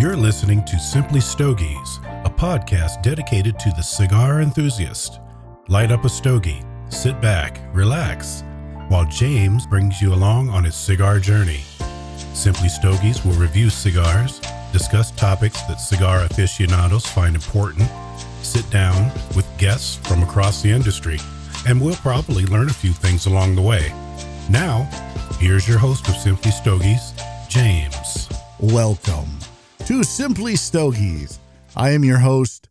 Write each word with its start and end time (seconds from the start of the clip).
You're 0.00 0.16
listening 0.16 0.64
to 0.64 0.78
Simply 0.78 1.20
Stogies, 1.20 2.00
a 2.24 2.30
podcast 2.34 3.02
dedicated 3.02 3.58
to 3.58 3.70
the 3.76 3.82
cigar 3.82 4.40
enthusiast. 4.40 5.20
Light 5.68 5.92
up 5.92 6.06
a 6.06 6.08
stogie, 6.08 6.62
sit 6.88 7.20
back, 7.20 7.60
relax, 7.74 8.42
while 8.88 9.04
James 9.04 9.66
brings 9.66 10.00
you 10.00 10.14
along 10.14 10.48
on 10.48 10.64
his 10.64 10.74
cigar 10.74 11.18
journey. 11.18 11.60
Simply 12.32 12.70
Stogies 12.70 13.22
will 13.26 13.34
review 13.34 13.68
cigars, 13.68 14.40
discuss 14.72 15.10
topics 15.10 15.60
that 15.64 15.82
cigar 15.82 16.24
aficionados 16.24 17.04
find 17.04 17.34
important, 17.34 17.86
sit 18.40 18.68
down 18.70 19.12
with 19.36 19.46
guests 19.58 19.96
from 20.08 20.22
across 20.22 20.62
the 20.62 20.70
industry, 20.70 21.18
and 21.68 21.78
we'll 21.78 21.94
probably 21.96 22.46
learn 22.46 22.70
a 22.70 22.72
few 22.72 22.94
things 22.94 23.26
along 23.26 23.54
the 23.54 23.60
way. 23.60 23.92
Now, 24.48 24.84
here's 25.38 25.68
your 25.68 25.76
host 25.76 26.08
of 26.08 26.16
Simply 26.16 26.52
Stogies, 26.52 27.12
James. 27.50 28.30
Welcome 28.60 29.39
to 29.86 30.04
Simply 30.04 30.56
Stogies. 30.56 31.38
I 31.74 31.90
am 31.90 32.04
your 32.04 32.18
host, 32.18 32.68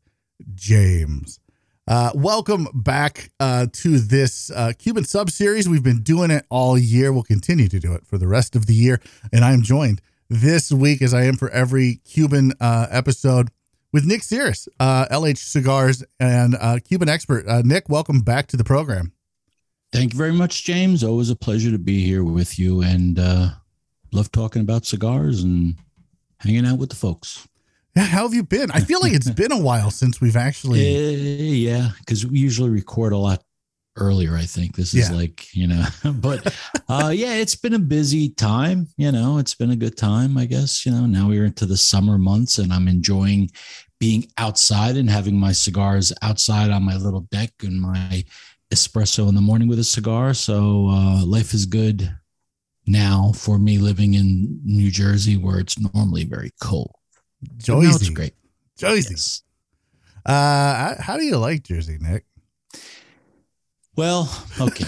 James. 0.55 1.39
Uh, 1.87 2.11
welcome 2.13 2.67
back 2.73 3.31
uh, 3.39 3.67
to 3.73 3.99
this 3.99 4.51
uh, 4.51 4.73
Cuban 4.77 5.03
sub 5.03 5.29
series. 5.29 5.67
We've 5.67 5.83
been 5.83 6.03
doing 6.03 6.29
it 6.31 6.45
all 6.49 6.77
year. 6.77 7.11
We'll 7.11 7.23
continue 7.23 7.67
to 7.67 7.79
do 7.79 7.93
it 7.93 8.05
for 8.05 8.17
the 8.17 8.27
rest 8.27 8.55
of 8.55 8.67
the 8.67 8.73
year. 8.73 9.01
And 9.33 9.43
I 9.43 9.53
am 9.53 9.63
joined 9.63 10.01
this 10.29 10.71
week, 10.71 11.01
as 11.01 11.13
I 11.13 11.23
am 11.23 11.35
for 11.35 11.49
every 11.49 12.01
Cuban 12.05 12.53
uh, 12.61 12.87
episode, 12.89 13.49
with 13.91 14.05
Nick 14.05 14.21
Sears, 14.21 14.69
LH 14.79 15.31
uh, 15.31 15.35
Cigars 15.35 16.03
and 16.19 16.55
uh, 16.59 16.77
Cuban 16.83 17.09
expert. 17.09 17.45
Nick, 17.65 17.89
welcome 17.89 18.21
back 18.21 18.47
to 18.47 18.57
the 18.57 18.63
program. 18.63 19.13
Thank 19.91 20.13
you 20.13 20.17
very 20.17 20.33
much, 20.33 20.63
James. 20.63 21.03
Always 21.03 21.31
a 21.31 21.35
pleasure 21.35 21.71
to 21.71 21.79
be 21.79 22.05
here 22.05 22.23
with 22.23 22.59
you 22.59 22.81
and 22.81 23.17
love 24.11 24.31
talking 24.31 24.61
about 24.61 24.85
cigars 24.85 25.43
and 25.43 25.75
hanging 26.39 26.65
out 26.65 26.77
with 26.79 26.89
the 26.89 26.95
folks. 26.95 27.47
Yeah, 27.95 28.03
how 28.03 28.23
have 28.23 28.33
you 28.33 28.43
been? 28.43 28.71
I 28.71 28.81
feel 28.81 28.99
like 29.01 29.13
it's 29.13 29.29
been 29.29 29.51
a 29.51 29.59
while 29.59 29.91
since 29.91 30.21
we've 30.21 30.35
actually. 30.35 30.95
Uh, 30.95 31.09
yeah, 31.73 31.89
because 31.99 32.25
we 32.25 32.39
usually 32.39 32.69
record 32.69 33.13
a 33.13 33.17
lot 33.17 33.43
earlier. 33.97 34.35
I 34.35 34.43
think 34.43 34.75
this 34.75 34.93
is 34.93 35.09
yeah. 35.09 35.15
like 35.15 35.53
you 35.55 35.67
know, 35.67 35.85
but 36.15 36.55
uh, 36.87 37.11
yeah, 37.13 37.33
it's 37.33 37.55
been 37.55 37.73
a 37.73 37.79
busy 37.79 38.29
time. 38.29 38.87
You 38.97 39.11
know, 39.11 39.37
it's 39.37 39.55
been 39.55 39.71
a 39.71 39.75
good 39.75 39.97
time. 39.97 40.37
I 40.37 40.45
guess 40.45 40.85
you 40.85 40.91
know. 40.91 41.05
Now 41.05 41.29
we're 41.29 41.45
into 41.45 41.65
the 41.65 41.77
summer 41.77 42.17
months, 42.17 42.57
and 42.57 42.71
I'm 42.71 42.87
enjoying 42.87 43.49
being 43.99 44.27
outside 44.37 44.95
and 44.95 45.09
having 45.09 45.35
my 45.35 45.51
cigars 45.51 46.13
outside 46.21 46.71
on 46.71 46.83
my 46.83 46.95
little 46.95 47.21
deck 47.31 47.51
and 47.63 47.81
my 47.81 48.23
espresso 48.71 49.27
in 49.27 49.35
the 49.35 49.41
morning 49.41 49.67
with 49.67 49.79
a 49.79 49.83
cigar. 49.83 50.33
So 50.33 50.87
uh, 50.89 51.25
life 51.25 51.53
is 51.53 51.65
good 51.65 52.09
now 52.89 53.31
for 53.35 53.57
me 53.59 53.77
living 53.77 54.13
in 54.13 54.59
New 54.63 54.91
Jersey 54.91 55.37
where 55.37 55.59
it's 55.59 55.79
normally 55.79 56.25
very 56.25 56.51
cold. 56.61 56.95
Jersey. 57.57 57.87
It's 57.87 58.09
great. 58.09 58.33
Jersey. 58.77 59.11
Yes. 59.11 59.43
Uh, 60.25 60.95
how 60.99 61.17
do 61.17 61.23
you 61.23 61.37
like 61.37 61.63
Jersey, 61.63 61.97
Nick? 61.99 62.25
Well, 63.95 64.31
okay. 64.59 64.85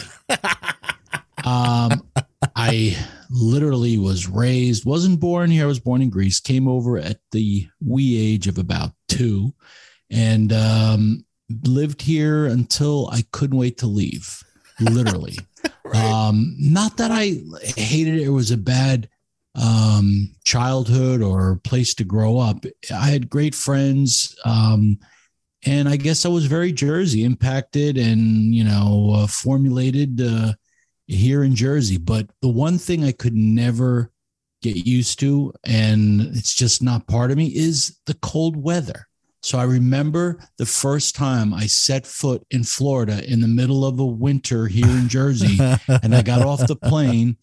um, 1.45 2.07
I 2.55 2.97
literally 3.29 3.97
was 3.97 4.27
raised, 4.27 4.85
wasn't 4.85 5.19
born 5.19 5.51
here. 5.51 5.63
I 5.63 5.67
was 5.67 5.79
born 5.79 6.01
in 6.01 6.09
Greece, 6.09 6.39
came 6.39 6.67
over 6.67 6.97
at 6.97 7.19
the 7.31 7.67
wee 7.85 8.17
age 8.17 8.47
of 8.47 8.57
about 8.57 8.91
two, 9.07 9.53
and 10.09 10.51
um, 10.53 11.25
lived 11.65 12.01
here 12.01 12.45
until 12.45 13.09
I 13.11 13.23
couldn't 13.31 13.57
wait 13.57 13.77
to 13.79 13.87
leave. 13.87 14.43
Literally. 14.79 15.37
Um, 15.93 16.55
not 16.57 16.95
that 16.97 17.11
I 17.11 17.41
hated 17.63 18.15
it; 18.15 18.21
it 18.21 18.29
was 18.29 18.51
a 18.51 18.57
bad 18.57 19.09
um, 19.55 20.33
childhood 20.45 21.21
or 21.21 21.59
place 21.63 21.93
to 21.95 22.03
grow 22.03 22.39
up. 22.39 22.65
I 22.93 23.09
had 23.09 23.29
great 23.29 23.53
friends, 23.53 24.35
um, 24.45 24.99
and 25.65 25.89
I 25.89 25.97
guess 25.97 26.25
I 26.25 26.29
was 26.29 26.45
very 26.45 26.71
Jersey 26.71 27.23
impacted 27.23 27.97
and 27.97 28.55
you 28.55 28.63
know 28.63 29.11
uh, 29.15 29.27
formulated 29.27 30.21
uh, 30.21 30.53
here 31.07 31.43
in 31.43 31.55
Jersey. 31.55 31.97
But 31.97 32.29
the 32.41 32.49
one 32.49 32.77
thing 32.77 33.03
I 33.03 33.11
could 33.11 33.35
never 33.35 34.11
get 34.61 34.77
used 34.85 35.19
to, 35.19 35.53
and 35.63 36.21
it's 36.35 36.55
just 36.55 36.81
not 36.81 37.07
part 37.07 37.31
of 37.31 37.37
me, 37.37 37.47
is 37.47 37.97
the 38.05 38.13
cold 38.15 38.55
weather. 38.55 39.07
So 39.41 39.57
I 39.57 39.63
remember 39.63 40.39
the 40.57 40.65
first 40.65 41.15
time 41.15 41.53
I 41.53 41.65
set 41.65 42.05
foot 42.05 42.45
in 42.51 42.63
Florida 42.63 43.23
in 43.29 43.41
the 43.41 43.47
middle 43.47 43.83
of 43.83 43.99
a 43.99 44.05
winter 44.05 44.67
here 44.67 44.87
in 44.87 45.09
Jersey, 45.09 45.57
and 45.87 46.15
I 46.15 46.21
got 46.21 46.41
off 46.41 46.67
the 46.67 46.75
plane. 46.75 47.37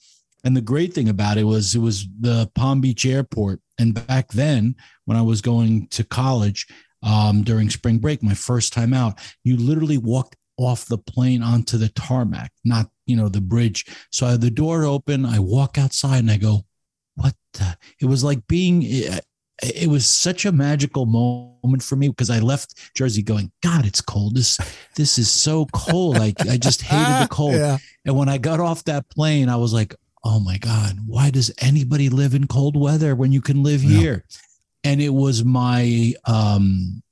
And 0.45 0.57
the 0.57 0.61
great 0.61 0.95
thing 0.95 1.09
about 1.09 1.37
it 1.37 1.45
was 1.45 1.75
it 1.75 1.81
was 1.81 2.07
the 2.21 2.51
Palm 2.55 2.81
Beach 2.81 3.05
airport. 3.05 3.61
And 3.79 3.95
back 4.07 4.29
then, 4.29 4.77
when 5.05 5.17
I 5.17 5.23
was 5.23 5.41
going 5.41 5.89
to 5.89 6.05
college 6.05 6.67
um, 7.03 7.43
during 7.43 7.71
spring 7.71 7.99
break, 7.99 8.23
my 8.23 8.35
first 8.35 8.73
time 8.73 8.95
out, 8.95 9.19
you 9.43 9.57
literally 9.57 9.99
walked 9.99 10.37
off 10.57 10.87
the 10.87 10.99
plane 10.99 11.43
onto 11.43 11.79
the 11.79 11.89
tarmac, 11.89 12.53
not 12.65 12.89
you 13.07 13.17
know 13.17 13.29
the 13.29 13.41
bridge. 13.41 13.87
So 14.13 14.27
I 14.27 14.33
had 14.33 14.41
the 14.41 14.51
door 14.51 14.85
open. 14.85 15.27
I 15.27 15.39
walk 15.41 15.79
outside 15.79 16.19
and 16.19 16.31
I 16.31 16.37
go, 16.37 16.67
"What?" 17.15 17.35
The? 17.55 17.77
It 18.01 18.07
was 18.07 18.23
like 18.23 18.47
being 18.47 18.85
eh, 18.85 19.21
it 19.63 19.89
was 19.89 20.07
such 20.07 20.45
a 20.45 20.53
magical 20.53 21.05
moment 21.05 21.83
for 21.83 21.97
me 21.97 22.09
because 22.09 22.31
I 22.31 22.39
left 22.39 22.75
Jersey 22.95 23.23
going, 23.23 23.51
God, 23.63 23.87
it's 23.87 24.01
cold. 24.01 24.37
This 24.37 24.59
this 24.95 25.19
is 25.19 25.31
so 25.31 25.67
cold. 25.73 26.17
I 26.17 26.33
I 26.41 26.57
just 26.57 26.83
hated 26.83 27.25
the 27.25 27.29
cold. 27.31 27.55
Yeah. 27.55 27.79
And 28.05 28.17
when 28.17 28.29
I 28.29 28.39
got 28.39 28.61
off 28.61 28.85
that 28.85 29.09
plane, 29.11 29.49
I 29.49 29.57
was 29.57 29.73
like, 29.73 29.95
oh 30.25 30.41
my 30.41 30.59
God, 30.59 30.99
why 31.07 31.31
does 31.31 31.53
anybody 31.59 32.09
live 32.09 32.35
in 32.35 32.47
cold 32.47 32.77
weather 32.77 33.17
when 33.17 33.33
you 33.33 33.41
can 33.41 33.63
live 33.63 33.83
yeah. 33.83 33.99
here? 33.99 34.25
And 34.85 35.01
it 35.01 35.11
was 35.11 35.45
my 35.45 36.15
um 36.25 37.03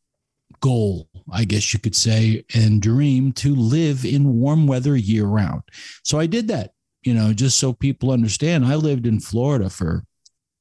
goal, 0.61 1.09
I 1.31 1.45
guess 1.45 1.73
you 1.73 1.81
could 1.81 1.97
say, 1.97 2.45
and 2.55 2.81
dream 2.81 3.33
to 3.34 3.55
live 3.55 4.05
in 4.05 4.41
warm 4.41 4.67
weather 4.67 4.97
year 4.97 5.25
round. 5.25 5.63
So 6.05 6.19
I 6.19 6.27
did 6.27 6.49
that, 6.49 6.73
you 7.03 7.13
know, 7.13 7.33
just 7.33 7.59
so 7.59 7.73
people 7.73 8.13
understand. 8.13 8.65
I 8.65 8.77
lived 8.77 9.07
in 9.07 9.21
Florida 9.21 9.69
for 9.69 10.05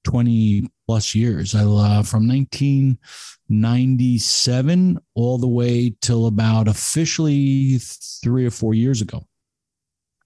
20 0.06 0.70
plus 0.86 1.16
years. 1.16 1.56
I 1.56 1.62
uh, 1.62 2.04
from 2.04 2.28
1997 2.28 5.00
all 5.16 5.38
the 5.38 5.48
way 5.48 5.96
till 6.02 6.28
about 6.28 6.68
officially 6.68 7.78
three 8.24 8.46
or 8.46 8.52
four 8.52 8.74
years 8.74 9.02
ago, 9.02 9.26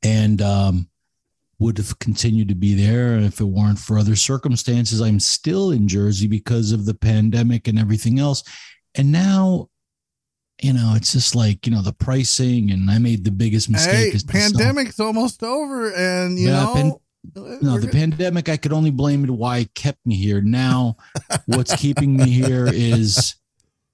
and 0.03 0.41
um, 0.41 0.89
would 1.59 1.77
have 1.77 1.99
continued 1.99 2.49
to 2.49 2.55
be 2.55 2.73
there 2.73 3.17
if 3.17 3.39
it 3.39 3.45
weren't 3.45 3.79
for 3.79 3.97
other 3.97 4.15
circumstances. 4.15 5.01
I'm 5.01 5.19
still 5.19 5.71
in 5.71 5.87
Jersey 5.87 6.27
because 6.27 6.71
of 6.71 6.85
the 6.85 6.93
pandemic 6.93 7.67
and 7.67 7.79
everything 7.79 8.19
else, 8.19 8.43
and 8.95 9.11
now. 9.11 9.69
You 10.61 10.73
know, 10.73 10.91
it's 10.97 11.13
just 11.13 11.35
like 11.35 11.65
you 11.65 11.71
know 11.71 11.81
the 11.81 11.93
pricing, 11.93 12.71
and 12.71 12.91
I 12.91 12.97
made 12.97 13.23
the 13.23 13.31
biggest 13.31 13.69
mistake. 13.69 14.11
Hey, 14.11 14.19
pandemic's 14.27 14.99
almost 14.99 15.41
over, 15.41 15.93
and 15.93 16.37
you 16.37 16.49
yeah, 16.49 16.65
know, 16.65 16.73
pan- 16.73 16.95
no, 17.35 17.77
the 17.77 17.89
pandemic, 17.91 18.49
I 18.49 18.57
could 18.57 18.73
only 18.73 18.91
blame 18.91 19.23
it 19.23 19.29
why 19.29 19.59
it 19.59 19.73
kept 19.75 20.05
me 20.05 20.15
here. 20.15 20.41
Now, 20.41 20.97
what's 21.45 21.75
keeping 21.75 22.15
me 22.15 22.29
here 22.29 22.67
is 22.67 23.35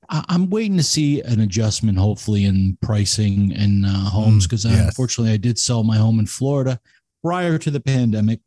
I'm 0.09 0.49
waiting 0.49 0.77
to 0.77 0.83
see 0.83 1.21
an 1.21 1.39
adjustment, 1.39 1.97
hopefully, 1.97 2.45
in 2.45 2.77
pricing 2.81 3.53
and 3.53 3.85
uh, 3.85 3.89
homes 3.89 4.45
because 4.45 4.65
mm, 4.65 4.71
yes. 4.71 4.87
unfortunately 4.87 5.33
I 5.33 5.37
did 5.37 5.57
sell 5.57 5.83
my 5.83 5.97
home 5.97 6.19
in 6.19 6.27
Florida 6.27 6.79
prior 7.23 7.57
to 7.57 7.71
the 7.71 7.79
pandemic. 7.79 8.39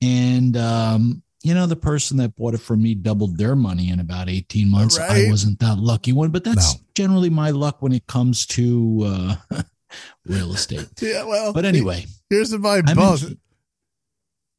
And, 0.00 0.56
um, 0.56 1.22
you 1.42 1.54
know, 1.54 1.66
the 1.66 1.76
person 1.76 2.16
that 2.18 2.36
bought 2.36 2.54
it 2.54 2.60
from 2.60 2.82
me 2.82 2.94
doubled 2.94 3.36
their 3.36 3.56
money 3.56 3.90
in 3.90 3.98
about 3.98 4.28
18 4.28 4.70
months. 4.70 4.98
Right. 4.98 5.26
I 5.26 5.30
wasn't 5.30 5.58
that 5.58 5.78
lucky 5.78 6.12
one, 6.12 6.30
but 6.30 6.44
that's 6.44 6.74
no. 6.74 6.80
generally 6.94 7.30
my 7.30 7.50
luck 7.50 7.82
when 7.82 7.92
it 7.92 8.06
comes 8.06 8.46
to 8.46 9.02
uh, 9.04 9.36
real 10.26 10.52
estate. 10.52 10.88
Yeah, 11.00 11.24
well, 11.24 11.52
but 11.52 11.64
anyway, 11.64 12.06
here's 12.30 12.56
my 12.56 12.82
boss. 12.82 13.24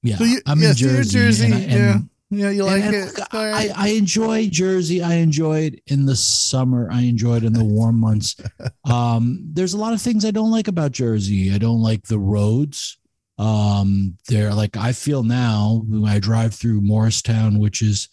Yeah, 0.04 0.18
so 0.18 0.26
you, 0.26 0.40
I'm 0.46 0.62
in 0.62 0.76
Jersey. 0.76 1.18
Jersey 1.18 1.46
and, 1.46 1.54
and, 1.54 1.72
yeah. 1.72 2.00
Yeah, 2.36 2.50
you 2.50 2.64
like 2.64 2.84
and, 2.84 2.96
it. 2.96 3.20
I, 3.32 3.70
I 3.76 3.88
enjoy 3.90 4.48
Jersey. 4.48 5.04
I 5.04 5.16
enjoy 5.16 5.60
it 5.60 5.84
in 5.88 6.06
the 6.06 6.16
summer. 6.16 6.90
I 6.92 7.02
enjoy 7.02 7.38
it 7.38 7.44
in 7.44 7.54
the 7.54 7.64
warm 7.64 8.00
months. 8.00 8.36
Um, 8.86 9.40
there's 9.54 9.74
a 9.74 9.78
lot 9.78 9.94
of 9.94 10.02
things 10.02 10.26
I 10.26 10.32
don't 10.32 10.52
like 10.52 10.68
about 10.68 10.92
Jersey. 10.92 11.54
I 11.54 11.58
don't 11.58 11.82
like 11.82 12.04
the 12.04 12.20
roads. 12.20 12.98
Um, 13.38 14.18
they're 14.28 14.54
like 14.54 14.76
I 14.76 14.92
feel 14.92 15.24
now 15.24 15.84
when 15.88 16.06
I 16.06 16.20
drive 16.20 16.54
through 16.54 16.82
Morristown, 16.82 17.60
which 17.60 17.82
is, 17.82 18.10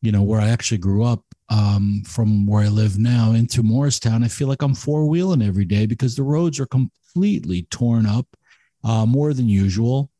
you 0.00 0.12
know, 0.12 0.22
where 0.22 0.40
I 0.40 0.50
actually 0.50 0.78
grew 0.78 1.04
up. 1.04 1.24
Um, 1.50 2.02
from 2.06 2.46
where 2.46 2.64
I 2.64 2.68
live 2.68 2.98
now 2.98 3.32
into 3.32 3.62
Morristown, 3.62 4.22
I 4.22 4.28
feel 4.28 4.46
like 4.48 4.62
I'm 4.62 4.74
four 4.74 5.06
wheeling 5.06 5.42
every 5.42 5.64
day 5.64 5.84
because 5.84 6.14
the 6.14 6.22
roads 6.22 6.60
are 6.60 6.66
completely 6.66 7.62
torn 7.70 8.06
up, 8.06 8.26
uh, 8.84 9.04
more 9.04 9.34
than 9.34 9.48
usual. 9.48 10.10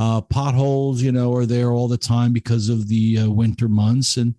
Uh, 0.00 0.18
potholes, 0.22 1.02
you 1.02 1.12
know, 1.12 1.34
are 1.36 1.44
there 1.44 1.72
all 1.72 1.86
the 1.86 1.98
time 1.98 2.32
because 2.32 2.70
of 2.70 2.88
the 2.88 3.18
uh, 3.18 3.28
winter 3.28 3.68
months, 3.68 4.16
and 4.16 4.34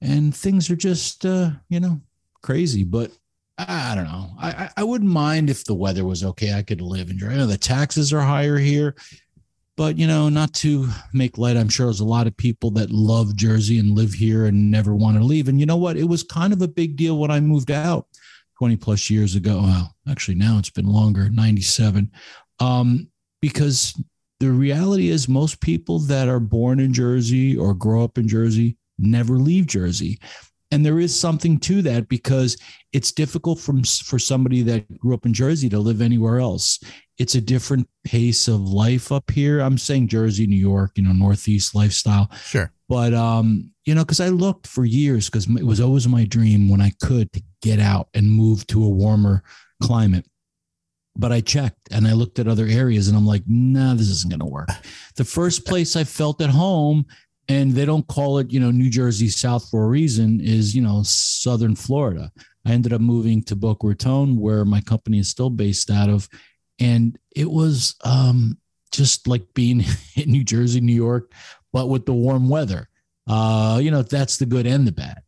and 0.00 0.34
things 0.34 0.68
are 0.68 0.74
just 0.74 1.24
uh, 1.24 1.50
you 1.68 1.78
know 1.78 2.00
crazy. 2.42 2.82
But 2.82 3.12
I 3.56 3.94
don't 3.94 4.06
know. 4.06 4.32
I 4.36 4.68
I 4.76 4.82
wouldn't 4.82 5.08
mind 5.08 5.48
if 5.48 5.64
the 5.64 5.74
weather 5.74 6.04
was 6.04 6.24
okay. 6.24 6.54
I 6.54 6.62
could 6.62 6.80
live 6.80 7.08
in. 7.08 7.18
Jersey. 7.18 7.34
I 7.34 7.38
know 7.38 7.46
the 7.46 7.56
taxes 7.56 8.12
are 8.12 8.20
higher 8.20 8.58
here. 8.58 8.96
But 9.76 9.96
you 9.96 10.08
know, 10.08 10.28
not 10.28 10.52
to 10.54 10.88
make 11.12 11.38
light, 11.38 11.56
I'm 11.56 11.68
sure 11.68 11.86
there's 11.86 12.00
a 12.00 12.04
lot 12.04 12.26
of 12.26 12.36
people 12.36 12.70
that 12.72 12.90
love 12.90 13.36
Jersey 13.36 13.78
and 13.78 13.94
live 13.94 14.12
here 14.12 14.46
and 14.46 14.70
never 14.70 14.94
want 14.94 15.18
to 15.18 15.22
leave. 15.22 15.48
And 15.48 15.60
you 15.60 15.66
know 15.66 15.76
what? 15.76 15.96
It 15.96 16.08
was 16.08 16.22
kind 16.24 16.52
of 16.52 16.62
a 16.62 16.68
big 16.68 16.96
deal 16.96 17.18
when 17.18 17.30
I 17.30 17.38
moved 17.40 17.70
out 17.70 18.08
20 18.58 18.76
plus 18.76 19.08
years 19.10 19.36
ago. 19.36 19.60
Well, 19.62 19.94
actually, 20.08 20.36
now 20.36 20.58
it's 20.58 20.70
been 20.70 20.86
longer, 20.86 21.28
97. 21.28 22.10
Um, 22.58 23.08
because 23.42 23.94
the 24.40 24.50
reality 24.50 25.08
is, 25.08 25.28
most 25.28 25.60
people 25.60 25.98
that 26.00 26.28
are 26.28 26.40
born 26.40 26.80
in 26.80 26.92
Jersey 26.92 27.56
or 27.56 27.74
grow 27.74 28.04
up 28.04 28.18
in 28.18 28.28
Jersey 28.28 28.76
never 28.98 29.34
leave 29.34 29.66
Jersey. 29.66 30.18
And 30.70 30.84
there 30.84 30.98
is 30.98 31.18
something 31.18 31.58
to 31.60 31.80
that 31.82 32.08
because 32.08 32.56
it's 32.92 33.12
difficult 33.12 33.60
from 33.60 33.84
for 33.84 34.18
somebody 34.18 34.62
that 34.62 34.98
grew 34.98 35.14
up 35.14 35.24
in 35.24 35.32
Jersey 35.32 35.68
to 35.68 35.78
live 35.78 36.00
anywhere 36.00 36.40
else. 36.40 36.80
It's 37.18 37.36
a 37.36 37.40
different 37.40 37.88
pace 38.04 38.48
of 38.48 38.60
life 38.60 39.12
up 39.12 39.30
here. 39.30 39.60
I'm 39.60 39.78
saying 39.78 40.08
Jersey, 40.08 40.46
New 40.46 40.56
York, 40.56 40.92
you 40.96 41.04
know, 41.04 41.12
Northeast 41.12 41.74
lifestyle. 41.74 42.30
Sure. 42.44 42.72
But 42.88 43.14
um, 43.14 43.70
you 43.84 43.94
know, 43.94 44.02
because 44.02 44.20
I 44.20 44.28
looked 44.28 44.66
for 44.66 44.84
years 44.84 45.30
because 45.30 45.48
it 45.48 45.64
was 45.64 45.80
always 45.80 46.08
my 46.08 46.24
dream 46.24 46.68
when 46.68 46.80
I 46.80 46.92
could 47.00 47.32
to 47.32 47.42
get 47.62 47.78
out 47.78 48.08
and 48.12 48.30
move 48.30 48.66
to 48.68 48.84
a 48.84 48.88
warmer 48.88 49.44
climate. 49.82 50.26
But 51.16 51.32
I 51.32 51.40
checked 51.40 51.88
and 51.90 52.06
I 52.06 52.12
looked 52.12 52.38
at 52.38 52.48
other 52.48 52.66
areas 52.66 53.08
and 53.08 53.16
I'm 53.16 53.26
like, 53.26 53.42
nah, 53.46 53.94
this 53.94 54.08
isn't 54.08 54.30
going 54.30 54.40
to 54.40 54.46
work. 54.46 54.68
The 55.16 55.24
first 55.24 55.64
place 55.66 55.96
I 55.96 56.04
felt 56.04 56.40
at 56.40 56.50
home 56.50 57.06
and 57.48 57.72
they 57.72 57.84
don't 57.84 58.06
call 58.06 58.38
it, 58.38 58.52
you 58.52 58.60
know, 58.60 58.70
New 58.70 58.90
Jersey 58.90 59.28
South 59.28 59.68
for 59.70 59.84
a 59.84 59.88
reason, 59.88 60.40
is, 60.40 60.74
you 60.74 60.82
know, 60.82 61.02
Southern 61.04 61.76
Florida. 61.76 62.30
I 62.66 62.72
ended 62.72 62.92
up 62.92 63.00
moving 63.00 63.42
to 63.44 63.56
Boca 63.56 63.86
Raton, 63.86 64.36
where 64.36 64.64
my 64.64 64.80
company 64.80 65.20
is 65.20 65.28
still 65.28 65.50
based 65.50 65.90
out 65.90 66.08
of. 66.08 66.28
And 66.80 67.16
it 67.34 67.48
was 67.48 67.94
um, 68.04 68.58
just 68.90 69.28
like 69.28 69.46
being 69.54 69.84
in 70.16 70.30
New 70.30 70.44
Jersey, 70.44 70.80
New 70.80 70.94
York, 70.94 71.32
but 71.72 71.88
with 71.88 72.06
the 72.06 72.12
warm 72.12 72.48
weather. 72.48 72.88
Uh, 73.28 73.78
you 73.82 73.90
know, 73.90 74.02
that's 74.02 74.36
the 74.38 74.46
good 74.46 74.66
and 74.66 74.86
the 74.86 74.92
bad. 74.92 75.22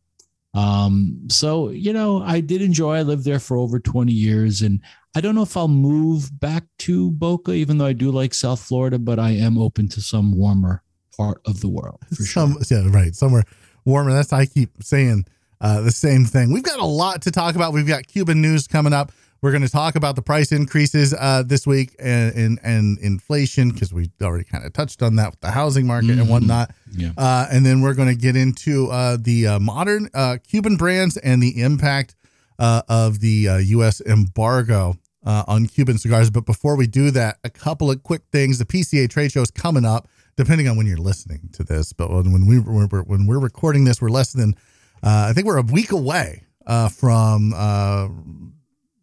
Um, 0.53 1.27
so, 1.29 1.69
you 1.69 1.93
know, 1.93 2.21
I 2.21 2.39
did 2.41 2.61
enjoy, 2.61 2.95
I 2.95 3.01
lived 3.03 3.23
there 3.23 3.39
for 3.39 3.57
over 3.57 3.79
20 3.79 4.11
years 4.11 4.61
and 4.61 4.81
I 5.15 5.21
don't 5.21 5.35
know 5.35 5.43
if 5.43 5.57
I'll 5.57 5.67
move 5.67 6.39
back 6.39 6.65
to 6.79 7.11
Boca, 7.11 7.51
even 7.53 7.77
though 7.77 7.87
I 7.87 7.93
do 7.93 8.11
like 8.11 8.33
South 8.33 8.61
Florida, 8.61 8.99
but 8.99 9.17
I 9.17 9.31
am 9.31 9.57
open 9.57 9.89
to 9.89 10.01
some 10.01 10.37
warmer 10.37 10.83
part 11.17 11.41
of 11.45 11.61
the 11.61 11.69
world. 11.69 11.99
Some, 12.11 12.61
sure. 12.63 12.79
yeah, 12.79 12.89
right. 12.91 13.15
Somewhere 13.15 13.43
warmer. 13.85 14.13
That's 14.13 14.31
I 14.31 14.45
keep 14.45 14.83
saying 14.83 15.25
uh, 15.61 15.81
the 15.81 15.91
same 15.91 16.25
thing. 16.25 16.53
We've 16.53 16.63
got 16.63 16.79
a 16.79 16.85
lot 16.85 17.23
to 17.23 17.31
talk 17.31 17.55
about. 17.55 17.73
We've 17.73 17.87
got 17.87 18.07
Cuban 18.07 18.41
news 18.41 18.67
coming 18.67 18.93
up. 18.93 19.11
We're 19.41 19.51
going 19.51 19.63
to 19.63 19.69
talk 19.69 19.95
about 19.95 20.17
the 20.17 20.21
price 20.21 20.51
increases 20.51 21.13
uh, 21.17 21.43
this 21.45 21.65
week 21.65 21.95
and 21.97 22.35
and, 22.35 22.59
and 22.61 22.99
inflation 22.99 23.71
because 23.71 23.93
we 23.93 24.11
already 24.21 24.43
kind 24.43 24.65
of 24.65 24.73
touched 24.73 25.01
on 25.01 25.15
that 25.15 25.31
with 25.31 25.39
the 25.39 25.51
housing 25.51 25.87
market 25.87 26.09
mm-hmm. 26.09 26.21
and 26.21 26.29
whatnot. 26.29 26.71
Yeah. 26.91 27.11
Uh, 27.17 27.47
and 27.49 27.65
then 27.65 27.81
we're 27.81 27.93
going 27.93 28.09
to 28.09 28.19
get 28.19 28.35
into 28.35 28.91
uh, 28.91 29.17
the 29.19 29.47
uh, 29.47 29.59
modern 29.59 30.09
uh, 30.13 30.37
Cuban 30.45 30.75
brands 30.75 31.15
and 31.17 31.41
the 31.41 31.61
impact 31.61 32.15
uh, 32.59 32.83
of 32.87 33.19
the 33.21 33.49
U.S. 33.65 34.01
embargo 34.01 34.95
on 35.25 35.65
Cuban 35.67 35.97
cigars. 35.97 36.29
But 36.29 36.45
before 36.45 36.75
we 36.75 36.85
do 36.85 37.09
that, 37.11 37.37
a 37.43 37.49
couple 37.49 37.89
of 37.89 38.03
quick 38.03 38.21
things. 38.31 38.59
The 38.59 38.65
PCA 38.65 39.09
trade 39.09 39.31
show 39.31 39.41
is 39.41 39.51
coming 39.51 39.85
up 39.85 40.07
depending 40.39 40.69
on 40.69 40.77
when 40.77 40.87
you're 40.87 40.97
listening 40.97 41.49
to 41.51 41.63
this. 41.65 41.91
But 41.91 42.09
when 42.09 42.47
we 42.47 42.59
when 42.59 43.27
we're 43.27 43.39
recording 43.39 43.83
this, 43.83 44.01
we're 44.01 44.09
less 44.09 44.31
than 44.31 44.55
uh, 45.03 45.27
I 45.29 45.33
think 45.33 45.47
we're 45.47 45.57
a 45.57 45.61
week 45.63 45.91
away 45.91 46.43
uh, 46.65 46.87
from 46.87 47.53
uh, 47.53 48.07
a 48.07 48.09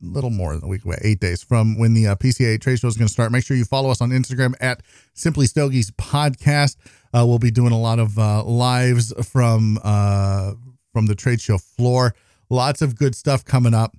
little 0.01 0.31
more 0.31 0.55
than 0.55 0.65
a 0.65 0.69
week 0.69 0.85
away, 0.85 0.97
eight 1.03 1.21
days 1.21 1.43
from 1.43 1.79
when 1.79 1.95
the 1.95 2.07
uh, 2.09 2.15
PCA 2.17 2.61
trade 2.61 2.79
show 2.79 2.89
is 2.89 2.97
going 2.97 3.07
to 3.07 3.13
start. 3.13 3.33
Make 3.33 3.45
sure 3.45 3.57
you 3.57 3.65
follow 3.65 3.91
us 3.91 4.01
on 4.01 4.11
Instagram 4.11 4.55
at 4.61 4.83
Simply 5.15 5.47
Stogies 5.47 5.91
Podcast. 5.93 6.77
Uh, 7.13 7.25
we'll 7.27 7.39
be 7.39 7.51
doing 7.51 7.73
a 7.73 7.79
lot 7.79 7.99
of 7.99 8.19
uh, 8.19 8.43
lives 8.45 9.13
from 9.31 9.79
uh, 9.83 10.53
from 10.93 11.07
the 11.07 11.15
trade 11.15 11.41
show 11.41 11.59
floor. 11.59 12.15
Lots 12.49 12.83
of 12.83 12.97
good 12.97 13.15
stuff 13.15 13.45
coming 13.45 13.75
up. 13.75 13.97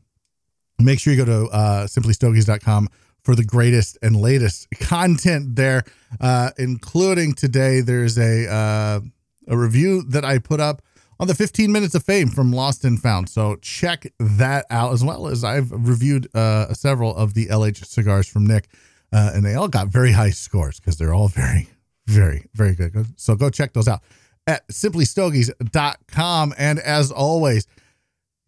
Make 0.79 0.99
sure 0.99 1.13
you 1.13 1.25
go 1.25 1.47
to 1.47 1.51
uh, 1.51 1.87
simplystogies.com 1.87 2.89
for 3.23 3.35
the 3.35 3.43
greatest 3.43 3.97
and 4.01 4.15
latest 4.15 4.67
content 4.79 5.55
there, 5.55 5.83
uh, 6.21 6.51
including 6.57 7.33
today. 7.33 7.81
There's 7.81 8.17
a 8.17 8.49
uh, 8.49 8.99
a 9.47 9.57
review 9.57 10.03
that 10.03 10.23
I 10.23 10.39
put 10.39 10.59
up 10.59 10.81
on 11.19 11.27
the 11.27 11.35
15 11.35 11.71
minutes 11.71 11.95
of 11.95 12.03
fame 12.03 12.29
from 12.29 12.51
Lost 12.53 12.85
and 12.85 13.01
Found. 13.01 13.29
So 13.29 13.55
check 13.57 14.11
that 14.19 14.65
out 14.69 14.93
as 14.93 15.03
well 15.03 15.27
as 15.27 15.43
I've 15.43 15.71
reviewed 15.71 16.27
uh, 16.35 16.73
several 16.73 17.15
of 17.15 17.33
the 17.33 17.47
LH 17.47 17.85
cigars 17.85 18.27
from 18.27 18.45
Nick, 18.45 18.67
uh, 19.11 19.31
and 19.33 19.43
they 19.43 19.55
all 19.55 19.67
got 19.67 19.87
very 19.87 20.11
high 20.11 20.29
scores 20.29 20.79
because 20.79 20.97
they're 20.97 21.13
all 21.13 21.27
very, 21.27 21.67
very, 22.05 22.47
very 22.53 22.75
good. 22.75 23.07
So 23.15 23.35
go 23.35 23.49
check 23.49 23.73
those 23.73 23.87
out 23.87 24.01
at 24.45 24.67
simplystogies.com. 24.69 26.53
And 26.57 26.79
as 26.79 27.11
always, 27.11 27.67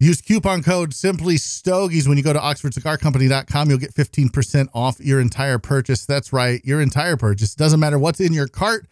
Use 0.02 0.22
coupon 0.22 0.64
code 0.64 0.94
Simply 0.94 1.36
Stogies 1.36 2.08
when 2.08 2.18
you 2.18 2.24
go 2.24 2.32
to 2.32 2.40
OxfordCigarCompany.com. 2.40 3.70
You'll 3.70 3.80
get 3.80 3.94
15% 3.94 4.70
off 4.74 4.98
your 5.02 5.20
entire 5.20 5.60
purchase. 5.60 6.06
That's 6.06 6.32
right, 6.32 6.64
your 6.64 6.80
entire 6.80 7.18
purchase. 7.18 7.54
Doesn't 7.54 7.82
matter 7.82 8.00
what's 8.00 8.22
in 8.22 8.32
your 8.32 8.48
cart, 8.48 8.88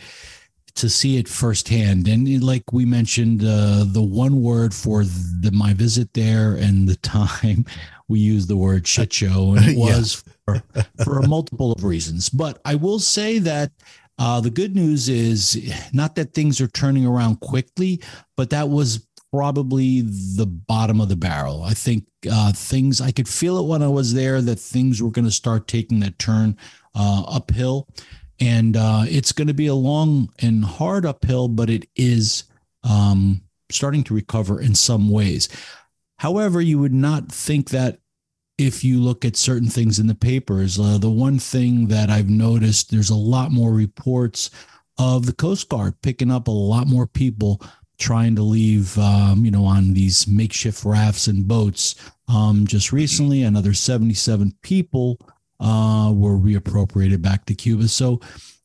to 0.75 0.89
see 0.89 1.17
it 1.17 1.27
firsthand. 1.27 2.07
And 2.07 2.43
like 2.43 2.71
we 2.71 2.85
mentioned, 2.85 3.41
uh, 3.41 3.85
the 3.87 4.01
one 4.01 4.41
word 4.41 4.73
for 4.73 5.03
the, 5.03 5.51
my 5.53 5.73
visit 5.73 6.13
there 6.13 6.55
and 6.55 6.87
the 6.87 6.97
time 6.97 7.65
we 8.07 8.19
used 8.19 8.49
the 8.49 8.57
word 8.57 8.85
shit 8.87 9.13
show, 9.13 9.53
and 9.55 9.65
it 9.65 9.77
was 9.77 10.23
yeah. 10.47 10.59
for, 10.61 10.83
for 11.03 11.19
a 11.19 11.27
multiple 11.27 11.71
of 11.71 11.83
reasons. 11.83 12.29
But 12.29 12.61
I 12.65 12.75
will 12.75 12.99
say 12.99 13.39
that. 13.39 13.71
Uh, 14.17 14.39
the 14.39 14.49
good 14.49 14.73
news 14.77 15.09
is 15.09 15.75
not 15.91 16.15
that 16.15 16.33
things 16.33 16.61
are 16.61 16.69
turning 16.69 17.05
around 17.05 17.37
quickly, 17.41 18.01
but 18.37 18.49
that 18.49 18.69
was 18.69 19.05
probably 19.35 20.01
the 20.01 20.45
bottom 20.45 21.01
of 21.01 21.09
the 21.09 21.15
barrel. 21.15 21.63
I 21.63 21.73
think 21.73 22.05
uh, 22.31 22.53
things, 22.53 23.01
I 23.01 23.11
could 23.11 23.27
feel 23.27 23.59
it 23.59 23.67
when 23.67 23.83
I 23.83 23.87
was 23.87 24.13
there 24.13 24.41
that 24.41 24.59
things 24.59 25.01
were 25.01 25.11
going 25.11 25.25
to 25.25 25.31
start 25.31 25.67
taking 25.67 25.99
that 25.99 26.17
turn 26.17 26.57
uh, 26.95 27.23
uphill. 27.27 27.89
And 28.39 28.77
uh, 28.77 29.03
it's 29.07 29.33
going 29.33 29.49
to 29.49 29.53
be 29.53 29.67
a 29.67 29.75
long 29.75 30.29
and 30.39 30.63
hard 30.63 31.05
uphill, 31.05 31.49
but 31.49 31.69
it 31.69 31.89
is 31.95 32.45
um, 32.83 33.41
starting 33.69 34.03
to 34.05 34.13
recover 34.13 34.61
in 34.61 34.73
some 34.73 35.09
ways. 35.09 35.49
However, 36.17 36.61
you 36.61 36.79
would 36.79 36.93
not 36.93 37.29
think 37.29 37.69
that 37.71 37.99
if 38.57 38.85
you 38.85 39.01
look 39.01 39.25
at 39.25 39.35
certain 39.35 39.67
things 39.67 39.99
in 39.99 40.07
the 40.07 40.15
papers. 40.15 40.79
Uh, 40.79 40.97
the 40.97 41.09
one 41.09 41.39
thing 41.39 41.87
that 41.87 42.09
I've 42.09 42.29
noticed, 42.29 42.89
there's 42.89 43.09
a 43.09 43.15
lot 43.15 43.51
more 43.51 43.73
reports 43.73 44.49
of 44.97 45.25
the 45.25 45.33
Coast 45.33 45.67
Guard 45.67 46.01
picking 46.01 46.31
up 46.31 46.47
a 46.47 46.51
lot 46.51 46.87
more 46.87 47.05
people 47.05 47.61
trying 47.97 48.35
to 48.35 48.41
leave, 48.41 48.97
um, 48.97 49.45
you 49.45 49.51
know, 49.51 49.65
on 49.65 49.93
these 49.93 50.27
makeshift 50.27 50.83
rafts 50.85 51.27
and 51.27 51.47
boats. 51.47 51.95
Um, 52.27 52.65
just 52.65 52.91
recently, 52.91 53.43
another 53.43 53.73
77 53.73 54.53
people 54.61 55.19
uh, 55.59 56.11
were 56.13 56.37
reappropriated 56.37 57.21
back 57.21 57.45
to 57.45 57.55
Cuba. 57.55 57.87
So 57.87 58.19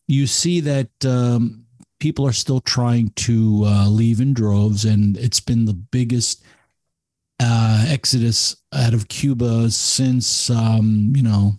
you 0.07 0.27
see 0.27 0.61
that 0.61 0.91
um, 1.05 1.67
people 1.99 2.27
are 2.27 2.33
still 2.33 2.61
trying 2.61 3.11
to 3.11 3.63
uh, 3.65 3.89
leave 3.89 4.21
in 4.21 4.35
droves, 4.35 4.85
and 4.85 5.17
it's 5.17 5.41
been 5.41 5.67
the 5.67 5.75
biggest 5.75 6.43
uh, 7.39 7.85
exodus 7.89 8.57
out 8.75 8.95
of 8.95 9.09
Cuba 9.09 9.71
since, 9.71 10.51
um, 10.51 11.13
you 11.15 11.23
know, 11.23 11.55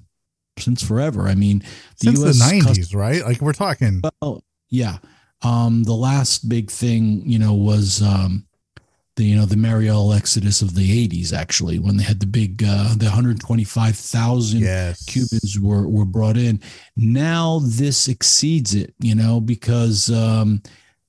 since 0.58 0.84
forever. 0.84 1.28
I 1.28 1.36
mean, 1.36 1.60
the 2.00 2.12
since 2.12 2.20
US 2.20 2.40
the 2.40 2.56
90s, 2.62 2.96
right? 2.96 3.24
Like 3.24 3.42
we're 3.42 3.54
talking. 3.54 4.02
Well, 4.22 4.44
yeah. 4.70 4.98
Um, 5.44 5.84
the 5.84 5.94
last 5.94 6.50
big 6.50 6.70
thing, 6.70 7.24
you 7.26 7.40
know, 7.40 7.54
was 7.54 8.02
um, 8.02 8.46
the 9.16 9.26
you 9.26 9.36
know 9.36 9.46
the 9.46 9.58
Mariel 9.58 10.14
exodus 10.14 10.62
of 10.62 10.76
the 10.76 11.08
80s 11.08 11.34
actually 11.34 11.80
when 11.80 11.98
they 11.98 12.04
had 12.04 12.20
the 12.20 12.26
big 12.26 12.64
uh, 12.64 12.96
the 12.96 13.06
125,000 13.06 14.60
yes. 14.60 15.06
Cubans 15.06 15.60
were 15.60 15.88
were 15.88 16.06
brought 16.06 16.38
in. 16.38 16.62
Now 16.96 17.60
this 17.64 18.08
exceeds 18.08 18.74
it, 18.74 18.94
you 19.00 19.16
know, 19.16 19.42
because 19.42 20.10
um, 20.12 20.62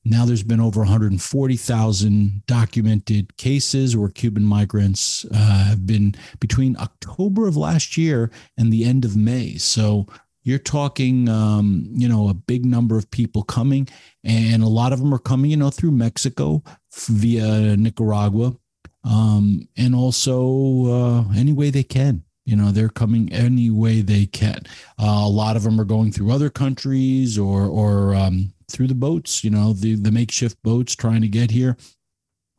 now 0.04 0.24
there's 0.24 0.42
been 0.42 0.60
over 0.60 0.80
140,000 0.80 2.42
documented 2.46 3.36
cases 3.36 3.96
where 3.96 4.08
Cuban 4.08 4.44
migrants 4.44 5.24
uh, 5.32 5.64
have 5.64 5.86
been 5.86 6.14
between 6.40 6.76
October 6.78 7.46
of 7.46 7.56
last 7.56 7.96
year 7.96 8.30
and 8.58 8.72
the 8.72 8.84
end 8.84 9.04
of 9.04 9.16
May. 9.16 9.56
So 9.58 10.06
you're 10.42 10.58
talking, 10.58 11.28
um, 11.28 11.86
you 11.92 12.08
know, 12.08 12.28
a 12.28 12.34
big 12.34 12.64
number 12.64 12.98
of 12.98 13.10
people 13.10 13.42
coming, 13.42 13.88
and 14.24 14.62
a 14.62 14.68
lot 14.68 14.92
of 14.92 14.98
them 14.98 15.14
are 15.14 15.18
coming, 15.18 15.50
you 15.50 15.56
know, 15.56 15.70
through 15.70 15.92
Mexico 15.92 16.62
via 17.08 17.76
Nicaragua, 17.76 18.56
um, 19.04 19.68
and 19.76 19.94
also 19.94 20.86
uh, 20.86 21.24
any 21.36 21.52
way 21.52 21.70
they 21.70 21.84
can. 21.84 22.24
You 22.44 22.56
know, 22.56 22.72
they're 22.72 22.88
coming 22.88 23.32
any 23.32 23.70
way 23.70 24.00
they 24.00 24.26
can. 24.26 24.62
Uh, 24.98 25.22
a 25.24 25.28
lot 25.28 25.56
of 25.56 25.62
them 25.62 25.80
are 25.80 25.84
going 25.84 26.10
through 26.10 26.32
other 26.32 26.50
countries 26.50 27.38
or 27.38 27.66
or 27.66 28.14
um, 28.16 28.52
through 28.68 28.88
the 28.88 28.94
boats. 28.94 29.44
You 29.44 29.50
know, 29.50 29.72
the 29.72 29.94
the 29.94 30.10
makeshift 30.10 30.60
boats 30.62 30.96
trying 30.96 31.22
to 31.22 31.28
get 31.28 31.52
here. 31.52 31.76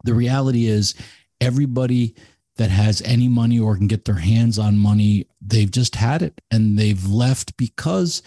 The 0.06 0.13
reality 0.13 0.68
is, 0.68 0.96
everybody 1.42 2.16
that 2.57 2.69
has 2.69 3.01
any 3.03 3.27
money 3.27 3.60
or 3.60 3.75
can 3.75 3.88
get 3.88 4.05
their 4.05 4.15
hands 4.15 4.60
on 4.60 4.77
money, 4.77 5.27
they've 5.41 5.72
just 5.72 5.95
had 5.95 6.22
it 6.22 6.39
and 6.51 6.77
they've 6.77 7.05
left 7.05 7.57
because 7.57 8.22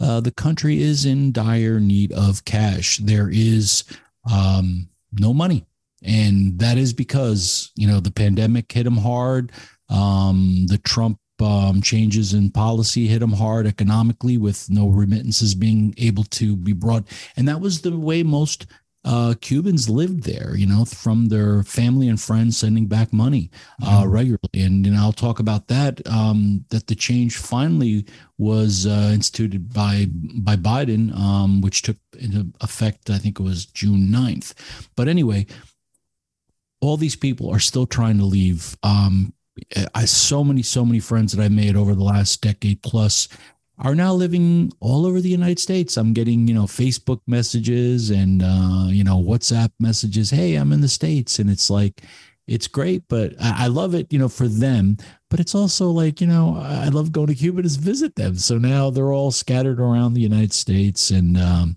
uh, 0.00 0.20
the 0.20 0.30
country 0.30 0.82
is 0.82 1.04
in 1.04 1.32
dire 1.32 1.80
need 1.80 2.12
of 2.12 2.44
cash. 2.44 2.98
There 2.98 3.28
is 3.30 3.84
um, 4.30 4.88
no 5.12 5.32
money. 5.34 5.64
And 6.04 6.58
that 6.58 6.78
is 6.78 6.92
because, 6.92 7.70
you 7.76 7.86
know, 7.86 8.00
the 8.00 8.10
pandemic 8.10 8.70
hit 8.70 8.84
them 8.84 8.96
hard. 8.96 9.52
Um, 9.88 10.66
the 10.66 10.78
Trump 10.78 11.18
um, 11.40 11.80
changes 11.82 12.34
in 12.34 12.50
policy 12.50 13.06
hit 13.06 13.20
them 13.20 13.32
hard 13.32 13.66
economically 13.66 14.36
with 14.36 14.70
no 14.70 14.88
remittances 14.88 15.54
being 15.54 15.94
able 15.98 16.24
to 16.24 16.56
be 16.56 16.72
brought. 16.72 17.04
And 17.36 17.48
that 17.48 17.60
was 17.60 17.80
the 17.80 17.96
way 17.96 18.22
most 18.22 18.66
uh, 19.04 19.34
Cubans 19.40 19.88
lived 19.88 20.22
there, 20.22 20.54
you 20.54 20.66
know, 20.66 20.84
from 20.84 21.26
their 21.26 21.62
family 21.64 22.08
and 22.08 22.20
friends 22.20 22.56
sending 22.56 22.86
back 22.86 23.12
money 23.12 23.50
uh, 23.82 24.02
mm-hmm. 24.02 24.10
regularly. 24.10 24.48
And, 24.54 24.86
and 24.86 24.96
I'll 24.96 25.12
talk 25.12 25.40
about 25.40 25.68
that, 25.68 26.06
um, 26.08 26.64
that 26.70 26.86
the 26.86 26.94
change 26.94 27.36
finally 27.36 28.06
was 28.38 28.86
uh, 28.86 29.10
instituted 29.12 29.72
by, 29.72 30.06
by 30.10 30.56
Biden, 30.56 31.16
um, 31.16 31.60
which 31.60 31.82
took 31.82 31.96
into 32.18 32.52
effect, 32.60 33.10
I 33.10 33.18
think 33.18 33.40
it 33.40 33.42
was 33.42 33.66
June 33.66 34.08
9th. 34.08 34.54
But 34.94 35.08
anyway, 35.08 35.46
all 36.80 36.96
these 36.96 37.16
people 37.16 37.50
are 37.50 37.60
still 37.60 37.86
trying 37.86 38.18
to 38.18 38.24
leave. 38.24 38.76
Um, 38.82 39.32
I 39.94 40.06
so 40.06 40.42
many, 40.42 40.62
so 40.62 40.84
many 40.84 40.98
friends 40.98 41.32
that 41.32 41.42
I 41.42 41.48
made 41.48 41.76
over 41.76 41.94
the 41.94 42.02
last 42.02 42.40
decade 42.40 42.82
plus 42.82 43.28
are 43.78 43.94
now 43.94 44.12
living 44.12 44.72
all 44.80 45.06
over 45.06 45.20
the 45.20 45.28
United 45.28 45.58
States. 45.58 45.96
I'm 45.96 46.12
getting, 46.12 46.46
you 46.46 46.54
know, 46.54 46.64
Facebook 46.64 47.20
messages 47.26 48.10
and, 48.10 48.42
uh, 48.42 48.86
you 48.88 49.02
know, 49.02 49.22
WhatsApp 49.22 49.70
messages. 49.80 50.30
Hey, 50.30 50.54
I'm 50.54 50.72
in 50.72 50.82
the 50.82 50.88
States. 50.88 51.38
And 51.38 51.50
it's 51.50 51.70
like, 51.70 52.02
it's 52.46 52.68
great, 52.68 53.04
but 53.08 53.34
I, 53.40 53.64
I 53.64 53.66
love 53.68 53.94
it, 53.94 54.12
you 54.12 54.18
know, 54.18 54.28
for 54.28 54.48
them. 54.48 54.98
But 55.30 55.40
it's 55.40 55.54
also 55.54 55.90
like, 55.90 56.20
you 56.20 56.26
know, 56.26 56.58
I 56.60 56.88
love 56.88 57.12
going 57.12 57.28
to 57.28 57.34
Cuba 57.34 57.62
to 57.62 57.68
visit 57.68 58.14
them. 58.16 58.36
So 58.36 58.58
now 58.58 58.90
they're 58.90 59.12
all 59.12 59.30
scattered 59.30 59.80
around 59.80 60.14
the 60.14 60.20
United 60.20 60.52
States. 60.52 61.10
And, 61.10 61.38
um, 61.38 61.76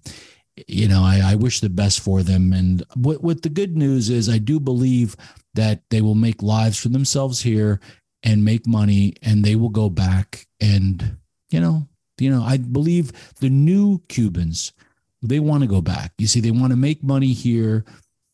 you 0.68 0.88
know, 0.88 1.02
I, 1.02 1.22
I 1.24 1.36
wish 1.36 1.60
the 1.60 1.70
best 1.70 2.02
for 2.02 2.24
them. 2.24 2.52
And 2.52 2.84
what, 2.96 3.24
what 3.24 3.42
the 3.42 3.50
good 3.50 3.78
news 3.78 4.10
is, 4.10 4.28
I 4.28 4.38
do 4.38 4.60
believe 4.60 5.16
that 5.54 5.82
they 5.90 6.02
will 6.02 6.16
make 6.16 6.42
lives 6.42 6.78
for 6.80 6.90
themselves 6.90 7.42
here 7.42 7.80
and 8.24 8.44
make 8.44 8.68
money 8.68 9.14
and 9.22 9.44
they 9.44 9.56
will 9.56 9.70
go 9.70 9.90
back 9.90 10.48
and 10.60 11.18
you 11.50 11.60
know, 11.60 11.88
you 12.18 12.30
know, 12.30 12.44
I 12.44 12.58
believe 12.58 13.12
the 13.40 13.50
new 13.50 14.02
Cubans, 14.08 14.74
they 15.22 15.40
want 15.40 15.64
to 15.64 15.68
go 15.68 15.82
back. 15.82 16.14
You 16.18 16.28
see, 16.28 16.40
they 16.40 16.52
want 16.52 16.72
to 16.72 16.78
make 16.78 17.04
money 17.04 17.34
here, 17.34 17.84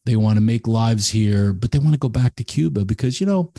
they 0.06 0.15
want 0.15 0.36
to 0.36 0.41
make 0.41 0.68
lives 0.68 1.10
here, 1.10 1.53
but 1.53 1.72
they 1.72 1.80
want 1.80 1.94
to 1.94 2.00
go 2.00 2.10
back 2.10 2.36
to 2.36 2.44
Cuba 2.44 2.86
because, 2.86 3.20
you 3.20 3.27
know, 3.27 3.53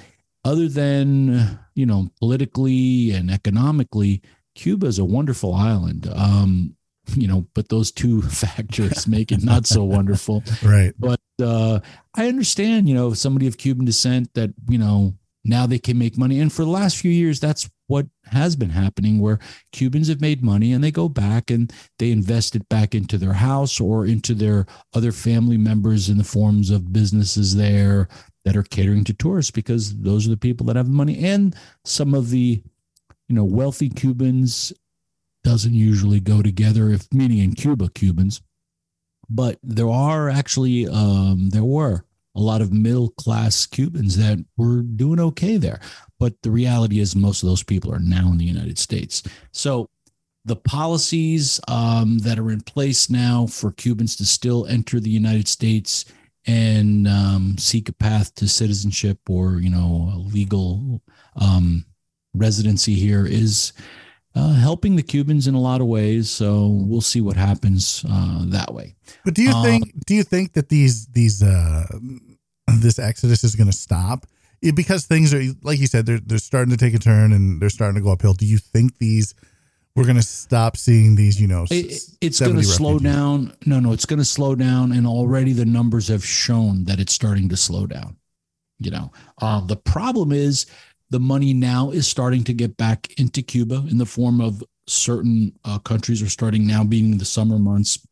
other 0.45 0.69
than, 0.69 1.59
you 1.75 1.87
know, 1.87 2.11
politically 2.19 3.13
and 3.13 3.31
economically, 3.31 4.23
Cuba 4.55 4.87
is 4.87 4.99
a 4.99 5.05
wonderful 5.05 5.55
island. 5.55 6.09
Um, 6.15 6.77
you 7.17 7.27
know, 7.27 7.47
but 7.55 7.69
those 7.69 7.91
two 7.91 8.23
factors 8.43 9.07
make 9.07 9.33
it 9.33 9.43
not 9.43 9.67
so 9.67 9.85
wonderful. 9.85 10.43
Right. 10.63 10.95
But 10.99 11.21
uh, 11.43 11.81
I 12.15 12.29
understand, 12.29 12.89
you 12.89 12.95
know, 12.95 13.15
somebody 13.15 13.47
of 13.47 13.59
Cuban 13.59 13.85
descent 13.85 14.33
that, 14.35 14.51
you 14.69 14.79
know, 14.79 15.15
now 15.45 15.67
they 15.67 15.79
can 15.79 15.99
make 15.99 16.17
money. 16.17 16.41
And 16.41 16.53
for 16.53 16.63
the 16.65 16.71
last 16.71 16.97
few 16.97 17.11
years, 17.11 17.41
that's 17.41 17.69
what 17.89 18.07
has 18.27 18.57
been 18.57 18.71
happening 18.71 19.19
where 19.19 19.39
Cubans 19.73 20.09
have 20.09 20.21
made 20.21 20.43
money 20.43 20.73
and 20.73 20.83
they 20.83 20.91
go 20.91 21.09
back 21.09 21.51
and 21.51 21.73
they 21.99 22.11
invest 22.11 22.57
it 22.57 22.69
back 22.69 22.95
into 22.95 23.19
their 23.19 23.35
house 23.35 23.81
or 23.81 24.07
into 24.07 24.35
their 24.35 24.67
other 24.95 25.13
family 25.13 25.59
members 25.59 26.09
in 26.09 26.17
the 26.17 26.25
forms 26.25 26.71
of 26.71 26.93
businesses 26.93 27.57
there 27.57 28.09
that 28.45 28.57
are 28.57 28.63
catering 28.63 29.05
to 29.05 29.13
tourists 29.13 29.51
because 29.51 29.95
those 29.99 30.27
are 30.27 30.31
the 30.31 30.37
people 30.37 30.65
that 30.67 30.77
have 30.77 30.87
the 30.87 30.93
money 30.93 31.23
and 31.25 31.55
some 31.85 32.15
of 32.15 32.31
the 32.31 32.63
you 33.29 33.35
know 33.35 33.45
wealthy 33.45 33.89
Cubans 33.89 34.73
doesn't 35.45 35.75
usually 35.75 36.21
go 36.21 36.41
together 36.41 36.89
if 36.89 37.13
meaning 37.13 37.39
in 37.39 37.55
Cuba 37.55 37.91
Cubans 37.91 38.41
but 39.29 39.59
there 39.63 39.91
are 39.91 40.31
actually 40.31 40.89
um, 40.89 41.51
there 41.51 41.65
were 41.65 42.05
a 42.35 42.41
lot 42.41 42.61
of 42.61 42.73
middle 42.73 43.11
class 43.11 43.67
Cubans 43.67 44.17
that 44.17 44.45
were 44.57 44.83
doing 44.83 45.21
okay 45.21 45.57
there. 45.57 45.81
But 46.19 46.41
the 46.43 46.51
reality 46.51 46.99
is, 47.01 47.15
most 47.15 47.43
of 47.43 47.49
those 47.49 47.63
people 47.63 47.93
are 47.93 47.99
now 47.99 48.31
in 48.31 48.39
the 48.39 48.45
United 48.45 48.79
States. 48.79 49.23
So 49.53 49.89
the 50.45 50.57
policies 50.57 51.61
um, 51.69 52.19
that 52.19 52.39
are 52.39 52.51
in 52.51 52.63
place 52.63 53.09
now 53.11 53.47
for 53.47 53.73
Cubans 53.73 54.17
to 54.17 54.27
still 54.27 54.67
enter 54.67 54.99
the 54.99 55.11
United 55.11 55.47
States 55.47 56.05
and 56.47 57.07
um, 57.07 57.57
seek 57.59 57.89
a 57.89 57.93
path 57.93 58.35
to 58.35 58.49
citizenship 58.49 59.19
or 59.29 59.61
you 59.61 59.71
know 59.71 60.25
legal 60.33 61.01
um, 61.37 61.85
residency 62.35 62.95
here 62.95 63.27
is 63.27 63.73
uh, 64.35 64.55
helping 64.55 64.97
the 64.97 65.03
Cubans 65.03 65.47
in 65.47 65.55
a 65.55 65.61
lot 65.61 65.81
of 65.81 65.87
ways. 65.87 66.31
So 66.31 66.69
we'll 66.69 67.01
see 67.01 67.21
what 67.21 67.37
happens 67.37 68.05
uh, 68.09 68.45
that 68.47 68.73
way. 68.73 68.95
But 69.25 69.35
do 69.35 69.43
you 69.43 69.51
um, 69.51 69.65
think 69.65 70.07
do 70.07 70.15
you 70.15 70.23
think 70.23 70.55
that 70.55 70.69
these 70.69 71.07
these 71.09 71.43
uh, 71.43 71.87
this 72.81 72.99
exodus 72.99 73.45
is 73.45 73.55
going 73.55 73.71
to 73.71 73.77
stop? 73.77 74.27
It, 74.61 74.77
because 74.77 75.07
things 75.07 75.35
are 75.35 75.43
like 75.63 75.79
you 75.79 75.87
said, 75.87 76.07
they're 76.07 76.21
they're 76.21 76.39
starting 76.39 76.71
to 76.71 76.77
take 76.77 76.95
a 76.95 76.99
turn 76.99 77.33
and 77.33 77.61
they're 77.61 77.71
starting 77.71 77.97
to 77.97 78.01
go 78.01 78.13
uphill. 78.13 78.35
Do 78.35 78.47
you 78.47 78.59
think 78.59 78.99
these 78.99 79.35
we're 79.95 80.05
going 80.05 80.17
to 80.17 80.23
stop 80.23 80.77
seeing 80.77 81.17
these? 81.17 81.41
You 81.41 81.49
know, 81.49 81.67
it, 81.71 82.03
it's 82.21 82.41
going 82.41 82.57
to 82.57 82.65
slow 82.65 82.99
down. 82.99 83.55
No, 83.67 83.81
no, 83.81 83.93
it's 83.93 84.07
going 84.07 84.21
to 84.21 84.25
slow 84.25 84.55
down, 84.55 84.93
and 84.93 85.07
already 85.07 85.53
the 85.53 85.67
numbers 85.67 86.09
have 86.09 86.25
shown 86.25 86.85
that 86.85 87.01
it's 87.01 87.13
starting 87.13 87.49
to 87.51 87.57
slow 87.57 87.87
down. 87.87 88.17
You 88.79 88.91
know, 88.91 89.13
um, 89.41 89.67
the 89.67 89.77
problem 89.77 90.33
is 90.33 90.67
the 91.13 91.21
money 91.21 91.53
now 91.53 91.91
is 91.91 92.09
starting 92.09 92.43
to 92.45 92.55
get 92.55 92.77
back 92.77 93.13
into 93.19 93.43
Cuba 93.43 93.85
in 93.91 93.99
the 93.99 94.07
form 94.07 94.41
of 94.41 94.65
certain 94.87 95.53
uh, 95.65 95.79
countries 95.79 96.23
are 96.23 96.29
starting 96.29 96.67
now 96.67 96.83
being 96.83 97.19
the 97.19 97.25
summer 97.25 97.59
months 97.59 98.05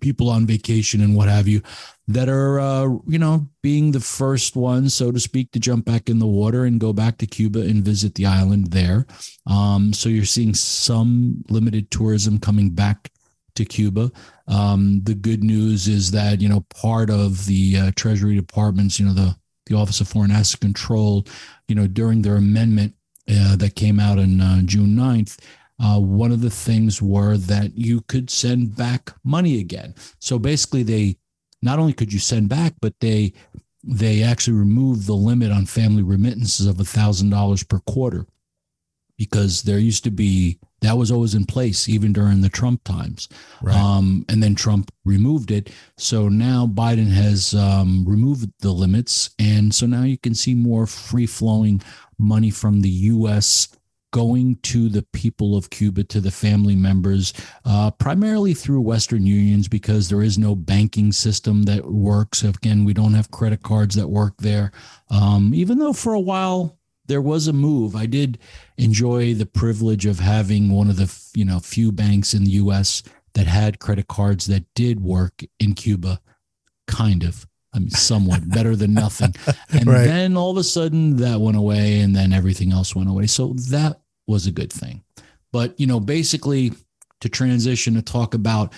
people 0.00 0.30
on 0.30 0.46
vacation 0.46 1.00
and 1.00 1.16
what 1.16 1.28
have 1.28 1.48
you 1.48 1.60
that 2.06 2.28
are 2.28 2.60
uh, 2.60 2.88
you 3.08 3.18
know 3.18 3.48
being 3.60 3.90
the 3.90 4.00
first 4.00 4.54
ones 4.54 4.94
so 4.94 5.10
to 5.10 5.18
speak 5.18 5.50
to 5.50 5.58
jump 5.58 5.84
back 5.84 6.08
in 6.08 6.20
the 6.20 6.26
water 6.26 6.64
and 6.64 6.78
go 6.78 6.92
back 6.92 7.18
to 7.18 7.26
cuba 7.26 7.60
and 7.60 7.84
visit 7.84 8.14
the 8.14 8.24
island 8.24 8.68
there. 8.70 9.04
Um, 9.46 9.92
so 9.92 10.08
you're 10.08 10.24
seeing 10.24 10.54
some 10.54 11.44
limited 11.48 11.90
tourism 11.90 12.38
coming 12.38 12.70
back 12.70 13.10
to 13.56 13.64
cuba. 13.64 14.12
Um, 14.46 15.00
the 15.02 15.14
good 15.14 15.42
news 15.42 15.88
is 15.88 16.12
that 16.12 16.40
you 16.40 16.48
know 16.48 16.64
part 16.70 17.10
of 17.10 17.46
the 17.46 17.76
uh, 17.76 17.90
treasury 17.96 18.36
departments 18.36 19.00
you 19.00 19.06
know 19.06 19.12
the 19.12 19.36
the 19.66 19.76
office 19.76 20.00
of 20.00 20.08
foreign 20.08 20.32
asset 20.32 20.60
control 20.60 21.26
you 21.70 21.76
know, 21.76 21.86
during 21.86 22.22
their 22.22 22.36
amendment 22.36 22.94
uh, 23.30 23.56
that 23.56 23.76
came 23.76 24.00
out 24.00 24.18
on 24.18 24.40
uh, 24.40 24.60
June 24.64 24.96
9th, 24.96 25.38
uh, 25.82 25.98
one 25.98 26.32
of 26.32 26.42
the 26.42 26.50
things 26.50 27.00
were 27.00 27.36
that 27.36 27.78
you 27.78 28.02
could 28.02 28.28
send 28.28 28.76
back 28.76 29.14
money 29.24 29.60
again. 29.60 29.94
So 30.18 30.38
basically, 30.38 30.82
they 30.82 31.16
not 31.62 31.78
only 31.78 31.92
could 31.92 32.12
you 32.12 32.18
send 32.18 32.48
back, 32.48 32.74
but 32.80 32.94
they 33.00 33.32
they 33.82 34.22
actually 34.22 34.58
removed 34.58 35.06
the 35.06 35.14
limit 35.14 35.50
on 35.50 35.64
family 35.64 36.02
remittances 36.02 36.66
of 36.66 36.76
thousand 36.76 37.30
dollars 37.30 37.62
per 37.62 37.78
quarter 37.78 38.26
because 39.16 39.62
there 39.62 39.78
used 39.78 40.04
to 40.04 40.10
be 40.10 40.58
that 40.80 40.96
was 40.96 41.10
always 41.10 41.34
in 41.34 41.44
place 41.44 41.88
even 41.88 42.12
during 42.12 42.40
the 42.40 42.48
Trump 42.48 42.84
times. 42.84 43.28
Right. 43.62 43.76
Um, 43.76 44.24
and 44.28 44.42
then 44.42 44.54
Trump 44.54 44.92
removed 45.04 45.50
it. 45.50 45.70
So 45.96 46.28
now 46.28 46.66
Biden 46.66 47.10
has 47.10 47.54
um, 47.54 48.04
removed 48.06 48.50
the 48.60 48.72
limits. 48.72 49.30
And 49.38 49.74
so 49.74 49.86
now 49.86 50.02
you 50.02 50.18
can 50.18 50.34
see 50.34 50.54
more 50.54 50.86
free 50.86 51.26
flowing 51.26 51.82
money 52.18 52.50
from 52.50 52.80
the 52.80 52.88
U.S. 52.88 53.68
going 54.12 54.56
to 54.62 54.88
the 54.88 55.02
people 55.12 55.54
of 55.56 55.70
Cuba, 55.70 56.04
to 56.04 56.20
the 56.20 56.30
family 56.30 56.76
members, 56.76 57.34
uh, 57.66 57.90
primarily 57.90 58.54
through 58.54 58.80
Western 58.80 59.26
unions 59.26 59.68
because 59.68 60.08
there 60.08 60.22
is 60.22 60.38
no 60.38 60.54
banking 60.54 61.12
system 61.12 61.64
that 61.64 61.84
works. 61.84 62.42
Again, 62.42 62.84
we 62.84 62.94
don't 62.94 63.14
have 63.14 63.30
credit 63.30 63.62
cards 63.62 63.94
that 63.96 64.08
work 64.08 64.34
there. 64.38 64.72
Um, 65.10 65.52
even 65.54 65.78
though 65.78 65.92
for 65.92 66.14
a 66.14 66.20
while, 66.20 66.79
there 67.10 67.20
was 67.20 67.48
a 67.48 67.52
move. 67.52 67.96
I 67.96 68.06
did 68.06 68.38
enjoy 68.78 69.34
the 69.34 69.44
privilege 69.44 70.06
of 70.06 70.20
having 70.20 70.70
one 70.70 70.88
of 70.88 70.96
the 70.96 71.12
you 71.34 71.44
know 71.44 71.58
few 71.58 71.90
banks 71.90 72.32
in 72.32 72.44
the 72.44 72.52
U.S. 72.52 73.02
that 73.34 73.48
had 73.48 73.80
credit 73.80 74.06
cards 74.06 74.46
that 74.46 74.64
did 74.74 75.02
work 75.02 75.42
in 75.58 75.74
Cuba, 75.74 76.20
kind 76.86 77.24
of. 77.24 77.46
I 77.72 77.80
mean, 77.80 77.90
somewhat 77.90 78.48
better 78.54 78.74
than 78.76 78.94
nothing. 78.94 79.34
And 79.70 79.86
right. 79.86 80.04
then 80.04 80.36
all 80.36 80.50
of 80.50 80.56
a 80.56 80.64
sudden 80.64 81.16
that 81.16 81.40
went 81.40 81.56
away, 81.56 82.00
and 82.00 82.14
then 82.14 82.32
everything 82.32 82.72
else 82.72 82.94
went 82.94 83.10
away. 83.10 83.26
So 83.26 83.54
that 83.70 84.00
was 84.26 84.46
a 84.46 84.52
good 84.52 84.72
thing. 84.72 85.02
But 85.52 85.78
you 85.80 85.88
know, 85.88 85.98
basically, 85.98 86.72
to 87.20 87.28
transition 87.28 87.94
to 87.94 88.02
talk 88.02 88.34
about 88.34 88.72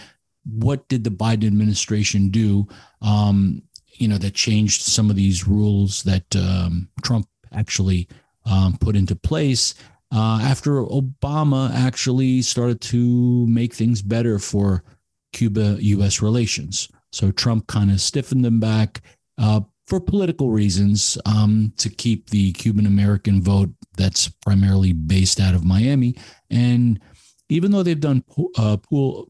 what 0.45 0.89
did 0.89 1.05
the 1.05 1.11
Biden 1.11 1.47
administration 1.47 2.31
do, 2.31 2.67
um, 3.03 3.63
you 3.93 4.09
know, 4.09 4.19
that 4.19 4.35
changed 4.35 4.83
some 4.83 5.11
of 5.11 5.17
these 5.17 5.47
rules 5.47 6.03
that 6.05 6.35
um, 6.35 6.89
Trump 7.03 7.29
actually 7.53 8.09
um, 8.45 8.77
put 8.79 8.97
into 8.97 9.17
place 9.17 9.75
uh, 10.13 10.41
after 10.43 10.83
Obama 10.83 11.73
actually 11.75 12.43
started 12.43 12.81
to 12.81 13.47
make 13.47 13.75
things 13.75 14.03
better 14.03 14.39
for 14.39 14.85
Cuba 15.33 15.79
US 15.81 16.21
relations. 16.21 16.89
So 17.13 17.31
Trump 17.31 17.67
kind 17.67 17.91
of 17.91 18.01
stiffened 18.01 18.45
them 18.45 18.61
back 18.61 19.01
uh, 19.39 19.61
for 19.87 20.01
political 20.01 20.51
reasons 20.51 21.19
um, 21.27 21.73
to 21.79 21.89
keep 21.89 22.31
the 22.31 22.53
Cuban 22.53 22.87
American 22.87 23.43
vote 23.43 23.71
that's 23.97 24.29
primarily 24.29 24.93
based 24.93 25.41
out 25.41 25.55
of 25.55 25.65
Miami. 25.65 26.15
And 26.51 27.01
even 27.49 27.71
though 27.71 27.83
they've 27.83 27.99
done 27.99 28.25
uh, 28.57 28.77
pool, 28.79 29.29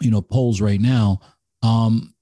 you 0.00 0.10
know, 0.10 0.22
polls 0.22 0.60
right 0.60 0.80
now, 0.80 1.20
um, 1.62 2.14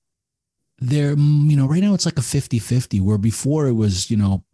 they're, 0.79 1.17
you 1.17 1.57
know, 1.57 1.67
right 1.67 1.83
now 1.83 1.95
it's 1.95 2.07
like 2.07 2.19
a 2.19 2.23
50 2.23 2.59
50, 2.59 3.00
where 3.00 3.19
before 3.19 3.67
it 3.67 3.73
was, 3.73 4.11
you 4.11 4.17
know, 4.17 4.45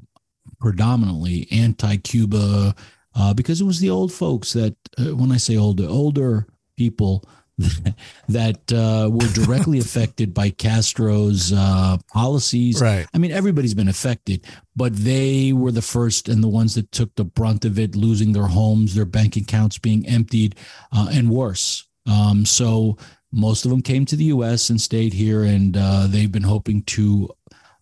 predominantly 0.62 1.48
anti-Cuba 1.50 2.72
uh, 3.16 3.34
because 3.34 3.60
it 3.60 3.64
was 3.64 3.80
the 3.80 3.90
old 3.90 4.12
folks 4.12 4.52
that, 4.52 4.76
uh, 4.96 5.14
when 5.16 5.32
I 5.32 5.36
say 5.36 5.56
older, 5.56 5.86
older 5.88 6.46
people 6.76 7.24
that 8.28 8.72
uh, 8.72 9.10
were 9.10 9.26
directly 9.34 9.78
affected 9.80 10.32
by 10.32 10.50
Castro's 10.50 11.52
uh, 11.52 11.98
policies. 12.12 12.80
Right. 12.80 13.06
I 13.12 13.18
mean, 13.18 13.32
everybody's 13.32 13.74
been 13.74 13.88
affected, 13.88 14.46
but 14.76 14.94
they 14.94 15.52
were 15.52 15.72
the 15.72 15.82
first 15.82 16.28
and 16.28 16.44
the 16.44 16.48
ones 16.48 16.76
that 16.76 16.92
took 16.92 17.12
the 17.16 17.24
brunt 17.24 17.64
of 17.64 17.76
it, 17.76 17.96
losing 17.96 18.32
their 18.32 18.46
homes, 18.46 18.94
their 18.94 19.04
bank 19.04 19.36
accounts 19.36 19.78
being 19.78 20.06
emptied, 20.06 20.54
uh, 20.92 21.08
and 21.12 21.28
worse. 21.28 21.88
Um, 22.08 22.46
so 22.46 22.96
most 23.32 23.64
of 23.64 23.72
them 23.72 23.82
came 23.82 24.06
to 24.06 24.16
the 24.16 24.26
U.S. 24.26 24.70
and 24.70 24.80
stayed 24.80 25.12
here, 25.12 25.42
and 25.42 25.76
uh, 25.76 26.06
they've 26.06 26.30
been 26.30 26.44
hoping 26.44 26.82
to 26.84 27.28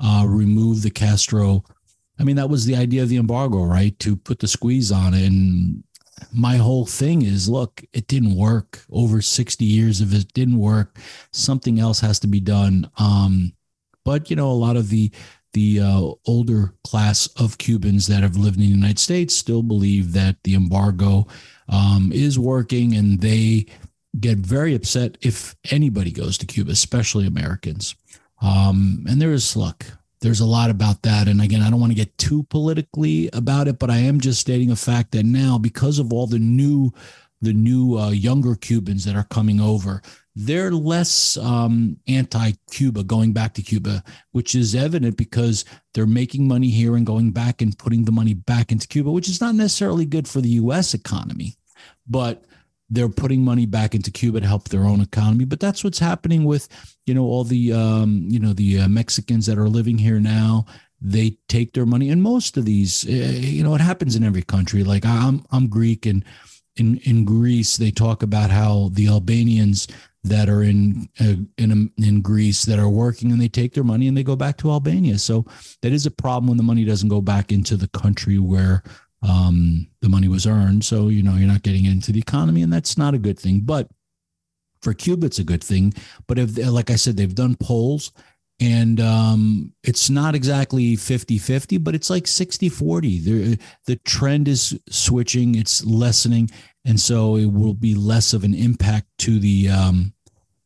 uh, 0.00 0.24
remove 0.26 0.80
the 0.80 0.90
Castro 0.90 1.62
I 2.20 2.24
mean, 2.24 2.36
that 2.36 2.50
was 2.50 2.66
the 2.66 2.76
idea 2.76 3.02
of 3.02 3.08
the 3.08 3.16
embargo, 3.16 3.64
right? 3.64 3.98
To 4.00 4.14
put 4.14 4.40
the 4.40 4.46
squeeze 4.46 4.92
on 4.92 5.14
it. 5.14 5.26
And 5.26 5.82
my 6.32 6.56
whole 6.56 6.84
thing 6.84 7.22
is 7.22 7.48
look, 7.48 7.82
it 7.94 8.08
didn't 8.08 8.36
work. 8.36 8.84
Over 8.90 9.22
60 9.22 9.64
years 9.64 10.02
of 10.02 10.14
it 10.14 10.32
didn't 10.34 10.58
work. 10.58 10.98
Something 11.32 11.80
else 11.80 12.00
has 12.00 12.20
to 12.20 12.26
be 12.26 12.40
done. 12.40 12.90
Um, 12.98 13.54
but, 14.04 14.28
you 14.28 14.36
know, 14.36 14.50
a 14.50 14.52
lot 14.52 14.76
of 14.76 14.90
the 14.90 15.10
the 15.52 15.80
uh, 15.80 16.10
older 16.26 16.74
class 16.84 17.26
of 17.36 17.58
Cubans 17.58 18.06
that 18.06 18.22
have 18.22 18.36
lived 18.36 18.54
in 18.54 18.62
the 18.62 18.68
United 18.68 19.00
States 19.00 19.34
still 19.34 19.64
believe 19.64 20.12
that 20.12 20.36
the 20.44 20.54
embargo 20.54 21.26
um, 21.68 22.12
is 22.14 22.38
working 22.38 22.94
and 22.94 23.20
they 23.20 23.66
get 24.20 24.38
very 24.38 24.76
upset 24.76 25.18
if 25.22 25.56
anybody 25.72 26.12
goes 26.12 26.38
to 26.38 26.46
Cuba, 26.46 26.70
especially 26.70 27.26
Americans. 27.26 27.96
Um, 28.40 29.04
and 29.08 29.20
there 29.20 29.32
is, 29.32 29.56
look, 29.56 29.86
there's 30.20 30.40
a 30.40 30.46
lot 30.46 30.70
about 30.70 31.02
that. 31.02 31.28
And 31.28 31.40
again, 31.40 31.62
I 31.62 31.70
don't 31.70 31.80
want 31.80 31.92
to 31.92 31.96
get 31.96 32.16
too 32.18 32.42
politically 32.44 33.30
about 33.32 33.68
it, 33.68 33.78
but 33.78 33.90
I 33.90 33.98
am 33.98 34.20
just 34.20 34.40
stating 34.40 34.70
a 34.70 34.76
fact 34.76 35.12
that 35.12 35.24
now, 35.24 35.58
because 35.58 35.98
of 35.98 36.12
all 36.12 36.26
the 36.26 36.38
new, 36.38 36.92
the 37.40 37.54
new 37.54 37.98
uh, 37.98 38.10
younger 38.10 38.54
Cubans 38.54 39.04
that 39.06 39.16
are 39.16 39.24
coming 39.24 39.60
over, 39.60 40.02
they're 40.36 40.70
less 40.70 41.36
um, 41.38 41.96
anti-Cuba, 42.06 43.04
going 43.04 43.32
back 43.32 43.54
to 43.54 43.62
Cuba, 43.62 44.04
which 44.32 44.54
is 44.54 44.74
evident 44.74 45.16
because 45.16 45.64
they're 45.94 46.06
making 46.06 46.46
money 46.46 46.68
here 46.68 46.96
and 46.96 47.06
going 47.06 47.30
back 47.30 47.62
and 47.62 47.76
putting 47.78 48.04
the 48.04 48.12
money 48.12 48.34
back 48.34 48.70
into 48.70 48.86
Cuba, 48.86 49.10
which 49.10 49.28
is 49.28 49.40
not 49.40 49.54
necessarily 49.54 50.04
good 50.04 50.28
for 50.28 50.40
the 50.40 50.50
U.S. 50.50 50.94
economy, 50.94 51.56
but 52.06 52.44
they're 52.90 53.08
putting 53.08 53.44
money 53.44 53.66
back 53.66 53.94
into 53.94 54.10
Cuba 54.10 54.40
to 54.40 54.46
help 54.46 54.68
their 54.68 54.84
own 54.84 55.00
economy. 55.00 55.44
But 55.44 55.60
that's 55.60 55.84
what's 55.84 56.00
happening 56.00 56.44
with, 56.44 56.68
you 57.06 57.14
know, 57.14 57.24
all 57.24 57.44
the, 57.44 57.72
um, 57.72 58.26
you 58.28 58.40
know, 58.40 58.52
the 58.52 58.80
uh, 58.80 58.88
Mexicans 58.88 59.46
that 59.46 59.58
are 59.58 59.68
living 59.68 59.98
here 59.98 60.20
now. 60.20 60.66
They 61.02 61.38
take 61.48 61.72
their 61.72 61.86
money, 61.86 62.10
and 62.10 62.22
most 62.22 62.58
of 62.58 62.66
these, 62.66 63.06
uh, 63.08 63.38
you 63.40 63.64
know, 63.64 63.74
it 63.74 63.80
happens 63.80 64.16
in 64.16 64.24
every 64.24 64.42
country. 64.42 64.84
Like 64.84 65.06
I'm, 65.06 65.46
I'm 65.50 65.68
Greek, 65.68 66.04
and 66.04 66.22
in 66.76 66.98
in 66.98 67.24
Greece, 67.24 67.78
they 67.78 67.90
talk 67.90 68.22
about 68.22 68.50
how 68.50 68.90
the 68.92 69.08
Albanians 69.08 69.88
that 70.24 70.48
are 70.48 70.62
in 70.62 71.08
uh, 71.18 71.36
in 71.56 71.90
in 71.96 72.20
Greece 72.20 72.64
that 72.64 72.78
are 72.78 72.88
working 72.88 73.32
and 73.32 73.40
they 73.40 73.48
take 73.48 73.72
their 73.72 73.84
money 73.84 74.06
and 74.06 74.16
they 74.16 74.22
go 74.22 74.36
back 74.36 74.58
to 74.58 74.70
Albania. 74.70 75.18
So 75.18 75.46
that 75.82 75.92
is 75.92 76.04
a 76.04 76.10
problem 76.10 76.48
when 76.48 76.58
the 76.58 76.62
money 76.62 76.84
doesn't 76.84 77.08
go 77.08 77.22
back 77.22 77.52
into 77.52 77.76
the 77.76 77.88
country 77.88 78.38
where 78.38 78.82
um, 79.22 79.86
the 80.00 80.08
money 80.08 80.28
was 80.28 80.46
earned. 80.46 80.84
So, 80.84 81.08
you 81.08 81.22
know, 81.22 81.34
you're 81.34 81.48
not 81.48 81.62
getting 81.62 81.84
into 81.84 82.12
the 82.12 82.20
economy, 82.20 82.62
and 82.62 82.72
that's 82.72 82.96
not 82.96 83.14
a 83.14 83.18
good 83.18 83.38
thing. 83.38 83.60
But 83.60 83.88
for 84.82 84.94
Cuba, 84.94 85.26
it's 85.26 85.38
a 85.38 85.44
good 85.44 85.62
thing. 85.62 85.94
But 86.26 86.38
if, 86.38 86.56
like 86.56 86.90
I 86.90 86.96
said, 86.96 87.16
they've 87.16 87.34
done 87.34 87.56
polls 87.56 88.12
and 88.60 89.00
um, 89.00 89.72
it's 89.82 90.10
not 90.10 90.34
exactly 90.34 90.94
50 90.94 91.38
50, 91.38 91.78
but 91.78 91.94
it's 91.94 92.10
like 92.10 92.26
60 92.26 92.68
40. 92.68 93.18
The, 93.18 93.58
the 93.86 93.96
trend 93.96 94.48
is 94.48 94.78
switching, 94.90 95.54
it's 95.54 95.84
lessening. 95.84 96.50
And 96.84 97.00
so 97.00 97.36
it 97.36 97.46
will 97.46 97.74
be 97.74 97.94
less 97.94 98.34
of 98.34 98.44
an 98.44 98.54
impact 98.54 99.06
to 99.20 99.38
the 99.38 99.70
um, 99.70 100.12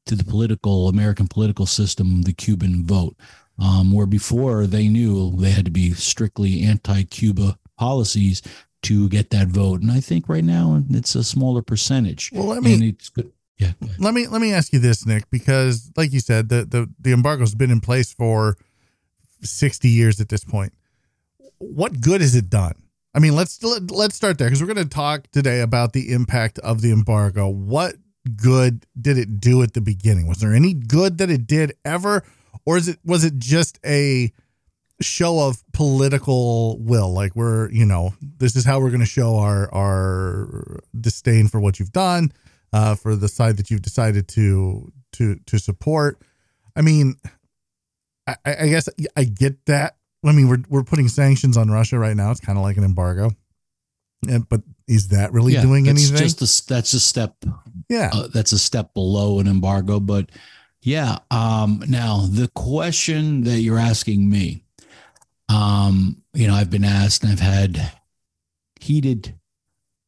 to 0.07 0.17
the 0.17 0.25
political 0.25 0.89
American 0.89 1.29
political 1.29 1.67
system, 1.67 2.23
the 2.23 2.33
Cuban 2.33 2.85
vote. 2.85 3.17
Um, 3.57 3.93
where 3.93 4.07
before 4.07 4.67
they 4.67 4.89
knew 4.89 5.37
they 5.37 5.53
had 5.53 5.65
to 5.67 5.71
be 5.71 5.93
strictly 5.93 6.65
anti-Cuba 6.65 7.57
policies 7.77 8.43
to 8.83 9.09
get 9.09 9.31
that 9.31 9.49
vote. 9.49 9.81
And 9.81 9.91
I 9.91 10.01
think 10.01 10.29
right 10.29 10.45
now 10.45 10.83
it's 10.91 11.15
a 11.15 11.25
smaller 11.25 11.63
percentage. 11.63 12.31
Well, 12.33 12.47
let 12.47 12.63
me. 12.63 12.89
it's 12.89 13.09
good. 13.09 13.33
Yeah. 13.59 13.73
Let 13.99 14.15
me 14.15 14.27
let 14.27 14.41
me 14.41 14.53
ask 14.53 14.73
you 14.73 14.79
this, 14.79 15.07
Nick, 15.07 15.31
because 15.31 15.91
like 15.97 16.13
you 16.13 16.21
said, 16.21 16.49
the 16.49 16.65
the 16.65 16.91
the 16.99 17.13
embargo's 17.13 17.55
been 17.55 17.71
in 17.71 17.81
place 17.81 18.13
for 18.13 18.57
sixty 19.43 19.89
years 19.89 20.21
at 20.21 20.29
this 20.29 20.45
point. 20.45 20.73
What 21.59 22.01
good 22.01 22.21
has 22.21 22.35
it 22.35 22.51
done? 22.51 22.75
I 23.15 23.21
mean, 23.21 23.37
let's 23.37 23.63
let, 23.63 23.91
let's 23.91 24.17
start 24.17 24.39
there 24.39 24.49
because 24.49 24.61
we're 24.61 24.75
going 24.75 24.89
to 24.89 24.93
talk 24.93 25.29
today 25.31 25.61
about 25.61 25.93
the 25.93 26.13
impact 26.13 26.59
of 26.59 26.81
the 26.81 26.91
embargo. 26.91 27.49
What 27.49 27.95
good 28.37 28.87
did 29.01 29.19
it 29.19 29.41
do 29.41 29.63
at 29.63 29.75
the 29.75 29.81
beginning? 29.81 30.27
Was 30.27 30.39
there 30.39 30.53
any 30.53 30.75
good 30.75 31.19
that 31.19 31.31
it 31.31 31.47
did 31.47 31.77
ever, 31.85 32.25
or 32.67 32.77
is 32.77 32.89
it 32.89 32.99
was 33.05 33.23
it 33.23 33.39
just 33.39 33.79
a 33.87 34.33
show 35.01 35.41
of 35.41 35.63
political 35.73 36.79
will. 36.79 37.13
Like 37.13 37.35
we're 37.35 37.71
you 37.71 37.85
know 37.85 38.15
this 38.21 38.57
is 38.57 38.65
how 38.65 38.81
we're 38.81 38.91
going 38.91 39.01
to 39.01 39.07
show 39.07 39.37
our 39.37 39.73
our 39.75 40.81
disdain 40.99 41.49
for 41.49 41.61
what 41.61 41.79
you've 41.79 41.93
done 41.93 42.33
uh 42.73 42.95
for 42.95 43.17
the 43.17 43.29
side 43.29 43.57
that 43.57 43.71
you've 43.71 43.83
decided 43.83 44.29
to 44.29 44.93
to 45.15 45.37
to 45.47 45.59
support. 45.59 46.21
I 46.77 46.83
mean 46.83 47.17
i 48.27 48.37
i 48.45 48.69
guess 48.69 48.89
i 49.17 49.25
get 49.25 49.65
that. 49.67 49.97
I 50.25 50.33
mean 50.33 50.49
we're 50.49 50.63
we're 50.69 50.85
putting 50.85 51.09
sanctions 51.09 51.57
on 51.57 51.71
russia 51.71 51.99
right 51.99 52.17
now. 52.17 52.31
It's 52.31 52.41
kind 52.41 52.59
of 52.59 52.65
like 52.65 52.77
an 52.77 52.85
embargo. 52.85 53.31
And 54.29 54.49
but 54.49 54.63
is 54.89 55.09
that 55.09 55.33
really 55.33 55.55
yeah, 55.55 55.63
doing 55.63 55.89
anything? 55.89 56.17
just 56.17 56.41
a, 56.41 56.67
that's 56.69 56.95
a 56.95 57.01
step 57.01 57.37
yeah. 57.89 58.11
uh, 58.13 58.29
that's 58.29 58.53
a 58.53 58.59
step 58.59 58.95
below 58.95 59.39
an 59.39 59.47
embargo 59.47 60.01
but 60.01 60.31
yeah 60.81 61.19
um 61.31 61.83
now 61.89 62.27
the 62.31 62.49
question 62.55 63.45
that 63.45 63.61
you're 63.61 63.79
asking 63.79 64.29
me 64.31 64.64
um, 65.49 66.23
you 66.33 66.47
know, 66.47 66.55
I've 66.55 66.71
been 66.71 66.85
asked 66.85 67.23
and 67.23 67.33
I've 67.33 67.41
had 67.41 67.93
heated 68.81 69.35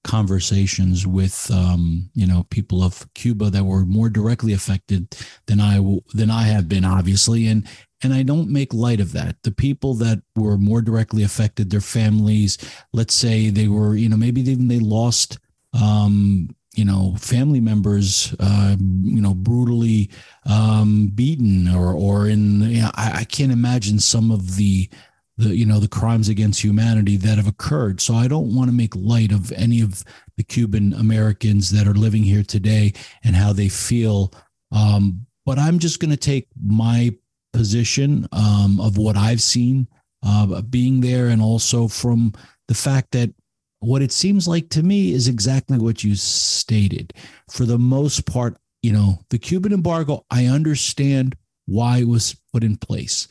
conversations 0.06 1.04
with 1.04 1.50
um, 1.50 2.08
you 2.14 2.26
know 2.26 2.46
people 2.50 2.82
of 2.82 3.12
Cuba 3.14 3.50
that 3.50 3.64
were 3.64 3.84
more 3.84 4.08
directly 4.08 4.52
affected 4.52 5.16
than 5.46 5.60
I 5.60 5.80
than 6.14 6.30
I 6.30 6.44
have 6.44 6.68
been, 6.68 6.84
obviously, 6.84 7.46
and 7.48 7.66
and 8.02 8.14
I 8.14 8.22
don't 8.22 8.50
make 8.50 8.72
light 8.72 9.00
of 9.00 9.12
that. 9.12 9.42
The 9.42 9.50
people 9.50 9.94
that 9.94 10.22
were 10.36 10.56
more 10.56 10.80
directly 10.80 11.22
affected, 11.22 11.70
their 11.70 11.80
families, 11.80 12.58
let's 12.92 13.14
say 13.14 13.50
they 13.50 13.68
were, 13.68 13.96
you 13.96 14.08
know, 14.08 14.16
maybe 14.16 14.42
even 14.42 14.68
they 14.68 14.78
lost, 14.78 15.38
um, 15.72 16.54
you 16.74 16.84
know, 16.84 17.16
family 17.18 17.60
members, 17.60 18.34
uh, 18.38 18.76
you 18.78 19.20
know, 19.20 19.34
brutally 19.34 20.10
um, 20.44 21.08
beaten, 21.14 21.68
or 21.68 21.92
or 21.94 22.28
in, 22.28 22.60
you 22.62 22.82
know, 22.82 22.90
I, 22.94 23.20
I 23.20 23.24
can't 23.24 23.52
imagine 23.52 23.98
some 23.98 24.30
of 24.30 24.56
the 24.56 24.88
the 25.36 25.54
you 25.54 25.66
know 25.66 25.78
the 25.78 25.88
crimes 25.88 26.28
against 26.28 26.62
humanity 26.62 27.16
that 27.18 27.36
have 27.36 27.48
occurred. 27.48 28.00
So 28.00 28.14
I 28.14 28.28
don't 28.28 28.54
want 28.54 28.68
to 28.70 28.76
make 28.76 28.94
light 28.96 29.32
of 29.32 29.52
any 29.52 29.80
of 29.80 30.02
the 30.36 30.44
Cuban 30.44 30.92
Americans 30.94 31.70
that 31.70 31.86
are 31.86 31.94
living 31.94 32.22
here 32.22 32.42
today 32.42 32.92
and 33.24 33.36
how 33.36 33.52
they 33.52 33.68
feel. 33.68 34.32
Um, 34.72 35.26
but 35.44 35.58
I'm 35.58 35.78
just 35.78 36.00
going 36.00 36.10
to 36.10 36.16
take 36.16 36.48
my 36.60 37.14
position 37.52 38.26
um, 38.32 38.80
of 38.80 38.98
what 38.98 39.16
I've 39.16 39.42
seen 39.42 39.88
uh, 40.24 40.60
being 40.62 41.00
there, 41.00 41.28
and 41.28 41.40
also 41.40 41.88
from 41.88 42.32
the 42.68 42.74
fact 42.74 43.12
that 43.12 43.32
what 43.80 44.02
it 44.02 44.12
seems 44.12 44.48
like 44.48 44.70
to 44.70 44.82
me 44.82 45.12
is 45.12 45.28
exactly 45.28 45.78
what 45.78 46.02
you 46.02 46.16
stated. 46.16 47.12
For 47.50 47.64
the 47.64 47.78
most 47.78 48.26
part, 48.26 48.56
you 48.82 48.92
know, 48.92 49.20
the 49.30 49.38
Cuban 49.38 49.72
embargo, 49.72 50.24
I 50.30 50.46
understand 50.46 51.36
why 51.66 51.98
it 51.98 52.08
was 52.08 52.36
put 52.52 52.64
in 52.64 52.76
place. 52.76 53.28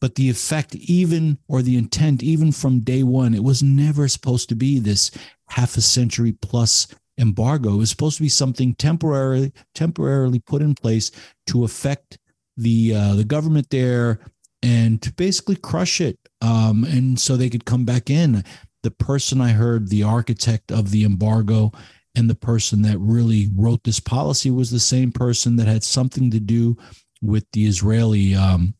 But 0.00 0.14
the 0.14 0.30
effect, 0.30 0.74
even 0.76 1.38
or 1.46 1.62
the 1.62 1.76
intent, 1.76 2.22
even 2.22 2.52
from 2.52 2.80
day 2.80 3.02
one, 3.02 3.34
it 3.34 3.44
was 3.44 3.62
never 3.62 4.08
supposed 4.08 4.48
to 4.48 4.54
be 4.54 4.78
this 4.78 5.10
half 5.48 5.76
a 5.76 5.80
century 5.80 6.32
plus 6.32 6.86
embargo. 7.18 7.74
It 7.74 7.78
was 7.78 7.90
supposed 7.90 8.16
to 8.16 8.22
be 8.22 8.28
something 8.28 8.74
temporarily 8.74 9.52
temporarily 9.74 10.38
put 10.38 10.62
in 10.62 10.74
place 10.74 11.10
to 11.48 11.64
affect 11.64 12.18
the 12.56 12.94
uh, 12.94 13.14
the 13.14 13.24
government 13.24 13.68
there 13.70 14.20
and 14.62 15.00
to 15.02 15.12
basically 15.12 15.56
crush 15.56 16.00
it, 16.00 16.18
um, 16.42 16.84
and 16.84 17.18
so 17.18 17.36
they 17.36 17.50
could 17.50 17.64
come 17.64 17.84
back 17.84 18.10
in. 18.10 18.44
The 18.82 18.90
person 18.90 19.40
I 19.40 19.50
heard, 19.50 19.88
the 19.88 20.02
architect 20.02 20.72
of 20.72 20.90
the 20.90 21.04
embargo, 21.04 21.72
and 22.14 22.28
the 22.28 22.34
person 22.34 22.82
that 22.82 22.98
really 22.98 23.48
wrote 23.54 23.84
this 23.84 24.00
policy 24.00 24.50
was 24.50 24.70
the 24.70 24.80
same 24.80 25.12
person 25.12 25.56
that 25.56 25.66
had 25.66 25.84
something 25.84 26.30
to 26.30 26.40
do 26.40 26.76
with 27.22 27.44
the 27.52 27.66
Israeli 27.66 28.34
um, 28.34 28.74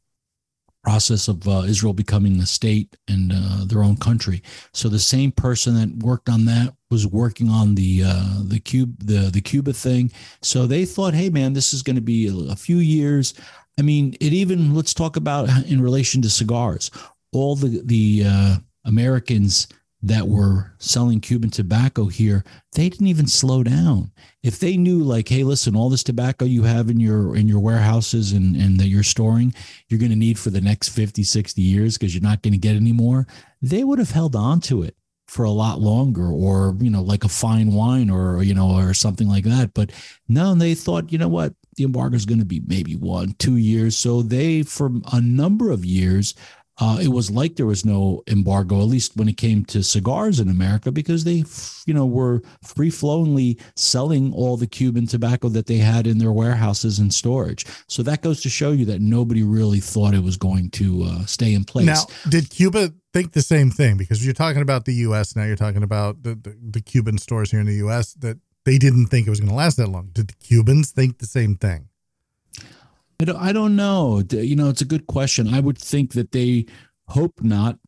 process 0.83 1.29
of 1.29 1.47
uh, 1.47 1.63
Israel 1.67 1.93
becoming 1.93 2.41
a 2.41 2.47
state 2.47 2.97
and 3.09 3.33
uh, 3.35 3.65
their 3.67 3.83
own 3.83 3.97
country. 3.97 4.43
So 4.73 4.89
the 4.89 4.99
same 4.99 5.33
person 5.33 5.75
that 5.75 6.05
worked 6.05 6.29
on 6.29 6.45
that 6.47 6.75
was 6.91 7.07
working 7.07 7.49
on 7.49 7.75
the 7.75 8.03
uh, 8.05 8.43
the 8.45 8.61
cube 8.61 8.97
the 9.05 9.31
the 9.31 9.41
Cuba 9.41 9.73
thing. 9.73 10.11
So 10.43 10.67
they 10.67 10.85
thought, 10.85 11.15
hey 11.15 11.31
man, 11.31 11.53
this 11.53 11.73
is 11.75 11.83
going 11.83 11.97
to 11.97 12.03
be 12.03 12.29
a, 12.29 12.53
a 12.53 12.57
few 12.57 12.79
years. 12.79 13.35
I 13.79 13.83
mean, 13.83 14.15
it 14.21 14.33
even 14.33 14.75
let's 14.75 14.95
talk 14.95 15.17
about 15.17 15.49
in 15.67 15.81
relation 15.81 16.23
to 16.23 16.31
cigars. 16.31 16.91
All 17.33 17.57
the 17.57 17.83
the 17.85 18.25
uh, 18.27 18.57
Americans 18.85 19.69
that 20.03 20.29
were 20.29 20.73
selling 20.79 21.21
Cuban 21.21 21.51
tobacco 21.51 22.07
here, 22.07 22.43
they 22.73 22.89
didn't 22.89 23.07
even 23.07 23.27
slow 23.27 23.63
down. 23.63 24.13
If 24.43 24.59
they 24.59 24.77
knew 24.77 25.01
like, 25.01 25.29
hey, 25.29 25.45
listen, 25.45 25.77
all 25.77 25.91
this 25.91 26.03
tobacco 26.03 26.47
you 26.47 26.63
have 26.63 26.89
in 26.89 27.01
your 27.01 27.37
in 27.37 27.49
your 27.49 27.61
warehouses 27.61 28.33
and, 28.33 28.57
and 28.57 28.81
that 28.81 28.89
you're 28.89 29.03
storing, 29.03 29.55
you're 29.89 30.01
going 30.01 30.11
to 30.11 30.17
need 30.17 30.39
for 30.39 30.51
the 30.51 30.61
next 30.61 30.89
50, 30.89 31.23
60 31.23 31.61
years 31.61 31.99
because 31.99 32.15
you're 32.15 32.23
not 32.23 32.43
going 32.43 32.53
to 32.53 32.59
get 32.59 32.77
any 32.77 32.93
more, 32.93 33.27
they 33.61 33.85
would 33.85 33.99
have 33.99 34.11
held 34.13 34.35
on 34.35 34.61
to 34.63 34.83
it 34.83 34.97
for 35.31 35.45
a 35.45 35.51
lot 35.51 35.79
longer 35.79 36.27
or, 36.27 36.77
you 36.81 36.91
know, 36.91 37.03
like 37.03 37.23
a 37.23 37.29
fine 37.29 37.73
wine 37.73 38.11
or, 38.11 38.43
you 38.43 38.53
know, 38.53 38.77
or 38.77 38.93
something 38.93 39.29
like 39.29 39.45
that. 39.45 39.73
But 39.75 39.93
no, 40.29 40.57
they 40.57 40.75
thought, 40.75 41.13
you 41.13 41.19
know 41.19 41.29
what, 41.29 41.55
the 41.77 41.85
embargo 41.85 42.17
is 42.17 42.27
going 42.27 42.41
to 42.41 42.45
be 42.45 42.61
maybe 42.67 42.97
one, 42.97 43.35
two 43.39 43.57
years. 43.57 43.97
So 43.97 44.23
they, 44.23 44.65
for 44.65 44.91
a 45.13 45.21
number 45.21 45.71
of 45.71 45.85
years, 45.85 46.35
uh, 46.81 46.99
it 47.01 47.09
was 47.09 47.31
like 47.31 47.57
there 47.57 47.67
was 47.67 47.85
no 47.85 48.23
embargo, 48.27 48.81
at 48.81 48.87
least 48.87 49.17
when 49.17 49.29
it 49.29 49.37
came 49.37 49.65
to 49.67 49.83
cigars 49.83 50.41
in 50.41 50.49
America, 50.49 50.91
because 50.91 51.25
they, 51.25 51.45
you 51.87 51.93
know, 51.93 52.07
were 52.07 52.41
free 52.65 52.89
flowingly 52.89 53.59
selling 53.77 54.33
all 54.33 54.57
the 54.57 54.67
Cuban 54.67 55.07
tobacco 55.07 55.49
that 55.51 55.67
they 55.67 55.77
had 55.77 56.07
in 56.07 56.17
their 56.19 56.33
warehouses 56.33 56.99
and 56.99 57.13
storage. 57.13 57.67
So 57.87 58.03
that 58.05 58.23
goes 58.23 58.41
to 58.43 58.49
show 58.49 58.73
you 58.73 58.87
that 58.87 59.03
nobody 59.03 59.43
really 59.43 59.81
thought 59.81 60.15
it 60.15 60.23
was 60.23 60.39
going 60.39 60.71
to 60.71 61.03
uh, 61.05 61.27
stay 61.27 61.53
in 61.53 61.65
place. 61.65 61.87
Now, 61.87 62.05
did 62.31 62.49
Cuba 62.49 62.93
think 63.13 63.33
the 63.33 63.43
same 63.43 63.71
thing? 63.71 63.99
Because 63.99 64.25
you're 64.25 64.33
talking 64.33 64.63
about 64.63 64.87
the 64.87 64.95
U.S. 64.95 65.37
now, 65.37 65.45
you're 65.45 65.57
talking 65.57 65.83
about 65.83 66.23
the, 66.23 66.35
the, 66.35 66.57
the 66.71 66.81
Cuban 66.81 67.19
stores 67.19 67.51
here 67.51 67.61
in 67.61 67.67
the 67.67 67.75
U.S. 67.75 68.15
that 68.15 68.39
they 68.65 68.79
didn't 68.79 69.09
think 69.09 69.27
it 69.27 69.31
was 69.31 69.41
going 69.41 69.51
to 69.51 69.57
last 69.57 69.77
that 69.77 69.89
long. 69.89 70.11
Did 70.13 70.29
the 70.29 70.35
Cubans 70.35 70.93
think 70.93 71.19
the 71.19 71.27
same 71.27 71.57
thing? 71.57 71.90
I 73.21 73.25
don't, 73.25 73.37
I 73.37 73.53
don't 73.53 73.77
know. 73.77 74.23
You 74.31 74.57
know, 74.57 74.71
it's 74.71 74.81
a 74.81 74.87
good 74.87 75.07
question. 75.07 75.53
I 75.53 75.61
would 75.61 75.77
think 75.77 76.15
that 76.15 76.33
they 76.33 76.65
hope 77.07 77.43
not, 77.43 77.79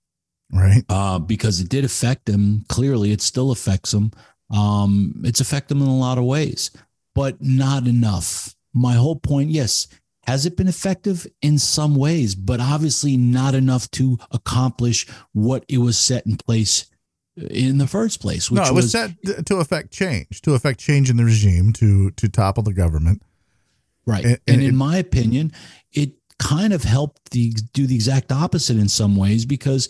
right? 0.52 0.84
Uh, 0.90 1.18
because 1.18 1.58
it 1.58 1.70
did 1.70 1.86
affect 1.86 2.26
them. 2.26 2.64
Clearly, 2.68 3.12
it 3.12 3.22
still 3.22 3.50
affects 3.50 3.92
them. 3.92 4.10
Um, 4.50 5.22
it's 5.24 5.40
affected 5.40 5.74
them 5.74 5.82
in 5.82 5.88
a 5.88 5.96
lot 5.96 6.18
of 6.18 6.24
ways, 6.24 6.70
but 7.14 7.40
not 7.40 7.86
enough. 7.86 8.54
My 8.74 8.92
whole 8.92 9.16
point, 9.16 9.48
yes, 9.48 9.88
has 10.26 10.44
it 10.44 10.54
been 10.54 10.68
effective 10.68 11.26
in 11.40 11.58
some 11.58 11.96
ways, 11.96 12.34
but 12.34 12.60
obviously 12.60 13.16
not 13.16 13.54
enough 13.54 13.90
to 13.92 14.18
accomplish 14.32 15.06
what 15.32 15.64
it 15.66 15.78
was 15.78 15.98
set 15.98 16.26
in 16.26 16.36
place 16.36 16.90
in 17.36 17.78
the 17.78 17.86
first 17.86 18.20
place. 18.20 18.50
no, 18.50 18.62
it 18.62 18.74
was, 18.74 18.84
was 18.84 18.92
set 18.92 19.46
to 19.46 19.56
affect 19.56 19.92
change, 19.92 20.42
to 20.42 20.52
affect 20.52 20.78
change 20.78 21.08
in 21.08 21.16
the 21.16 21.24
regime, 21.24 21.72
to 21.72 22.10
to 22.10 22.28
topple 22.28 22.62
the 22.62 22.74
government 22.74 23.22
Right. 24.06 24.24
And, 24.24 24.32
and, 24.32 24.56
and 24.56 24.62
in 24.62 24.68
it, 24.70 24.74
my 24.74 24.96
opinion, 24.96 25.52
it 25.92 26.12
kind 26.38 26.72
of 26.72 26.82
helped 26.82 27.30
the, 27.30 27.52
do 27.72 27.86
the 27.86 27.94
exact 27.94 28.32
opposite 28.32 28.76
in 28.76 28.88
some 28.88 29.16
ways 29.16 29.46
because 29.46 29.88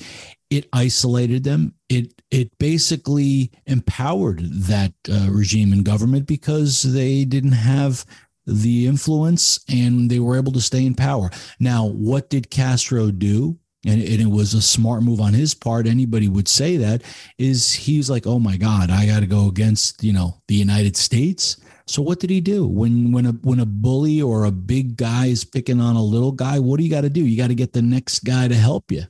it 0.51 0.69
isolated 0.73 1.45
them. 1.45 1.75
It 1.89 2.21
it 2.31 2.57
basically 2.59 3.51
empowered 3.67 4.41
that 4.41 4.93
uh, 5.11 5.29
regime 5.31 5.73
and 5.73 5.85
government 5.85 6.27
because 6.27 6.83
they 6.83 7.25
didn't 7.25 7.53
have 7.53 8.05
the 8.47 8.87
influence 8.87 9.61
and 9.69 10.11
they 10.11 10.19
were 10.19 10.37
able 10.37 10.53
to 10.53 10.61
stay 10.61 10.85
in 10.85 10.95
power. 10.95 11.31
Now, 11.59 11.87
what 11.87 12.29
did 12.29 12.51
Castro 12.51 13.11
do? 13.11 13.59
And, 13.85 14.01
and 14.01 14.21
it 14.21 14.31
was 14.31 14.55
a 14.55 14.63
smart 14.63 15.03
move 15.03 15.21
on 15.21 15.35
his 15.35 15.55
part. 15.55 15.87
Anybody 15.87 16.29
would 16.29 16.49
say 16.49 16.77
that 16.77 17.03
is 17.39 17.73
he's 17.73 18.09
like, 18.09 18.27
oh 18.27 18.39
my 18.39 18.57
God, 18.57 18.91
I 18.91 19.07
got 19.07 19.21
to 19.21 19.27
go 19.27 19.49
against 19.49 20.05
you 20.05 20.13
know 20.13 20.43
the 20.49 20.55
United 20.55 20.97
States. 20.97 21.57
So 21.93 22.01
what 22.01 22.21
did 22.21 22.31
he 22.31 22.41
do 22.41 22.67
when 22.67 23.13
when 23.13 23.27
a 23.27 23.33
when 23.33 23.61
a 23.61 23.67
bully 23.67 24.23
or 24.23 24.45
a 24.45 24.51
big 24.51 24.97
guy 24.97 25.27
is 25.27 25.45
picking 25.45 25.79
on 25.79 25.95
a 25.95 26.03
little 26.03 26.33
guy? 26.33 26.59
What 26.59 26.79
do 26.79 26.85
you 26.85 26.91
got 26.91 27.03
to 27.03 27.11
do? 27.11 27.23
You 27.23 27.37
got 27.37 27.49
to 27.49 27.55
get 27.55 27.75
the 27.75 27.83
next 27.83 28.21
guy 28.21 28.49
to 28.49 28.55
help 28.55 28.91
you. 28.91 29.05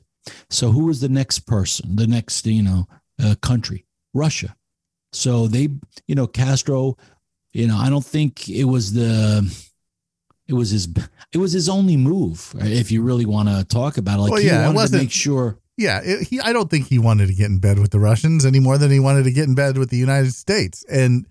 So 0.49 0.71
who 0.71 0.85
was 0.87 0.99
the 0.99 1.07
next 1.07 1.39
person? 1.47 1.95
The 1.95 2.07
next 2.07 2.45
you 2.45 2.61
know 2.61 2.87
uh, 3.23 3.35
country? 3.41 3.85
Russia. 4.13 4.57
So 5.13 5.47
they 5.47 5.69
you 6.07 6.15
know 6.15 6.27
Castro. 6.27 6.97
You 7.53 7.67
know 7.67 7.77
I 7.77 7.89
don't 7.89 8.03
think 8.03 8.49
it 8.49 8.65
was 8.65 8.91
the 8.91 9.49
it 10.49 10.53
was 10.53 10.71
his 10.71 10.89
it 11.31 11.37
was 11.37 11.53
his 11.53 11.69
only 11.69 11.95
move 11.95 12.53
if 12.59 12.91
you 12.91 13.01
really 13.01 13.25
want 13.25 13.47
to 13.47 13.63
talk 13.63 13.97
about 13.97 14.19
it. 14.19 14.23
Like 14.23 14.31
well, 14.31 14.41
yeah, 14.41 14.67
he 14.67 14.75
wanted 14.75 14.91
to 14.91 14.97
make 14.97 15.11
sure. 15.11 15.57
Yeah, 15.77 16.01
it, 16.03 16.27
he. 16.27 16.41
I 16.41 16.51
don't 16.51 16.69
think 16.69 16.87
he 16.87 16.99
wanted 16.99 17.27
to 17.27 17.33
get 17.33 17.49
in 17.49 17.59
bed 17.59 17.79
with 17.79 17.91
the 17.91 17.99
Russians 17.99 18.45
any 18.45 18.59
more 18.59 18.77
than 18.77 18.91
he 18.91 18.99
wanted 18.99 19.23
to 19.23 19.31
get 19.31 19.47
in 19.47 19.55
bed 19.55 19.77
with 19.77 19.89
the 19.89 19.97
United 19.97 20.33
States. 20.33 20.83
And 20.91 21.25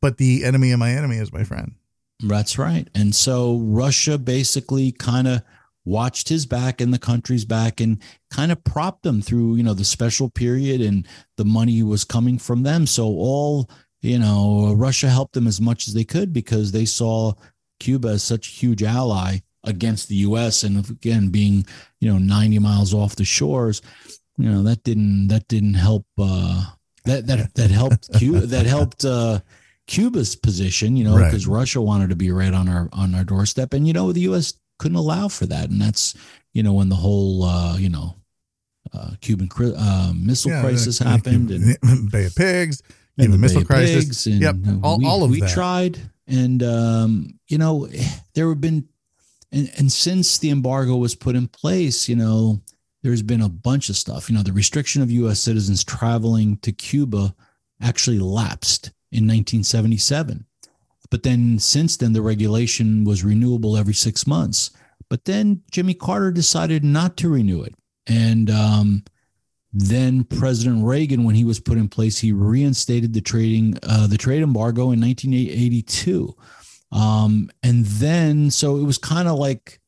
but 0.00 0.18
the 0.18 0.44
enemy 0.44 0.72
of 0.72 0.78
my 0.78 0.90
enemy 0.90 1.16
is 1.16 1.32
my 1.32 1.44
friend. 1.44 1.74
That's 2.22 2.58
right. 2.58 2.88
And 2.94 3.14
so 3.14 3.58
Russia 3.58 4.18
basically 4.18 4.92
kind 4.92 5.28
of 5.28 5.42
watched 5.84 6.28
his 6.28 6.46
back 6.46 6.80
and 6.80 6.92
the 6.92 6.98
country's 6.98 7.44
back 7.44 7.80
and 7.80 8.02
kind 8.30 8.50
of 8.50 8.62
propped 8.64 9.02
them 9.02 9.22
through, 9.22 9.56
you 9.56 9.62
know, 9.62 9.74
the 9.74 9.84
special 9.84 10.28
period 10.28 10.80
and 10.80 11.06
the 11.36 11.44
money 11.44 11.82
was 11.82 12.04
coming 12.04 12.38
from 12.38 12.62
them. 12.62 12.86
So 12.86 13.04
all, 13.04 13.70
you 14.00 14.18
know, 14.18 14.74
Russia 14.76 15.08
helped 15.08 15.34
them 15.34 15.46
as 15.46 15.60
much 15.60 15.88
as 15.88 15.94
they 15.94 16.04
could 16.04 16.32
because 16.32 16.72
they 16.72 16.84
saw 16.84 17.32
Cuba 17.78 18.08
as 18.08 18.22
such 18.22 18.48
a 18.48 18.52
huge 18.52 18.82
ally 18.82 19.38
against 19.64 20.08
the 20.08 20.16
US 20.16 20.64
and 20.64 20.88
again 20.90 21.28
being, 21.28 21.66
you 22.00 22.10
know, 22.10 22.18
90 22.18 22.58
miles 22.58 22.92
off 22.92 23.16
the 23.16 23.24
shores, 23.24 23.82
you 24.38 24.50
know, 24.50 24.62
that 24.64 24.82
didn't 24.82 25.28
that 25.28 25.46
didn't 25.48 25.74
help 25.74 26.06
uh 26.18 26.64
that 27.04 27.26
that 27.26 27.54
that 27.54 27.70
helped 27.70 28.12
Cuba 28.14 28.40
that 28.46 28.66
helped 28.66 29.04
uh 29.04 29.40
Cuba's 29.86 30.34
position, 30.34 30.96
you 30.96 31.04
know, 31.04 31.16
because 31.16 31.46
right. 31.46 31.58
Russia 31.58 31.80
wanted 31.80 32.10
to 32.10 32.16
be 32.16 32.30
right 32.30 32.52
on 32.52 32.68
our 32.68 32.88
on 32.92 33.14
our 33.14 33.24
doorstep, 33.24 33.72
and 33.72 33.86
you 33.86 33.92
know 33.92 34.12
the 34.12 34.22
U.S. 34.22 34.54
couldn't 34.78 34.96
allow 34.96 35.28
for 35.28 35.46
that, 35.46 35.70
and 35.70 35.80
that's 35.80 36.14
you 36.52 36.62
know 36.62 36.72
when 36.72 36.88
the 36.88 36.96
whole 36.96 37.44
uh, 37.44 37.76
you 37.76 37.88
know 37.88 38.14
uh, 38.92 39.12
Cuban 39.20 39.48
uh, 39.76 40.12
missile 40.14 40.50
yeah, 40.50 40.60
crisis 40.60 40.98
happened, 40.98 41.50
and 41.50 42.10
Bay 42.10 42.26
of 42.26 42.34
Pigs, 42.34 42.82
and 43.18 43.32
the 43.32 43.38
missile 43.38 43.64
crisis, 43.64 44.26
and 44.26 44.40
yep, 44.40 44.56
all, 44.82 44.98
we, 44.98 45.06
all 45.06 45.22
of 45.22 45.30
we 45.30 45.40
that. 45.40 45.50
tried, 45.50 45.98
and 46.26 46.62
um, 46.62 47.38
you 47.48 47.58
know 47.58 47.88
there 48.34 48.48
have 48.48 48.60
been, 48.60 48.88
and, 49.52 49.70
and 49.78 49.92
since 49.92 50.38
the 50.38 50.50
embargo 50.50 50.96
was 50.96 51.14
put 51.14 51.36
in 51.36 51.46
place, 51.46 52.08
you 52.08 52.16
know 52.16 52.60
there's 53.06 53.22
been 53.22 53.42
a 53.42 53.48
bunch 53.48 53.88
of 53.88 53.96
stuff, 53.96 54.28
you 54.28 54.34
know, 54.34 54.42
the 54.42 54.52
restriction 54.52 55.00
of 55.00 55.12
U.S. 55.12 55.38
citizens 55.38 55.84
traveling 55.84 56.56
to 56.58 56.72
Cuba 56.72 57.36
actually 57.80 58.18
lapsed 58.18 58.90
in 59.16 59.24
1977. 59.24 60.46
But 61.10 61.22
then 61.22 61.58
since 61.58 61.96
then, 61.96 62.12
the 62.12 62.22
regulation 62.22 63.04
was 63.04 63.24
renewable 63.24 63.76
every 63.76 63.94
six 63.94 64.26
months. 64.26 64.70
But 65.08 65.24
then 65.24 65.62
Jimmy 65.70 65.94
Carter 65.94 66.30
decided 66.30 66.84
not 66.84 67.16
to 67.18 67.28
renew 67.28 67.62
it. 67.62 67.74
And 68.06 68.50
um, 68.50 69.04
then 69.72 70.24
President 70.24 70.84
Reagan, 70.84 71.24
when 71.24 71.34
he 71.34 71.44
was 71.44 71.60
put 71.60 71.78
in 71.78 71.88
place, 71.88 72.18
he 72.18 72.32
reinstated 72.32 73.12
the 73.12 73.20
trading 73.20 73.78
uh, 73.82 74.06
the 74.06 74.18
trade 74.18 74.42
embargo 74.42 74.90
in 74.90 75.00
1982. 75.00 76.34
Um, 76.92 77.50
and 77.62 77.84
then 77.84 78.50
so 78.50 78.76
it 78.78 78.84
was 78.84 78.98
kind 78.98 79.28
of 79.28 79.38
like 79.38 79.80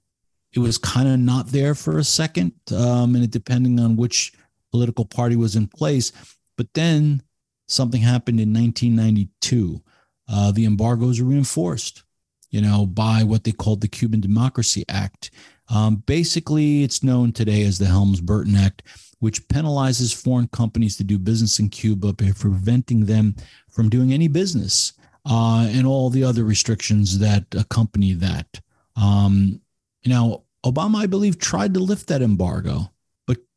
it 0.53 0.59
was 0.61 0.79
kind 0.79 1.09
of 1.09 1.19
not 1.19 1.49
there 1.49 1.75
for 1.75 1.99
a 1.99 2.05
second, 2.05 2.53
um, 2.75 3.15
and 3.15 3.25
it 3.25 3.31
depending 3.31 3.79
on 3.81 3.97
which 3.97 4.33
political 4.71 5.05
party 5.05 5.37
was 5.37 5.57
in 5.57 5.67
place. 5.67 6.13
But 6.57 6.75
then 6.75 7.23
something 7.69 8.01
happened 8.01 8.41
in 8.41 8.53
1992. 8.53 9.83
Uh, 10.29 10.51
the 10.53 10.65
embargoes 10.65 11.21
were 11.21 11.29
reinforced, 11.29 12.03
you 12.51 12.61
know, 12.61 12.85
by 12.85 13.23
what 13.23 13.45
they 13.45 13.53
called 13.53 13.81
the 13.81 13.89
Cuban 13.89 14.21
Democracy 14.21 14.85
Act. 14.89 15.31
Um, 15.71 15.97
basically, 16.07 16.83
it's 16.83 17.03
known 17.03 17.33
today 17.33 17.63
as 17.63 17.79
the 17.79 17.87
Helms 17.87 18.21
Burton 18.21 18.57
Act, 18.57 18.83
which 19.21 19.47
penalizes 19.49 20.15
foreign 20.15 20.49
companies 20.49 20.97
to 20.97 21.05
do 21.05 21.19
business 21.19 21.59
in 21.59 21.69
Cuba 21.69 22.13
by 22.13 22.33
preventing 22.33 23.07
them 23.07 23.37
from 23.69 23.89
doing 23.89 24.13
any 24.13 24.29
business 24.29 24.95
uh, 25.27 25.69
and 25.71 25.87
all 25.87 26.11
the 26.11 26.25
other 26.25 26.45
restrictions 26.45 27.19
that 27.19 27.45
accompany 27.55 28.15
that. 28.15 28.61
Um, 28.97 29.61
now, 30.07 30.45
Obama, 30.65 30.97
I 30.97 31.07
believe, 31.07 31.39
tried 31.39 31.75
to 31.75 31.81
lift 31.81 32.09
that 32.09 32.23
embargo, 32.23 32.91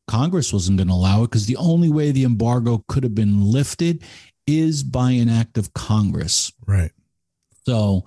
Congress 0.06 0.52
wasn't 0.52 0.78
going 0.78 0.88
to 0.88 0.94
allow 0.94 1.22
it 1.22 1.30
because 1.30 1.46
the 1.46 1.56
only 1.56 1.90
way 1.90 2.10
the 2.10 2.24
embargo 2.24 2.84
could 2.88 3.02
have 3.02 3.14
been 3.14 3.42
lifted 3.42 4.02
is 4.46 4.82
by 4.82 5.12
an 5.12 5.28
act 5.28 5.56
of 5.56 5.72
Congress. 5.74 6.52
Right. 6.66 6.90
So 7.64 8.04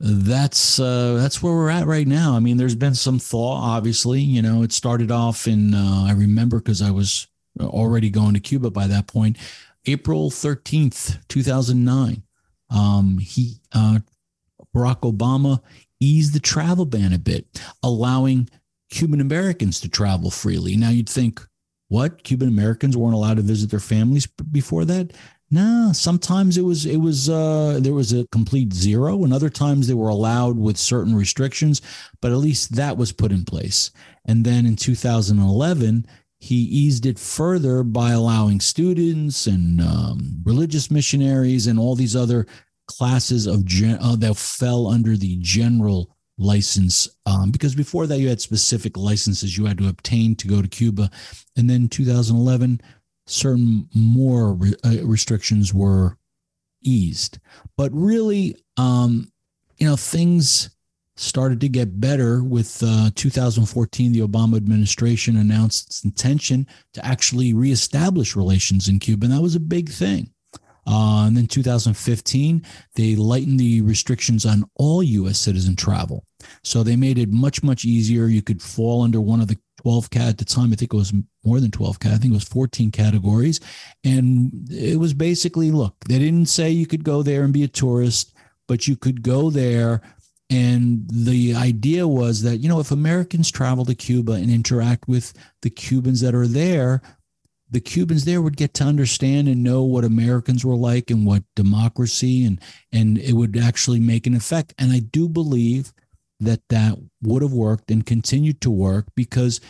that's 0.00 0.80
uh, 0.80 1.14
that's 1.14 1.42
where 1.42 1.54
we're 1.54 1.70
at 1.70 1.86
right 1.86 2.06
now. 2.06 2.34
I 2.34 2.40
mean, 2.40 2.56
there's 2.56 2.74
been 2.74 2.94
some 2.94 3.18
thaw, 3.18 3.54
obviously. 3.54 4.20
You 4.20 4.42
know, 4.42 4.62
it 4.62 4.72
started 4.72 5.10
off 5.10 5.46
in 5.46 5.74
uh, 5.74 6.06
I 6.08 6.12
remember 6.12 6.58
because 6.58 6.82
I 6.82 6.90
was 6.90 7.26
already 7.60 8.10
going 8.10 8.34
to 8.34 8.40
Cuba 8.40 8.70
by 8.70 8.86
that 8.86 9.06
point, 9.06 9.36
April 9.86 10.30
13th, 10.30 11.18
2009. 11.28 12.22
Um, 12.70 13.18
he 13.18 13.60
uh, 13.72 14.00
Barack 14.74 15.00
Obama 15.00 15.60
eased 16.00 16.34
the 16.34 16.40
travel 16.40 16.84
ban 16.84 17.12
a 17.12 17.18
bit, 17.18 17.46
allowing 17.82 18.48
Cuban 18.90 19.20
Americans 19.20 19.80
to 19.80 19.88
travel 19.88 20.30
freely. 20.30 20.76
Now 20.76 20.90
you'd 20.90 21.08
think, 21.08 21.40
what? 21.88 22.22
Cuban 22.22 22.48
Americans 22.48 22.96
weren't 22.96 23.14
allowed 23.14 23.36
to 23.36 23.42
visit 23.42 23.70
their 23.70 23.80
families 23.80 24.26
before 24.26 24.84
that? 24.86 25.12
No, 25.50 25.92
sometimes 25.92 26.56
it 26.56 26.62
was 26.62 26.86
it 26.86 26.96
was 26.96 27.28
uh, 27.28 27.78
there 27.80 27.92
was 27.92 28.12
a 28.12 28.26
complete 28.32 28.72
zero, 28.72 29.22
and 29.22 29.32
other 29.32 29.50
times 29.50 29.86
they 29.86 29.94
were 29.94 30.08
allowed 30.08 30.56
with 30.56 30.76
certain 30.76 31.14
restrictions, 31.14 31.80
but 32.20 32.32
at 32.32 32.38
least 32.38 32.74
that 32.74 32.96
was 32.96 33.12
put 33.12 33.30
in 33.30 33.44
place. 33.44 33.90
And 34.24 34.44
then 34.44 34.66
in 34.66 34.74
2011, 34.74 36.06
he 36.38 36.56
eased 36.56 37.06
it 37.06 37.18
further 37.18 37.82
by 37.82 38.10
allowing 38.10 38.60
students 38.60 39.46
and 39.46 39.80
um, 39.80 40.42
religious 40.44 40.90
missionaries 40.90 41.66
and 41.66 41.78
all 41.78 41.94
these 41.94 42.16
other 42.16 42.46
classes 42.86 43.46
of 43.46 43.64
gen- 43.64 43.98
uh, 44.00 44.16
that 44.16 44.36
fell 44.36 44.86
under 44.86 45.16
the 45.16 45.36
general 45.40 46.13
license 46.38 47.08
um, 47.26 47.50
because 47.50 47.74
before 47.74 48.06
that 48.06 48.18
you 48.18 48.28
had 48.28 48.40
specific 48.40 48.96
licenses 48.96 49.56
you 49.56 49.66
had 49.66 49.78
to 49.78 49.88
obtain 49.88 50.34
to 50.36 50.48
go 50.48 50.60
to 50.60 50.68
Cuba, 50.68 51.10
and 51.56 51.68
then 51.68 51.88
2011 51.88 52.80
certain 53.26 53.88
more 53.94 54.54
re- 54.54 54.74
uh, 54.84 55.04
restrictions 55.04 55.72
were 55.72 56.16
eased. 56.82 57.38
But 57.76 57.90
really, 57.92 58.56
um, 58.76 59.32
you 59.78 59.86
know, 59.86 59.96
things 59.96 60.70
started 61.16 61.60
to 61.60 61.68
get 61.68 62.00
better 62.00 62.42
with 62.42 62.82
uh, 62.84 63.10
2014. 63.14 64.12
The 64.12 64.20
Obama 64.20 64.56
administration 64.56 65.36
announced 65.36 65.86
its 65.86 66.04
intention 66.04 66.66
to 66.92 67.04
actually 67.04 67.54
reestablish 67.54 68.36
relations 68.36 68.88
in 68.88 68.98
Cuba, 68.98 69.26
and 69.26 69.34
that 69.34 69.42
was 69.42 69.54
a 69.54 69.60
big 69.60 69.88
thing. 69.88 70.30
Uh, 70.86 71.24
and 71.26 71.36
then 71.36 71.46
2015, 71.46 72.62
they 72.94 73.16
lightened 73.16 73.58
the 73.58 73.80
restrictions 73.82 74.44
on 74.44 74.64
all 74.74 75.02
U.S. 75.02 75.38
citizen 75.38 75.76
travel. 75.76 76.24
So 76.62 76.82
they 76.82 76.96
made 76.96 77.18
it 77.18 77.30
much, 77.30 77.62
much 77.62 77.84
easier. 77.84 78.26
You 78.26 78.42
could 78.42 78.62
fall 78.62 79.02
under 79.02 79.20
one 79.20 79.40
of 79.40 79.48
the 79.48 79.58
12 79.84 80.10
cat 80.10 80.28
at 80.28 80.38
the 80.38 80.44
time. 80.44 80.72
I 80.72 80.76
think 80.76 80.94
it 80.94 80.96
was 80.96 81.12
more 81.44 81.60
than 81.60 81.70
12 81.70 82.00
cat. 82.00 82.12
I 82.12 82.16
think 82.16 82.32
it 82.32 82.36
was 82.36 82.44
14 82.44 82.90
categories. 82.90 83.60
And 84.02 84.66
it 84.70 84.98
was 84.98 85.14
basically 85.14 85.70
look, 85.70 85.94
they 86.08 86.18
didn't 86.18 86.46
say 86.46 86.70
you 86.70 86.86
could 86.86 87.04
go 87.04 87.22
there 87.22 87.44
and 87.44 87.52
be 87.52 87.64
a 87.64 87.68
tourist, 87.68 88.34
but 88.66 88.88
you 88.88 88.96
could 88.96 89.22
go 89.22 89.50
there. 89.50 90.00
And 90.50 91.06
the 91.10 91.54
idea 91.54 92.06
was 92.06 92.42
that, 92.42 92.58
you 92.58 92.68
know, 92.68 92.80
if 92.80 92.90
Americans 92.90 93.50
travel 93.50 93.84
to 93.86 93.94
Cuba 93.94 94.32
and 94.32 94.50
interact 94.50 95.08
with 95.08 95.32
the 95.62 95.70
Cubans 95.70 96.20
that 96.20 96.34
are 96.34 96.46
there, 96.46 97.02
the 97.74 97.80
Cubans 97.80 98.24
there 98.24 98.40
would 98.40 98.56
get 98.56 98.72
to 98.74 98.84
understand 98.84 99.48
and 99.48 99.64
know 99.64 99.82
what 99.82 100.04
Americans 100.04 100.64
were 100.64 100.76
like 100.76 101.10
and 101.10 101.26
what 101.26 101.42
democracy 101.56 102.44
and 102.44 102.60
and 102.92 103.18
it 103.18 103.32
would 103.32 103.58
actually 103.58 103.98
make 103.98 104.28
an 104.28 104.34
effect. 104.34 104.72
And 104.78 104.92
I 104.92 105.00
do 105.00 105.28
believe 105.28 105.92
that 106.38 106.60
that 106.68 106.96
would 107.20 107.42
have 107.42 107.52
worked 107.52 107.90
and 107.90 108.06
continued 108.06 108.60
to 108.60 108.70
work 108.70 109.06
because 109.16 109.60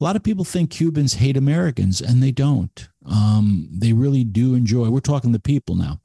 a 0.00 0.04
lot 0.04 0.16
of 0.16 0.24
people 0.24 0.44
think 0.44 0.70
Cubans 0.70 1.14
hate 1.14 1.36
Americans 1.36 2.00
and 2.00 2.20
they 2.20 2.32
don't. 2.32 2.88
Um, 3.06 3.68
they 3.70 3.92
really 3.92 4.24
do 4.24 4.56
enjoy. 4.56 4.90
We're 4.90 4.98
talking 4.98 5.30
the 5.30 5.38
people 5.38 5.76
now. 5.76 6.00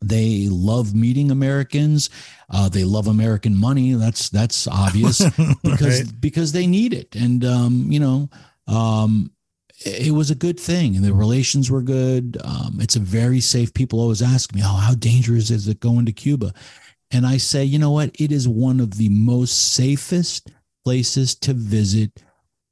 They 0.00 0.46
love 0.48 0.94
meeting 0.94 1.32
Americans. 1.32 2.08
Uh, 2.48 2.68
they 2.68 2.84
love 2.84 3.08
American 3.08 3.56
money. 3.56 3.94
That's 3.94 4.28
that's 4.28 4.68
obvious 4.68 5.18
because 5.64 6.04
right. 6.04 6.20
because 6.20 6.52
they 6.52 6.68
need 6.68 6.94
it. 6.94 7.16
And 7.16 7.44
um, 7.44 7.90
you 7.90 7.98
know, 7.98 8.28
um, 8.68 9.32
it 9.84 10.12
was 10.12 10.30
a 10.30 10.34
good 10.34 10.58
thing 10.58 10.96
and 10.96 11.04
the 11.04 11.14
relations 11.14 11.70
were 11.70 11.82
good. 11.82 12.36
Um, 12.44 12.78
it's 12.80 12.96
a 12.96 13.00
very 13.00 13.40
safe. 13.40 13.72
People 13.74 14.00
always 14.00 14.22
ask 14.22 14.54
me, 14.54 14.62
"Oh, 14.64 14.76
how 14.76 14.94
dangerous 14.94 15.50
is 15.50 15.68
it 15.68 15.80
going 15.80 16.06
to 16.06 16.12
Cuba?" 16.12 16.52
And 17.10 17.26
I 17.26 17.38
say, 17.38 17.64
you 17.64 17.78
know 17.78 17.90
what? 17.90 18.10
It 18.18 18.32
is 18.32 18.46
one 18.46 18.80
of 18.80 18.96
the 18.96 19.08
most 19.08 19.72
safest 19.72 20.50
places 20.84 21.34
to 21.36 21.54
visit 21.54 22.22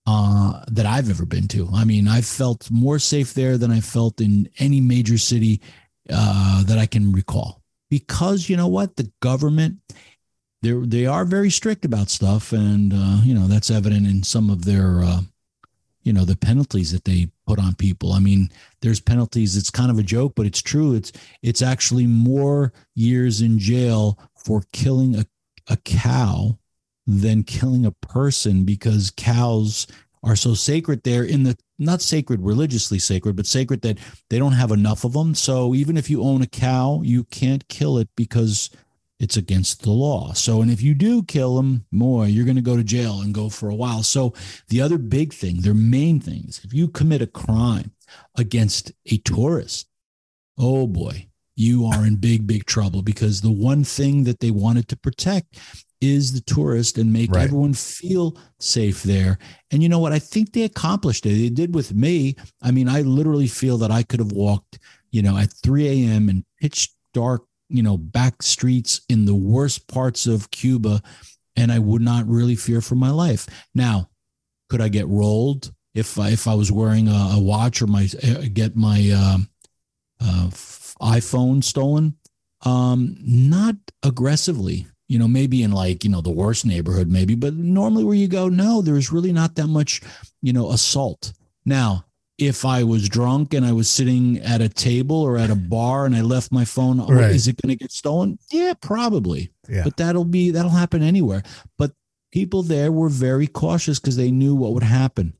uh, 0.06 0.62
that 0.70 0.86
I've 0.86 1.10
ever 1.10 1.24
been 1.24 1.48
to. 1.48 1.68
I 1.74 1.84
mean, 1.84 2.06
I 2.06 2.20
felt 2.20 2.70
more 2.70 2.98
safe 2.98 3.34
there 3.34 3.58
than 3.58 3.70
I 3.70 3.80
felt 3.80 4.20
in 4.20 4.48
any 4.58 4.80
major 4.80 5.18
city 5.18 5.60
uh, 6.10 6.64
that 6.64 6.78
I 6.78 6.86
can 6.86 7.12
recall. 7.12 7.62
Because 7.90 8.48
you 8.48 8.56
know 8.56 8.68
what? 8.68 8.96
The 8.96 9.10
government, 9.20 9.78
they 10.62 10.72
they 10.72 11.06
are 11.06 11.24
very 11.24 11.50
strict 11.50 11.84
about 11.84 12.10
stuff, 12.10 12.52
and 12.52 12.92
uh, 12.92 13.20
you 13.22 13.32
know 13.32 13.46
that's 13.46 13.70
evident 13.70 14.06
in 14.06 14.22
some 14.22 14.50
of 14.50 14.64
their 14.64 15.02
uh, 15.02 15.20
you 16.06 16.12
know 16.12 16.24
the 16.24 16.36
penalties 16.36 16.92
that 16.92 17.04
they 17.04 17.28
put 17.46 17.58
on 17.58 17.74
people. 17.74 18.12
I 18.12 18.20
mean 18.20 18.48
there's 18.80 19.00
penalties. 19.00 19.56
It's 19.56 19.70
kind 19.70 19.90
of 19.90 19.98
a 19.98 20.04
joke 20.04 20.34
but 20.36 20.46
it's 20.46 20.62
true. 20.62 20.94
It's 20.94 21.12
it's 21.42 21.60
actually 21.60 22.06
more 22.06 22.72
years 22.94 23.40
in 23.40 23.58
jail 23.58 24.16
for 24.36 24.62
killing 24.72 25.16
a, 25.16 25.26
a 25.68 25.76
cow 25.78 26.58
than 27.06 27.42
killing 27.42 27.84
a 27.84 27.90
person 27.90 28.64
because 28.64 29.12
cows 29.16 29.88
are 30.22 30.36
so 30.36 30.54
sacred 30.54 31.02
there 31.02 31.24
in 31.24 31.42
the 31.42 31.58
not 31.78 32.00
sacred 32.00 32.40
religiously 32.40 33.00
sacred 33.00 33.34
but 33.34 33.46
sacred 33.46 33.82
that 33.82 33.98
they 34.30 34.38
don't 34.38 34.52
have 34.52 34.70
enough 34.70 35.02
of 35.02 35.12
them. 35.12 35.34
So 35.34 35.74
even 35.74 35.96
if 35.96 36.08
you 36.08 36.22
own 36.22 36.40
a 36.40 36.46
cow 36.46 37.00
you 37.04 37.24
can't 37.24 37.66
kill 37.66 37.98
it 37.98 38.08
because 38.16 38.70
it's 39.18 39.36
against 39.36 39.82
the 39.82 39.90
law. 39.90 40.32
So, 40.32 40.60
and 40.60 40.70
if 40.70 40.82
you 40.82 40.94
do 40.94 41.22
kill 41.22 41.56
them 41.56 41.86
more, 41.90 42.26
you're 42.26 42.44
going 42.44 42.56
to 42.56 42.62
go 42.62 42.76
to 42.76 42.84
jail 42.84 43.20
and 43.20 43.34
go 43.34 43.48
for 43.48 43.68
a 43.68 43.74
while. 43.74 44.02
So, 44.02 44.34
the 44.68 44.80
other 44.80 44.98
big 44.98 45.32
thing, 45.32 45.60
their 45.60 45.74
main 45.74 46.20
things, 46.20 46.60
if 46.64 46.74
you 46.74 46.88
commit 46.88 47.22
a 47.22 47.26
crime 47.26 47.92
against 48.36 48.92
a 49.06 49.18
tourist, 49.18 49.88
oh 50.58 50.86
boy, 50.86 51.28
you 51.54 51.86
are 51.86 52.04
in 52.06 52.16
big, 52.16 52.46
big 52.46 52.66
trouble 52.66 53.02
because 53.02 53.40
the 53.40 53.50
one 53.50 53.82
thing 53.82 54.24
that 54.24 54.40
they 54.40 54.50
wanted 54.50 54.88
to 54.88 54.96
protect 54.96 55.58
is 56.02 56.32
the 56.32 56.40
tourist 56.42 56.98
and 56.98 57.10
make 57.10 57.32
right. 57.32 57.44
everyone 57.44 57.72
feel 57.72 58.36
safe 58.60 59.02
there. 59.02 59.38
And 59.70 59.82
you 59.82 59.88
know 59.88 59.98
what? 59.98 60.12
I 60.12 60.18
think 60.18 60.52
they 60.52 60.64
accomplished 60.64 61.24
it. 61.24 61.30
They 61.30 61.48
did 61.48 61.74
with 61.74 61.94
me. 61.94 62.36
I 62.62 62.70
mean, 62.70 62.88
I 62.88 63.00
literally 63.00 63.46
feel 63.46 63.78
that 63.78 63.90
I 63.90 64.02
could 64.02 64.20
have 64.20 64.32
walked, 64.32 64.78
you 65.10 65.22
know, 65.22 65.38
at 65.38 65.52
3 65.62 65.88
a.m. 65.88 66.28
in 66.28 66.44
pitch 66.60 66.90
dark 67.14 67.44
you 67.68 67.82
know, 67.82 67.96
back 67.96 68.42
streets 68.42 69.00
in 69.08 69.24
the 69.24 69.34
worst 69.34 69.88
parts 69.88 70.26
of 70.26 70.50
Cuba, 70.50 71.02
and 71.56 71.72
I 71.72 71.78
would 71.78 72.02
not 72.02 72.26
really 72.28 72.56
fear 72.56 72.80
for 72.80 72.94
my 72.94 73.10
life. 73.10 73.46
Now, 73.74 74.08
could 74.68 74.80
I 74.80 74.88
get 74.88 75.08
rolled 75.08 75.72
if 75.94 76.18
I, 76.18 76.30
if 76.30 76.46
I 76.46 76.54
was 76.54 76.70
wearing 76.70 77.08
a, 77.08 77.30
a 77.32 77.40
watch 77.40 77.80
or 77.82 77.86
my 77.86 78.08
uh, 78.22 78.42
get 78.52 78.76
my 78.76 79.10
uh, 79.14 79.38
uh, 80.20 80.48
iPhone 81.00 81.62
stolen? 81.62 82.16
Um, 82.62 83.16
not 83.20 83.76
aggressively. 84.02 84.86
You 85.08 85.20
know, 85.20 85.28
maybe 85.28 85.62
in 85.62 85.70
like 85.70 86.02
you 86.02 86.10
know 86.10 86.20
the 86.20 86.30
worst 86.30 86.66
neighborhood, 86.66 87.08
maybe, 87.08 87.36
but 87.36 87.54
normally 87.54 88.02
where 88.02 88.16
you 88.16 88.26
go, 88.26 88.48
no, 88.48 88.82
there's 88.82 89.12
really 89.12 89.32
not 89.32 89.54
that 89.54 89.68
much, 89.68 90.00
you 90.42 90.52
know, 90.52 90.72
assault. 90.72 91.32
Now, 91.64 92.05
if 92.38 92.64
I 92.64 92.84
was 92.84 93.08
drunk 93.08 93.54
and 93.54 93.64
I 93.64 93.72
was 93.72 93.88
sitting 93.88 94.38
at 94.40 94.60
a 94.60 94.68
table 94.68 95.16
or 95.16 95.38
at 95.38 95.50
a 95.50 95.54
bar 95.56 96.04
and 96.04 96.14
I 96.14 96.20
left 96.20 96.52
my 96.52 96.64
phone, 96.64 97.00
oh, 97.00 97.06
Right. 97.06 97.30
is 97.30 97.48
it 97.48 97.56
going 97.62 97.76
to 97.76 97.82
get 97.82 97.90
stolen? 97.92 98.38
Yeah, 98.52 98.74
probably. 98.80 99.50
Yeah. 99.68 99.84
But 99.84 99.96
that'll 99.96 100.24
be 100.26 100.50
that'll 100.50 100.70
happen 100.70 101.02
anywhere. 101.02 101.42
But 101.78 101.92
people 102.32 102.62
there 102.62 102.92
were 102.92 103.08
very 103.08 103.46
cautious 103.46 103.98
because 103.98 104.16
they 104.16 104.30
knew 104.30 104.54
what 104.54 104.72
would 104.74 104.82
happen. 104.82 105.32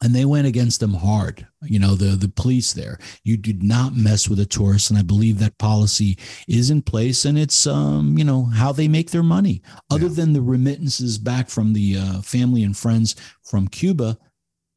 And 0.00 0.14
they 0.14 0.24
went 0.24 0.46
against 0.46 0.78
them 0.78 0.94
hard. 0.94 1.48
You 1.62 1.80
know, 1.80 1.96
the 1.96 2.14
the 2.14 2.28
police 2.28 2.72
there. 2.72 3.00
You 3.24 3.36
did 3.36 3.64
not 3.64 3.96
mess 3.96 4.28
with 4.28 4.38
a 4.38 4.46
tourist. 4.46 4.90
And 4.90 4.98
I 4.98 5.02
believe 5.02 5.40
that 5.40 5.58
policy 5.58 6.16
is 6.46 6.70
in 6.70 6.82
place 6.82 7.24
and 7.24 7.36
it's 7.36 7.66
um, 7.66 8.16
you 8.16 8.22
know, 8.22 8.44
how 8.44 8.70
they 8.70 8.86
make 8.86 9.10
their 9.10 9.24
money. 9.24 9.60
Other 9.90 10.06
Yeah. 10.06 10.12
than 10.12 10.34
the 10.34 10.42
remittances 10.42 11.18
back 11.18 11.48
from 11.48 11.72
the 11.72 11.96
uh, 11.96 12.20
family 12.22 12.62
and 12.62 12.76
friends 12.76 13.16
from 13.42 13.66
Cuba, 13.66 14.18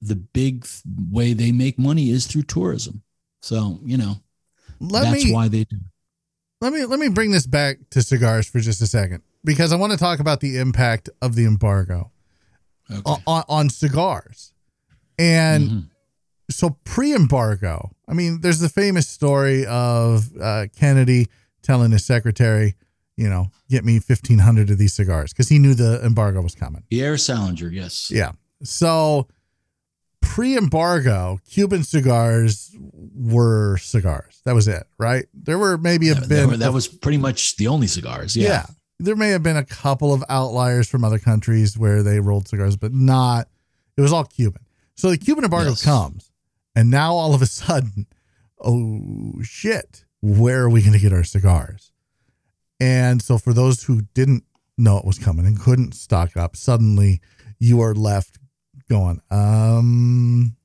the 0.01 0.15
big 0.15 0.65
way 1.11 1.33
they 1.33 1.51
make 1.51 1.77
money 1.77 2.09
is 2.09 2.25
through 2.27 2.43
tourism. 2.43 3.03
So, 3.41 3.79
you 3.83 3.97
know, 3.97 4.15
Let 4.79 5.03
that's 5.11 5.25
me 5.25 5.31
why 5.33 5.47
they 5.47 5.63
do. 5.65 5.77
let 6.59 6.73
me 6.73 6.85
let 6.85 6.99
me 6.99 7.09
bring 7.09 7.31
this 7.31 7.45
back 7.47 7.77
to 7.91 8.01
cigars 8.01 8.47
for 8.47 8.59
just 8.59 8.81
a 8.81 8.87
second 8.87 9.21
because 9.43 9.71
I 9.73 9.75
want 9.75 9.91
to 9.93 9.97
talk 9.97 10.19
about 10.19 10.39
the 10.39 10.57
impact 10.57 11.09
of 11.21 11.35
the 11.35 11.45
embargo 11.45 12.11
Okay. 12.89 13.21
on, 13.25 13.43
on, 13.47 13.69
cigars. 13.69 14.53
And 15.17 15.69
Mhm. 15.69 15.89
so 16.49 16.71
pre-embargo, 16.83 17.91
I 18.07 18.13
mean, 18.13 18.41
there's 18.41 18.59
the 18.59 18.69
famous 18.69 19.07
story 19.07 19.65
of 19.65 20.29
uh, 20.39 20.67
Kennedy 20.75 21.27
telling 21.61 21.91
his 21.91 22.03
secretary, 22.05 22.75
you 23.17 23.29
know, 23.29 23.49
get 23.69 23.85
me 23.85 23.99
1500 23.99 24.69
of 24.71 24.77
these 24.77 24.93
cigars 24.93 25.31
because 25.31 25.47
he 25.49 25.57
knew 25.59 25.73
the 25.73 26.03
embargo 26.05 26.41
was 26.41 26.53
coming. 26.55 26.83
Pierre 26.89 27.17
Salinger, 27.17 27.69
yes. 27.69 28.09
Yeah. 28.11 28.31
So 28.63 29.27
pre-embargo, 30.31 31.39
Cuban 31.49 31.83
cigars 31.83 32.73
were 33.13 33.75
cigars. 33.77 34.41
That 34.45 34.55
was 34.55 34.65
it, 34.65 34.87
right? 34.97 35.25
There 35.33 35.59
were 35.59 35.77
maybe 35.77 36.07
a 36.07 36.15
bit 36.15 36.29
that, 36.29 36.59
that 36.59 36.71
was 36.71 36.87
pretty 36.87 37.17
much 37.17 37.57
the 37.57 37.67
only 37.67 37.87
cigars. 37.87 38.37
Yeah. 38.37 38.47
yeah. 38.47 38.65
There 38.97 39.17
may 39.17 39.31
have 39.31 39.43
been 39.43 39.57
a 39.57 39.65
couple 39.65 40.13
of 40.13 40.23
outliers 40.29 40.87
from 40.87 41.03
other 41.03 41.19
countries 41.19 41.77
where 41.77 42.01
they 42.01 42.21
rolled 42.21 42.47
cigars, 42.47 42.77
but 42.77 42.93
not, 42.93 43.49
it 43.97 44.01
was 44.01 44.13
all 44.13 44.23
Cuban. 44.23 44.61
So 44.95 45.09
the 45.09 45.17
Cuban 45.17 45.43
embargo 45.43 45.71
Yes. 45.71 45.83
comes, 45.83 46.31
and 46.77 46.89
now 46.89 47.13
all 47.13 47.33
of 47.33 47.41
a 47.41 47.45
sudden, 47.45 48.07
oh 48.63 49.41
shit, 49.41 50.05
where 50.21 50.61
are 50.61 50.69
we 50.69 50.79
going 50.81 50.93
to 50.93 50.99
get 50.99 51.11
our 51.11 51.25
cigars? 51.25 51.91
And 52.79 53.21
so 53.21 53.37
for 53.37 53.51
those 53.53 53.83
who 53.83 54.03
didn't 54.13 54.45
know 54.77 54.97
it 54.97 55.03
was 55.05 55.19
coming 55.19 55.45
and 55.45 55.59
couldn't 55.59 55.93
stock 55.93 56.37
up, 56.37 56.55
suddenly 56.55 57.19
you 57.59 57.81
are 57.81 57.93
left 57.93 58.37
going, 58.91 59.21
um, 59.31 60.55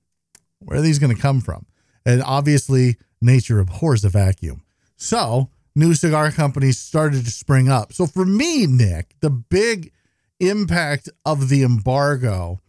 where 0.59 0.79
are 0.79 0.83
these 0.83 0.99
going 0.99 1.15
to 1.15 1.21
come 1.21 1.41
from? 1.41 1.65
And 2.05 2.23
obviously, 2.23 2.97
nature 3.23 3.61
abhors 3.61 4.05
a 4.05 4.09
vacuum. 4.09 4.63
So, 4.97 5.49
new 5.75 5.95
cigar 5.95 6.31
companies 6.33 6.79
started 6.79 7.25
to 7.25 7.31
spring 7.31 7.69
up. 7.69 7.93
So, 7.93 8.07
for 8.07 8.27
me, 8.27 8.67
Nick, 8.67 9.15
the 9.21 9.31
big 9.31 9.93
impact 10.41 11.09
of 11.25 11.49
the 11.49 11.63
embargo 11.63 12.61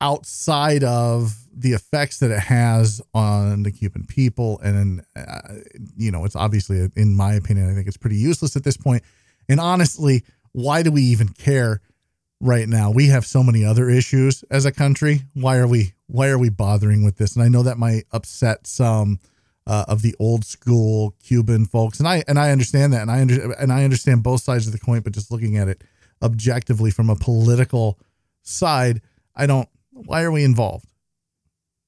outside 0.00 0.84
of 0.84 1.46
the 1.52 1.72
effects 1.72 2.18
that 2.20 2.30
it 2.30 2.40
has 2.40 3.02
on 3.12 3.62
the 3.62 3.72
Cuban 3.72 4.04
people, 4.06 4.60
and, 4.62 5.02
uh, 5.16 5.56
you 5.96 6.10
know, 6.10 6.24
it's 6.24 6.36
obviously, 6.36 6.88
in 6.94 7.14
my 7.14 7.34
opinion, 7.34 7.70
I 7.70 7.74
think 7.74 7.86
it's 7.88 7.96
pretty 7.96 8.16
useless 8.16 8.56
at 8.56 8.64
this 8.64 8.76
point. 8.76 9.02
And 9.48 9.60
honestly, 9.60 10.22
why 10.52 10.82
do 10.82 10.92
we 10.92 11.02
even 11.02 11.28
care? 11.28 11.80
Right 12.40 12.68
now. 12.68 12.90
We 12.90 13.08
have 13.08 13.26
so 13.26 13.42
many 13.42 13.64
other 13.64 13.88
issues 13.90 14.42
as 14.50 14.64
a 14.64 14.72
country. 14.72 15.22
Why 15.34 15.56
are 15.58 15.66
we 15.66 15.92
why 16.06 16.28
are 16.28 16.38
we 16.38 16.48
bothering 16.48 17.04
with 17.04 17.16
this? 17.16 17.34
And 17.36 17.44
i 17.44 17.48
know 17.48 17.62
that 17.62 17.78
might 17.78 18.04
upset 18.12 18.66
some 18.66 19.20
uh, 19.66 19.84
of 19.86 20.02
the 20.02 20.14
old 20.18 20.44
school 20.44 21.14
cuban 21.22 21.66
folks. 21.66 21.98
And 22.00 22.08
i 22.08 22.24
and 22.26 22.38
i 22.38 22.50
understand 22.50 22.92
that. 22.92 23.02
And 23.02 23.10
i 23.10 23.20
under, 23.20 23.52
and 23.52 23.72
i 23.72 23.84
understand 23.84 24.22
both 24.22 24.42
sides 24.42 24.66
of 24.66 24.72
the 24.72 24.78
coin 24.78 25.00
but 25.00 25.12
just 25.12 25.30
looking 25.30 25.56
at 25.56 25.68
it 25.68 25.84
objectively 26.22 26.90
from 26.90 27.08
a 27.08 27.16
political 27.16 27.98
side 28.42 29.00
i 29.34 29.46
don't 29.46 29.68
why 29.92 30.22
are 30.22 30.30
we 30.30 30.44
involved? 30.44 30.86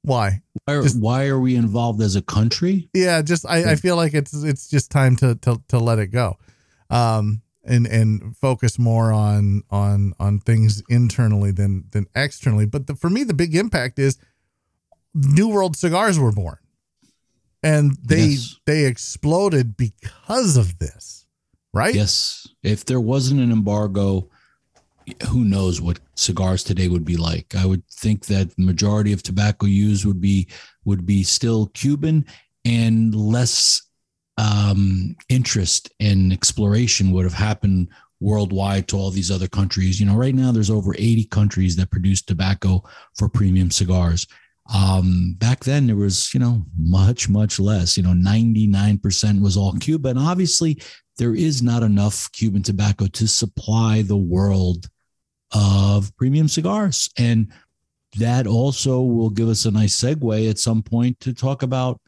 Why? 0.03 0.43
Why, 0.65 0.75
are- 0.75 0.83
Just- 0.83 1.01
why 1.01 1.27
are 1.27 1.39
we 1.39 1.55
involved 1.57 2.01
as 2.03 2.17
a 2.17 2.23
country? 2.23 2.89
yeah 2.95 3.23
just 3.23 3.45
i, 3.49 3.73
I 3.73 3.75
feel 3.77 3.97
like 3.97 4.15
it's 4.15 4.33
it's 4.35 4.69
just 4.69 4.91
time 4.91 5.17
to 5.17 5.35
to, 5.37 5.63
to 5.69 5.79
let 5.79 5.99
it 5.99 6.09
go. 6.09 6.39
Um 6.91 7.42
and 7.65 7.87
and 7.87 8.37
focus 8.37 8.79
more 8.79 9.13
on 9.13 9.63
on 9.71 10.15
on 10.19 10.39
things 10.41 10.83
internally 10.89 11.51
than 11.53 11.85
than 11.93 12.07
externally 12.15 12.67
but 12.67 12.87
the, 12.87 12.95
for 12.95 13.09
me 13.11 13.25
the 13.25 13.35
big 13.35 13.55
impact 13.55 13.99
is 13.99 14.19
new 15.15 15.49
world 15.49 15.77
cigars 15.77 16.19
were 16.19 16.33
born 16.33 16.57
and 17.63 17.97
they 18.05 18.27
Yes. 18.27 18.59
they 18.67 18.85
exploded 18.87 19.77
because 19.77 20.57
of 20.57 20.79
this 20.79 21.27
right 21.73 21.95
Yes. 21.95 22.47
If 22.63 22.85
there 22.85 23.01
wasn't 23.01 23.41
an 23.41 23.51
embargo, 23.51 24.29
who 25.31 25.45
knows 25.45 25.81
what 25.81 25.99
cigars 26.15 26.63
today 26.63 26.87
would 26.89 27.05
be 27.05 27.17
like? 27.17 27.55
I 27.57 27.67
would 27.67 27.87
think 27.89 28.27
that 28.27 28.55
the 28.57 28.63
majority 28.65 29.13
of 29.13 29.23
tobacco 29.23 29.67
used 29.67 30.05
would 30.05 30.21
be 30.21 30.47
would 30.85 31.05
be 31.07 31.23
still 31.25 31.67
Cuban 31.75 32.25
and 32.65 33.13
less 33.15 33.83
um, 34.39 35.17
interest 35.29 35.93
in 35.99 36.33
exploration 36.33 37.11
would 37.13 37.25
have 37.25 37.35
happened 37.35 37.89
worldwide 38.21 38.89
to 38.89 38.97
all 38.97 39.11
these 39.11 39.31
other 39.31 39.49
countries. 39.49 40.01
You 40.01 40.07
know, 40.07 40.17
right 40.17 40.35
now 40.35 40.53
there's 40.53 40.71
over 40.71 40.95
80 40.95 41.25
countries 41.25 41.77
that 41.77 41.91
produce 41.91 42.23
tobacco 42.23 42.83
for 43.17 43.29
premium 43.29 43.71
cigars. 43.71 44.27
Um, 44.73 45.35
back 45.39 45.65
then 45.65 45.87
there 45.87 45.97
was, 45.97 46.33
you 46.33 46.41
know, 46.41 46.65
much, 46.79 47.29
much 47.29 47.59
less. 47.59 47.97
You 47.97 48.05
know, 48.05 48.11
99% 48.11 49.43
was 49.43 49.57
all 49.57 49.75
Cuba. 49.75 50.11
And 50.11 50.19
obviously 50.19 50.81
there 51.19 51.35
is 51.35 51.63
not 51.63 51.83
enough 51.83 52.31
Cuban 52.33 52.63
tobacco 52.63 53.07
to 53.09 53.27
supply 53.27 54.03
the 54.03 54.17
world 54.17 54.89
of 55.53 56.17
premium 56.17 56.49
cigars. 56.49 57.11
And 57.19 57.53
that 58.19 58.47
also 58.47 59.01
will 59.01 59.31
give 59.31 59.49
us 59.49 59.65
a 59.65 59.71
nice 59.71 60.01
segue 60.01 60.49
at 60.49 60.59
some 60.59 60.83
point 60.83 61.19
to 61.21 61.35
talk 61.35 61.63
about 61.63 62.01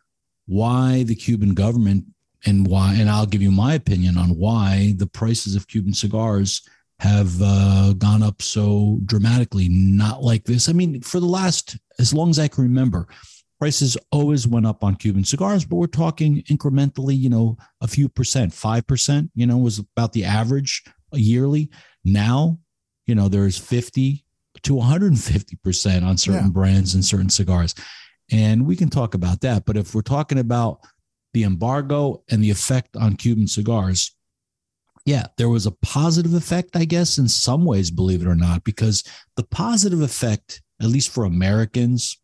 why 0.47 1.03
the 1.05 1.15
Cuban 1.15 1.55
government 1.55 2.05
and 2.47 2.67
why, 2.67 2.95
and 2.95 3.09
I'll 3.09 3.27
give 3.27 3.43
you 3.43 3.51
my 3.51 3.75
opinion 3.75 4.19
on 4.19 4.37
why 4.37 4.95
the 4.97 5.07
prices 5.07 5.55
of 5.57 5.67
Cuban 5.67 5.95
cigars 5.95 6.63
have 7.01 7.35
uh, 7.43 7.95
gone 7.95 8.23
up 8.23 8.43
so 8.43 9.01
dramatically. 9.07 9.69
Not 9.71 10.23
like 10.23 10.45
this. 10.45 10.69
I 10.69 10.73
mean, 10.73 11.01
for 11.01 11.21
the 11.21 11.27
last, 11.27 11.77
as 11.99 12.13
long 12.13 12.31
as 12.31 12.39
I 12.39 12.49
can 12.49 12.63
remember, 12.65 13.09
prices 13.59 13.97
always 14.13 14.47
went 14.47 14.67
up 14.67 14.85
on 14.85 14.95
Cuban 14.97 15.25
cigars, 15.25 15.65
but 15.65 15.77
we're 15.77 15.87
talking 15.87 16.43
incrementally, 16.51 17.19
you 17.19 17.31
know, 17.31 17.57
a 17.81 17.89
few 17.89 18.09
percent, 18.09 18.53
5%, 18.53 19.31
you 19.35 19.47
know, 19.47 19.57
was 19.57 19.79
about 19.79 20.13
the 20.13 20.25
average 20.25 20.85
yearly. 21.13 21.71
Now, 22.05 22.59
you 23.07 23.15
know, 23.15 23.29
there's 23.29 23.57
50 23.59 24.25
to 24.63 24.75
150% 24.75 26.05
on 26.05 26.17
certain 26.17 26.45
Yeah. 26.47 26.51
brands 26.51 26.95
and 26.95 27.05
certain 27.05 27.31
cigars. 27.31 27.75
And 28.31 28.67
we 28.67 28.77
can 28.77 28.91
talk 28.91 29.15
about 29.15 29.41
that. 29.43 29.65
But 29.65 29.77
if 29.77 29.95
we're 29.95 30.03
talking 30.03 30.39
about 30.39 30.81
the 31.33 31.45
embargo 31.45 32.23
and 32.31 32.43
the 32.43 32.51
effect 32.51 32.97
on 32.97 33.17
Cuban 33.17 33.47
cigars, 33.47 34.15
yeah, 35.05 35.27
there 35.37 35.51
was 35.51 35.67
a 35.67 35.73
positive 35.83 36.33
effect, 36.33 36.77
I 36.77 36.87
guess, 36.87 37.19
in 37.19 37.29
some 37.29 37.65
ways, 37.65 37.91
believe 37.91 38.23
it 38.23 38.29
or 38.29 38.35
not, 38.35 38.65
because 38.65 39.05
the 39.37 39.43
positive 39.43 40.01
effect, 40.01 40.63
at 40.81 40.89
least 40.89 41.11
for 41.11 41.25
Americans 41.25 42.19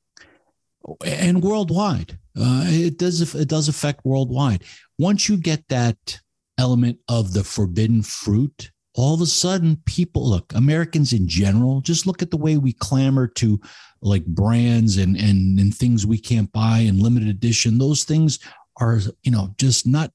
and 1.04 1.42
worldwide, 1.42 2.18
uh, 2.38 2.64
it 2.66 2.98
does 2.98 3.34
it 3.34 3.48
does 3.48 3.68
affect 3.68 4.04
worldwide. 4.04 4.64
Once 4.98 5.28
you 5.28 5.36
get 5.36 5.68
that 5.68 6.20
element 6.56 6.98
of 7.08 7.34
the 7.34 7.44
forbidden 7.44 8.02
fruit, 8.02 8.70
all 8.94 9.14
of 9.14 9.20
a 9.20 9.26
sudden, 9.26 9.82
people 9.84 10.28
look 10.28 10.52
Americans 10.54 11.12
in 11.12 11.28
general. 11.28 11.80
Just 11.82 12.06
look 12.06 12.22
at 12.22 12.30
the 12.30 12.36
way 12.36 12.56
we 12.56 12.72
clamor 12.72 13.26
to 13.26 13.60
like 14.02 14.24
brands 14.24 14.96
and 14.96 15.16
and 15.16 15.58
and 15.58 15.74
things 15.74 16.06
we 16.06 16.18
can't 16.18 16.50
buy 16.52 16.78
and 16.78 17.00
limited 17.00 17.28
edition. 17.28 17.78
Those 17.78 18.04
things 18.04 18.38
are 18.78 19.00
you 19.22 19.30
know 19.30 19.54
just 19.58 19.86
not 19.86 20.12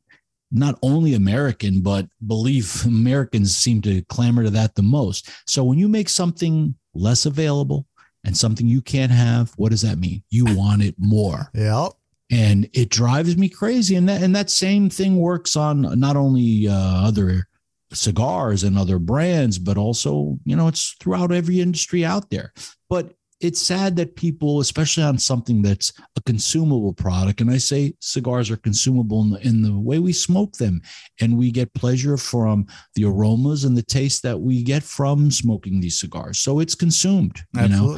not 0.51 0.77
only 0.81 1.13
American, 1.13 1.81
but 1.81 2.07
believe 2.25 2.83
Americans 2.85 3.55
seem 3.55 3.81
to 3.81 4.01
clamor 4.03 4.43
to 4.43 4.49
that 4.51 4.75
the 4.75 4.83
most. 4.83 5.29
So 5.47 5.63
when 5.63 5.77
you 5.77 5.87
make 5.87 6.09
something 6.09 6.75
less 6.93 7.25
available 7.25 7.85
and 8.23 8.35
something 8.35 8.67
you 8.67 8.81
can't 8.81 9.11
have, 9.11 9.51
what 9.57 9.69
does 9.69 9.81
that 9.81 9.99
mean? 9.99 10.23
You 10.29 10.45
want 10.55 10.81
it 10.83 10.95
more. 10.97 11.51
yeah 11.53 11.89
And 12.31 12.69
it 12.73 12.89
drives 12.89 13.37
me 13.37 13.49
crazy. 13.49 13.95
And 13.95 14.09
that 14.09 14.23
and 14.23 14.35
that 14.35 14.49
same 14.49 14.89
thing 14.89 15.17
works 15.17 15.55
on 15.55 15.99
not 15.99 16.15
only 16.15 16.67
uh, 16.67 17.07
other 17.07 17.47
cigars 17.93 18.63
and 18.63 18.77
other 18.77 18.99
brands, 18.99 19.59
but 19.59 19.77
also, 19.77 20.39
you 20.43 20.55
know, 20.55 20.67
it's 20.67 20.95
throughout 20.99 21.31
every 21.31 21.61
industry 21.61 22.03
out 22.03 22.29
there. 22.29 22.51
But 22.89 23.13
it's 23.41 23.61
sad 23.61 23.95
that 23.97 24.15
people, 24.15 24.61
especially 24.61 25.03
on 25.03 25.17
something 25.17 25.61
that's 25.61 25.91
a 26.15 26.21
consumable 26.21 26.93
product, 26.93 27.41
and 27.41 27.51
I 27.51 27.57
say 27.57 27.93
cigars 27.99 28.49
are 28.49 28.57
consumable 28.57 29.21
in 29.23 29.29
the, 29.31 29.47
in 29.47 29.61
the 29.61 29.77
way 29.77 29.99
we 29.99 30.13
smoke 30.13 30.53
them, 30.53 30.81
and 31.19 31.37
we 31.37 31.51
get 31.51 31.73
pleasure 31.73 32.17
from 32.17 32.65
the 32.95 33.05
aromas 33.05 33.65
and 33.65 33.77
the 33.77 33.83
taste 33.83 34.23
that 34.23 34.39
we 34.39 34.63
get 34.63 34.83
from 34.83 35.31
smoking 35.31 35.81
these 35.81 35.99
cigars. 35.99 36.39
So 36.39 36.59
it's 36.59 36.75
consumed, 36.75 37.43
you 37.53 37.67
know. 37.67 37.97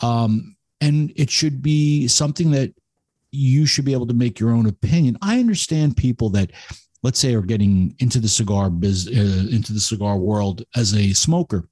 Um, 0.00 0.56
and 0.80 1.12
it 1.14 1.30
should 1.30 1.62
be 1.62 2.08
something 2.08 2.50
that 2.50 2.74
you 3.30 3.64
should 3.64 3.84
be 3.84 3.92
able 3.92 4.08
to 4.08 4.14
make 4.14 4.40
your 4.40 4.50
own 4.50 4.66
opinion. 4.66 5.16
I 5.22 5.38
understand 5.38 5.96
people 5.96 6.28
that, 6.30 6.50
let's 7.04 7.20
say, 7.20 7.34
are 7.34 7.42
getting 7.42 7.94
into 8.00 8.18
the 8.18 8.28
cigar 8.28 8.68
biz, 8.68 9.06
uh, 9.08 9.54
into 9.54 9.72
the 9.72 9.80
cigar 9.80 10.18
world 10.18 10.64
as 10.74 10.94
a 10.94 11.12
smoker. 11.12 11.68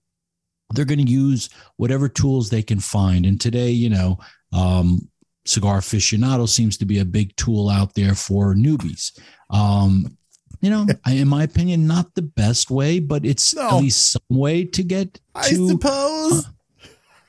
They're 0.73 0.85
going 0.85 1.05
to 1.05 1.11
use 1.11 1.51
whatever 1.77 2.09
tools 2.09 2.51
they 2.51 2.63
can 2.63 2.81
find. 2.81 3.27
And 3.27 3.41
today, 3.41 3.71
you 3.71 3.91
know, 3.91 4.19
um, 4.53 5.09
cigar 5.45 5.79
aficionado 5.79 6.49
seems 6.49 6.77
to 6.79 6.85
be 6.85 6.99
a 6.99 7.05
big 7.05 7.35
tool 7.37 7.69
out 7.69 7.95
there 7.95 8.15
for 8.15 8.55
newbies. 8.55 9.19
Um, 9.51 10.17
you 10.61 10.71
know, 10.71 10.87
in 11.07 11.29
my 11.29 11.43
opinion, 11.43 11.87
not 11.87 12.15
the 12.15 12.23
best 12.23 12.71
way, 12.71 12.99
but 12.99 13.25
it's 13.25 13.55
no. 13.55 13.69
at 13.69 13.75
least 13.77 14.13
some 14.13 14.23
way 14.39 14.65
to 14.65 14.83
get. 14.83 15.15
To, 15.15 15.21
I 15.35 15.43
suppose. 15.53 16.47
Uh, 16.47 16.51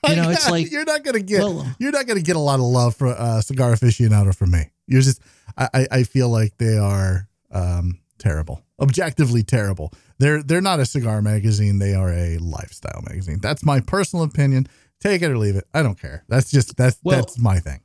you 0.09 0.15
know, 0.15 0.29
it's 0.29 0.49
like 0.49 0.71
you're 0.71 0.85
not 0.85 1.03
gonna 1.03 1.19
get 1.19 1.41
well, 1.41 1.75
you're 1.79 1.91
not 1.91 2.07
gonna 2.07 2.21
get 2.21 2.35
a 2.35 2.39
lot 2.39 2.55
of 2.55 2.65
love 2.65 2.95
for 2.95 3.07
uh, 3.07 3.39
cigar 3.41 3.71
aficionado 3.71 4.35
from 4.35 4.51
me. 4.51 4.71
You're 4.87 5.01
just 5.01 5.21
I 5.57 5.87
I 5.91 6.03
feel 6.03 6.29
like 6.29 6.57
they 6.57 6.77
are 6.77 7.27
um, 7.51 7.99
terrible, 8.17 8.63
objectively 8.81 9.43
terrible. 9.43 9.93
They're 10.17 10.43
they're 10.43 10.61
not 10.61 10.79
a 10.79 10.85
cigar 10.85 11.21
magazine. 11.21 11.79
They 11.79 11.93
are 11.93 12.11
a 12.11 12.37
lifestyle 12.37 13.01
magazine. 13.07 13.39
That's 13.41 13.63
my 13.63 13.79
personal 13.79 14.25
opinion. 14.25 14.67
Take 14.99 15.21
it 15.21 15.31
or 15.31 15.37
leave 15.37 15.55
it. 15.55 15.65
I 15.73 15.83
don't 15.83 15.99
care. 15.99 16.23
That's 16.27 16.51
just 16.51 16.75
that's 16.77 16.99
well, 17.03 17.17
that's 17.17 17.39
my 17.39 17.59
thing. 17.59 17.81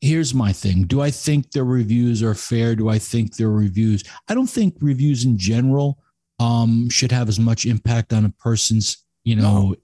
Here's 0.00 0.34
my 0.34 0.52
thing. 0.52 0.84
Do 0.84 1.00
I 1.00 1.10
think 1.10 1.52
their 1.52 1.64
reviews 1.64 2.22
are 2.22 2.34
fair? 2.34 2.76
Do 2.76 2.88
I 2.88 2.98
think 2.98 3.36
their 3.36 3.50
reviews? 3.50 4.04
I 4.28 4.34
don't 4.34 4.48
think 4.48 4.76
reviews 4.80 5.24
in 5.24 5.38
general 5.38 5.98
um, 6.38 6.90
should 6.90 7.12
have 7.12 7.28
as 7.28 7.40
much 7.40 7.64
impact 7.64 8.12
on 8.12 8.24
a 8.24 8.30
person's 8.30 8.98
you 9.24 9.36
know 9.36 9.42
no 9.42 9.76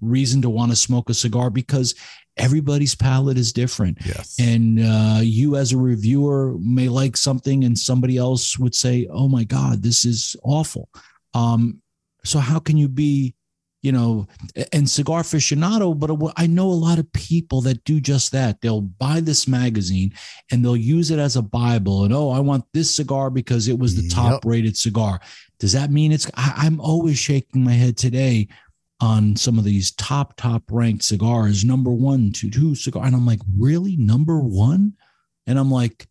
reason 0.00 0.42
to 0.42 0.50
want 0.50 0.70
to 0.70 0.76
smoke 0.76 1.08
a 1.08 1.14
cigar 1.14 1.50
because 1.50 1.94
everybody's 2.36 2.94
palate 2.94 3.38
is 3.38 3.52
different. 3.52 3.98
Yes. 4.04 4.36
And 4.38 4.80
uh, 4.80 5.20
you, 5.22 5.56
as 5.56 5.72
a 5.72 5.78
reviewer, 5.78 6.56
may 6.58 6.88
like 6.88 7.16
something, 7.16 7.64
and 7.64 7.78
somebody 7.78 8.16
else 8.16 8.58
would 8.58 8.74
say, 8.74 9.06
"Oh 9.10 9.28
my 9.28 9.44
God, 9.44 9.82
this 9.82 10.04
is 10.04 10.36
awful." 10.42 10.88
Um, 11.34 11.82
so 12.24 12.38
how 12.38 12.58
can 12.58 12.76
you 12.76 12.88
be, 12.88 13.34
you 13.82 13.92
know, 13.92 14.26
and 14.72 14.88
cigar 14.88 15.22
aficionado? 15.22 15.98
But 15.98 16.32
I 16.36 16.46
know 16.46 16.68
a 16.68 16.72
lot 16.72 16.98
of 16.98 17.12
people 17.12 17.60
that 17.62 17.84
do 17.84 18.00
just 18.00 18.32
that. 18.32 18.60
They'll 18.60 18.80
buy 18.80 19.20
this 19.20 19.46
magazine 19.46 20.12
and 20.50 20.64
they'll 20.64 20.76
use 20.76 21.10
it 21.10 21.18
as 21.18 21.36
a 21.36 21.42
bible. 21.42 22.04
And 22.04 22.12
oh, 22.12 22.30
I 22.30 22.40
want 22.40 22.64
this 22.72 22.94
cigar 22.94 23.30
because 23.30 23.68
it 23.68 23.78
was 23.78 23.96
the 23.96 24.08
top 24.08 24.44
rated 24.44 24.76
cigar. 24.76 25.20
Does 25.58 25.72
that 25.72 25.90
mean 25.90 26.12
it's? 26.12 26.30
I, 26.34 26.52
I'm 26.56 26.80
always 26.80 27.18
shaking 27.18 27.64
my 27.64 27.72
head 27.72 27.96
today 27.96 28.48
on 29.00 29.36
some 29.36 29.58
of 29.58 29.64
these 29.64 29.90
top 29.92 30.36
top 30.36 30.62
ranked 30.70 31.04
cigars 31.04 31.64
number 31.64 31.90
one 31.90 32.32
to 32.32 32.50
two 32.50 32.74
cigar 32.74 33.04
and 33.04 33.14
i'm 33.14 33.26
like 33.26 33.40
really? 33.58 33.96
Number 33.96 34.40
one? 34.40 34.94
And 35.46 35.58
i'm 35.58 35.70
like 35.70 36.06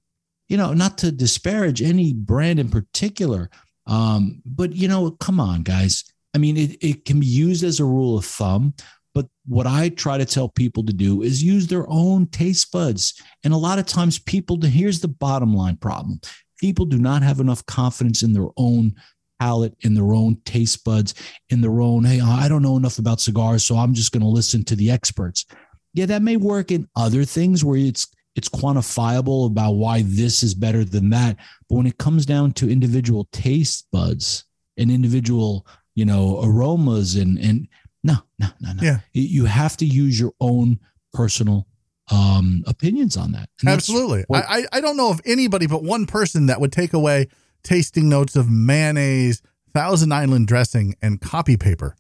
you 0.48 0.58
know 0.58 0.74
not 0.74 0.98
to 1.00 1.12
disparage 1.12 1.82
any 1.82 2.14
brand 2.14 2.60
in 2.60 2.70
particular 2.70 3.50
um, 3.88 4.42
but 4.46 4.76
you 4.76 4.88
know 4.88 5.12
come 5.12 5.40
on 5.40 5.64
guys. 5.64 6.04
I 6.34 6.38
mean 6.38 6.58
it, 6.58 6.78
it 6.82 7.06
can 7.06 7.20
be 7.20 7.28
used 7.28 7.64
as 7.64 7.80
a 7.80 7.86
rule 7.86 8.18
of 8.18 8.26
thumb 8.26 8.74
but 9.14 9.28
what 9.46 9.66
i 9.66 9.90
try 9.90 10.18
to 10.18 10.26
tell 10.26 10.50
people 10.50 10.84
to 10.86 10.94
do 10.94 11.24
is 11.24 11.42
use 11.42 11.68
their 11.68 11.86
own 11.90 12.28
taste 12.28 12.72
buds. 12.72 13.20
And 13.44 13.54
a 13.54 13.58
lot 13.58 13.80
of 13.80 13.86
times 13.86 14.20
people 14.20 14.62
here's 14.62 15.00
the 15.00 15.08
bottom 15.08 15.56
line 15.56 15.78
problem. 15.78 16.20
People 16.60 16.86
do 16.86 16.98
not 16.98 17.24
have 17.24 17.40
enough 17.40 17.66
confidence 17.66 18.24
in 18.24 18.34
their 18.34 18.50
own 18.58 18.96
palate, 19.40 19.76
in 19.82 19.94
their 19.94 20.14
own 20.14 20.38
taste 20.46 20.84
buds, 20.84 21.14
in 21.50 21.62
their 21.62 21.82
own, 21.82 22.06
hey, 22.06 22.22
I 22.22 22.48
don't 22.48 22.62
know 22.62 22.78
enough 22.78 23.00
about 23.00 23.22
cigars, 23.22 23.64
so 23.64 23.76
I'm 23.76 23.94
just 23.94 24.12
going 24.12 24.24
to 24.24 24.30
listen 24.30 24.64
to 24.66 24.76
the 24.76 24.92
experts. 24.92 25.46
Yeah, 25.94 26.06
that 26.08 26.22
may 26.22 26.36
work 26.36 26.72
in 26.72 26.88
other 26.96 27.24
things 27.24 27.64
where 27.64 27.78
it's 27.78 28.08
it's 28.36 28.50
quantifiable 28.50 29.48
about 29.48 29.74
why 29.74 30.04
this 30.06 30.44
is 30.44 30.54
better 30.54 30.84
than 30.84 31.10
that. 31.12 31.38
But 31.70 31.76
when 31.76 31.88
it 31.88 31.98
comes 31.98 32.26
down 32.26 32.52
to 32.54 32.70
individual 32.70 33.30
taste 33.32 33.88
buds 33.92 34.44
and 34.78 34.92
individual, 34.92 35.66
you 35.96 36.06
know, 36.06 36.42
aromas 36.44 37.16
and 37.16 37.38
and 37.40 37.68
no, 38.04 38.16
no, 38.38 38.48
no, 38.60 38.74
no. 38.74 38.84
Yeah. 38.84 39.00
You 39.14 39.46
have 39.46 39.78
to 39.78 39.86
use 39.86 40.20
your 40.20 40.34
own 40.40 40.80
personal 41.14 41.68
um 42.12 42.64
opinions 42.68 43.18
on 43.18 43.32
that. 43.32 43.50
And 43.62 43.70
Absolutely. 43.70 44.26
What, 44.28 44.44
I 44.48 44.66
I 44.72 44.82
don't 44.82 44.98
know 44.98 45.10
of 45.10 45.22
anybody 45.26 45.66
but 45.66 45.82
one 45.84 46.06
person 46.06 46.48
that 46.48 46.60
would 46.60 46.72
take 46.72 46.94
away 46.94 47.30
tasting 47.66 48.08
notes 48.08 48.38
of 48.38 48.50
mayonnaise, 48.50 49.42
Thousand 49.74 50.14
Island 50.14 50.48
dressing, 50.48 50.96
and 51.02 51.20
copy 51.20 51.58
paper. 51.58 51.98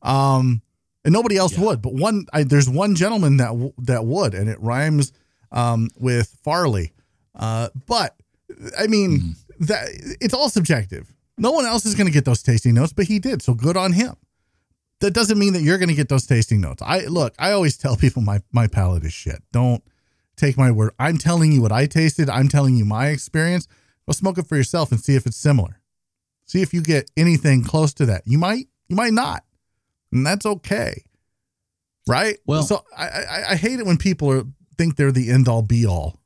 Um, 0.00 0.62
and 1.04 1.12
nobody 1.12 1.36
else 1.36 1.56
yeah. 1.56 1.64
would, 1.64 1.82
but 1.82 1.94
one 1.94 2.26
I, 2.32 2.44
there's 2.44 2.68
one 2.68 2.94
gentleman 2.94 3.36
that 3.38 3.72
that 3.78 4.04
would, 4.04 4.34
and 4.34 4.48
it 4.48 4.60
rhymes 4.60 5.12
um, 5.52 5.88
with 5.98 6.38
Farley. 6.42 6.92
Uh, 7.34 7.68
but 7.86 8.16
I 8.78 8.86
mean 8.86 9.20
mm. 9.20 9.66
that 9.66 9.88
it's 10.20 10.34
all 10.34 10.48
subjective. 10.48 11.12
No 11.36 11.52
one 11.52 11.66
else 11.66 11.86
is 11.86 11.94
going 11.94 12.06
to 12.06 12.12
get 12.12 12.24
those 12.24 12.42
tasting 12.42 12.74
notes, 12.74 12.92
but 12.92 13.06
he 13.06 13.18
did, 13.18 13.42
so 13.42 13.54
good 13.54 13.76
on 13.76 13.92
him. 13.92 14.16
That 15.00 15.12
doesn't 15.12 15.38
mean 15.38 15.52
that 15.52 15.62
you're 15.62 15.78
going 15.78 15.88
to 15.88 15.94
get 15.94 16.08
those 16.08 16.26
tasting 16.26 16.60
notes. 16.60 16.82
I 16.84 17.06
look, 17.06 17.34
I 17.38 17.52
always 17.52 17.76
tell 17.76 17.96
people 17.96 18.22
my 18.22 18.40
my 18.52 18.66
palate 18.66 19.04
is 19.04 19.12
shit. 19.12 19.42
Don't 19.52 19.82
take 20.36 20.56
my 20.56 20.70
word. 20.70 20.92
I'm 20.98 21.18
telling 21.18 21.52
you 21.52 21.62
what 21.62 21.72
I 21.72 21.86
tasted. 21.86 22.28
I'm 22.28 22.48
telling 22.48 22.76
you 22.76 22.84
my 22.84 23.08
experience. 23.08 23.68
Go 24.08 24.12
smoke 24.12 24.38
it 24.38 24.46
for 24.46 24.56
yourself 24.56 24.90
and 24.90 24.98
see 24.98 25.16
if 25.16 25.26
it's 25.26 25.36
similar. 25.36 25.82
See 26.46 26.62
if 26.62 26.72
you 26.72 26.80
get 26.80 27.10
anything 27.14 27.62
close 27.62 27.92
to 27.94 28.06
that. 28.06 28.22
You 28.24 28.38
might, 28.38 28.68
you 28.88 28.96
might 28.96 29.12
not, 29.12 29.44
and 30.10 30.24
that's 30.24 30.46
okay, 30.46 31.04
right? 32.06 32.38
Well, 32.46 32.62
so 32.62 32.86
I 32.96 33.04
I, 33.06 33.44
I 33.50 33.56
hate 33.56 33.80
it 33.80 33.84
when 33.84 33.98
people 33.98 34.30
are 34.30 34.44
think 34.78 34.96
they're 34.96 35.12
the 35.12 35.30
end 35.30 35.46
all 35.46 35.60
be 35.60 35.84
all 35.84 36.20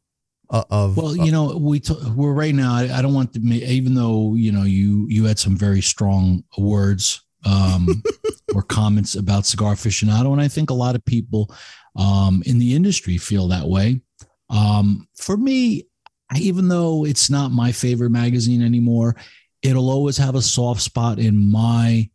uh, 0.49 0.63
of. 0.71 0.97
Well, 0.97 1.17
you 1.17 1.33
know, 1.33 1.57
we 1.57 1.81
t- 1.81 1.97
we're 2.15 2.33
right 2.33 2.55
now. 2.55 2.73
I, 2.73 2.99
I 2.99 3.03
don't 3.03 3.15
want 3.15 3.33
to, 3.33 3.41
even 3.41 3.95
though 3.95 4.37
you 4.37 4.53
know 4.53 4.63
you 4.63 5.09
you 5.09 5.25
had 5.25 5.41
some 5.41 5.57
very 5.57 5.81
strong 5.81 6.45
words 6.57 7.21
um, 7.45 8.01
or 8.55 8.63
comments 8.63 9.17
about 9.17 9.45
cigar 9.45 9.75
aficionado, 9.75 10.31
and 10.31 10.41
I 10.41 10.47
think 10.47 10.71
a 10.71 10.75
lot 10.75 10.95
of 10.95 11.05
people 11.05 11.53
um, 11.97 12.45
in 12.47 12.61
the 12.61 12.77
industry 12.77 13.19
feel 13.19 13.49
that 13.49 13.67
way. 13.67 14.03
Um, 14.51 15.09
for 15.17 15.37
me, 15.37 15.89
even 16.37 16.69
though 16.69 17.05
it's 17.05 17.31
not 17.31 17.51
my 17.51 17.73
favorite 17.73 18.11
magazine 18.11 18.63
anymore, 18.63 19.17
it'll 19.63 19.91
always 19.91 20.17
have 20.17 20.35
a 20.35 20.43
soft 20.43 20.81
spot 20.81 21.19
in 21.19 21.51
my 21.51 22.09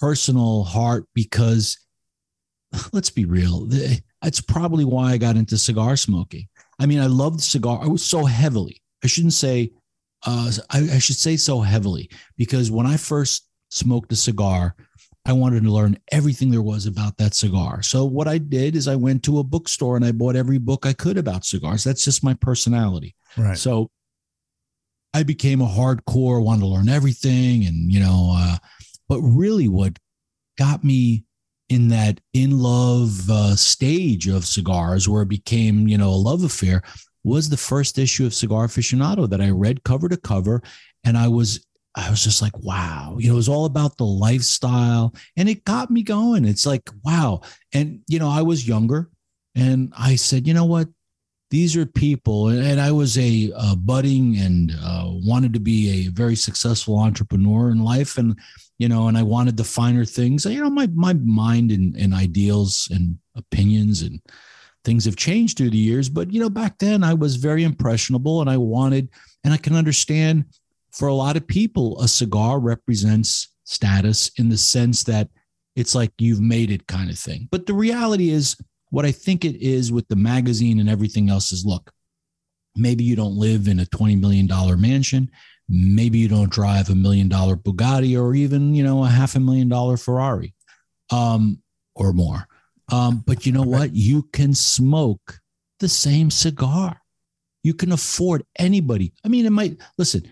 personal 0.00 0.64
heart 0.64 1.06
because 1.14 1.78
let's 2.92 3.10
be 3.10 3.24
real, 3.24 3.68
that's 4.20 4.40
probably 4.40 4.84
why 4.84 5.12
I 5.12 5.16
got 5.18 5.36
into 5.36 5.58
cigar 5.58 5.96
smoking. 5.96 6.48
I 6.78 6.86
mean, 6.86 7.00
I 7.00 7.06
loved 7.06 7.40
cigar. 7.40 7.80
I 7.82 7.86
was 7.86 8.04
so 8.04 8.24
heavily. 8.24 8.82
I 9.04 9.06
shouldn't 9.06 9.34
say. 9.34 9.72
Uh, 10.24 10.52
I, 10.70 10.78
I 10.78 10.98
should 11.00 11.16
say 11.16 11.36
so 11.36 11.60
heavily 11.60 12.08
because 12.36 12.70
when 12.70 12.86
I 12.86 12.96
first 12.96 13.48
smoked 13.70 14.12
a 14.12 14.16
cigar, 14.16 14.76
I 15.24 15.32
wanted 15.32 15.64
to 15.64 15.70
learn 15.70 15.98
everything 16.12 16.50
there 16.50 16.62
was 16.62 16.86
about 16.86 17.16
that 17.18 17.34
cigar. 17.34 17.82
So 17.82 18.04
what 18.04 18.28
I 18.28 18.38
did 18.38 18.76
is 18.76 18.86
I 18.86 18.96
went 18.96 19.22
to 19.24 19.38
a 19.38 19.44
bookstore 19.44 19.96
and 19.96 20.04
I 20.04 20.12
bought 20.12 20.36
every 20.36 20.58
book 20.58 20.86
I 20.86 20.92
could 20.92 21.18
about 21.18 21.44
cigars. 21.44 21.84
That's 21.84 22.04
just 22.04 22.24
my 22.24 22.34
personality. 22.34 23.14
Right. 23.36 23.56
So 23.56 23.90
I 25.14 25.22
became 25.22 25.60
a 25.60 25.66
hardcore, 25.66 26.42
wanted 26.42 26.60
to 26.60 26.66
learn 26.66 26.88
everything, 26.88 27.64
and 27.64 27.92
you 27.92 28.00
know, 28.00 28.32
uh, 28.36 28.56
but 29.08 29.20
really, 29.20 29.68
what 29.68 29.98
got 30.58 30.84
me 30.84 31.24
in 31.68 31.88
that 31.88 32.20
in 32.32 32.58
love 32.58 33.30
uh, 33.30 33.56
stage 33.56 34.28
of 34.28 34.46
cigars, 34.46 35.08
where 35.08 35.22
it 35.22 35.28
became 35.28 35.86
you 35.88 35.98
know 35.98 36.10
a 36.10 36.16
love 36.16 36.44
affair, 36.44 36.82
was 37.24 37.48
the 37.48 37.56
first 37.56 37.98
issue 37.98 38.26
of 38.26 38.34
Cigar 38.34 38.66
Aficionado 38.66 39.28
that 39.28 39.40
I 39.40 39.50
read 39.50 39.84
cover 39.84 40.08
to 40.08 40.16
cover, 40.16 40.62
and 41.04 41.18
I 41.18 41.28
was 41.28 41.64
I 41.94 42.08
was 42.10 42.24
just 42.24 42.40
like, 42.40 42.58
wow, 42.58 43.16
you 43.18 43.28
know, 43.28 43.34
it 43.34 43.36
was 43.36 43.48
all 43.48 43.66
about 43.66 43.96
the 43.96 44.06
lifestyle 44.06 45.14
and 45.36 45.48
it 45.48 45.64
got 45.64 45.90
me 45.90 46.02
going. 46.02 46.44
It's 46.44 46.64
like, 46.64 46.88
wow. 47.04 47.42
And, 47.74 48.00
you 48.08 48.18
know, 48.18 48.30
I 48.30 48.42
was 48.42 48.66
younger 48.66 49.10
and 49.54 49.92
I 49.96 50.16
said, 50.16 50.46
you 50.46 50.54
know 50.54 50.64
what? 50.64 50.88
These 51.52 51.76
are 51.76 51.84
people. 51.84 52.48
And 52.48 52.80
I 52.80 52.90
was 52.90 53.18
a, 53.18 53.52
a 53.54 53.76
budding 53.76 54.38
and 54.38 54.72
uh, 54.82 55.04
wanted 55.06 55.52
to 55.52 55.60
be 55.60 56.06
a 56.06 56.10
very 56.10 56.34
successful 56.34 56.98
entrepreneur 56.98 57.70
in 57.70 57.84
life. 57.84 58.16
And, 58.16 58.38
you 58.78 58.88
know, 58.88 59.08
and 59.08 59.18
I 59.18 59.22
wanted 59.22 59.58
the 59.58 59.64
finer 59.64 60.06
things. 60.06 60.46
You 60.46 60.62
know, 60.62 60.70
my, 60.70 60.86
my 60.94 61.12
mind 61.12 61.70
and, 61.70 61.94
and 61.94 62.14
ideals 62.14 62.88
and 62.90 63.18
opinions 63.36 64.00
and 64.00 64.18
things 64.82 65.04
have 65.04 65.16
changed 65.16 65.58
through 65.58 65.70
the 65.70 65.76
years. 65.76 66.08
But, 66.08 66.32
you 66.32 66.40
know, 66.40 66.48
back 66.48 66.78
then 66.78 67.04
I 67.04 67.12
was 67.12 67.36
very 67.36 67.64
impressionable 67.64 68.40
and 68.40 68.48
I 68.48 68.56
wanted, 68.56 69.10
and 69.44 69.52
I 69.52 69.58
can 69.58 69.76
understand 69.76 70.46
for 70.90 71.08
a 71.08 71.14
lot 71.14 71.36
of 71.36 71.46
people, 71.46 72.00
a 72.00 72.08
cigar 72.08 72.60
represents 72.60 73.48
status 73.64 74.30
in 74.38 74.48
the 74.48 74.56
sense 74.56 75.04
that 75.04 75.28
it's 75.76 75.94
like 75.94 76.12
you've 76.16 76.40
made 76.40 76.70
it 76.70 76.86
kind 76.86 77.10
of 77.10 77.18
thing. 77.18 77.46
But 77.50 77.66
the 77.66 77.74
reality 77.74 78.30
is, 78.30 78.56
what 78.92 79.06
I 79.06 79.10
think 79.10 79.46
it 79.46 79.56
is 79.56 79.90
with 79.90 80.06
the 80.08 80.16
magazine 80.16 80.78
and 80.78 80.86
everything 80.86 81.30
else 81.30 81.50
is 81.50 81.64
look, 81.64 81.90
maybe 82.76 83.04
you 83.04 83.16
don't 83.16 83.38
live 83.38 83.66
in 83.66 83.80
a 83.80 83.86
$20 83.86 84.20
million 84.20 84.46
mansion. 84.78 85.30
Maybe 85.66 86.18
you 86.18 86.28
don't 86.28 86.50
drive 86.50 86.90
a 86.90 86.94
million 86.94 87.26
dollar 87.26 87.56
Bugatti 87.56 88.20
or 88.20 88.34
even, 88.34 88.74
you 88.74 88.84
know, 88.84 89.02
a 89.02 89.08
half 89.08 89.34
a 89.34 89.40
million 89.40 89.70
dollar 89.70 89.96
Ferrari 89.96 90.52
um, 91.10 91.62
or 91.94 92.12
more. 92.12 92.46
Um, 92.92 93.24
but 93.26 93.46
you 93.46 93.52
know 93.52 93.62
what? 93.62 93.94
You 93.94 94.24
can 94.34 94.52
smoke 94.52 95.40
the 95.80 95.88
same 95.88 96.30
cigar. 96.30 97.00
You 97.62 97.72
can 97.72 97.92
afford 97.92 98.44
anybody. 98.58 99.14
I 99.24 99.28
mean, 99.28 99.46
it 99.46 99.52
might 99.52 99.78
listen. 99.96 100.28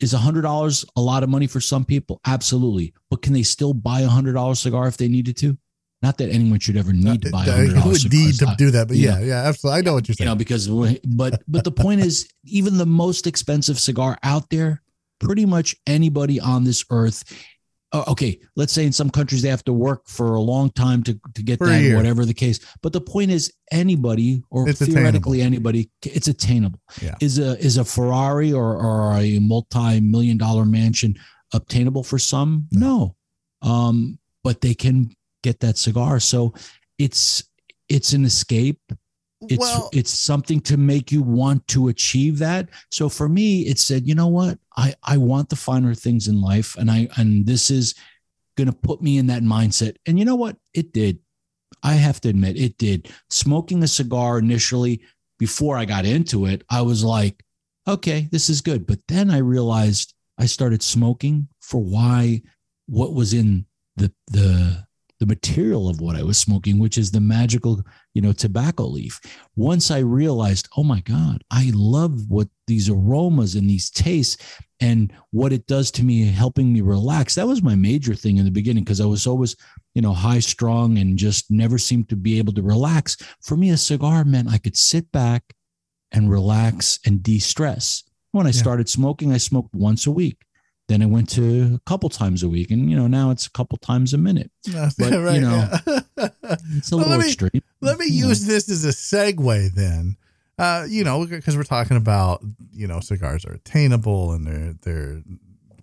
Is 0.00 0.12
a 0.12 0.18
hundred 0.18 0.42
dollars 0.42 0.84
a 0.96 1.00
lot 1.00 1.22
of 1.22 1.28
money 1.28 1.46
for 1.46 1.60
some 1.60 1.84
people? 1.84 2.20
Absolutely. 2.26 2.94
But 3.10 3.22
can 3.22 3.32
they 3.32 3.44
still 3.44 3.74
buy 3.74 4.00
a 4.00 4.08
hundred 4.08 4.32
dollar 4.32 4.56
cigar 4.56 4.88
if 4.88 4.96
they 4.96 5.06
needed 5.06 5.36
to? 5.36 5.56
Not 6.02 6.18
that 6.18 6.30
anyone 6.30 6.58
should 6.58 6.76
ever 6.76 6.92
need 6.92 7.22
to 7.22 7.30
buy 7.30 7.46
a 7.46 7.50
hundred 7.50 7.74
dollars. 7.80 8.04
would 8.04 8.12
need 8.12 8.34
to 8.36 8.54
do 8.58 8.70
that, 8.70 8.88
but 8.88 8.96
yeah, 8.96 9.18
yeah, 9.20 9.42
absolutely. 9.44 9.78
I 9.78 9.82
know 9.82 9.94
what 9.94 10.08
you're 10.08 10.14
saying. 10.14 10.26
You 10.26 10.34
know, 10.34 10.36
because 10.36 10.68
but 11.06 11.42
but 11.48 11.64
the 11.64 11.72
point 11.72 12.00
is, 12.00 12.28
even 12.44 12.76
the 12.76 12.86
most 12.86 13.26
expensive 13.26 13.78
cigar 13.78 14.18
out 14.22 14.50
there, 14.50 14.82
pretty 15.20 15.46
much 15.46 15.74
anybody 15.86 16.38
on 16.38 16.64
this 16.64 16.84
earth 16.90 17.24
uh, 17.92 18.04
okay, 18.08 18.38
let's 18.56 18.72
say 18.72 18.84
in 18.84 18.92
some 18.92 19.08
countries 19.10 19.42
they 19.42 19.48
have 19.48 19.64
to 19.64 19.72
work 19.72 20.06
for 20.06 20.34
a 20.34 20.40
long 20.40 20.70
time 20.70 21.02
to, 21.04 21.18
to 21.34 21.42
get 21.42 21.58
for 21.58 21.66
that, 21.66 21.94
whatever 21.94 22.24
the 22.24 22.34
case. 22.34 22.58
But 22.82 22.92
the 22.92 23.00
point 23.00 23.30
is, 23.30 23.52
anybody 23.72 24.42
or 24.50 24.68
it's 24.68 24.80
theoretically 24.80 25.40
attainable. 25.40 25.70
anybody, 25.70 25.90
it's 26.04 26.28
attainable. 26.28 26.80
Yeah. 27.00 27.14
Is 27.20 27.38
a 27.38 27.58
is 27.58 27.76
a 27.76 27.84
Ferrari 27.84 28.52
or, 28.52 28.76
or 28.76 29.12
a 29.14 29.38
multi 29.38 30.00
million 30.00 30.36
dollar 30.36 30.64
mansion 30.64 31.14
obtainable 31.54 32.02
for 32.02 32.18
some? 32.18 32.66
No, 32.72 33.16
no. 33.62 33.70
Um, 33.70 34.18
but 34.42 34.60
they 34.60 34.74
can 34.74 35.10
get 35.46 35.60
that 35.60 35.78
cigar. 35.78 36.18
So 36.20 36.54
it's 36.98 37.44
it's 37.88 38.12
an 38.12 38.24
escape. 38.24 38.80
It's 39.48 39.60
well, 39.60 39.90
it's 39.92 40.18
something 40.18 40.60
to 40.62 40.76
make 40.76 41.12
you 41.12 41.22
want 41.22 41.66
to 41.68 41.88
achieve 41.88 42.38
that. 42.38 42.68
So 42.90 43.08
for 43.08 43.28
me 43.28 43.62
it 43.62 43.78
said 43.78 44.06
you 44.06 44.14
know 44.14 44.28
what? 44.28 44.58
I 44.76 44.94
i 45.02 45.16
want 45.16 45.48
the 45.48 45.56
finer 45.56 45.94
things 45.94 46.28
in 46.28 46.40
life 46.40 46.76
and 46.76 46.90
i 46.90 47.08
and 47.16 47.46
this 47.46 47.70
is 47.70 47.94
going 48.56 48.70
to 48.72 48.88
put 48.88 49.02
me 49.02 49.18
in 49.18 49.26
that 49.28 49.42
mindset. 49.42 49.96
And 50.06 50.18
you 50.18 50.24
know 50.24 50.34
what? 50.34 50.56
It 50.74 50.92
did. 50.92 51.18
I 51.82 51.92
have 51.92 52.20
to 52.22 52.28
admit 52.30 52.56
it 52.56 52.78
did. 52.78 53.10
Smoking 53.30 53.82
a 53.82 53.88
cigar 53.88 54.38
initially 54.38 55.02
before 55.38 55.76
i 55.76 55.84
got 55.84 56.06
into 56.06 56.46
it 56.46 56.64
i 56.70 56.80
was 56.80 57.04
like 57.04 57.44
okay 57.86 58.26
this 58.32 58.48
is 58.48 58.60
good. 58.60 58.86
But 58.86 59.00
then 59.06 59.30
i 59.30 59.38
realized 59.38 60.14
i 60.38 60.46
started 60.46 60.82
smoking 60.82 61.48
for 61.60 61.80
why 61.80 62.42
what 62.86 63.14
was 63.14 63.32
in 63.32 63.66
the 63.96 64.10
the 64.28 64.85
the 65.18 65.26
material 65.26 65.88
of 65.88 66.00
what 66.00 66.16
I 66.16 66.22
was 66.22 66.38
smoking, 66.38 66.78
which 66.78 66.98
is 66.98 67.10
the 67.10 67.20
magical, 67.20 67.82
you 68.14 68.20
know, 68.22 68.32
tobacco 68.32 68.84
leaf. 68.84 69.20
Once 69.56 69.90
I 69.90 69.98
realized, 69.98 70.68
oh 70.76 70.84
my 70.84 71.00
God, 71.00 71.42
I 71.50 71.70
love 71.74 72.28
what 72.28 72.48
these 72.66 72.90
aromas 72.90 73.54
and 73.54 73.68
these 73.68 73.90
tastes 73.90 74.36
and 74.80 75.12
what 75.30 75.52
it 75.52 75.66
does 75.66 75.90
to 75.92 76.04
me, 76.04 76.24
helping 76.24 76.72
me 76.72 76.82
relax. 76.82 77.34
That 77.34 77.46
was 77.46 77.62
my 77.62 77.74
major 77.74 78.14
thing 78.14 78.36
in 78.36 78.44
the 78.44 78.50
beginning 78.50 78.84
because 78.84 79.00
I 79.00 79.06
was 79.06 79.26
always, 79.26 79.56
you 79.94 80.02
know, 80.02 80.12
high 80.12 80.40
strung 80.40 80.98
and 80.98 81.16
just 81.16 81.50
never 81.50 81.78
seemed 81.78 82.08
to 82.10 82.16
be 82.16 82.38
able 82.38 82.52
to 82.54 82.62
relax. 82.62 83.16
For 83.42 83.56
me, 83.56 83.70
a 83.70 83.76
cigar 83.76 84.24
meant 84.24 84.50
I 84.50 84.58
could 84.58 84.76
sit 84.76 85.10
back 85.12 85.42
and 86.12 86.30
relax 86.30 86.98
and 87.06 87.22
de 87.22 87.38
stress. 87.38 88.02
When 88.32 88.46
I 88.46 88.50
yeah. 88.50 88.60
started 88.60 88.88
smoking, 88.88 89.32
I 89.32 89.38
smoked 89.38 89.74
once 89.74 90.06
a 90.06 90.10
week. 90.10 90.45
Then 90.88 91.02
I 91.02 91.06
went 91.06 91.28
to 91.30 91.74
a 91.74 91.80
couple 91.80 92.08
times 92.08 92.44
a 92.44 92.48
week, 92.48 92.70
and 92.70 92.88
you 92.88 92.96
know 92.96 93.08
now 93.08 93.30
it's 93.30 93.46
a 93.46 93.50
couple 93.50 93.76
times 93.78 94.14
a 94.14 94.18
minute. 94.18 94.50
But 94.98 95.12
right, 95.12 95.34
you 95.34 95.40
know, 95.40 95.68
yeah. 95.86 95.98
it's 96.76 96.92
a 96.92 96.96
well, 96.96 97.06
little 97.06 97.10
let 97.10 97.20
me, 97.20 97.26
extreme. 97.26 97.62
Let 97.80 97.98
me 97.98 98.06
use 98.06 98.46
this 98.46 98.70
as 98.70 98.84
a 98.84 98.88
segue 98.88 99.74
then. 99.74 100.16
Uh, 100.58 100.86
you 100.88 101.04
know, 101.04 101.26
because 101.26 101.56
we're 101.56 101.64
talking 101.64 101.96
about 101.96 102.42
you 102.72 102.86
know 102.86 103.00
cigars 103.00 103.44
are 103.44 103.52
attainable 103.52 104.32
and 104.32 104.46
they're 104.46 104.74
they're 104.82 105.22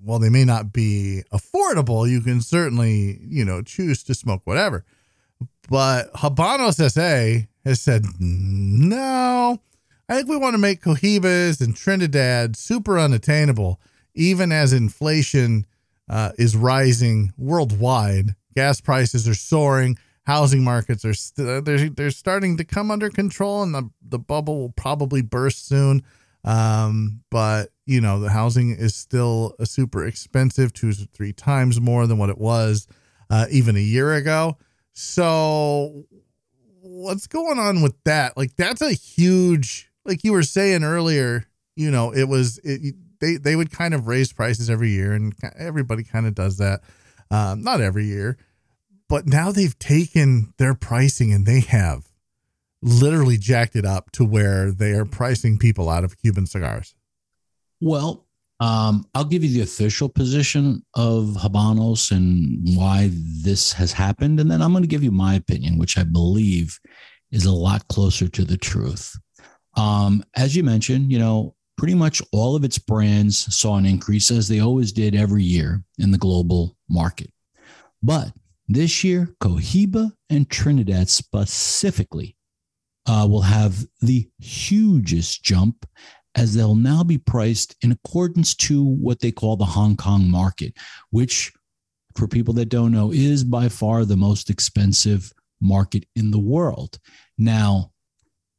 while 0.03 0.19
they 0.19 0.29
may 0.29 0.45
not 0.45 0.73
be 0.73 1.23
affordable, 1.33 2.09
you 2.09 2.21
can 2.21 2.41
certainly 2.41 3.19
you 3.21 3.43
know 3.43 3.61
choose 3.61 4.03
to 4.03 4.13
smoke 4.13 4.41
whatever. 4.45 4.85
But 5.69 6.13
Habanos 6.13 6.75
SA 6.91 7.45
has 7.65 7.81
said 7.81 8.05
no. 8.19 9.59
I 10.09 10.15
think 10.15 10.27
we 10.27 10.37
want 10.37 10.53
to 10.53 10.59
make 10.59 10.81
Cohibas 10.81 11.61
and 11.61 11.75
Trinidad 11.75 12.55
super 12.55 12.99
unattainable 12.99 13.79
even 14.15 14.51
as 14.51 14.73
inflation 14.73 15.65
uh, 16.09 16.31
is 16.37 16.55
rising 16.55 17.33
worldwide, 17.37 18.35
gas 18.55 18.81
prices 18.81 19.27
are 19.27 19.33
soaring, 19.33 19.97
housing 20.25 20.63
markets 20.63 21.05
are 21.05 21.13
st- 21.13 21.65
they're, 21.65 21.89
they're 21.89 22.11
starting 22.11 22.57
to 22.57 22.63
come 22.63 22.91
under 22.91 23.09
control, 23.09 23.63
and 23.63 23.73
the, 23.73 23.89
the 24.01 24.19
bubble 24.19 24.59
will 24.59 24.73
probably 24.73 25.21
burst 25.21 25.67
soon. 25.67 26.03
Um, 26.43 27.21
but 27.31 27.69
you 27.85 28.01
know, 28.01 28.19
the 28.19 28.29
housing 28.29 28.71
is 28.71 28.95
still 28.95 29.55
a 29.59 29.65
super 29.65 30.05
expensive, 30.05 30.73
two 30.73 30.93
to 30.93 31.07
three 31.13 31.33
times 31.33 31.81
more 31.81 32.07
than 32.07 32.17
what 32.17 32.29
it 32.29 32.37
was 32.37 32.87
uh, 33.29 33.45
even 33.49 33.75
a 33.75 33.81
year 33.81 34.13
ago. 34.13 34.57
So, 34.93 36.05
what's 36.81 37.27
going 37.27 37.59
on 37.59 37.81
with 37.81 37.95
that? 38.05 38.37
Like, 38.37 38.55
that's 38.55 38.81
a 38.81 38.93
huge, 38.93 39.89
like 40.05 40.23
you 40.23 40.31
were 40.33 40.43
saying 40.43 40.83
earlier. 40.83 41.45
You 41.75 41.89
know, 41.89 42.13
it 42.13 42.25
was 42.25 42.59
it, 42.59 42.95
they 43.23 43.37
they 43.37 43.55
would 43.55 43.71
kind 43.71 43.93
of 43.93 44.07
raise 44.07 44.33
prices 44.33 44.69
every 44.69 44.89
year, 44.89 45.13
and 45.13 45.33
everybody 45.57 46.03
kind 46.03 46.27
of 46.27 46.35
does 46.35 46.57
that. 46.57 46.81
Um, 47.31 47.63
not 47.63 47.81
every 47.81 48.05
year, 48.05 48.37
but 49.07 49.25
now 49.25 49.51
they've 49.51 49.77
taken 49.79 50.53
their 50.57 50.75
pricing 50.75 51.33
and 51.33 51.45
they 51.45 51.61
have 51.61 52.11
literally 52.81 53.37
jacked 53.37 53.75
it 53.75 53.85
up 53.85 54.11
to 54.11 54.25
where 54.25 54.71
they 54.71 54.91
are 54.91 55.05
pricing 55.05 55.57
people 55.57 55.89
out 55.89 56.03
of 56.03 56.17
Cuban 56.17 56.45
cigars. 56.45 56.93
Well, 57.81 58.27
um, 58.59 59.05
I'll 59.15 59.23
give 59.23 59.43
you 59.43 59.51
the 59.51 59.61
official 59.61 60.09
position 60.09 60.83
of 60.93 61.37
Habanos 61.41 62.11
and 62.11 62.77
why 62.77 63.09
this 63.11 63.73
has 63.73 63.93
happened, 63.93 64.39
and 64.39 64.51
then 64.51 64.61
I'm 64.61 64.71
going 64.71 64.83
to 64.83 64.87
give 64.87 65.03
you 65.03 65.11
my 65.11 65.33
opinion, 65.33 65.79
which 65.79 65.97
I 65.97 66.03
believe 66.03 66.79
is 67.31 67.45
a 67.45 67.51
lot 67.51 67.87
closer 67.87 68.27
to 68.27 68.43
the 68.43 68.57
truth. 68.57 69.17
Um, 69.75 70.23
as 70.35 70.55
you 70.55 70.63
mentioned, 70.63 71.11
you 71.11 71.17
know, 71.17 71.55
pretty 71.77 71.95
much 71.95 72.21
all 72.31 72.55
of 72.55 72.63
its 72.63 72.77
brands 72.77 73.53
saw 73.55 73.77
an 73.77 73.85
increase 73.85 74.31
as 74.31 74.47
they 74.47 74.59
always 74.59 74.91
did 74.91 75.15
every 75.15 75.43
year 75.43 75.83
in 75.97 76.11
the 76.11 76.17
global 76.17 76.77
market. 76.89 77.31
But 78.01 78.33
this 78.67 79.03
year, 79.03 79.29
Cohiba 79.41 80.11
and 80.29 80.49
Trinidad 80.49 81.09
specifically 81.09 82.37
uh, 83.05 83.27
will 83.29 83.41
have 83.41 83.85
the 84.01 84.29
hugest 84.39 85.43
jump 85.43 85.85
as 86.35 86.53
they'll 86.53 86.75
now 86.75 87.03
be 87.03 87.17
priced 87.17 87.75
in 87.81 87.91
accordance 87.91 88.55
to 88.55 88.83
what 88.83 89.19
they 89.19 89.31
call 89.31 89.55
the 89.55 89.65
Hong 89.65 89.95
Kong 89.95 90.29
market, 90.29 90.73
which, 91.11 91.53
for 92.15 92.27
people 92.27 92.53
that 92.55 92.69
don't 92.69 92.91
know, 92.91 93.11
is 93.11 93.43
by 93.43 93.69
far 93.69 94.05
the 94.05 94.17
most 94.17 94.49
expensive 94.49 95.31
market 95.61 96.05
in 96.15 96.31
the 96.31 96.39
world. 96.39 96.97
Now, 97.37 97.91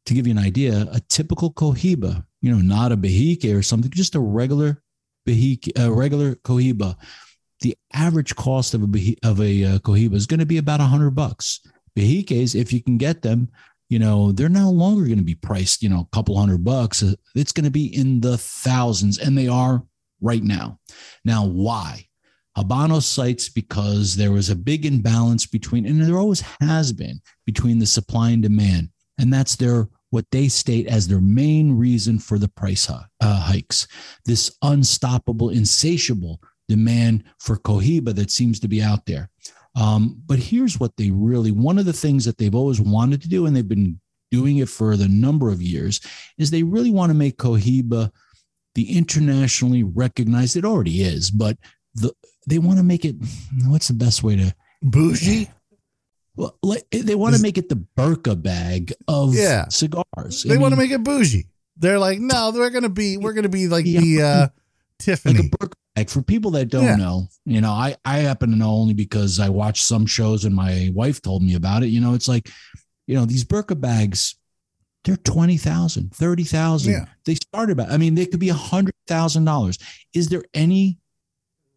to 0.06 0.14
give 0.14 0.26
you 0.26 0.32
an 0.32 0.38
idea, 0.38 0.86
a 0.92 1.00
typical 1.08 1.52
Cohiba 1.52 2.24
you 2.44 2.52
know, 2.52 2.60
not 2.60 2.92
a 2.92 2.96
Behike 2.96 3.56
or 3.56 3.62
something, 3.62 3.90
just 3.90 4.14
a 4.14 4.20
regular 4.20 4.82
Behike, 5.26 5.72
a 5.78 5.90
regular 5.90 6.34
Cohiba. 6.34 6.94
The 7.60 7.74
average 7.94 8.36
cost 8.36 8.74
of 8.74 8.82
a 8.82 9.16
of 9.22 9.40
a 9.40 9.64
uh, 9.64 9.78
Cohiba 9.78 10.12
is 10.12 10.26
going 10.26 10.40
to 10.40 10.46
be 10.46 10.58
about 10.58 10.80
a 10.80 10.84
hundred 10.84 11.12
bucks. 11.12 11.60
Behikes, 11.96 12.54
if 12.54 12.70
you 12.70 12.82
can 12.82 12.98
get 12.98 13.22
them, 13.22 13.48
you 13.88 13.98
know, 13.98 14.30
they're 14.30 14.50
no 14.50 14.70
longer 14.70 15.06
going 15.06 15.16
to 15.16 15.24
be 15.24 15.34
priced, 15.34 15.82
you 15.82 15.88
know, 15.88 16.00
a 16.00 16.14
couple 16.14 16.36
hundred 16.36 16.62
bucks. 16.62 17.02
Uh, 17.02 17.14
it's 17.34 17.52
going 17.52 17.64
to 17.64 17.70
be 17.70 17.86
in 17.86 18.20
the 18.20 18.36
thousands, 18.36 19.16
and 19.16 19.38
they 19.38 19.48
are 19.48 19.82
right 20.20 20.42
now. 20.42 20.78
Now, 21.24 21.46
why? 21.46 22.08
Habano 22.58 23.02
cites 23.02 23.48
because 23.48 24.16
there 24.16 24.32
was 24.32 24.50
a 24.50 24.54
big 24.54 24.84
imbalance 24.84 25.46
between, 25.46 25.86
and 25.86 25.98
there 26.02 26.18
always 26.18 26.42
has 26.60 26.92
been, 26.92 27.22
between 27.46 27.78
the 27.78 27.86
supply 27.86 28.32
and 28.32 28.42
demand. 28.42 28.90
And 29.16 29.32
that's 29.32 29.56
their 29.56 29.88
what 30.14 30.30
they 30.30 30.46
state 30.46 30.86
as 30.86 31.08
their 31.08 31.20
main 31.20 31.76
reason 31.76 32.20
for 32.20 32.38
the 32.38 32.46
price 32.46 32.88
uh, 32.88 33.02
hikes. 33.20 33.88
This 34.24 34.56
unstoppable, 34.62 35.50
insatiable 35.50 36.40
demand 36.68 37.24
for 37.40 37.56
Cohiba 37.56 38.14
that 38.14 38.30
seems 38.30 38.60
to 38.60 38.68
be 38.68 38.80
out 38.80 39.06
there. 39.06 39.28
Um, 39.74 40.22
but 40.24 40.38
here's 40.38 40.78
what 40.78 40.96
they 40.96 41.10
really 41.10 41.50
one 41.50 41.80
of 41.80 41.84
the 41.84 41.92
things 41.92 42.24
that 42.24 42.38
they've 42.38 42.54
always 42.54 42.80
wanted 42.80 43.22
to 43.22 43.28
do, 43.28 43.44
and 43.44 43.56
they've 43.56 43.68
been 43.68 44.00
doing 44.30 44.58
it 44.58 44.68
for 44.68 44.96
the 44.96 45.08
number 45.08 45.50
of 45.50 45.60
years, 45.60 46.00
is 46.38 46.50
they 46.50 46.62
really 46.62 46.92
want 46.92 47.10
to 47.10 47.18
make 47.18 47.36
Cohiba 47.36 48.12
the 48.76 48.96
internationally 48.96 49.82
recognized. 49.82 50.56
It 50.56 50.64
already 50.64 51.02
is, 51.02 51.32
but 51.32 51.58
the 51.94 52.14
they 52.46 52.60
want 52.60 52.78
to 52.78 52.84
make 52.84 53.04
it. 53.04 53.16
What's 53.66 53.88
the 53.88 53.94
best 53.94 54.22
way 54.22 54.36
to 54.36 54.54
bougie? 54.80 55.50
Well, 56.36 56.58
they 56.90 57.14
want 57.14 57.36
to 57.36 57.42
make 57.42 57.58
it 57.58 57.68
the 57.68 57.76
Birka 57.96 58.40
bag 58.40 58.92
of 59.06 59.34
yeah. 59.34 59.68
cigars. 59.68 60.42
They 60.42 60.58
want 60.58 60.72
to 60.72 60.76
make 60.78 60.90
it 60.90 61.04
bougie. 61.04 61.46
They're 61.76 61.98
like, 61.98 62.18
no, 62.18 62.50
they're 62.50 62.70
gonna 62.70 62.88
be, 62.88 63.16
we're 63.16 63.32
gonna 63.32 63.48
be 63.48 63.68
like 63.68 63.84
yeah. 63.86 64.00
the 64.00 64.22
uh, 64.22 64.48
Tiffany. 64.98 65.34
Like 65.34 65.44
a 65.44 65.48
Birka 65.48 65.74
bag. 65.94 66.10
For 66.10 66.22
people 66.22 66.52
that 66.52 66.66
don't 66.66 66.84
yeah. 66.84 66.96
know, 66.96 67.28
you 67.44 67.60
know, 67.60 67.70
I 67.70 67.96
I 68.04 68.18
happen 68.18 68.50
to 68.50 68.56
know 68.56 68.70
only 68.70 68.94
because 68.94 69.38
I 69.38 69.48
watched 69.48 69.84
some 69.84 70.06
shows 70.06 70.44
and 70.44 70.54
my 70.54 70.90
wife 70.92 71.22
told 71.22 71.42
me 71.42 71.54
about 71.54 71.82
it. 71.84 71.88
You 71.88 72.00
know, 72.00 72.14
it's 72.14 72.28
like, 72.28 72.50
you 73.06 73.14
know, 73.14 73.26
these 73.26 73.44
Birka 73.44 73.80
bags, 73.80 74.36
they're 75.04 75.16
20,000, 75.16 76.12
30,000. 76.12 76.92
Yeah. 76.92 77.04
They 77.24 77.34
started 77.34 77.72
about, 77.72 77.90
I 77.90 77.96
mean, 77.96 78.14
they 78.14 78.26
could 78.26 78.40
be 78.40 78.48
a 78.48 78.54
hundred 78.54 78.94
thousand 79.06 79.44
dollars. 79.44 79.78
Is 80.14 80.28
there 80.28 80.42
any 80.52 80.98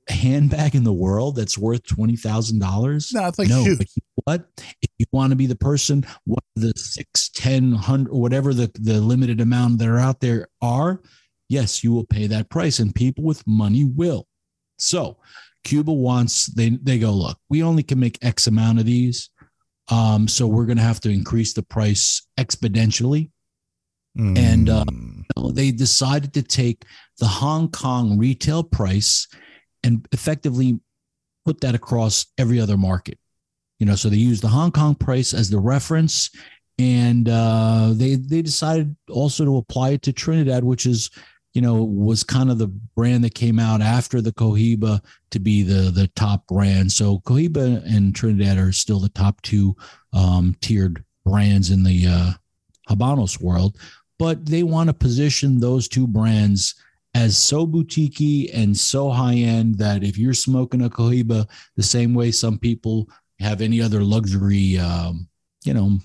handbag 0.10 0.76
in 0.76 0.84
the 0.84 0.94
world 0.94 1.36
that's 1.36 1.58
worth 1.58 1.86
twenty 1.86 2.16
thousand 2.16 2.60
dollars? 2.60 3.12
No, 3.14 3.28
it's 3.28 3.40
like 3.40 3.50
no, 3.50 3.64
shoes. 3.64 3.80
But 4.26 4.48
if 4.82 4.90
you 4.98 5.06
want 5.12 5.32
to 5.32 5.36
be 5.36 5.46
the 5.46 5.56
person, 5.56 6.06
what 6.26 6.44
the 6.56 6.74
six, 6.76 7.30
ten, 7.30 7.72
hundred, 7.72 8.12
whatever 8.12 8.54
the, 8.54 8.70
the 8.76 9.00
limited 9.00 9.40
amount 9.40 9.80
that 9.80 9.88
are 9.88 10.00
out 10.00 10.20
there 10.20 10.48
are, 10.62 11.02
yes, 11.50 11.84
you 11.84 11.94
will 11.94 12.06
pay 12.06 12.28
that 12.28 12.50
price 12.50 12.80
and 12.80 12.94
people 12.94 13.24
with 13.24 13.46
money 13.48 13.86
will. 13.86 14.28
So 14.78 15.18
Cuba 15.64 15.94
wants, 15.94 16.48
they, 16.48 16.70
they 16.70 17.00
go, 17.00 17.12
look, 17.12 17.38
we 17.50 17.64
only 17.64 17.84
can 17.84 18.00
make 18.00 18.24
X 18.24 18.48
amount 18.48 18.80
of 18.80 18.86
these. 18.86 19.30
Um, 19.90 20.28
so 20.28 20.46
we're 20.46 20.66
going 20.66 20.78
to 20.78 20.84
have 20.84 21.00
to 21.02 21.10
increase 21.10 21.54
the 21.54 21.64
price 21.64 22.28
exponentially. 22.38 23.32
Mm. 24.18 24.38
And 24.38 24.70
uh, 24.70 24.84
hmm. 24.90 25.54
they 25.54 25.72
decided 25.72 26.34
to 26.34 26.42
take 26.42 26.86
the 27.20 27.28
Hong 27.28 27.70
Kong 27.70 28.18
retail 28.18 28.64
price 28.64 29.28
and 29.84 30.08
effectively 30.12 30.80
put 31.46 31.62
that 31.62 31.76
across 31.76 32.26
every 32.38 32.60
other 32.60 32.78
market. 32.78 33.18
You 33.80 33.86
know, 33.86 33.96
so 33.96 34.10
they 34.10 34.18
used 34.18 34.44
the 34.44 34.48
Hong 34.50 34.72
Kong 34.72 34.96
price 34.96 35.34
as 35.34 35.50
the 35.50 35.60
reference, 35.60 36.30
and 36.80 37.30
uh, 37.30 37.92
they 37.94 38.16
they 38.16 38.42
decided 38.42 38.96
also 39.10 39.46
to 39.46 39.58
apply 39.58 39.92
it 39.92 40.02
to 40.04 40.14
Trinidad, 40.14 40.64
which 40.64 40.86
is 40.86 41.10
you 41.54 41.62
know 41.62 41.84
was 41.84 42.24
kind 42.24 42.52
of 42.52 42.58
the 42.58 42.68
brand 42.68 43.24
that 43.24 43.36
came 43.36 43.60
out 43.60 43.82
after 43.82 44.22
the 44.22 44.34
Cohiba 44.34 45.02
to 45.32 45.40
be 45.40 45.64
the 45.64 45.92
the 45.92 46.08
top 46.16 46.48
brand. 46.48 46.92
So 46.92 47.20
Cohiba 47.20 47.84
and 47.86 48.16
Trinidad 48.16 48.58
are 48.58 48.72
still 48.72 49.00
the 49.00 49.10
top 49.10 49.42
two 49.42 49.76
um, 50.14 50.56
tiered 50.62 51.04
brands 51.26 51.70
in 51.70 51.84
the 51.84 52.08
uh, 52.08 52.32
Habanos 52.90 53.40
world, 53.40 53.78
but 54.18 54.46
they 54.46 54.64
want 54.64 54.90
to 54.90 54.94
position 54.94 55.60
those 55.60 55.88
two 55.88 56.08
brands 56.08 56.76
as 57.18 57.36
so 57.36 57.66
boutique 57.66 58.52
and 58.54 58.78
so 58.78 59.10
high 59.10 59.34
end 59.34 59.80
that 59.80 60.04
if 60.04 60.20
you're 60.20 60.36
smoking 60.36 60.84
a 60.84 60.90
Cohiba 60.90 61.48
the 61.76 61.82
same 61.82 62.14
way 62.14 62.30
some 62.30 62.60
people 62.60 63.10
have 63.40 63.60
any 63.60 63.82
other 63.82 64.04
luxury, 64.04 64.78
um, 64.78 65.28
you 65.64 65.74
know, 65.74 65.98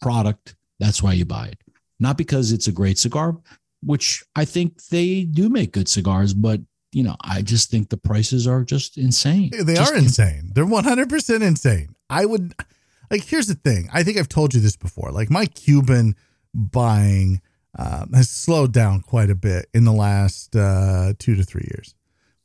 product, 0.00 0.56
that's 0.80 1.02
why 1.02 1.12
you 1.12 1.26
buy 1.26 1.48
it. 1.48 1.58
Not 2.00 2.16
because 2.16 2.50
it's 2.50 2.66
a 2.66 2.72
great 2.72 2.98
cigar, 2.98 3.36
which 3.82 4.24
I 4.34 4.46
think 4.46 4.82
they 4.86 5.24
do 5.24 5.50
make 5.50 5.72
good 5.72 5.88
cigars, 5.88 6.32
but 6.32 6.60
you 6.92 7.02
know, 7.02 7.16
I 7.20 7.42
just 7.42 7.70
think 7.70 7.90
the 7.90 7.98
prices 7.98 8.46
are 8.46 8.64
just 8.64 8.96
insane. 8.96 9.50
They 9.50 9.74
just 9.74 9.92
are 9.92 9.96
insane. 9.96 10.50
They're 10.54 10.64
100% 10.64 11.42
insane. 11.42 11.94
I 12.08 12.24
would 12.24 12.54
like 13.10 13.24
here's 13.24 13.48
the 13.48 13.54
thing. 13.54 13.90
I 13.92 14.02
think 14.02 14.16
I've 14.16 14.28
told 14.28 14.54
you 14.54 14.60
this 14.60 14.76
before. 14.76 15.10
Like 15.10 15.30
my 15.30 15.44
Cuban 15.44 16.16
buying 16.54 17.42
um, 17.78 18.12
has 18.12 18.28
slowed 18.28 18.72
down 18.72 19.00
quite 19.00 19.30
a 19.30 19.34
bit 19.34 19.66
in 19.72 19.84
the 19.84 19.92
last 19.92 20.54
uh, 20.54 21.12
2 21.18 21.36
to 21.36 21.42
3 21.42 21.68
years 21.72 21.94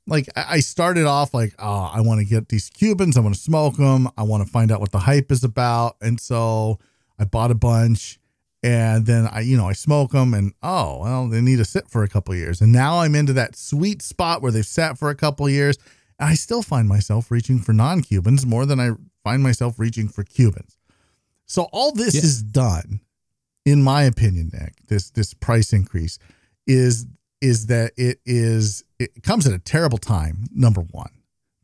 like 0.08 0.30
I 0.36 0.62
started 0.62 1.06
off 1.06 1.34
like, 1.34 1.54
oh, 1.60 1.92
I 1.94 2.02
want 2.02 2.20
to 2.20 2.26
get 2.26 2.50
these 2.50 2.70
Cubans. 2.70 3.18
I 3.18 3.20
want 3.20 3.36
to 3.36 3.42
smoke 3.42 3.76
them. 3.76 4.10
I 4.18 4.24
want 4.24 4.46
to 4.46 4.50
find 4.50 4.72
out 4.72 4.80
what 4.80 4.92
the 4.92 5.00
hype 5.00 5.32
is 5.32 5.44
about. 5.44 5.98
And 6.02 6.20
so 6.20 6.80
I 7.20 7.26
bought 7.26 7.52
a 7.52 7.56
bunch 7.56 8.20
and 8.64 9.06
then 9.06 9.28
I, 9.32 9.42
you 9.42 9.58
know, 9.58 9.68
I 9.68 9.74
smoke 9.74 10.12
them 10.12 10.34
and 10.34 10.54
oh, 10.64 11.00
well, 11.02 11.28
they 11.28 11.42
need 11.42 11.58
to 11.58 11.66
sit 11.66 11.90
for 11.90 12.04
a 12.04 12.08
couple 12.08 12.34
years. 12.36 12.62
And 12.62 12.72
now 12.72 13.00
I'm 13.00 13.16
into 13.16 13.34
that 13.34 13.56
sweet 13.56 14.02
spot 14.02 14.42
where 14.42 14.52
they've 14.52 14.66
sat 14.66 14.98
for 14.98 15.10
a 15.10 15.16
couple 15.16 15.48
years. 15.50 15.78
And 16.20 16.30
I 16.30 16.36
still 16.36 16.64
find 16.64 16.88
myself 16.88 17.30
reaching 17.30 17.60
for 17.60 17.74
non-Cubans 17.74 18.46
more 18.46 18.66
than 18.66 18.80
I 18.80 18.92
find 19.24 19.44
myself 19.44 19.78
reaching 19.78 20.08
for 20.08 20.24
Cubans. 20.24 20.78
So 21.46 21.68
all 21.72 21.92
this 21.92 22.16
yeah. 22.16 22.22
is 22.22 22.42
done, 22.42 23.02
in 23.68 23.84
my 23.84 24.04
opinion, 24.04 24.50
Nick, 24.54 24.76
this 24.88 25.10
this 25.10 25.34
price 25.34 25.74
increase 25.74 26.20
is 26.66 27.06
is 27.42 27.66
that 27.66 27.92
it 27.98 28.20
is 28.26 28.82
it 28.98 29.24
comes 29.24 29.46
at 29.46 29.52
a 29.52 29.60
terrible 29.60 29.98
time. 29.98 30.46
Number 30.54 30.80
one, 30.80 31.12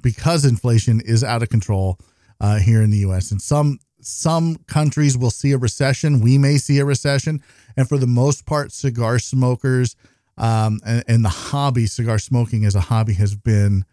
because 0.01 0.43
inflation 0.43 0.99
is 0.99 1.23
out 1.23 1.41
of 1.41 1.47
control 1.47 1.97
uh, 2.41 2.59
here 2.59 2.81
in 2.81 2.89
the 2.91 2.97
U.S. 2.97 3.31
and 3.31 3.41
some 3.41 3.79
some 4.01 4.57
countries 4.67 5.17
will 5.17 5.31
see 5.31 5.53
a 5.53 5.57
recession. 5.57 6.19
We 6.19 6.37
may 6.37 6.57
see 6.57 6.77
a 6.79 6.85
recession, 6.85 7.41
and 7.77 7.87
for 7.87 7.97
the 7.97 8.05
most 8.05 8.45
part, 8.45 8.73
cigar 8.73 9.17
smokers 9.17 9.95
um, 10.37 10.81
and, 10.85 11.05
and 11.07 11.23
the 11.23 11.29
hobby, 11.29 11.85
cigar 11.85 12.19
smoking 12.19 12.65
as 12.65 12.75
a 12.75 12.81
hobby, 12.81 13.13
has 13.13 13.33
been 13.33 13.85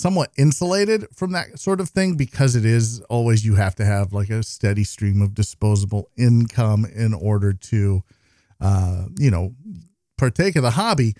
somewhat 0.00 0.30
insulated 0.38 1.06
from 1.14 1.32
that 1.32 1.58
sort 1.58 1.80
of 1.80 1.88
thing 1.88 2.16
because 2.16 2.56
it 2.56 2.64
is 2.64 3.00
always 3.02 3.44
you 3.44 3.54
have 3.56 3.74
to 3.76 3.84
have 3.84 4.12
like 4.12 4.30
a 4.30 4.42
steady 4.42 4.84
stream 4.84 5.20
of 5.20 5.34
disposable 5.34 6.08
income 6.16 6.84
in 6.84 7.14
order 7.14 7.52
to 7.52 8.02
uh, 8.60 9.04
you 9.18 9.30
know 9.30 9.54
partake 10.18 10.56
of 10.56 10.62
the 10.62 10.70
hobby, 10.70 11.14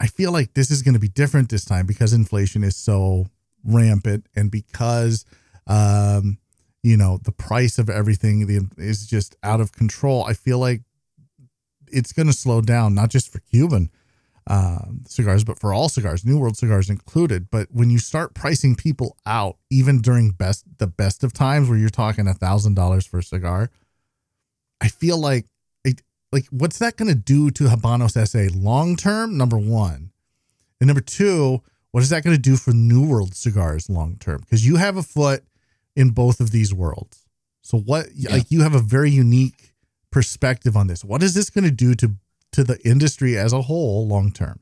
I 0.00 0.06
feel 0.06 0.32
like 0.32 0.54
this 0.54 0.70
is 0.70 0.82
going 0.82 0.94
to 0.94 1.00
be 1.00 1.08
different 1.08 1.50
this 1.50 1.64
time 1.64 1.86
because 1.86 2.12
inflation 2.12 2.62
is 2.62 2.76
so 2.76 3.26
rampant 3.64 4.26
and 4.36 4.50
because 4.50 5.24
um, 5.66 6.38
you 6.82 6.96
know 6.96 7.18
the 7.24 7.32
price 7.32 7.78
of 7.78 7.90
everything 7.90 8.70
is 8.76 9.06
just 9.06 9.36
out 9.42 9.60
of 9.60 9.72
control. 9.72 10.24
I 10.24 10.34
feel 10.34 10.58
like 10.58 10.82
it's 11.88 12.12
going 12.12 12.26
to 12.26 12.32
slow 12.32 12.60
down, 12.60 12.94
not 12.94 13.10
just 13.10 13.32
for 13.32 13.40
Cuban 13.40 13.90
uh, 14.48 14.86
cigars, 15.06 15.44
but 15.44 15.60
for 15.60 15.72
all 15.74 15.88
cigars, 15.88 16.24
New 16.24 16.38
World 16.38 16.56
cigars 16.56 16.88
included. 16.90 17.50
But 17.50 17.68
when 17.70 17.90
you 17.90 17.98
start 17.98 18.34
pricing 18.34 18.74
people 18.74 19.16
out, 19.26 19.58
even 19.70 20.00
during 20.00 20.30
best 20.30 20.64
the 20.78 20.86
best 20.86 21.22
of 21.22 21.32
times, 21.32 21.68
where 21.68 21.78
you're 21.78 21.90
talking 21.90 22.26
a 22.26 22.34
thousand 22.34 22.74
dollars 22.74 23.06
for 23.06 23.18
a 23.18 23.22
cigar, 23.22 23.70
I 24.80 24.88
feel 24.88 25.18
like 25.18 25.46
like 26.32 26.46
what's 26.50 26.78
that 26.78 26.96
going 26.96 27.08
to 27.08 27.14
do 27.14 27.50
to 27.50 27.64
Habanos 27.64 28.26
SA 28.26 28.54
long 28.58 28.96
term? 28.96 29.36
Number 29.36 29.58
one, 29.58 30.10
and 30.80 30.88
number 30.88 31.00
two, 31.00 31.62
what 31.90 32.02
is 32.02 32.10
that 32.10 32.24
going 32.24 32.36
to 32.36 32.42
do 32.42 32.56
for 32.56 32.72
New 32.72 33.06
World 33.06 33.34
cigars 33.34 33.88
long 33.88 34.16
term? 34.18 34.40
Because 34.40 34.66
you 34.66 34.76
have 34.76 34.96
a 34.96 35.02
foot 35.02 35.44
in 35.96 36.10
both 36.10 36.40
of 36.40 36.50
these 36.50 36.72
worlds. 36.72 37.26
So 37.62 37.78
what 37.78 38.08
yeah. 38.14 38.32
like 38.32 38.50
you 38.50 38.62
have 38.62 38.74
a 38.74 38.80
very 38.80 39.10
unique 39.10 39.74
perspective 40.10 40.76
on 40.76 40.86
this. 40.86 41.04
What 41.04 41.22
is 41.22 41.34
this 41.34 41.50
going 41.50 41.64
to 41.64 41.70
do 41.70 41.94
to 41.96 42.12
to 42.52 42.64
the 42.64 42.78
industry 42.86 43.36
as 43.36 43.52
a 43.52 43.62
whole 43.62 44.06
long 44.06 44.32
term? 44.32 44.60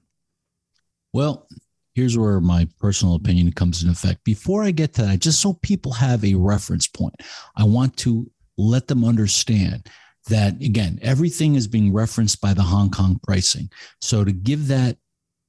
Well, 1.12 1.48
here's 1.94 2.18
where 2.18 2.40
my 2.40 2.68
personal 2.78 3.14
opinion 3.14 3.52
comes 3.52 3.82
in 3.82 3.88
effect. 3.88 4.22
Before 4.24 4.62
I 4.62 4.70
get 4.70 4.92
to 4.94 5.02
that, 5.02 5.20
just 5.20 5.40
so 5.40 5.54
people 5.54 5.92
have 5.92 6.24
a 6.24 6.34
reference 6.34 6.86
point, 6.86 7.14
I 7.56 7.64
want 7.64 7.96
to 7.98 8.30
let 8.58 8.86
them 8.86 9.04
understand 9.04 9.88
that 10.28 10.60
again, 10.62 10.98
everything 11.02 11.54
is 11.54 11.66
being 11.66 11.92
referenced 11.92 12.40
by 12.40 12.52
the 12.52 12.62
Hong 12.62 12.90
Kong 12.90 13.20
pricing. 13.22 13.70
So 14.00 14.24
to 14.24 14.32
give 14.32 14.68
that 14.68 14.98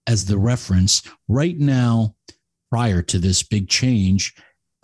as 0.08 0.26
the 0.26 0.38
reference 0.38 1.02
right 1.28 1.58
now, 1.58 2.16
prior 2.70 3.02
to 3.02 3.20
this 3.20 3.44
big 3.44 3.68
change, 3.68 4.34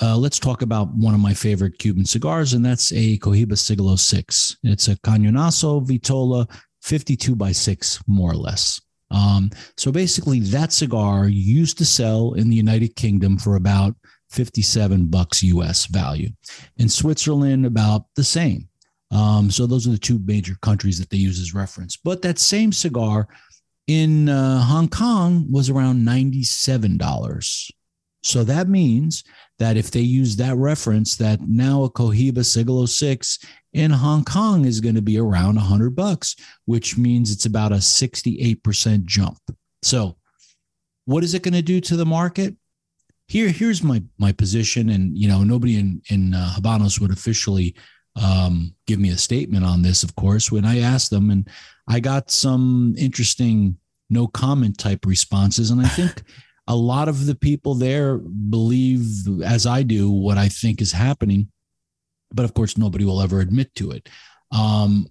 uh, 0.02 0.18
let's 0.18 0.40
talk 0.40 0.62
about 0.62 0.94
one 0.96 1.14
of 1.14 1.20
my 1.20 1.34
favorite 1.34 1.78
Cuban 1.78 2.06
cigars, 2.06 2.54
and 2.54 2.66
that's 2.66 2.92
a 2.92 3.18
Cohiba 3.20 3.58
Siglo 3.58 3.96
6. 3.96 4.58
It's 4.64 4.88
a 4.88 4.96
Cañonazo 4.98 5.86
Vitola 5.86 6.50
52 6.84 7.36
by 7.36 7.52
6, 7.52 8.04
more 8.08 8.32
or 8.32 8.36
less. 8.36 8.80
Um, 9.10 9.52
so 9.78 9.92
basically, 9.92 10.40
that 10.42 10.74
cigar 10.74 11.28
used 11.28 11.78
to 11.78 11.86
sell 11.86 12.34
in 12.34 12.50
the 12.50 12.56
United 12.56 12.96
Kingdom 12.96 13.38
for 13.38 13.56
about 13.56 13.96
57 14.32 15.06
bucks 15.08 15.44
US 15.44 15.86
value. 15.86 16.30
In 16.78 16.90
Switzerland, 16.90 17.66
about 17.66 18.06
the 18.16 18.24
same. 18.24 18.68
Um, 19.12 19.52
so 19.52 19.68
those 19.68 19.88
are 19.88 19.92
the 19.92 19.98
two 19.98 20.20
major 20.26 20.56
countries 20.62 21.00
that 21.00 21.10
they 21.10 21.18
use 21.18 21.40
as 21.40 21.54
reference. 21.54 21.96
But 21.96 22.24
that 22.24 22.40
same 22.40 22.72
cigar 22.72 23.28
in 23.88 24.28
uh, 24.28 24.62
Hong 24.62 24.90
Kong 24.90 25.46
was 25.52 25.70
around 25.70 26.06
$97. 26.06 27.72
So 28.24 28.44
that 28.46 28.70
means 28.70 29.24
that 29.60 29.78
if 29.78 29.92
they 29.92 30.02
use 30.02 30.36
that 30.38 30.56
reference, 30.56 31.16
that 31.18 31.42
now 31.42 31.84
a 31.84 31.92
Cohiba 31.92 32.44
Siglo 32.44 32.86
6 32.86 33.40
in 33.74 33.92
Hong 33.92 34.24
Kong 34.24 34.66
is 34.66 34.80
going 34.80 34.96
to 34.96 35.02
be 35.02 35.20
around 35.20 35.56
100 35.56 35.96
bucks, 35.96 36.36
which 36.66 36.98
means 36.98 37.32
it's 37.32 37.46
about 37.46 37.72
a 37.72 37.76
68% 37.76 39.06
jump. 39.06 39.40
So 39.82 40.18
what 41.06 41.24
is 41.24 41.34
it 41.34 41.44
going 41.44 41.54
to 41.54 41.62
do 41.62 41.82
to 41.82 41.96
the 41.96 42.06
market? 42.06 42.56
Here, 43.28 43.50
here's 43.50 43.82
my 43.82 44.04
my 44.20 44.32
position, 44.32 44.90
and 44.90 45.18
you 45.18 45.28
know 45.28 45.44
nobody 45.44 45.80
in 45.80 46.02
in 46.10 46.34
uh, 46.34 46.54
Habanos 46.56 47.00
would 47.00 47.12
officially 47.12 47.74
um, 48.22 48.76
give 48.86 49.00
me 49.00 49.10
a 49.10 49.18
statement 49.18 49.66
on 49.66 49.82
this, 49.82 50.04
of 50.04 50.16
course, 50.16 50.52
when 50.52 50.66
I 50.66 50.80
asked 50.80 51.10
them, 51.10 51.30
and 51.30 51.50
I 51.88 52.00
got 52.00 52.30
some 52.30 52.96
interesting 52.98 53.78
no 54.10 54.28
comment 54.28 54.78
type 54.78 55.06
responses. 55.06 55.72
And 55.72 55.82
I 55.82 55.88
think 55.90 56.24
a 56.68 56.76
lot 56.76 57.08
of 57.08 57.26
the 57.26 57.36
people 57.36 57.76
there 57.76 58.18
believe, 58.18 59.42
as 59.44 59.66
I 59.66 59.84
do, 59.84 60.12
what 60.12 60.38
I 60.38 60.50
think 60.50 60.82
is 60.82 60.92
happening. 60.92 61.50
But 62.34 62.46
of 62.46 62.54
course, 62.54 62.78
nobody 62.78 63.06
will 63.06 63.22
ever 63.22 63.40
admit 63.40 63.74
to 63.76 63.92
it. 63.92 64.10
Um, 64.52 65.08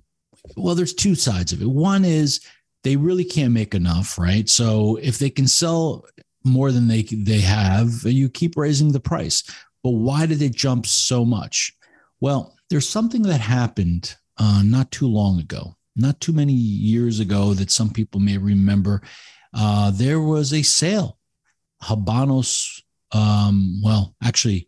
well, 0.57 0.75
there's 0.75 0.95
two 0.95 1.14
sides 1.14 1.53
of 1.53 1.62
it. 1.62 1.68
One 1.68 2.05
is 2.05 2.41
they 2.83 2.97
really 2.97 3.25
can't 3.25 3.53
make 3.53 3.75
enough, 3.75 4.18
right? 4.18 4.49
So 4.49 4.99
if 5.03 5.18
they 5.18 5.31
can 5.31 5.47
sell 5.47 6.05
more 6.45 6.73
than 6.73 6.89
they 6.89 7.03
they 7.03 7.41
have, 7.41 8.03
you 8.05 8.29
keep 8.29 8.57
raising 8.57 8.93
the 8.93 9.01
price. 9.01 9.43
But 9.83 9.91
why 9.91 10.27
did 10.27 10.43
it 10.43 10.55
jump 10.55 10.87
so 10.87 11.25
much? 11.25 11.73
Well, 12.20 12.57
there's 12.70 12.89
something 12.89 13.23
that 13.23 13.41
happened 13.41 14.14
uh, 14.39 14.62
not 14.64 14.91
too 14.91 15.09
long 15.09 15.41
ago, 15.41 15.77
not 15.97 16.20
too 16.20 16.33
many 16.33 16.53
years 16.53 17.20
ago 17.20 17.55
that 17.55 17.70
some 17.70 17.91
people 17.91 18.20
may 18.20 18.39
remember. 18.39 19.03
Uh, 19.55 19.91
there 19.91 20.20
was 20.20 20.53
a 20.53 20.62
sale. 20.62 21.18
Habanos, 21.83 22.81
um, 23.12 23.81
well, 23.85 24.14
actually, 24.23 24.66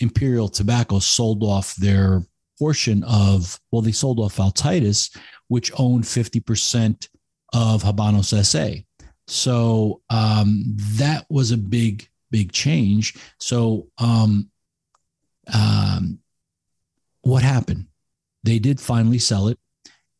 Imperial 0.00 0.48
Tobacco 0.48 0.98
sold 0.98 1.42
off 1.42 1.74
their 1.76 2.22
portion 2.58 3.02
of, 3.04 3.58
well, 3.70 3.82
they 3.82 3.92
sold 3.92 4.20
off 4.20 4.36
Altadis, 4.36 5.16
which 5.48 5.72
owned 5.78 6.04
50% 6.04 7.08
of 7.52 7.82
Habanos 7.82 8.44
SA. 8.44 8.80
So 9.26 10.02
um, 10.10 10.64
that 10.76 11.26
was 11.30 11.50
a 11.50 11.56
big, 11.56 12.08
big 12.30 12.52
change. 12.52 13.14
So 13.38 13.88
um, 13.98 14.50
um, 15.52 16.18
what 17.22 17.42
happened? 17.42 17.86
They 18.42 18.58
did 18.58 18.80
finally 18.80 19.18
sell 19.18 19.48
it. 19.48 19.58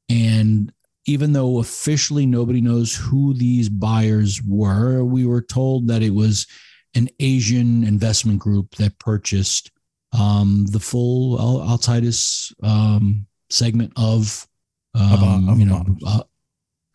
And 0.09 0.73
even 1.07 1.33
though 1.33 1.59
officially 1.59 2.25
nobody 2.25 2.61
knows 2.61 2.95
who 2.95 3.35
these 3.35 3.69
buyers 3.69 4.43
were, 4.43 5.05
we 5.05 5.27
were 5.27 5.43
told 5.43 5.89
that 5.89 6.03
it 6.03 6.15
was 6.15 6.47
an 6.95 7.09
Asian 7.21 7.85
investment 7.85 8.39
group 8.39 8.75
that 8.77 8.99
purchased 8.99 9.71
um, 10.19 10.67
the 10.67 10.81
full 10.81 11.39
Altadis 11.39 12.53
um, 12.63 13.27
segment 13.51 13.93
of, 13.97 14.47
um, 14.95 15.49
of 15.49 15.59
you 15.59 15.65
know, 15.65 15.85
uh, 16.07 16.23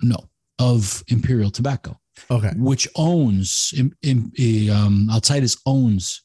no, 0.02 0.18
of 0.58 1.04
Imperial 1.08 1.52
Tobacco. 1.52 2.00
Okay. 2.30 2.52
Which 2.58 2.88
owns, 2.96 3.74
in, 3.78 3.96
in, 4.02 4.70
um, 4.70 5.08
Altadis 5.12 5.60
owns 5.66 6.22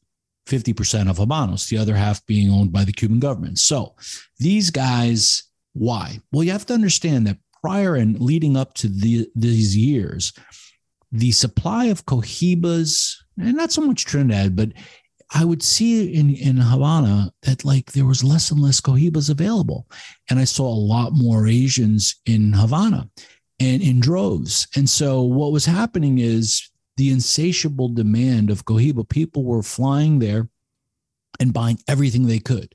50% 0.46 1.08
of 1.08 1.18
Habanos, 1.18 1.68
the 1.68 1.78
other 1.78 1.94
half 1.94 2.24
being 2.26 2.50
owned 2.50 2.72
by 2.72 2.84
the 2.84 2.92
Cuban 2.92 3.18
government. 3.18 3.58
So 3.58 3.94
these 4.38 4.70
guys, 4.70 5.44
why? 5.72 6.20
Well, 6.32 6.44
you 6.44 6.52
have 6.52 6.66
to 6.66 6.74
understand 6.74 7.26
that 7.26 7.38
prior 7.62 7.96
and 7.96 8.20
leading 8.20 8.56
up 8.56 8.74
to 8.74 8.88
the, 8.88 9.28
these 9.34 9.76
years, 9.76 10.32
the 11.12 11.32
supply 11.32 11.86
of 11.86 12.04
cohibas, 12.04 13.23
and 13.38 13.56
not 13.56 13.72
so 13.72 13.82
much 13.82 14.04
Trinidad, 14.04 14.56
but 14.56 14.70
I 15.32 15.44
would 15.44 15.62
see 15.62 16.14
in, 16.14 16.34
in 16.34 16.56
Havana 16.56 17.32
that 17.42 17.64
like 17.64 17.92
there 17.92 18.04
was 18.04 18.22
less 18.22 18.50
and 18.50 18.60
less 18.60 18.80
cohibas 18.80 19.30
available. 19.30 19.88
And 20.30 20.38
I 20.38 20.44
saw 20.44 20.66
a 20.66 20.74
lot 20.74 21.12
more 21.12 21.46
Asians 21.46 22.16
in 22.26 22.52
Havana 22.52 23.08
and 23.58 23.82
in 23.82 24.00
droves. 24.00 24.68
And 24.76 24.88
so 24.88 25.22
what 25.22 25.52
was 25.52 25.64
happening 25.64 26.18
is 26.18 26.70
the 26.96 27.10
insatiable 27.10 27.88
demand 27.88 28.50
of 28.50 28.64
Cohiba. 28.64 29.08
People 29.08 29.44
were 29.44 29.62
flying 29.62 30.18
there 30.18 30.48
and 31.40 31.52
buying 31.52 31.78
everything 31.88 32.26
they 32.26 32.38
could 32.38 32.74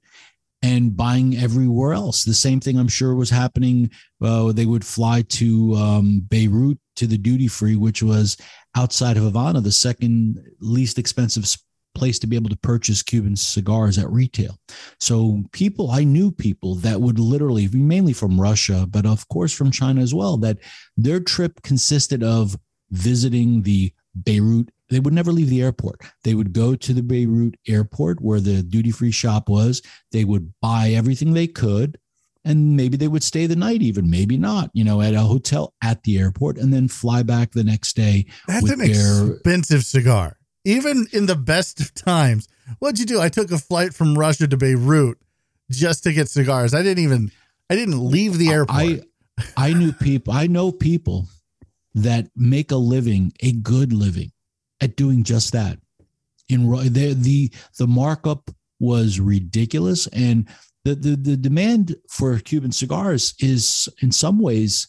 and 0.62 0.98
buying 0.98 1.38
everywhere 1.38 1.94
else. 1.94 2.24
The 2.24 2.34
same 2.34 2.60
thing 2.60 2.78
I'm 2.78 2.90
sure 2.90 3.16
was 3.16 3.30
happening. 3.30 3.92
Uh, 4.22 4.52
they 4.52 4.66
would 4.66 4.86
fly 4.86 5.22
to 5.30 5.74
um, 5.76 6.26
Beirut 6.28 6.78
to 6.98 7.08
the 7.08 7.18
duty 7.18 7.48
free, 7.48 7.78
which 7.78 8.04
was 8.04 8.36
outside 8.76 9.18
of 9.18 9.24
Havana, 9.24 9.62
the 9.62 9.72
second 9.72 10.42
least 10.60 10.98
expensive 10.98 11.46
place 11.96 12.20
to 12.20 12.28
be 12.28 12.36
able 12.36 12.50
to 12.50 12.58
purchase 12.58 13.04
Cuban 13.04 13.36
cigars 13.36 13.98
at 13.98 14.10
retail. 14.10 14.58
So 15.00 15.44
people, 15.52 15.92
I 15.92 16.04
knew 16.04 16.32
people 16.32 16.76
that 16.76 17.02
would 17.02 17.20
literally, 17.20 17.68
mainly 17.68 18.14
from 18.14 18.40
Russia, 18.40 18.86
but 18.90 19.06
of 19.06 19.28
course 19.28 19.54
from 19.54 19.72
China 19.72 20.02
as 20.02 20.14
well, 20.14 20.38
that 20.38 20.60
their 20.96 21.20
trip 21.20 21.62
consisted 21.64 22.24
of 22.24 22.58
visiting 22.92 23.64
the 23.64 23.92
Beirut. 24.24 24.70
They 24.90 25.00
would 25.00 25.14
never 25.14 25.32
leave 25.32 25.50
the 25.50 25.62
airport. 25.62 26.02
They 26.24 26.34
would 26.34 26.52
go 26.52 26.76
to 26.76 26.94
the 26.94 27.04
Beirut 27.04 27.56
airport 27.68 28.22
where 28.22 28.40
the 28.40 28.64
duty 28.64 28.92
free 28.92 29.12
shop 29.12 29.50
was. 29.50 29.82
They 30.12 30.26
would 30.26 30.52
buy 30.62 30.90
everything 30.90 31.34
they 31.34 31.48
could. 31.48 32.00
And 32.50 32.76
maybe 32.76 32.98
they 32.98 33.08
would 33.08 33.22
stay 33.22 33.46
the 33.46 33.56
night, 33.56 33.84
even 33.84 34.10
maybe 34.10 34.36
not, 34.36 34.72
you 34.74 34.84
know, 34.84 35.02
at 35.02 35.14
a 35.14 35.22
hotel 35.22 35.76
at 35.84 36.02
the 36.02 36.18
airport 36.18 36.58
and 36.58 36.74
then 36.74 36.88
fly 36.88 37.22
back 37.22 37.52
the 37.52 37.64
next 37.64 37.96
day. 37.96 38.26
That's 38.48 38.68
an 38.72 38.80
their, 38.80 39.34
expensive 39.34 39.84
cigar. 39.84 40.36
Even 40.66 41.06
in 41.14 41.28
the 41.28 41.36
best 41.36 41.80
of 41.80 41.94
times. 41.94 42.48
What'd 42.80 42.98
you 42.98 43.06
do? 43.06 43.22
I 43.22 43.30
took 43.30 43.52
a 43.52 43.60
flight 43.60 43.94
from 43.94 44.18
Russia 44.18 44.48
to 44.48 44.58
Beirut 44.58 45.20
just 45.70 46.04
to 46.06 46.12
get 46.12 46.28
cigars. 46.28 46.74
I 46.74 46.82
didn't 46.82 47.04
even 47.04 47.32
I 47.70 47.76
didn't 47.76 48.00
leave 48.00 48.40
the 48.40 48.50
airport. 48.50 48.80
I 48.80 49.02
I 49.56 49.74
knew 49.74 49.94
people 49.94 50.34
I 50.34 50.48
know 50.48 50.72
people 50.72 51.28
that 51.94 52.30
make 52.36 52.72
a 52.72 52.78
living, 52.78 53.32
a 53.42 53.52
good 53.52 53.94
living, 53.94 54.32
at 54.82 54.96
doing 54.96 55.24
just 55.24 55.54
that. 55.54 55.78
In 56.48 56.68
the 56.68 57.14
the 57.14 57.52
the 57.78 57.88
markup 57.88 58.50
was 58.80 59.20
ridiculous, 59.20 60.08
and 60.08 60.48
the 60.86 60.96
the, 60.96 61.16
the 61.16 61.38
demand 61.38 61.96
for 62.10 62.38
Cuban 62.40 62.72
cigars 62.72 63.34
is 63.40 63.90
in 64.02 64.12
some 64.12 64.40
ways 64.40 64.88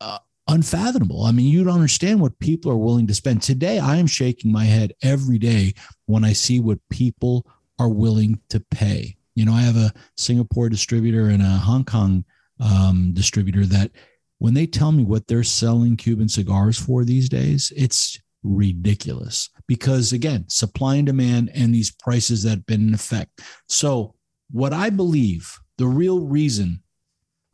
uh, 0.00 0.18
unfathomable. 0.48 1.24
I 1.24 1.32
mean, 1.32 1.46
you 1.46 1.64
don't 1.64 1.74
understand 1.74 2.20
what 2.20 2.38
people 2.38 2.72
are 2.72 2.76
willing 2.76 3.06
to 3.06 3.14
spend. 3.14 3.42
Today, 3.42 3.78
I 3.78 3.96
am 3.96 4.06
shaking 4.06 4.50
my 4.50 4.64
head 4.64 4.94
every 5.02 5.38
day 5.38 5.74
when 6.06 6.24
I 6.24 6.32
see 6.32 6.60
what 6.60 6.78
people 6.90 7.46
are 7.78 7.88
willing 7.88 8.40
to 8.48 8.60
pay. 8.70 9.16
You 9.34 9.44
know, 9.44 9.52
I 9.52 9.60
have 9.60 9.76
a 9.76 9.92
Singapore 10.16 10.68
distributor 10.68 11.28
and 11.28 11.42
a 11.42 11.46
Hong 11.46 11.84
Kong 11.84 12.24
um, 12.60 13.12
distributor 13.12 13.66
that 13.66 13.92
when 14.38 14.54
they 14.54 14.66
tell 14.66 14.92
me 14.92 15.04
what 15.04 15.26
they're 15.26 15.44
selling 15.44 15.96
Cuban 15.96 16.28
cigars 16.28 16.78
for 16.78 17.04
these 17.04 17.28
days, 17.28 17.72
it's 17.76 18.18
ridiculous 18.42 19.50
because 19.66 20.12
again, 20.12 20.44
supply 20.48 20.96
and 20.96 21.06
demand 21.06 21.50
and 21.54 21.74
these 21.74 21.90
prices 21.90 22.42
that 22.42 22.50
have 22.50 22.66
been 22.66 22.88
in 22.88 22.94
effect. 22.94 23.40
So, 23.68 24.14
what 24.50 24.72
I 24.72 24.90
believe 24.90 25.58
the 25.76 25.86
real 25.86 26.20
reason 26.20 26.82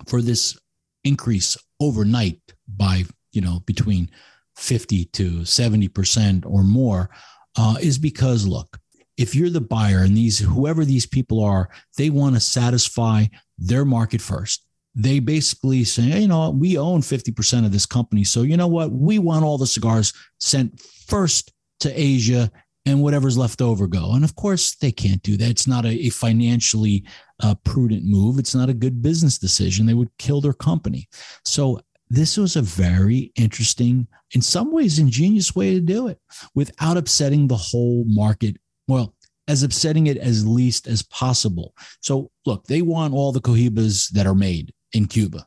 for 0.06 0.22
this 0.22 0.58
increase 1.04 1.56
overnight 1.80 2.40
by, 2.68 3.04
you 3.32 3.40
know, 3.40 3.60
between 3.66 4.10
50 4.56 5.06
to 5.06 5.30
70% 5.40 6.46
or 6.46 6.62
more 6.62 7.10
uh, 7.56 7.76
is 7.80 7.98
because 7.98 8.46
look, 8.46 8.78
if 9.16 9.34
you're 9.34 9.50
the 9.50 9.60
buyer 9.60 9.98
and 9.98 10.16
these 10.16 10.38
whoever 10.38 10.84
these 10.84 11.06
people 11.06 11.42
are, 11.42 11.68
they 11.96 12.10
want 12.10 12.34
to 12.34 12.40
satisfy 12.40 13.26
their 13.58 13.84
market 13.84 14.20
first 14.20 14.64
they 14.94 15.18
basically 15.18 15.84
say, 15.84 16.02
hey, 16.02 16.20
you 16.20 16.28
know, 16.28 16.50
we 16.50 16.78
own 16.78 17.00
50% 17.00 17.64
of 17.64 17.72
this 17.72 17.86
company. 17.86 18.24
So, 18.24 18.42
you 18.42 18.56
know 18.56 18.68
what? 18.68 18.92
We 18.92 19.18
want 19.18 19.44
all 19.44 19.58
the 19.58 19.66
cigars 19.66 20.12
sent 20.38 20.80
first 20.80 21.52
to 21.80 22.00
Asia 22.00 22.50
and 22.86 23.02
whatever's 23.02 23.38
left 23.38 23.62
over 23.62 23.86
go. 23.86 24.12
And 24.12 24.24
of 24.24 24.36
course, 24.36 24.74
they 24.76 24.92
can't 24.92 25.22
do 25.22 25.36
that. 25.36 25.50
It's 25.50 25.66
not 25.66 25.84
a, 25.84 26.06
a 26.06 26.10
financially 26.10 27.04
uh, 27.42 27.54
prudent 27.64 28.04
move. 28.04 28.38
It's 28.38 28.54
not 28.54 28.68
a 28.68 28.74
good 28.74 29.02
business 29.02 29.38
decision. 29.38 29.86
They 29.86 29.94
would 29.94 30.10
kill 30.18 30.40
their 30.40 30.52
company. 30.52 31.08
So, 31.44 31.80
this 32.10 32.36
was 32.36 32.54
a 32.54 32.62
very 32.62 33.32
interesting, 33.34 34.06
in 34.32 34.42
some 34.42 34.70
ways, 34.70 34.98
ingenious 34.98 35.56
way 35.56 35.72
to 35.72 35.80
do 35.80 36.08
it 36.08 36.18
without 36.54 36.98
upsetting 36.98 37.48
the 37.48 37.56
whole 37.56 38.04
market. 38.06 38.56
Well, 38.86 39.14
as 39.48 39.62
upsetting 39.62 40.06
it 40.06 40.18
as 40.18 40.46
least 40.46 40.86
as 40.86 41.02
possible. 41.02 41.74
So, 42.02 42.30
look, 42.44 42.66
they 42.66 42.82
want 42.82 43.14
all 43.14 43.32
the 43.32 43.40
cohibas 43.40 44.10
that 44.10 44.26
are 44.26 44.34
made 44.34 44.72
in 44.92 45.06
Cuba. 45.06 45.46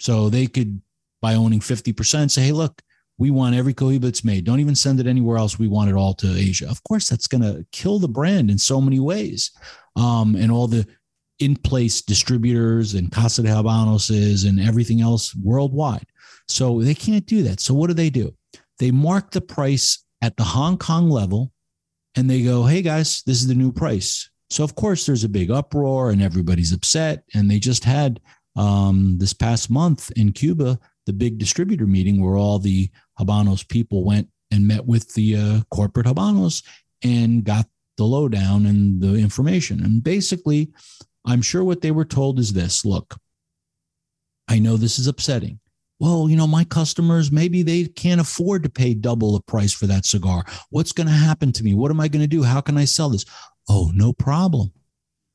So 0.00 0.28
they 0.28 0.46
could, 0.46 0.80
by 1.22 1.34
owning 1.34 1.60
50%, 1.60 2.30
say, 2.30 2.42
hey, 2.42 2.52
look, 2.52 2.82
we 3.18 3.30
want 3.30 3.54
every 3.54 3.74
cohiba 3.74 4.02
that's 4.02 4.24
made. 4.24 4.44
Don't 4.44 4.60
even 4.60 4.74
send 4.74 5.00
it 5.00 5.06
anywhere 5.06 5.36
else. 5.36 5.58
We 5.58 5.68
want 5.68 5.90
it 5.90 5.94
all 5.94 6.14
to 6.14 6.36
Asia. 6.36 6.68
Of 6.68 6.82
course, 6.84 7.08
that's 7.08 7.26
going 7.26 7.42
to 7.42 7.64
kill 7.70 7.98
the 7.98 8.08
brand 8.08 8.50
in 8.50 8.58
so 8.58 8.80
many 8.80 9.00
ways. 9.00 9.52
Um, 9.96 10.34
and 10.34 10.50
all 10.50 10.66
the 10.66 10.86
in 11.38 11.56
place 11.56 12.00
distributors 12.02 12.94
and 12.94 13.10
Casa 13.10 13.42
de 13.42 13.48
Habanos 13.48 14.48
and 14.48 14.60
everything 14.60 15.00
else 15.00 15.34
worldwide. 15.36 16.06
So 16.48 16.80
they 16.82 16.94
can't 16.94 17.26
do 17.26 17.42
that. 17.44 17.60
So 17.60 17.74
what 17.74 17.88
do 17.88 17.94
they 17.94 18.10
do? 18.10 18.34
They 18.78 18.90
mark 18.90 19.30
the 19.30 19.40
price 19.40 20.04
at 20.22 20.36
the 20.36 20.44
Hong 20.44 20.78
Kong 20.78 21.10
level 21.10 21.52
and 22.16 22.28
they 22.28 22.42
go, 22.42 22.64
hey 22.64 22.82
guys, 22.82 23.22
this 23.26 23.40
is 23.40 23.46
the 23.46 23.54
new 23.54 23.72
price. 23.72 24.30
So, 24.50 24.62
of 24.62 24.74
course, 24.74 25.06
there's 25.06 25.24
a 25.24 25.28
big 25.28 25.50
uproar 25.50 26.10
and 26.10 26.22
everybody's 26.22 26.72
upset. 26.72 27.24
And 27.34 27.50
they 27.50 27.58
just 27.58 27.84
had 27.84 28.20
um, 28.56 29.18
this 29.18 29.32
past 29.32 29.70
month 29.70 30.12
in 30.12 30.32
Cuba, 30.32 30.78
the 31.06 31.12
big 31.12 31.38
distributor 31.38 31.86
meeting 31.86 32.22
where 32.22 32.36
all 32.36 32.58
the 32.58 32.90
Habanos 33.18 33.66
people 33.66 34.04
went 34.04 34.28
and 34.50 34.66
met 34.66 34.86
with 34.86 35.12
the 35.14 35.36
uh, 35.36 35.60
corporate 35.70 36.06
Habanos 36.06 36.62
and 37.02 37.44
got 37.44 37.66
the 37.96 38.04
lowdown 38.04 38.66
and 38.66 39.00
the 39.00 39.14
information. 39.14 39.84
And 39.84 40.02
basically, 40.02 40.72
I'm 41.24 41.42
sure 41.42 41.64
what 41.64 41.80
they 41.80 41.90
were 41.90 42.04
told 42.04 42.38
is 42.38 42.52
this 42.52 42.84
look, 42.84 43.16
I 44.48 44.58
know 44.58 44.76
this 44.76 44.98
is 44.98 45.06
upsetting. 45.06 45.60
Well, 46.00 46.28
you 46.28 46.36
know, 46.36 46.46
my 46.46 46.64
customers, 46.64 47.30
maybe 47.30 47.62
they 47.62 47.84
can't 47.84 48.20
afford 48.20 48.64
to 48.64 48.68
pay 48.68 48.94
double 48.94 49.32
the 49.32 49.42
price 49.42 49.72
for 49.72 49.86
that 49.86 50.04
cigar. 50.04 50.44
What's 50.70 50.92
going 50.92 51.06
to 51.06 51.12
happen 51.12 51.52
to 51.52 51.64
me? 51.64 51.74
What 51.74 51.90
am 51.90 52.00
I 52.00 52.08
going 52.08 52.22
to 52.22 52.28
do? 52.28 52.42
How 52.42 52.60
can 52.60 52.76
I 52.76 52.84
sell 52.84 53.08
this? 53.08 53.24
Oh, 53.68 53.92
no 53.94 54.12
problem. 54.12 54.72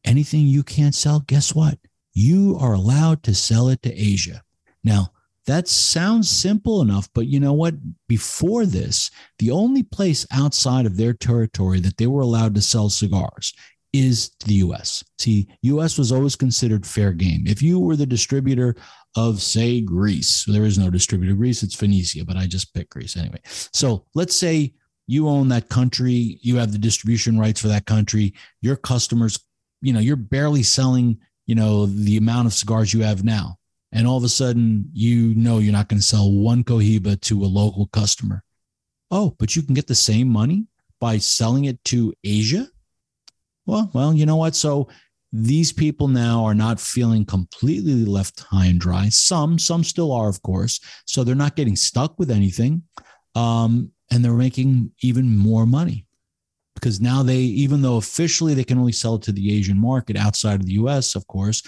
Anything 0.04 0.42
you 0.42 0.64
can't 0.64 0.94
sell, 0.94 1.22
guess 1.22 1.56
what? 1.56 1.80
you 2.20 2.58
are 2.60 2.74
allowed 2.74 3.24
to 3.24 3.34
sell 3.34 3.70
it 3.70 3.82
to 3.84 3.94
Asia. 3.94 4.42
Now, 4.84 5.12
that 5.50 5.68
sounds 5.68 6.30
simple 6.30 6.80
enough, 6.82 7.10
but 7.16 7.26
you 7.26 7.40
know 7.40 7.54
what? 7.54 7.74
Before 8.08 8.68
this, 8.68 9.10
the 9.40 9.50
only 9.50 9.82
place 9.82 10.24
outside 10.32 10.86
of 10.86 10.96
their 10.96 11.12
territory 11.12 11.80
that 11.80 11.98
they 11.98 12.06
were 12.06 12.22
allowed 12.22 12.54
to 12.54 12.62
sell 12.62 12.88
cigars 12.88 13.56
is 13.92 14.30
the 14.46 14.54
US. 14.66 15.04
See, 15.18 15.48
US 15.64 15.98
was 15.98 16.12
always 16.12 16.36
considered 16.36 16.86
fair 16.86 17.14
game. 17.14 17.46
If 17.48 17.64
you 17.64 17.80
were 17.80 17.96
the 17.96 18.06
distributor 18.06 18.76
of 19.16 19.42
say 19.42 19.82
Greece, 19.82 20.46
there 20.46 20.66
is 20.66 20.78
no 20.78 20.92
distributor 20.92 21.32
of 21.32 21.40
Greece, 21.40 21.64
it's 21.64 21.74
Phoenicia, 21.74 22.26
but 22.26 22.38
I 22.38 22.46
just 22.46 22.72
picked 22.76 22.92
Greece 22.92 23.18
anyway. 23.18 23.42
So, 23.74 24.06
let's 24.14 24.36
say 24.36 24.76
you 25.08 25.28
own 25.28 25.50
that 25.50 25.70
country, 25.70 26.38
you 26.44 26.58
have 26.58 26.72
the 26.72 26.78
distribution 26.78 27.40
rights 27.40 27.60
for 27.60 27.70
that 27.70 27.88
country. 27.88 28.36
Your 28.62 28.76
customers, 28.76 29.40
you 29.82 29.94
know, 29.94 30.00
you're 30.00 30.16
barely 30.16 30.62
selling, 30.62 31.18
you 31.48 31.56
know, 31.56 31.88
the 31.88 32.18
amount 32.18 32.46
of 32.46 32.54
cigars 32.54 32.94
you 32.94 33.02
have 33.02 33.24
now. 33.24 33.59
And 33.92 34.08
all 34.08 34.18
of 34.18 34.24
a 34.24 34.30
sudden, 34.30 34.90
you 34.94 35.34
know, 35.36 35.58
you're 35.58 35.74
not 35.74 35.90
going 35.90 36.00
to 36.00 36.06
sell 36.06 36.32
one 36.32 36.64
Cohiba 36.64 37.20
to 37.22 37.44
a 37.44 37.48
local 37.48 37.88
customer. 37.88 38.44
Oh, 39.10 39.36
but 39.40 39.56
you 39.56 39.64
can 39.64 39.74
get 39.74 39.88
the 39.88 39.96
same 39.96 40.28
money 40.28 40.68
by 41.00 41.18
selling 41.18 41.66
it 41.66 41.84
to 41.86 42.14
Asia. 42.24 42.68
Well, 43.66 43.90
well, 43.94 44.14
you 44.14 44.26
know 44.26 44.36
what? 44.36 44.56
So 44.56 44.90
these 45.32 45.72
people 45.72 46.08
now 46.08 46.44
are 46.46 46.56
not 46.56 46.80
feeling 46.80 47.26
completely 47.26 48.06
left 48.06 48.42
high 48.42 48.66
and 48.66 48.80
dry. 48.80 49.10
Some, 49.10 49.58
some 49.58 49.84
still 49.84 50.12
are, 50.12 50.30
of 50.30 50.42
course. 50.42 50.80
So 51.06 51.24
they're 51.24 51.36
not 51.36 51.56
getting 51.56 51.76
stuck 51.76 52.18
with 52.20 52.32
anything. 52.32 52.84
Um, 53.36 53.92
and 54.12 54.26
they're 54.26 54.34
making 54.34 54.92
even 55.02 55.38
more 55.38 55.66
money 55.66 56.06
because 56.76 57.00
now 57.00 57.24
they, 57.24 57.38
even 57.38 57.82
though 57.82 57.98
officially 57.98 58.54
they 58.54 58.64
can 58.64 58.80
only 58.80 58.92
sell 58.92 59.16
it 59.16 59.22
to 59.24 59.32
the 59.32 59.56
Asian 59.56 59.78
market 59.78 60.18
outside 60.18 60.60
of 60.60 60.66
the 60.66 60.74
US, 60.74 61.16
of 61.16 61.28
course, 61.28 61.62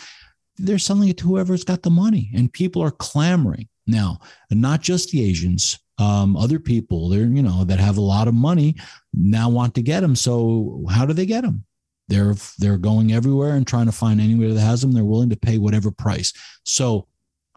they're 0.57 0.79
selling 0.79 1.09
it 1.09 1.17
to 1.17 1.27
whoever's 1.27 1.63
got 1.63 1.81
the 1.81 1.89
money 1.89 2.31
and 2.35 2.51
people 2.51 2.81
are 2.81 2.91
clamoring 2.91 3.67
now, 3.87 4.19
not 4.49 4.81
just 4.81 5.11
the 5.11 5.23
Asians. 5.23 5.79
Um, 5.97 6.35
other 6.35 6.59
people, 6.59 7.09
they're 7.09 7.25
you 7.25 7.43
know 7.43 7.63
that 7.65 7.79
have 7.79 7.97
a 7.97 8.01
lot 8.01 8.27
of 8.27 8.33
money 8.33 8.75
now 9.13 9.49
want 9.49 9.75
to 9.75 9.81
get 9.81 9.99
them. 10.01 10.15
So 10.15 10.85
how 10.89 11.05
do 11.05 11.13
they 11.13 11.25
get 11.25 11.43
them? 11.43 11.63
They're 12.07 12.35
they're 12.57 12.77
going 12.77 13.13
everywhere 13.13 13.55
and 13.55 13.67
trying 13.67 13.85
to 13.85 13.91
find 13.91 14.19
anywhere 14.19 14.53
that 14.53 14.61
has 14.61 14.81
them. 14.81 14.93
They're 14.93 15.05
willing 15.05 15.29
to 15.29 15.35
pay 15.35 15.57
whatever 15.57 15.91
price. 15.91 16.33
So 16.65 17.07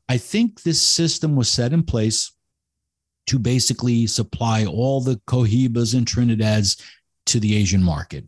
I 0.09 0.19
think 0.19 0.63
this 0.63 0.83
system 0.83 1.37
was 1.37 1.49
set 1.49 1.73
in 1.73 1.83
place 1.83 2.33
to 3.29 3.39
basically 3.39 4.07
supply 4.07 4.67
all 4.67 5.01
the 5.01 5.21
Cohibas 5.27 5.95
and 5.95 6.07
Trinidads 6.07 6.83
to 7.27 7.41
the 7.41 7.57
Asian 7.57 7.83
market 7.83 8.25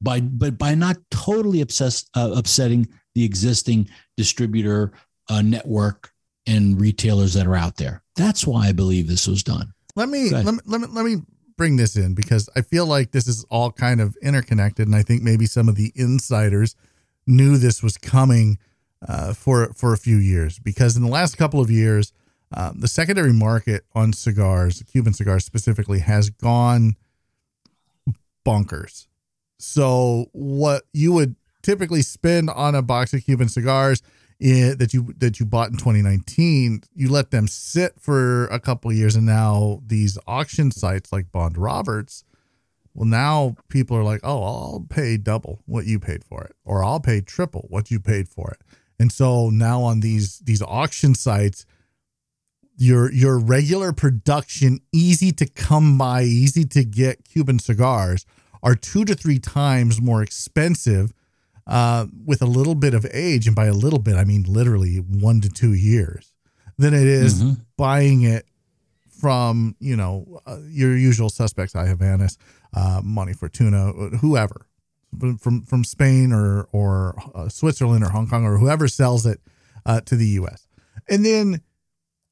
by 0.00 0.20
but 0.20 0.58
by 0.58 0.74
not 0.74 0.96
totally 1.10 1.60
obsessed, 1.60 2.08
uh, 2.14 2.32
upsetting 2.34 2.88
the 3.14 3.24
existing 3.24 3.88
distributor 4.18 4.92
uh, 5.30 5.40
network 5.40 6.12
and 6.46 6.78
retailers 6.78 7.32
that 7.34 7.46
are 7.46 7.56
out 7.56 7.76
there. 7.76 8.02
That's 8.16 8.46
why 8.46 8.66
I 8.66 8.72
believe 8.72 9.06
this 9.06 9.26
was 9.26 9.42
done. 9.42 9.72
Let 9.96 10.10
me 10.10 10.30
let 10.30 10.44
me 10.44 10.60
let 10.66 10.80
me 10.80 10.86
let 10.90 11.04
me 11.04 11.16
bring 11.56 11.76
this 11.76 11.96
in 11.96 12.14
because 12.14 12.48
I 12.54 12.60
feel 12.60 12.84
like 12.84 13.12
this 13.12 13.26
is 13.26 13.44
all 13.44 13.72
kind 13.72 14.00
of 14.00 14.16
interconnected, 14.20 14.86
and 14.86 14.96
I 14.96 15.02
think 15.02 15.22
maybe 15.22 15.46
some 15.46 15.68
of 15.68 15.76
the 15.76 15.92
insiders 15.94 16.76
knew 17.26 17.56
this 17.56 17.82
was 17.82 17.96
coming 17.96 18.58
uh, 19.06 19.32
for 19.32 19.72
for 19.74 19.92
a 19.92 19.98
few 19.98 20.16
years 20.16 20.58
because 20.58 20.96
in 20.96 21.02
the 21.02 21.08
last 21.08 21.38
couple 21.38 21.60
of 21.60 21.70
years 21.70 22.12
um, 22.52 22.80
the 22.80 22.88
secondary 22.88 23.32
market 23.32 23.84
on 23.94 24.12
cigars, 24.12 24.82
Cuban 24.90 25.12
cigars 25.12 25.44
specifically, 25.44 26.00
has 26.00 26.30
gone 26.30 26.96
bonkers. 28.44 29.06
So, 29.58 30.26
what 30.32 30.84
you 30.92 31.12
would 31.12 31.36
typically 31.62 32.02
spend 32.02 32.50
on 32.50 32.74
a 32.74 32.82
box 32.82 33.12
of 33.12 33.24
Cuban 33.24 33.48
cigars 33.48 34.02
in, 34.40 34.78
that 34.78 34.94
you 34.94 35.12
that 35.18 35.40
you 35.40 35.46
bought 35.46 35.70
in 35.70 35.76
2019, 35.76 36.82
you 36.94 37.10
let 37.10 37.30
them 37.30 37.48
sit 37.48 38.00
for 38.00 38.46
a 38.46 38.60
couple 38.60 38.90
of 38.90 38.96
years, 38.96 39.16
and 39.16 39.26
now 39.26 39.80
these 39.86 40.18
auction 40.26 40.70
sites 40.70 41.12
like 41.12 41.32
Bond 41.32 41.58
Roberts, 41.58 42.24
well, 42.94 43.06
now 43.06 43.56
people 43.68 43.96
are 43.96 44.04
like, 44.04 44.20
oh, 44.22 44.42
I'll 44.42 44.86
pay 44.88 45.16
double 45.16 45.60
what 45.66 45.86
you 45.86 45.98
paid 45.98 46.24
for 46.24 46.44
it, 46.44 46.54
or 46.64 46.84
I'll 46.84 47.00
pay 47.00 47.20
triple 47.20 47.66
what 47.68 47.90
you 47.90 47.98
paid 47.98 48.28
for 48.28 48.52
it, 48.52 48.60
and 48.98 49.10
so 49.10 49.50
now 49.50 49.82
on 49.82 50.00
these 50.00 50.38
these 50.40 50.62
auction 50.62 51.14
sites 51.14 51.66
your 52.78 53.12
your 53.12 53.38
regular 53.38 53.92
production, 53.92 54.78
easy 54.92 55.32
to 55.32 55.46
come 55.46 55.98
by, 55.98 56.22
easy 56.22 56.64
to 56.64 56.84
get 56.84 57.24
Cuban 57.24 57.58
cigars 57.58 58.24
are 58.62 58.74
two 58.74 59.04
to 59.04 59.14
three 59.14 59.38
times 59.38 60.00
more 60.00 60.22
expensive 60.22 61.12
uh, 61.68 62.06
with 62.24 62.42
a 62.42 62.46
little 62.46 62.74
bit 62.74 62.94
of 62.94 63.06
age, 63.12 63.46
and 63.46 63.54
by 63.54 63.66
a 63.66 63.72
little 63.72 63.98
bit 63.98 64.16
I 64.16 64.24
mean 64.24 64.44
literally 64.48 64.96
one 64.96 65.40
to 65.42 65.48
two 65.48 65.74
years, 65.74 66.32
than 66.78 66.94
it 66.94 67.06
is 67.06 67.42
mm-hmm. 67.42 67.60
buying 67.76 68.22
it 68.22 68.46
from 69.08 69.76
you 69.78 69.96
know 69.96 70.40
uh, 70.46 70.58
your 70.68 70.96
usual 70.96 71.28
suspects, 71.28 71.76
I 71.76 71.86
Havana's, 71.86 72.38
uh, 72.74 73.00
Monte 73.04 73.34
Fortuna, 73.34 73.92
whoever 74.20 74.66
from 75.38 75.62
from 75.62 75.84
Spain 75.84 76.32
or 76.32 76.68
or 76.72 77.20
uh, 77.34 77.48
Switzerland 77.48 78.04
or 78.04 78.10
Hong 78.10 78.28
Kong 78.28 78.44
or 78.44 78.58
whoever 78.58 78.88
sells 78.88 79.26
it 79.26 79.40
uh, 79.86 80.00
to 80.02 80.16
the 80.16 80.26
U.S. 80.26 80.66
And 81.08 81.24
then 81.24 81.62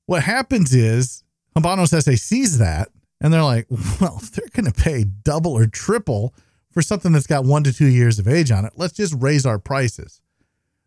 what 0.06 0.22
happens 0.22 0.74
is 0.74 1.24
Habanos 1.56 1.88
SA 1.88 2.12
sees 2.12 2.58
that 2.58 2.88
and 3.20 3.32
they're 3.32 3.42
like, 3.42 3.66
well, 4.00 4.20
they're 4.32 4.48
going 4.52 4.70
to 4.70 4.82
pay 4.82 5.04
double 5.04 5.52
or 5.52 5.66
triple 5.66 6.34
for 6.76 6.82
something 6.82 7.12
that's 7.12 7.26
got 7.26 7.46
one 7.46 7.64
to 7.64 7.72
two 7.72 7.86
years 7.86 8.18
of 8.18 8.28
age 8.28 8.50
on 8.50 8.66
it. 8.66 8.74
Let's 8.76 8.92
just 8.92 9.14
raise 9.16 9.46
our 9.46 9.58
prices. 9.58 10.20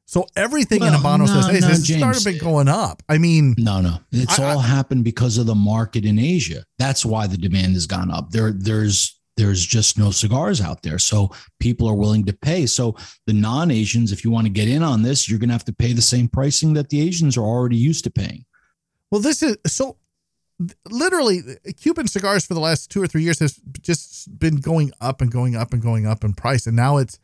So 0.06 0.28
everything 0.36 0.82
well, 0.82 0.94
in 0.94 1.00
Habanos 1.00 1.34
no, 1.34 1.42
SA 1.42 1.52
no, 1.52 1.68
has 1.68 1.82
James, 1.82 2.22
started 2.22 2.40
going 2.40 2.68
up. 2.68 3.02
I 3.10 3.18
mean, 3.18 3.56
no, 3.58 3.82
no, 3.82 3.96
it's 4.12 4.38
I, 4.38 4.52
all 4.52 4.60
I, 4.60 4.68
happened 4.68 5.04
because 5.04 5.40
of 5.40 5.48
the 5.48 5.56
market 5.56 6.06
in 6.06 6.20
Asia. 6.20 6.64
That's 6.78 7.04
why 7.04 7.26
the 7.26 7.38
demand 7.38 7.74
has 7.74 7.88
gone 7.88 8.12
up. 8.12 8.30
There, 8.30 8.52
there's 8.52 9.20
there's 9.36 9.66
just 9.66 9.98
no 9.98 10.12
cigars 10.12 10.62
out 10.62 10.84
there. 10.84 11.00
So 11.00 11.32
people 11.60 11.90
are 11.90 11.96
willing 11.96 12.24
to 12.26 12.34
pay. 12.34 12.68
So 12.68 12.96
the 13.26 13.34
non 13.34 13.72
Asians, 13.72 14.12
if 14.12 14.24
you 14.24 14.30
want 14.30 14.46
to 14.46 14.54
get 14.54 14.68
in 14.68 14.84
on 14.84 15.02
this, 15.02 15.28
you're 15.28 15.40
going 15.40 15.50
to 15.50 15.56
have 15.56 15.66
to 15.66 15.74
pay 15.74 15.94
the 15.94 16.04
same 16.04 16.28
pricing 16.28 16.74
that 16.74 16.90
the 16.90 17.02
Asians 17.02 17.36
are 17.36 17.42
already 17.42 17.78
used 17.78 18.04
to 18.04 18.12
paying. 18.12 18.46
Well, 19.10 19.22
this 19.22 19.42
is 19.42 19.58
so 19.66 19.98
literally 20.90 21.42
Cuban 21.80 22.08
cigars 22.08 22.46
for 22.46 22.54
the 22.54 22.60
last 22.60 22.92
two 22.92 23.02
or 23.02 23.08
three 23.08 23.24
years 23.24 23.40
has 23.40 23.60
just 23.82 24.38
been 24.40 24.58
going 24.58 24.92
up 25.00 25.22
and 25.22 25.32
going 25.32 25.56
up 25.56 25.74
and 25.74 25.82
going 25.82 26.06
up 26.06 26.24
in 26.24 26.34
price. 26.34 26.68
And 26.68 26.76
now 26.76 26.98
it's, 26.98 27.20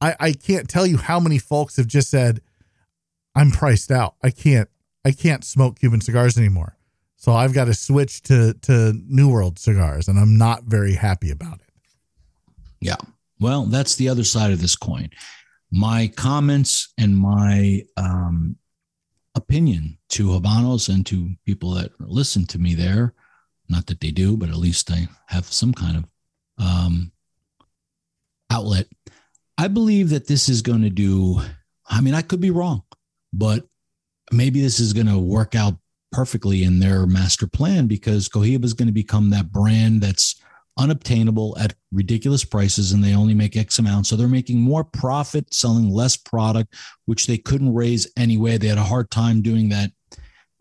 I, 0.00 0.14
I 0.20 0.32
can't 0.32 0.68
tell 0.68 0.86
you 0.86 0.98
how 0.98 1.18
many 1.18 1.38
folks 1.38 1.76
have 1.76 1.86
just 1.86 2.10
said, 2.10 2.40
I'm 3.34 3.50
priced 3.50 3.90
out. 3.90 4.16
I 4.22 4.30
can't, 4.30 4.68
I 5.04 5.12
can't 5.12 5.44
smoke 5.44 5.78
Cuban 5.78 6.00
cigars 6.00 6.38
anymore. 6.38 6.76
So 7.16 7.32
I've 7.32 7.54
got 7.54 7.64
to 7.66 7.74
switch 7.74 8.22
to, 8.24 8.54
to 8.62 8.92
New 9.06 9.30
World 9.30 9.58
cigars 9.58 10.08
and 10.08 10.18
I'm 10.18 10.36
not 10.36 10.64
very 10.64 10.94
happy 10.94 11.30
about 11.30 11.60
it. 11.60 11.72
Yeah. 12.80 12.96
Well, 13.40 13.64
that's 13.64 13.96
the 13.96 14.10
other 14.10 14.24
side 14.24 14.52
of 14.52 14.60
this 14.60 14.76
coin. 14.76 15.08
My 15.70 16.08
comments 16.08 16.92
and 16.98 17.16
my 17.16 17.82
um, 17.96 18.56
opinion 19.34 19.98
to 20.10 20.28
Habanos 20.28 20.88
and 20.88 21.04
to 21.06 21.34
people 21.44 21.72
that 21.72 21.92
listen 22.00 22.46
to 22.46 22.58
me 22.58 22.74
there. 22.74 23.14
Not 23.68 23.86
that 23.86 24.00
they 24.00 24.10
do, 24.10 24.36
but 24.36 24.50
at 24.50 24.56
least 24.56 24.90
I 24.90 25.08
have 25.26 25.46
some 25.46 25.72
kind 25.72 25.96
of 25.96 26.04
um, 26.58 27.12
outlet. 28.50 28.86
I 29.56 29.68
believe 29.68 30.10
that 30.10 30.26
this 30.26 30.48
is 30.48 30.62
going 30.62 30.82
to 30.82 30.90
do, 30.90 31.40
I 31.86 32.00
mean, 32.00 32.14
I 32.14 32.22
could 32.22 32.40
be 32.40 32.50
wrong, 32.50 32.82
but 33.32 33.66
maybe 34.32 34.60
this 34.60 34.80
is 34.80 34.92
going 34.92 35.06
to 35.06 35.18
work 35.18 35.54
out 35.54 35.74
perfectly 36.12 36.62
in 36.62 36.78
their 36.78 37.06
master 37.06 37.46
plan 37.46 37.86
because 37.86 38.28
Cohiba 38.28 38.64
is 38.64 38.74
going 38.74 38.86
to 38.88 38.92
become 38.92 39.30
that 39.30 39.50
brand 39.50 40.00
that's 40.00 40.40
unobtainable 40.78 41.56
at 41.58 41.74
ridiculous 41.94 42.44
prices 42.44 42.92
and 42.92 43.02
they 43.02 43.14
only 43.14 43.34
make 43.34 43.56
X 43.56 43.78
amount. 43.78 44.06
So 44.06 44.16
they're 44.16 44.28
making 44.28 44.60
more 44.60 44.84
profit 44.84 45.52
selling 45.54 45.88
less 45.88 46.16
product, 46.16 46.74
which 47.06 47.26
they 47.26 47.38
couldn't 47.38 47.74
raise 47.74 48.10
anyway. 48.16 48.58
They 48.58 48.68
had 48.68 48.78
a 48.78 48.82
hard 48.82 49.10
time 49.10 49.40
doing 49.40 49.68
that. 49.70 49.90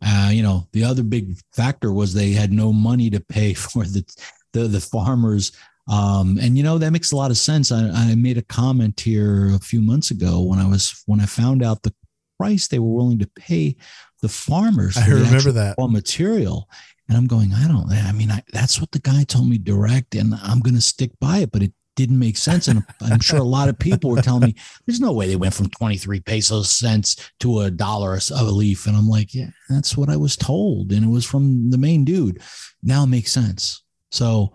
Uh, 0.06 0.30
you 0.32 0.44
know, 0.44 0.68
the 0.74 0.84
other 0.84 1.04
big 1.04 1.38
factor 1.54 1.92
was 1.92 2.14
they 2.14 2.32
had 2.32 2.52
no 2.52 2.72
money 2.72 3.10
to 3.10 3.20
pay 3.20 3.54
for 3.54 3.84
the 3.86 4.06
the, 4.54 4.68
the 4.68 4.80
farmers. 4.80 5.52
Um, 5.88 6.38
and 6.42 6.56
you 6.56 6.64
know 6.64 6.78
that 6.78 6.92
makes 6.92 7.12
a 7.12 7.16
lot 7.16 7.32
of 7.32 7.38
sense. 7.38 7.72
I, 7.72 7.90
I 7.90 8.16
made 8.16 8.38
a 8.38 8.44
comment 8.44 9.00
here 9.00 9.54
a 9.54 9.60
few 9.60 9.82
months 9.82 10.12
ago 10.12 10.42
when 10.42 10.60
I 10.60 10.68
was 10.68 11.04
when 11.08 11.20
I 11.20 11.26
found 11.26 11.62
out 11.62 11.84
the 11.84 11.94
price 12.40 12.68
they 12.68 12.80
were 12.80 12.94
willing 12.94 13.20
to 13.20 13.30
pay 13.36 13.76
the 14.22 14.30
farmers. 14.30 14.96
I 14.98 15.08
remember 15.08 15.52
that 15.52 15.76
raw 15.78 15.88
material, 15.88 16.70
and 17.10 17.18
I'm 17.18 17.28
going, 17.28 17.54
I 17.54 17.68
don't, 17.68 17.92
I 17.92 18.12
mean, 18.12 18.32
I, 18.32 18.42
that's 18.52 18.80
what 18.80 18.92
the 18.92 19.00
guy 19.00 19.24
told 19.24 19.50
me 19.50 19.58
direct, 19.58 20.16
and 20.16 20.34
I'm 20.44 20.60
going 20.60 20.76
to 20.76 20.82
stick 20.82 21.12
by 21.20 21.40
it, 21.40 21.52
but 21.52 21.64
it 21.64 21.74
didn't 21.96 22.20
make 22.20 22.38
sense. 22.38 22.68
And 22.68 22.84
I'm 23.02 23.20
sure 23.20 23.40
a 23.40 23.44
lot 23.44 23.70
of 23.70 23.78
people 23.78 24.10
were 24.10 24.22
telling 24.22 24.48
me, 24.48 24.56
there's 24.86 25.00
no 25.00 25.12
way 25.12 25.28
they 25.28 25.36
went 25.36 25.54
from 25.54 25.70
23 25.70 26.22
pesos 26.22 26.72
cents 26.72 27.32
to 27.42 27.62
a 27.62 27.72
dollar 27.72 28.16
of 28.16 28.32
a 28.32 28.44
leaf. 28.44 28.88
And 28.88 28.96
I'm 28.96 29.08
like, 29.08 29.34
yeah, 29.34 29.50
that's 29.70 29.96
what 29.96 30.10
I 30.10 30.18
was 30.18 30.36
told. 30.36 30.92
And 30.92 31.04
it 31.04 31.10
was 31.10 31.26
from 31.26 31.70
the 31.70 31.78
main 31.78 32.04
dude. 32.06 32.42
Now 32.82 33.04
it 33.04 33.08
makes 33.08 33.32
sense. 33.32 33.84
So 34.12 34.54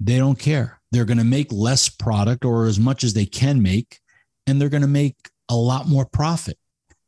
they 0.00 0.18
don't 0.18 0.38
care. 0.38 0.80
They're 0.92 1.04
going 1.04 1.18
to 1.18 1.24
make 1.24 1.50
less 1.52 1.88
product 1.88 2.44
or 2.44 2.66
as 2.66 2.78
much 2.78 3.04
as 3.04 3.14
they 3.14 3.26
can 3.26 3.62
make, 3.62 3.98
and 4.46 4.60
they're 4.60 4.68
going 4.68 4.82
to 4.82 4.88
make 4.88 5.16
a 5.48 5.56
lot 5.56 5.88
more 5.88 6.06
profit. 6.06 6.58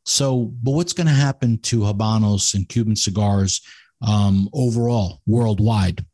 So, 0.05 0.53
but 0.63 0.71
what's 0.71 0.93
going 0.93 1.07
to 1.07 1.13
happen 1.13 1.59
to 1.63 1.81
Habanos 1.81 2.53
and 2.53 2.67
Cuban 2.67 2.95
cigars 2.95 3.61
um, 4.01 4.49
overall 4.53 5.21
worldwide, 5.25 6.05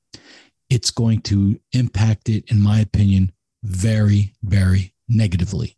it's 0.70 0.92
going 0.92 1.22
to 1.22 1.60
impact 1.74 2.30
it, 2.30 2.50
in 2.50 2.62
my 2.62 2.80
opinion, 2.80 3.32
very, 3.64 4.34
very 4.44 4.94
negatively. 5.08 5.78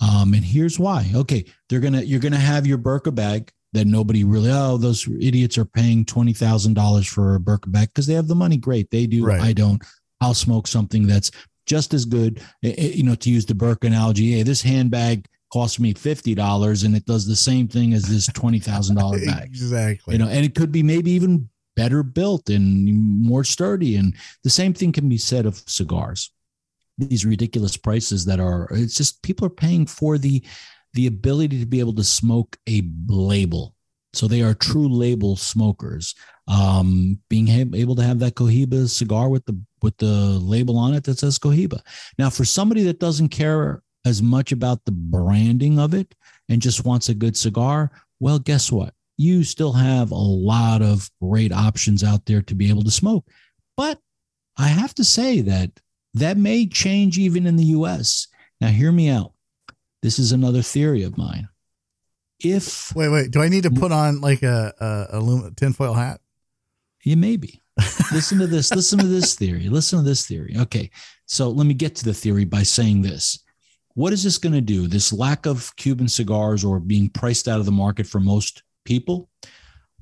Um, 0.00 0.34
and 0.34 0.44
here's 0.44 0.78
why. 0.78 1.10
Okay, 1.14 1.44
they're 1.68 1.80
gonna 1.80 2.02
you're 2.02 2.20
gonna 2.20 2.36
have 2.36 2.66
your 2.66 2.78
Birka 2.78 3.12
bag 3.12 3.50
that 3.72 3.86
nobody 3.86 4.24
really 4.24 4.50
oh 4.50 4.76
those 4.76 5.06
idiots 5.20 5.58
are 5.58 5.64
paying 5.64 6.04
twenty 6.04 6.32
thousand 6.32 6.74
dollars 6.74 7.06
for 7.06 7.34
a 7.34 7.40
Birka 7.40 7.70
bag 7.70 7.88
because 7.88 8.06
they 8.06 8.14
have 8.14 8.28
the 8.28 8.34
money. 8.34 8.56
Great, 8.56 8.90
they 8.90 9.06
do. 9.06 9.24
Right. 9.26 9.40
I 9.40 9.52
don't. 9.52 9.82
I'll 10.20 10.34
smoke 10.34 10.66
something 10.66 11.06
that's 11.06 11.30
just 11.66 11.94
as 11.94 12.04
good. 12.04 12.40
You 12.62 13.02
know, 13.02 13.16
to 13.16 13.30
use 13.30 13.46
the 13.46 13.54
Burke 13.54 13.84
analogy, 13.84 14.32
hey, 14.32 14.42
this 14.42 14.62
handbag 14.62 15.26
cost 15.52 15.80
me 15.80 15.94
fifty 15.94 16.34
dollars 16.34 16.82
and 16.82 16.94
it 16.94 17.06
does 17.06 17.26
the 17.26 17.36
same 17.36 17.68
thing 17.68 17.94
as 17.94 18.04
this 18.04 18.26
twenty 18.26 18.58
thousand 18.58 18.96
dollar 18.96 19.18
bag. 19.26 19.46
exactly. 19.46 20.14
You 20.14 20.18
know, 20.18 20.28
and 20.28 20.44
it 20.44 20.54
could 20.54 20.72
be 20.72 20.82
maybe 20.82 21.10
even 21.12 21.48
better 21.76 22.02
built 22.02 22.50
and 22.50 23.22
more 23.22 23.44
sturdy. 23.44 23.96
And 23.96 24.14
the 24.42 24.50
same 24.50 24.74
thing 24.74 24.92
can 24.92 25.08
be 25.08 25.18
said 25.18 25.46
of 25.46 25.62
cigars. 25.66 26.32
These 26.98 27.24
ridiculous 27.24 27.76
prices 27.76 28.24
that 28.24 28.40
are 28.40 28.68
it's 28.72 28.96
just 28.96 29.22
people 29.22 29.46
are 29.46 29.50
paying 29.50 29.86
for 29.86 30.18
the 30.18 30.42
the 30.94 31.06
ability 31.06 31.60
to 31.60 31.66
be 31.66 31.80
able 31.80 31.94
to 31.94 32.04
smoke 32.04 32.56
a 32.68 32.82
label. 33.06 33.74
So 34.14 34.26
they 34.26 34.42
are 34.42 34.54
true 34.54 34.88
label 34.88 35.36
smokers. 35.36 36.14
Um, 36.48 37.20
being 37.28 37.48
able 37.74 37.94
to 37.94 38.02
have 38.02 38.18
that 38.20 38.34
Cohiba 38.34 38.88
cigar 38.88 39.28
with 39.28 39.44
the 39.44 39.60
with 39.82 39.96
the 39.98 40.06
label 40.06 40.76
on 40.78 40.94
it 40.94 41.04
that 41.04 41.18
says 41.18 41.38
Cohiba. 41.38 41.80
Now, 42.18 42.30
for 42.30 42.44
somebody 42.44 42.82
that 42.84 42.98
doesn't 42.98 43.28
care 43.28 43.82
as 44.04 44.22
much 44.22 44.52
about 44.52 44.84
the 44.84 44.92
branding 44.92 45.78
of 45.78 45.94
it 45.94 46.14
and 46.48 46.62
just 46.62 46.84
wants 46.84 47.08
a 47.08 47.14
good 47.14 47.36
cigar, 47.36 47.90
well, 48.20 48.38
guess 48.38 48.70
what? 48.72 48.94
You 49.16 49.44
still 49.44 49.72
have 49.72 50.10
a 50.10 50.14
lot 50.14 50.82
of 50.82 51.10
great 51.20 51.52
options 51.52 52.04
out 52.04 52.26
there 52.26 52.42
to 52.42 52.54
be 52.54 52.68
able 52.68 52.84
to 52.84 52.90
smoke. 52.90 53.28
But 53.76 54.00
I 54.56 54.68
have 54.68 54.94
to 54.94 55.04
say 55.04 55.40
that 55.42 55.80
that 56.14 56.36
may 56.36 56.66
change 56.66 57.18
even 57.18 57.46
in 57.46 57.56
the 57.56 57.64
US. 57.64 58.28
Now, 58.60 58.68
hear 58.68 58.92
me 58.92 59.08
out. 59.08 59.32
This 60.02 60.18
is 60.18 60.32
another 60.32 60.62
theory 60.62 61.02
of 61.02 61.18
mine. 61.18 61.48
If 62.40 62.94
wait, 62.94 63.08
wait, 63.08 63.30
do 63.32 63.42
I 63.42 63.48
need 63.48 63.64
to 63.64 63.70
put 63.70 63.90
on 63.90 64.20
like 64.20 64.42
a, 64.44 64.72
a, 64.80 65.18
a 65.18 65.50
tinfoil 65.56 65.94
hat? 65.94 66.20
Yeah, 67.04 67.16
maybe. 67.16 67.60
listen 68.12 68.38
to 68.38 68.46
this. 68.46 68.72
Listen 68.72 68.98
to 69.00 69.06
this 69.06 69.34
theory. 69.34 69.68
Listen 69.68 69.98
to 69.98 70.04
this 70.04 70.26
theory. 70.26 70.54
Okay. 70.58 70.90
So 71.26 71.50
let 71.50 71.66
me 71.66 71.74
get 71.74 71.96
to 71.96 72.04
the 72.04 72.14
theory 72.14 72.44
by 72.44 72.62
saying 72.62 73.02
this. 73.02 73.40
What 73.98 74.12
is 74.12 74.22
this 74.22 74.38
going 74.38 74.52
to 74.52 74.60
do? 74.60 74.86
This 74.86 75.12
lack 75.12 75.44
of 75.44 75.74
Cuban 75.74 76.06
cigars 76.06 76.64
or 76.64 76.78
being 76.78 77.08
priced 77.08 77.48
out 77.48 77.58
of 77.58 77.66
the 77.66 77.72
market 77.72 78.06
for 78.06 78.20
most 78.20 78.62
people, 78.84 79.28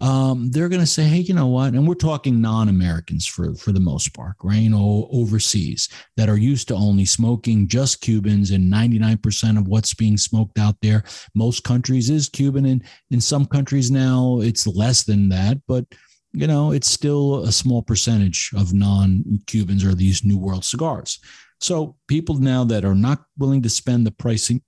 um, 0.03 0.51
they're 0.51 0.69
going 0.69 0.83
to 0.83 0.87
say, 0.87 1.05
hey, 1.05 1.21
you 1.21 1.33
know 1.33 1.47
what? 1.47 1.73
And 1.73 1.89
we're 1.89 1.95
talking 1.95 2.43
non-Americans 2.43 3.27
for 3.27 3.55
for 3.55 3.73
the 3.73 3.81
most 3.81 4.13
part, 4.13 4.37
right? 4.43 4.59
You 4.59 4.69
know, 4.69 5.09
overseas 5.11 5.89
that 6.19 6.29
are 6.29 6.37
used 6.37 6.69
to 6.69 6.75
only 6.75 7.07
smoking 7.07 7.69
just 7.69 8.03
Cubans, 8.03 8.51
and 8.51 8.71
99% 8.71 9.57
of 9.57 9.67
what's 9.67 9.95
being 9.95 10.19
smoked 10.19 10.59
out 10.59 10.77
there, 10.83 11.03
most 11.35 11.65
countries 11.65 12.11
is 12.11 12.29
Cuban, 12.29 12.67
and 12.67 12.85
in 13.11 13.23
some 13.23 13.47
countries 13.47 13.91
now 13.91 14.41
it's 14.43 14.67
less 14.67 15.05
than 15.05 15.31
that, 15.31 15.57
but 15.67 15.87
you 16.35 16.47
know, 16.47 16.71
it's 16.71 16.89
still 16.89 17.45
a 17.45 17.51
small 17.51 17.81
percentage 17.81 18.51
of 18.55 18.75
non-Cubans 18.75 19.87
are 19.87 19.95
these 19.95 20.23
New 20.23 20.37
World 20.37 20.67
cigars. 20.67 21.19
So 21.61 21.97
people 22.07 22.37
now 22.37 22.65
that 22.65 22.85
are 22.85 22.95
not 22.95 23.25
willing 23.39 23.63
to 23.63 23.71
spend 23.71 24.07
the 24.07 24.11
pricing 24.11 24.63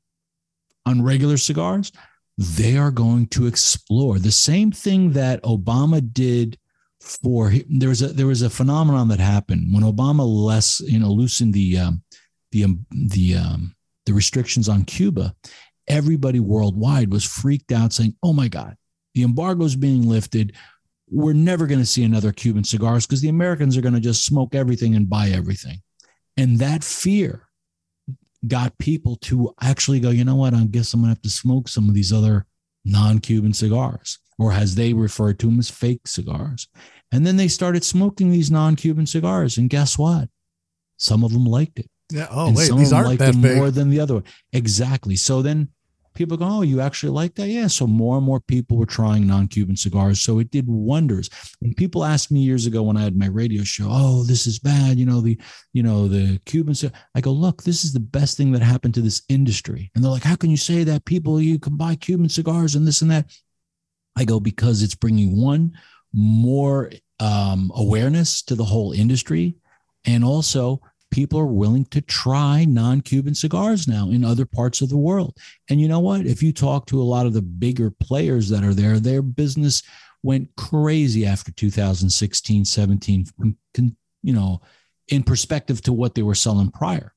on 0.86 1.02
regular 1.02 1.36
cigars, 1.36 1.92
they 2.38 2.76
are 2.76 2.90
going 2.90 3.26
to 3.26 3.46
explore 3.46 4.18
the 4.18 4.32
same 4.32 4.70
thing 4.70 5.12
that 5.12 5.42
Obama 5.42 6.00
did 6.12 6.58
for 7.00 7.52
there 7.68 7.88
was 7.88 8.02
a 8.02 8.08
there 8.08 8.26
was 8.26 8.42
a 8.42 8.50
phenomenon 8.50 9.08
that 9.08 9.20
happened 9.20 9.72
when 9.72 9.82
Obama 9.82 10.26
less 10.26 10.80
you 10.80 10.98
know 10.98 11.10
loosened 11.10 11.54
the 11.54 11.78
um, 11.78 12.02
the 12.52 12.64
um, 12.64 12.86
the 12.90 13.36
um, 13.36 13.74
the 14.06 14.12
restrictions 14.12 14.68
on 14.68 14.84
Cuba. 14.84 15.34
Everybody 15.86 16.38
worldwide 16.40 17.10
was 17.10 17.24
freaked 17.24 17.72
out, 17.72 17.92
saying, 17.92 18.14
"Oh 18.22 18.32
my 18.32 18.48
God, 18.48 18.76
the 19.14 19.22
embargo 19.22 19.64
is 19.64 19.76
being 19.76 20.08
lifted. 20.08 20.54
We're 21.10 21.32
never 21.32 21.66
going 21.66 21.80
to 21.80 21.86
see 21.86 22.04
another 22.04 22.32
Cuban 22.32 22.64
cigars 22.64 23.06
because 23.06 23.22
the 23.22 23.30
Americans 23.30 23.76
are 23.76 23.80
going 23.80 23.94
to 23.94 24.00
just 24.00 24.26
smoke 24.26 24.54
everything 24.54 24.94
and 24.94 25.08
buy 25.08 25.28
everything." 25.28 25.80
And 26.38 26.60
that 26.60 26.84
fear 26.84 27.48
got 28.46 28.78
people 28.78 29.16
to 29.16 29.52
actually 29.60 29.98
go, 29.98 30.10
you 30.10 30.24
know 30.24 30.36
what? 30.36 30.54
I 30.54 30.64
guess 30.64 30.94
I'm 30.94 31.00
going 31.00 31.08
to 31.08 31.16
have 31.16 31.22
to 31.22 31.30
smoke 31.30 31.68
some 31.68 31.88
of 31.88 31.94
these 31.94 32.12
other 32.12 32.46
non 32.84 33.18
Cuban 33.18 33.52
cigars, 33.52 34.20
or 34.38 34.52
as 34.52 34.76
they 34.76 34.92
refer 34.92 35.32
to 35.32 35.46
them 35.46 35.58
as 35.58 35.68
fake 35.68 36.06
cigars. 36.06 36.68
And 37.10 37.26
then 37.26 37.36
they 37.36 37.48
started 37.48 37.82
smoking 37.82 38.30
these 38.30 38.52
non 38.52 38.76
Cuban 38.76 39.06
cigars. 39.06 39.58
And 39.58 39.68
guess 39.68 39.98
what? 39.98 40.28
Some 40.96 41.24
of 41.24 41.32
them 41.32 41.44
liked 41.44 41.80
it. 41.80 41.90
Yeah. 42.12 42.28
Oh, 42.30 42.46
and 42.46 42.56
wait, 42.56 42.70
these 42.70 42.92
aren't 42.92 43.18
that 43.18 43.40
big. 43.40 43.56
more 43.56 43.72
than 43.72 43.90
the 43.90 43.98
other 43.98 44.14
one. 44.14 44.24
Exactly. 44.52 45.16
So 45.16 45.42
then 45.42 45.70
people 46.18 46.36
go, 46.36 46.44
Oh, 46.44 46.62
you 46.62 46.80
actually 46.80 47.12
like 47.12 47.36
that? 47.36 47.48
Yeah. 47.48 47.68
So 47.68 47.86
more 47.86 48.16
and 48.16 48.26
more 48.26 48.40
people 48.40 48.76
were 48.76 48.84
trying 48.84 49.26
non 49.26 49.46
Cuban 49.46 49.76
cigars. 49.76 50.20
So 50.20 50.40
it 50.40 50.50
did 50.50 50.66
wonders. 50.66 51.30
When 51.60 51.72
people 51.72 52.04
asked 52.04 52.30
me 52.30 52.40
years 52.40 52.66
ago 52.66 52.82
when 52.82 52.96
I 52.96 53.04
had 53.04 53.16
my 53.16 53.28
radio 53.28 53.62
show, 53.62 53.86
Oh, 53.88 54.24
this 54.24 54.46
is 54.46 54.58
bad, 54.58 54.98
you 54.98 55.06
know, 55.06 55.20
the, 55.20 55.38
you 55.72 55.82
know, 55.82 56.08
the 56.08 56.40
Cuban, 56.44 56.74
I 57.14 57.20
go, 57.20 57.30
Look, 57.30 57.62
this 57.62 57.84
is 57.84 57.92
the 57.92 58.00
best 58.00 58.36
thing 58.36 58.52
that 58.52 58.62
happened 58.62 58.94
to 58.94 59.00
this 59.00 59.22
industry. 59.28 59.90
And 59.94 60.04
they're 60.04 60.10
like, 60.10 60.24
How 60.24 60.36
can 60.36 60.50
you 60.50 60.56
say 60.56 60.84
that? 60.84 61.06
People, 61.06 61.40
you 61.40 61.58
can 61.58 61.76
buy 61.76 61.94
Cuban 61.94 62.28
cigars 62.28 62.74
and 62.74 62.86
this 62.86 63.00
and 63.00 63.10
that. 63.10 63.32
I 64.16 64.24
go, 64.24 64.40
Because 64.40 64.82
it's 64.82 64.96
bringing 64.96 65.40
one 65.40 65.72
more 66.12 66.90
um, 67.20 67.70
awareness 67.74 68.42
to 68.42 68.56
the 68.56 68.64
whole 68.64 68.92
industry. 68.92 69.54
And 70.04 70.24
also, 70.24 70.80
people 71.10 71.38
are 71.38 71.46
willing 71.46 71.84
to 71.86 72.00
try 72.00 72.64
non 72.64 73.00
Cuban 73.00 73.34
cigars 73.34 73.88
now 73.88 74.08
in 74.10 74.24
other 74.24 74.44
parts 74.46 74.80
of 74.80 74.88
the 74.88 74.96
world. 74.96 75.36
And 75.70 75.80
you 75.80 75.88
know 75.88 76.00
what? 76.00 76.26
If 76.26 76.42
you 76.42 76.52
talk 76.52 76.86
to 76.86 77.00
a 77.00 77.04
lot 77.04 77.26
of 77.26 77.32
the 77.32 77.42
bigger 77.42 77.90
players 77.90 78.48
that 78.50 78.64
are 78.64 78.74
there, 78.74 78.98
their 78.98 79.22
business 79.22 79.82
went 80.22 80.48
crazy 80.56 81.24
after 81.24 81.52
2016, 81.52 82.64
17, 82.64 83.26
you 84.22 84.32
know, 84.32 84.60
in 85.08 85.22
perspective 85.22 85.80
to 85.82 85.92
what 85.92 86.14
they 86.14 86.22
were 86.22 86.34
selling 86.34 86.70
prior. 86.70 87.14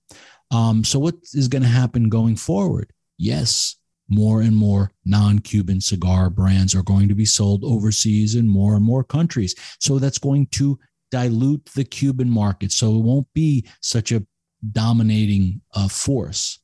Um, 0.52 0.84
so, 0.84 1.00
what 1.00 1.16
is 1.34 1.48
going 1.48 1.64
to 1.64 1.68
happen 1.68 2.10
going 2.10 2.36
forward? 2.36 2.92
Yes, 3.18 3.78
more 4.10 4.42
and 4.42 4.56
more 4.56 4.92
non 5.06 5.40
Cuban 5.40 5.82
cigar 5.82 6.30
brands 6.30 6.76
are 6.76 6.84
going 6.84 7.08
to 7.08 7.16
be 7.16 7.26
sold 7.26 7.64
overseas 7.64 8.36
in 8.36 8.48
more 8.48 8.76
and 8.76 8.84
more 8.84 9.04
countries. 9.04 9.56
So, 9.80 10.00
that's 10.00 10.20
going 10.20 10.48
to 10.48 10.78
dilute 11.12 11.66
the 11.76 11.84
Cuban 11.84 12.30
market 12.30 12.72
so 12.72 12.96
it 12.96 13.04
won't 13.04 13.28
be 13.34 13.66
such 13.82 14.12
a 14.12 14.26
dominating 14.72 15.62
uh, 15.76 15.88
force. 15.88 16.60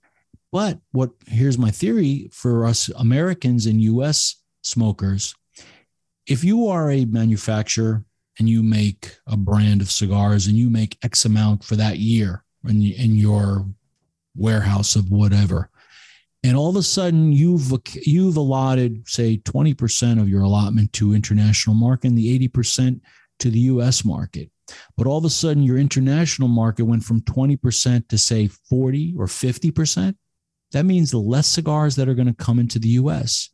But 0.51 0.79
what 0.91 1.11
here's 1.27 1.57
my 1.57 1.71
theory 1.71 2.29
for 2.31 2.65
us 2.65 2.89
Americans 2.97 3.65
and 3.65 3.81
US 3.81 4.41
smokers 4.63 5.35
if 6.27 6.43
you 6.43 6.67
are 6.67 6.91
a 6.91 7.05
manufacturer 7.05 8.03
and 8.37 8.49
you 8.49 8.61
make 8.61 9.17
a 9.25 9.37
brand 9.37 9.81
of 9.81 9.89
cigars 9.89 10.47
and 10.47 10.57
you 10.57 10.69
make 10.69 10.97
X 11.01 11.25
amount 11.25 11.63
for 11.63 11.75
that 11.75 11.97
year 11.97 12.43
in, 12.67 12.81
in 12.81 13.15
your 13.15 13.65
warehouse 14.35 14.95
of 14.95 15.09
whatever, 15.09 15.69
and 16.43 16.55
all 16.55 16.69
of 16.69 16.75
a 16.75 16.83
sudden 16.83 17.31
you've 17.31 17.71
you've 18.03 18.37
allotted 18.37 19.07
say 19.07 19.37
20% 19.37 20.21
of 20.21 20.29
your 20.29 20.43
allotment 20.43 20.93
to 20.93 21.15
international 21.15 21.75
market 21.75 22.09
and 22.09 22.17
the 22.17 22.47
80% 22.47 22.99
to 23.39 23.49
the 23.49 23.59
US 23.59 24.03
market. 24.03 24.49
But 24.97 25.07
all 25.07 25.17
of 25.17 25.25
a 25.25 25.29
sudden, 25.29 25.63
your 25.63 25.77
international 25.77 26.49
market 26.49 26.85
went 26.85 27.03
from 27.03 27.21
20% 27.21 28.07
to 28.09 28.17
say 28.17 28.47
40 28.47 29.15
or 29.17 29.25
50%. 29.27 30.15
That 30.71 30.85
means 30.85 31.11
the 31.11 31.19
less 31.19 31.47
cigars 31.47 31.95
that 31.95 32.09
are 32.09 32.15
going 32.15 32.27
to 32.27 32.33
come 32.33 32.59
into 32.59 32.79
the 32.79 32.89
US. 32.89 33.49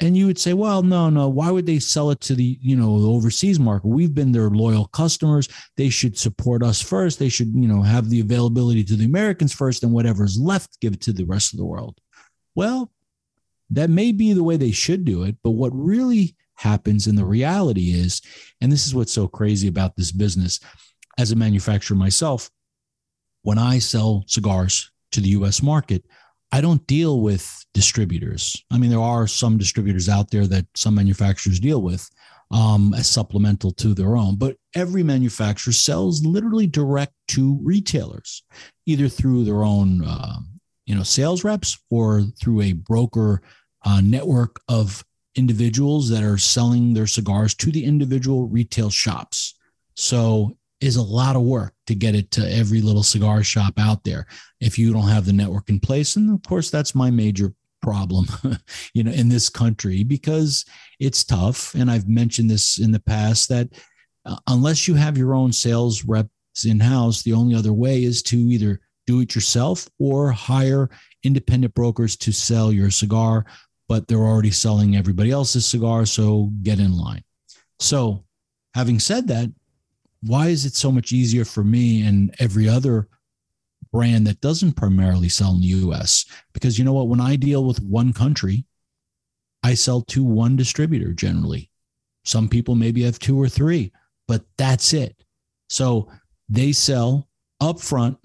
And 0.00 0.16
you 0.16 0.26
would 0.26 0.38
say, 0.38 0.54
well, 0.54 0.82
no, 0.82 1.08
no, 1.08 1.28
why 1.28 1.50
would 1.50 1.66
they 1.66 1.78
sell 1.78 2.10
it 2.10 2.20
to 2.22 2.34
the, 2.34 2.58
you 2.60 2.74
know, 2.74 3.00
the 3.00 3.08
overseas 3.08 3.60
market? 3.60 3.86
We've 3.86 4.14
been 4.14 4.32
their 4.32 4.50
loyal 4.50 4.86
customers. 4.86 5.48
They 5.76 5.88
should 5.88 6.18
support 6.18 6.62
us 6.64 6.82
first. 6.82 7.18
They 7.18 7.28
should, 7.28 7.54
you 7.54 7.68
know, 7.68 7.82
have 7.82 8.10
the 8.10 8.20
availability 8.20 8.82
to 8.84 8.96
the 8.96 9.04
Americans 9.04 9.52
first 9.52 9.84
and 9.84 9.92
whatever's 9.92 10.38
left, 10.38 10.80
give 10.80 10.94
it 10.94 11.00
to 11.02 11.12
the 11.12 11.24
rest 11.24 11.52
of 11.52 11.58
the 11.58 11.64
world. 11.64 12.00
Well, 12.56 12.90
that 13.70 13.88
may 13.88 14.10
be 14.10 14.32
the 14.32 14.42
way 14.42 14.56
they 14.56 14.72
should 14.72 15.04
do 15.04 15.22
it. 15.22 15.36
But 15.44 15.52
what 15.52 15.72
really 15.74 16.34
happens. 16.56 17.06
And 17.06 17.18
the 17.18 17.24
reality 17.24 17.92
is, 17.92 18.20
and 18.60 18.70
this 18.70 18.86
is 18.86 18.94
what's 18.94 19.12
so 19.12 19.28
crazy 19.28 19.68
about 19.68 19.96
this 19.96 20.12
business 20.12 20.60
as 21.18 21.32
a 21.32 21.36
manufacturer 21.36 21.96
myself, 21.96 22.50
when 23.42 23.58
I 23.58 23.78
sell 23.78 24.24
cigars 24.26 24.90
to 25.12 25.20
the 25.20 25.30
US 25.30 25.62
market, 25.62 26.04
I 26.52 26.60
don't 26.60 26.86
deal 26.86 27.20
with 27.20 27.64
distributors. 27.74 28.62
I 28.70 28.78
mean, 28.78 28.90
there 28.90 29.00
are 29.00 29.26
some 29.26 29.58
distributors 29.58 30.08
out 30.08 30.30
there 30.30 30.46
that 30.46 30.66
some 30.74 30.94
manufacturers 30.94 31.58
deal 31.58 31.82
with 31.82 32.08
um, 32.50 32.94
as 32.94 33.08
supplemental 33.08 33.72
to 33.72 33.94
their 33.94 34.16
own, 34.16 34.36
but 34.36 34.56
every 34.74 35.02
manufacturer 35.02 35.72
sells 35.72 36.24
literally 36.24 36.68
direct 36.68 37.12
to 37.28 37.58
retailers, 37.62 38.44
either 38.86 39.08
through 39.08 39.44
their 39.44 39.64
own, 39.64 40.04
uh, 40.04 40.36
you 40.86 40.94
know, 40.94 41.02
sales 41.02 41.42
reps 41.42 41.76
or 41.90 42.22
through 42.40 42.60
a 42.60 42.72
broker 42.72 43.42
uh, 43.84 44.00
network 44.00 44.60
of 44.68 45.04
individuals 45.36 46.08
that 46.10 46.22
are 46.22 46.38
selling 46.38 46.94
their 46.94 47.06
cigars 47.06 47.54
to 47.54 47.70
the 47.70 47.84
individual 47.84 48.46
retail 48.48 48.90
shops. 48.90 49.54
So 49.94 50.56
is 50.80 50.96
a 50.96 51.02
lot 51.02 51.36
of 51.36 51.42
work 51.42 51.72
to 51.86 51.94
get 51.94 52.14
it 52.14 52.30
to 52.32 52.52
every 52.52 52.80
little 52.80 53.02
cigar 53.02 53.42
shop 53.42 53.74
out 53.78 54.04
there 54.04 54.26
if 54.60 54.78
you 54.78 54.92
don't 54.92 55.08
have 55.08 55.24
the 55.24 55.32
network 55.32 55.68
in 55.68 55.80
place. 55.80 56.16
And 56.16 56.32
of 56.32 56.42
course, 56.42 56.70
that's 56.70 56.94
my 56.94 57.10
major 57.10 57.54
problem, 57.80 58.26
you 58.94 59.02
know, 59.02 59.12
in 59.12 59.28
this 59.28 59.48
country 59.48 60.04
because 60.04 60.64
it's 61.00 61.24
tough. 61.24 61.74
And 61.74 61.90
I've 61.90 62.08
mentioned 62.08 62.50
this 62.50 62.78
in 62.78 62.92
the 62.92 63.00
past 63.00 63.48
that 63.48 63.68
uh, 64.26 64.36
unless 64.48 64.88
you 64.88 64.94
have 64.94 65.18
your 65.18 65.34
own 65.34 65.52
sales 65.52 66.04
reps 66.04 66.30
in 66.66 66.80
house, 66.80 67.22
the 67.22 67.32
only 67.32 67.54
other 67.54 67.72
way 67.72 68.04
is 68.04 68.22
to 68.24 68.36
either 68.36 68.80
do 69.06 69.20
it 69.20 69.34
yourself 69.34 69.88
or 69.98 70.32
hire 70.32 70.88
independent 71.22 71.74
brokers 71.74 72.16
to 72.16 72.32
sell 72.32 72.72
your 72.72 72.90
cigar, 72.90 73.44
but 73.88 74.06
they're 74.06 74.18
already 74.18 74.50
selling 74.50 74.96
everybody 74.96 75.30
else's 75.30 75.66
cigar. 75.66 76.06
So 76.06 76.50
get 76.62 76.78
in 76.78 76.96
line. 76.96 77.22
So, 77.78 78.24
having 78.74 78.98
said 78.98 79.28
that, 79.28 79.52
why 80.22 80.48
is 80.48 80.64
it 80.64 80.74
so 80.74 80.90
much 80.90 81.12
easier 81.12 81.44
for 81.44 81.62
me 81.62 82.06
and 82.06 82.34
every 82.38 82.68
other 82.68 83.08
brand 83.92 84.26
that 84.26 84.40
doesn't 84.40 84.72
primarily 84.72 85.28
sell 85.28 85.52
in 85.54 85.60
the 85.60 85.66
US? 85.66 86.24
Because 86.52 86.78
you 86.78 86.84
know 86.84 86.94
what? 86.94 87.08
When 87.08 87.20
I 87.20 87.36
deal 87.36 87.64
with 87.64 87.82
one 87.82 88.12
country, 88.12 88.64
I 89.62 89.74
sell 89.74 90.02
to 90.02 90.24
one 90.24 90.56
distributor 90.56 91.12
generally. 91.12 91.70
Some 92.24 92.48
people 92.48 92.74
maybe 92.74 93.02
have 93.02 93.18
two 93.18 93.40
or 93.40 93.48
three, 93.48 93.92
but 94.26 94.44
that's 94.56 94.92
it. 94.94 95.24
So 95.68 96.08
they 96.48 96.72
sell 96.72 97.28
upfront 97.62 98.16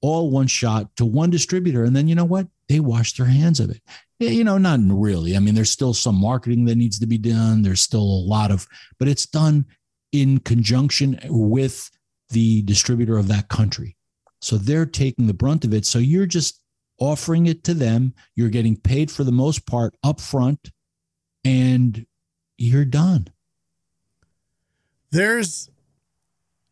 all 0.00 0.30
one 0.30 0.46
shot 0.46 0.94
to 0.96 1.04
one 1.04 1.30
distributor. 1.30 1.84
And 1.84 1.94
then 1.94 2.08
you 2.08 2.14
know 2.14 2.24
what? 2.24 2.46
They 2.68 2.80
wash 2.80 3.14
their 3.14 3.26
hands 3.26 3.60
of 3.60 3.70
it. 3.70 3.80
Eh, 4.20 4.30
you 4.30 4.44
know, 4.44 4.58
not 4.58 4.80
really. 4.82 5.36
I 5.36 5.38
mean, 5.38 5.54
there's 5.54 5.70
still 5.70 5.94
some 5.94 6.20
marketing 6.20 6.64
that 6.66 6.76
needs 6.76 6.98
to 6.98 7.06
be 7.06 7.18
done. 7.18 7.62
There's 7.62 7.82
still 7.82 8.00
a 8.00 8.26
lot 8.26 8.50
of, 8.50 8.66
but 8.98 9.08
it's 9.08 9.26
done 9.26 9.66
in 10.12 10.38
conjunction 10.40 11.18
with 11.24 11.90
the 12.30 12.62
distributor 12.62 13.18
of 13.18 13.28
that 13.28 13.48
country. 13.48 13.96
So 14.40 14.56
they're 14.56 14.86
taking 14.86 15.26
the 15.26 15.34
brunt 15.34 15.64
of 15.64 15.74
it. 15.74 15.84
So 15.84 15.98
you're 15.98 16.26
just 16.26 16.60
offering 17.00 17.46
it 17.46 17.64
to 17.64 17.74
them. 17.74 18.14
You're 18.34 18.48
getting 18.48 18.76
paid 18.76 19.10
for 19.10 19.24
the 19.24 19.32
most 19.32 19.66
part 19.66 19.94
upfront 20.04 20.70
and 21.44 22.06
you're 22.56 22.84
done. 22.84 23.28
There's 25.10 25.70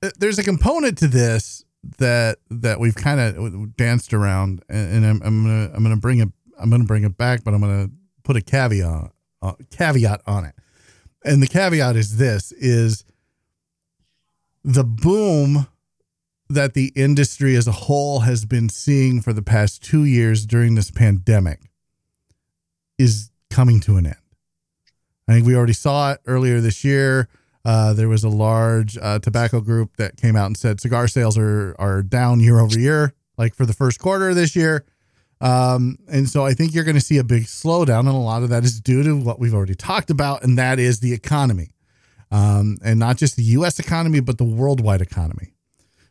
eh, 0.03 0.11
there's 0.18 0.38
a 0.38 0.42
component 0.42 0.99
to 0.99 1.09
this 1.09 1.64
that 1.99 2.38
that 2.51 2.80
we've 2.80 2.94
kind 2.94 3.20
of 3.20 3.76
danced 3.76 4.12
around, 4.12 4.62
and, 4.68 4.97
and 4.97 5.07
I'm, 5.07 5.22
I'm, 5.22 5.44
gonna 5.44 5.70
I'm 5.74 5.82
gonna 5.82 5.97
bring 5.97 6.18
it 6.18 6.28
I'm 6.59 6.70
gonna 6.70 6.84
bring 6.84 7.04
it 7.04 7.16
back, 7.16 7.44
but 7.44 7.54
I'm 7.54 7.61
gonna 7.61 7.90
put 8.24 8.36
a 8.36 8.40
caveat 8.40 9.12
uh, 9.42 9.52
caveat 9.70 10.22
on 10.26 10.44
it, 10.44 10.54
and 11.24 11.42
the 11.42 11.46
caveat 11.46 11.96
is 11.96 12.16
this: 12.16 12.52
is 12.52 13.04
the 14.64 14.84
boom 14.84 15.66
that 16.48 16.74
the 16.74 16.92
industry 16.94 17.57
as 17.57 17.66
a 17.66 17.72
whole 17.72 18.20
has 18.20 18.44
been 18.44 18.68
seeing 18.68 19.20
for 19.20 19.32
the 19.32 19.42
past 19.42 19.82
two 19.82 20.04
years 20.04 20.46
during 20.46 20.76
this 20.76 20.90
pandemic 20.90 21.70
is 22.98 23.30
coming 23.50 23.80
to 23.80 23.96
an 23.96 24.07
end. 24.07 24.16
I 25.28 25.32
think 25.32 25.46
we 25.46 25.57
already 25.57 25.72
saw 25.72 26.12
it 26.12 26.20
earlier 26.24 26.61
this 26.61 26.84
year 26.84 27.28
uh, 27.66 27.92
there 27.92 28.09
was 28.09 28.22
a 28.22 28.28
large 28.28 28.96
uh, 28.96 29.18
tobacco 29.18 29.61
group 29.61 29.96
that 29.96 30.16
came 30.16 30.36
out 30.36 30.46
and 30.46 30.57
said 30.57 30.80
cigar 30.80 31.09
sales 31.09 31.36
are 31.36 31.74
are 31.80 32.00
down 32.00 32.38
year 32.38 32.61
over 32.61 32.78
year, 32.78 33.12
like 33.36 33.57
for 33.57 33.66
the 33.66 33.72
first 33.72 33.98
quarter 33.98 34.28
of 34.28 34.36
this 34.36 34.54
year. 34.54 34.84
Um, 35.41 35.99
and 36.09 36.28
so 36.28 36.47
I 36.47 36.55
think 36.55 36.74
you're 36.74 36.84
going 36.84 36.97
to 36.97 37.01
see 37.01 37.18
a 37.18 37.24
big 37.24 37.45
slowdown, 37.45 38.01
and 38.01 38.09
a 38.09 38.12
lot 38.12 38.43
of 38.43 38.49
that 38.49 38.64
is 38.64 38.80
due 38.80 39.03
to 39.03 39.16
what 39.16 39.39
we've 39.39 39.55
already 39.55 39.74
talked 39.74 40.11
about, 40.11 40.43
and 40.43 40.59
that 40.59 40.78
is 40.78 41.01
the 41.01 41.12
economy, 41.12 41.74
um, 42.30 42.78
and 42.82 42.99
not 42.99 43.18
just 43.18 43.37
the 43.37 43.43
U.S. 43.43 43.78
economy, 43.78 44.20
but 44.20 44.39
the 44.39 44.45
worldwide 44.45 45.03
economy. 45.03 45.53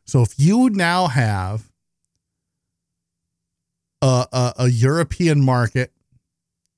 So 0.05 0.21
if 0.21 0.35
you 0.37 0.69
now 0.69 1.07
have 1.07 1.71
a, 4.01 4.27
a, 4.31 4.53
a 4.59 4.67
European 4.67 5.43
market 5.43 5.91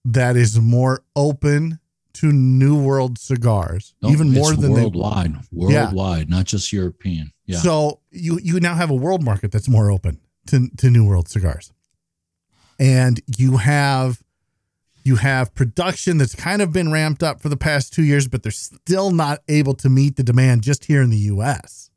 that 0.05 0.37
is 0.37 0.59
more 0.59 1.03
open 1.15 1.79
to 2.13 2.31
New 2.31 2.81
World 2.81 3.19
cigars, 3.19 3.93
no, 4.01 4.09
even 4.09 4.31
more 4.31 4.53
than 4.53 4.71
worldwide, 4.71 5.35
they, 5.35 5.39
worldwide, 5.51 6.29
yeah. 6.29 6.35
not 6.35 6.45
just 6.45 6.71
European. 6.71 7.31
Yeah. 7.45 7.57
So 7.57 7.99
you 8.09 8.39
you 8.41 8.59
now 8.59 8.75
have 8.75 8.89
a 8.89 8.95
world 8.95 9.23
market 9.23 9.51
that's 9.51 9.67
more 9.67 9.91
open 9.91 10.19
to 10.47 10.69
to 10.77 10.89
New 10.89 11.05
World 11.05 11.27
cigars, 11.27 11.71
and 12.79 13.21
you 13.37 13.57
have 13.57 14.21
you 15.03 15.15
have 15.15 15.55
production 15.55 16.17
that's 16.17 16.35
kind 16.35 16.61
of 16.61 16.73
been 16.73 16.91
ramped 16.91 17.23
up 17.23 17.41
for 17.41 17.47
the 17.47 17.55
past 17.55 17.93
two 17.93 18.03
years, 18.03 18.27
but 18.27 18.43
they're 18.43 18.51
still 18.51 19.11
not 19.11 19.39
able 19.47 19.73
to 19.73 19.87
meet 19.89 20.17
the 20.17 20.23
demand 20.23 20.63
just 20.63 20.85
here 20.85 21.01
in 21.01 21.09
the 21.09 21.17
U.S. 21.17 21.89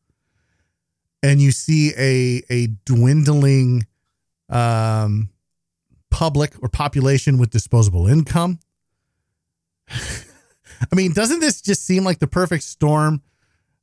And 1.23 1.41
you 1.41 1.51
see 1.53 1.93
a 1.97 2.43
a 2.49 2.69
dwindling 2.85 3.87
um, 4.49 5.31
public 6.11 6.55
or 6.63 6.69
population 6.69 7.39
with 7.39 7.51
disposable 7.51 8.07
income 8.07 8.59
I 10.93 10.95
mean, 10.95 11.13
doesn't 11.13 11.41
this 11.41 11.61
just 11.61 11.85
seem 11.85 12.05
like 12.05 12.19
the 12.19 12.27
perfect 12.27 12.65
storm 12.65 13.23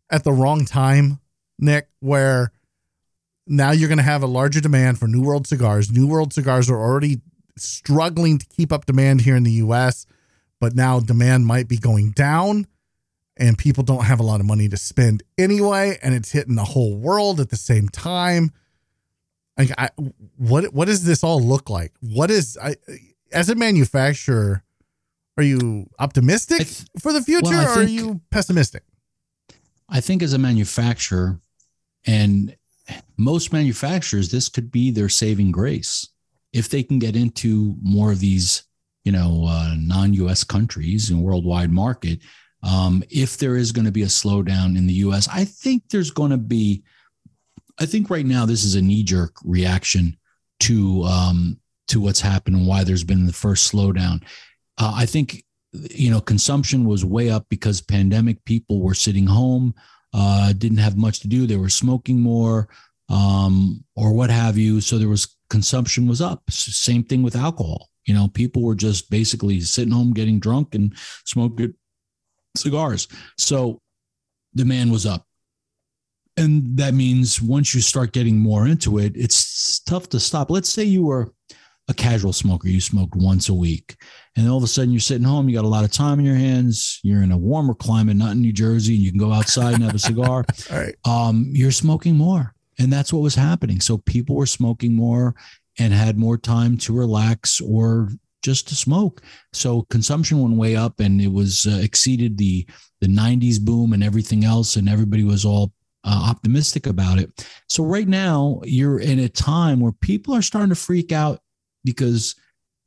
at 0.10 0.24
the 0.24 0.32
wrong 0.32 0.66
time, 0.66 1.20
Nick, 1.60 1.90
where 2.00 2.52
now 3.48 3.72
you're 3.72 3.90
going 3.90 3.98
to 3.98 4.04
have 4.04 4.24
a 4.24 4.28
larger 4.28 4.62
demand 4.62 5.00
for 5.00 5.08
New 5.08 5.22
World 5.22 5.48
cigars. 5.48 5.92
New 5.92 6.08
World 6.08 6.34
cigars 6.34 6.70
are 6.70 6.80
already 6.80 7.22
struggling 7.58 8.38
to 8.38 8.46
keep 8.48 8.72
up 8.72 8.86
demand 8.86 9.22
here 9.22 9.36
in 9.36 9.44
the 9.44 9.52
US, 9.54 10.06
but 10.60 10.76
now 10.76 11.00
demand 11.00 11.46
might 11.46 11.68
be 11.68 11.78
going 11.78 12.12
down 12.12 12.68
and 13.36 13.58
people 13.58 13.84
don't 13.84 14.06
have 14.06 14.20
a 14.20 14.24
lot 14.24 14.40
of 14.40 14.46
money 14.46 14.68
to 14.68 14.78
spend 14.78 15.24
anyway 15.38 15.98
and 16.02 16.14
it's 16.14 16.32
hitting 16.32 16.56
the 16.56 16.64
whole 16.64 16.98
world 16.98 17.40
at 17.40 17.50
the 17.50 17.56
same 17.56 17.90
time. 17.90 18.52
Like 19.58 19.72
I, 19.78 19.90
what 20.38 20.74
what 20.74 20.86
does 20.86 21.04
this 21.04 21.24
all 21.24 21.42
look 21.42 21.70
like? 21.70 21.92
What 22.00 22.30
is 22.30 22.58
I 22.62 22.76
as 23.32 23.50
a 23.50 23.56
manufacturer 23.56 24.64
are 25.38 25.44
you 25.44 25.88
optimistic 26.00 26.68
for 27.00 27.14
the 27.14 27.22
future 27.22 27.52
well, 27.52 27.78
or 27.78 27.82
are 27.82 27.84
you 27.84 28.22
pessimistic? 28.32 28.84
I 29.88 30.02
think 30.02 30.24
as 30.24 30.34
a 30.34 30.40
manufacturer, 30.40 31.40
and 32.06 32.56
most 33.18 33.52
manufacturers, 33.54 34.30
this 34.30 34.50
could 34.50 34.72
be 34.72 34.92
their 34.92 35.10
saving 35.10 35.52
grace. 35.52 36.08
If 36.54 36.70
they 36.70 36.84
can 36.84 37.00
get 37.00 37.16
into 37.16 37.76
more 37.82 38.12
of 38.12 38.20
these, 38.20 38.64
you 39.04 39.12
know, 39.12 39.46
uh, 39.48 39.76
non-U.S. 39.78 40.44
countries 40.44 41.10
and 41.10 41.22
worldwide 41.22 41.72
market, 41.72 42.20
um, 42.64 43.04
if 43.10 43.38
there 43.38 43.56
is 43.56 43.72
going 43.72 43.86
to 43.86 43.92
be 43.92 44.04
a 44.04 44.08
slowdown 44.08 44.78
in 44.78 44.88
the 44.88 44.94
U.S., 44.94 45.28
I 45.32 45.46
think 45.46 45.84
there's 45.90 46.12
going 46.12 46.32
to 46.32 46.38
be. 46.38 46.84
I 47.80 47.86
think 47.86 48.10
right 48.10 48.26
now 48.26 48.46
this 48.48 48.64
is 48.64 48.74
a 48.74 48.82
knee-jerk 48.82 49.36
reaction 49.44 50.18
to 50.62 51.04
um, 51.04 51.60
to 51.90 52.02
what's 52.02 52.22
happened 52.22 52.56
and 52.56 52.68
why 52.68 52.84
there's 52.84 53.04
been 53.04 53.28
the 53.28 53.34
first 53.34 53.72
slowdown. 53.72 54.24
Uh, 54.78 54.94
I 54.96 55.06
think 55.06 55.44
you 55.74 56.10
know 56.10 56.22
consumption 56.22 56.86
was 56.86 57.06
way 57.06 57.30
up 57.30 57.46
because 57.50 57.82
pandemic 57.82 58.44
people 58.46 58.82
were 58.82 58.96
sitting 58.96 59.28
home, 59.28 59.76
uh, 60.14 60.54
didn't 60.54 60.78
have 60.78 60.98
much 60.98 61.20
to 61.22 61.28
do. 61.28 61.46
They 61.46 61.58
were 61.58 61.70
smoking 61.70 62.20
more 62.20 62.68
um, 63.10 63.84
or 63.96 64.14
what 64.14 64.30
have 64.30 64.58
you. 64.58 64.82
So 64.82 64.98
there 64.98 65.10
was 65.10 65.36
consumption 65.50 66.08
was 66.08 66.22
up. 66.22 66.44
Same 66.50 67.04
thing 67.04 67.24
with 67.24 67.36
alcohol. 67.36 67.90
You 68.06 68.14
know, 68.14 68.28
people 68.30 68.64
were 68.64 68.76
just 68.76 69.10
basically 69.10 69.60
sitting 69.62 69.94
home 69.94 70.14
getting 70.14 70.40
drunk 70.40 70.76
and 70.76 70.94
smoking 71.26 71.74
cigars. 72.56 73.08
So 73.38 73.82
demand 74.56 74.92
was 74.92 75.06
up. 75.06 75.26
And 76.38 76.78
that 76.78 76.94
means 76.94 77.42
once 77.42 77.74
you 77.74 77.82
start 77.82 78.12
getting 78.12 78.38
more 78.38 78.68
into 78.68 79.00
it, 79.00 79.14
it's 79.16 79.80
tough 79.80 80.08
to 80.10 80.20
stop. 80.20 80.52
Let's 80.52 80.70
say 80.70 80.84
you 80.84 81.04
were 81.04 81.34
a 81.88 81.94
casual 81.94 82.34
smoker, 82.34 82.68
you 82.68 82.82
smoked 82.82 83.16
once 83.16 83.50
a 83.50 83.54
week, 83.54 83.96
and 84.38 84.48
all 84.48 84.58
of 84.58 84.64
a 84.64 84.68
sudden 84.68 84.92
you're 84.92 85.00
sitting 85.00 85.26
home, 85.26 85.50
you 85.50 85.56
got 85.56 85.66
a 85.66 85.68
lot 85.68 85.84
of 85.84 85.92
time 85.92 86.20
in 86.20 86.26
your 86.26 86.36
hands, 86.36 87.00
you're 87.04 87.24
in 87.24 87.32
a 87.32 87.38
warmer 87.38 87.74
climate, 87.74 88.16
not 88.16 88.34
in 88.34 88.42
New 88.42 88.54
Jersey, 88.54 88.94
and 88.94 89.04
you 89.04 89.10
can 89.10 89.20
go 89.20 89.34
outside 89.34 89.74
and 89.74 89.84
have 89.84 89.96
a 89.96 90.00
cigar. 90.00 90.46
right. 90.72 90.96
Um, 91.06 91.50
you're 91.52 91.72
smoking 91.72 92.16
more. 92.16 92.54
And 92.78 92.94
that's 92.94 93.12
what 93.12 93.24
was 93.24 93.34
happening. 93.34 93.82
So 93.82 93.98
people 93.98 94.36
were 94.36 94.46
smoking 94.46 94.96
more 94.96 95.34
and 95.80 95.92
had 95.92 96.20
more 96.20 96.38
time 96.38 96.78
to 96.78 96.94
relax 96.94 97.60
or 97.60 98.10
just 98.44 98.68
to 98.68 98.76
smoke. 98.76 99.24
So 99.54 99.88
consumption 99.90 100.40
went 100.40 100.56
way 100.56 100.76
up 100.76 101.00
and 101.00 101.20
it 101.20 101.32
was 101.32 101.66
uh, 101.66 101.80
exceeded 101.82 102.38
the 102.38 102.68
the 103.02 103.08
90s 103.08 103.60
boom 103.60 103.94
and 103.94 104.04
everything 104.04 104.46
else 104.46 104.76
and 104.76 104.88
everybody 104.88 105.24
was 105.24 105.46
all 105.46 105.72
uh, 106.04 106.28
optimistic 106.30 106.86
about 106.86 107.20
it. 107.20 107.48
So 107.68 107.84
right 107.84 108.08
now 108.08 108.62
you're 108.64 109.00
in 109.00 109.20
a 109.20 109.30
time 109.30 109.80
where 109.80 109.92
people 109.92 110.36
are 110.36 110.42
starting 110.44 110.70
to 110.70 110.76
freak 110.76 111.12
out 111.12 111.40
because 111.84 112.36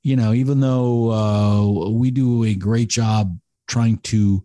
you 0.03 0.17
know 0.17 0.33
even 0.33 0.61
though 0.61 1.11
uh, 1.11 1.91
we 1.91 2.11
do 2.11 2.45
a 2.45 2.55
great 2.55 2.89
job 2.89 3.39
trying 3.69 3.99
to 3.99 4.43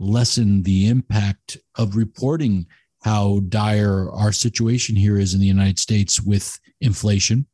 lessen 0.00 0.62
the 0.62 0.88
impact 0.88 1.56
of 1.76 1.96
reporting 1.96 2.66
how 3.02 3.40
dire 3.48 4.10
our 4.10 4.32
situation 4.32 4.96
here 4.96 5.18
is 5.18 5.34
in 5.34 5.40
the 5.40 5.46
United 5.46 5.78
States 5.78 6.22
with 6.22 6.58
inflation. 6.80 7.46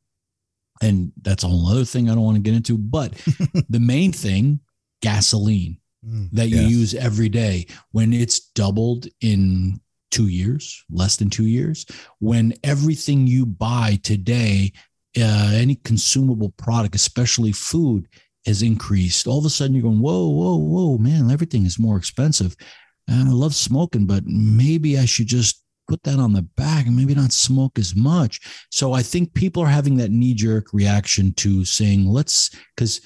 And 0.80 1.12
that's 1.20 1.44
a 1.44 1.48
whole 1.48 1.66
other 1.68 1.84
thing 1.84 2.08
I 2.08 2.14
don't 2.14 2.24
want 2.24 2.36
to 2.36 2.42
get 2.42 2.54
into. 2.54 2.78
But 2.78 3.12
the 3.68 3.80
main 3.80 4.12
thing, 4.12 4.60
gasoline 5.02 5.78
mm, 6.06 6.30
that 6.32 6.48
you 6.48 6.60
yes. 6.60 6.70
use 6.70 6.94
every 6.94 7.28
day, 7.28 7.66
when 7.90 8.12
it's 8.12 8.40
doubled 8.50 9.08
in 9.20 9.80
two 10.10 10.28
years, 10.28 10.84
less 10.88 11.16
than 11.16 11.30
two 11.30 11.46
years, 11.46 11.84
when 12.20 12.54
everything 12.62 13.26
you 13.26 13.44
buy 13.44 13.98
today 14.02 14.72
uh, 15.18 15.50
any 15.54 15.76
consumable 15.76 16.50
product, 16.56 16.94
especially 16.94 17.52
food, 17.52 18.06
has 18.46 18.62
increased. 18.62 19.26
All 19.26 19.38
of 19.38 19.44
a 19.44 19.50
sudden, 19.50 19.74
you're 19.74 19.82
going, 19.82 20.00
whoa, 20.00 20.28
whoa, 20.28 20.56
whoa, 20.56 20.98
man, 20.98 21.30
everything 21.30 21.66
is 21.66 21.78
more 21.78 21.96
expensive. 21.96 22.56
And 23.08 23.28
I 23.28 23.32
love 23.32 23.54
smoking, 23.54 24.06
but 24.06 24.24
maybe 24.26 24.98
I 24.98 25.04
should 25.04 25.26
just 25.26 25.62
put 25.88 26.02
that 26.04 26.20
on 26.20 26.32
the 26.32 26.42
back 26.56 26.86
and 26.86 26.96
maybe 26.96 27.14
not 27.14 27.32
smoke 27.32 27.78
as 27.78 27.96
much. 27.96 28.40
So 28.70 28.92
I 28.92 29.02
think 29.02 29.34
people 29.34 29.62
are 29.62 29.68
having 29.68 29.96
that 29.96 30.12
knee 30.12 30.34
jerk 30.34 30.72
reaction 30.72 31.34
to 31.34 31.64
saying, 31.64 32.06
let's, 32.06 32.50
because 32.76 33.00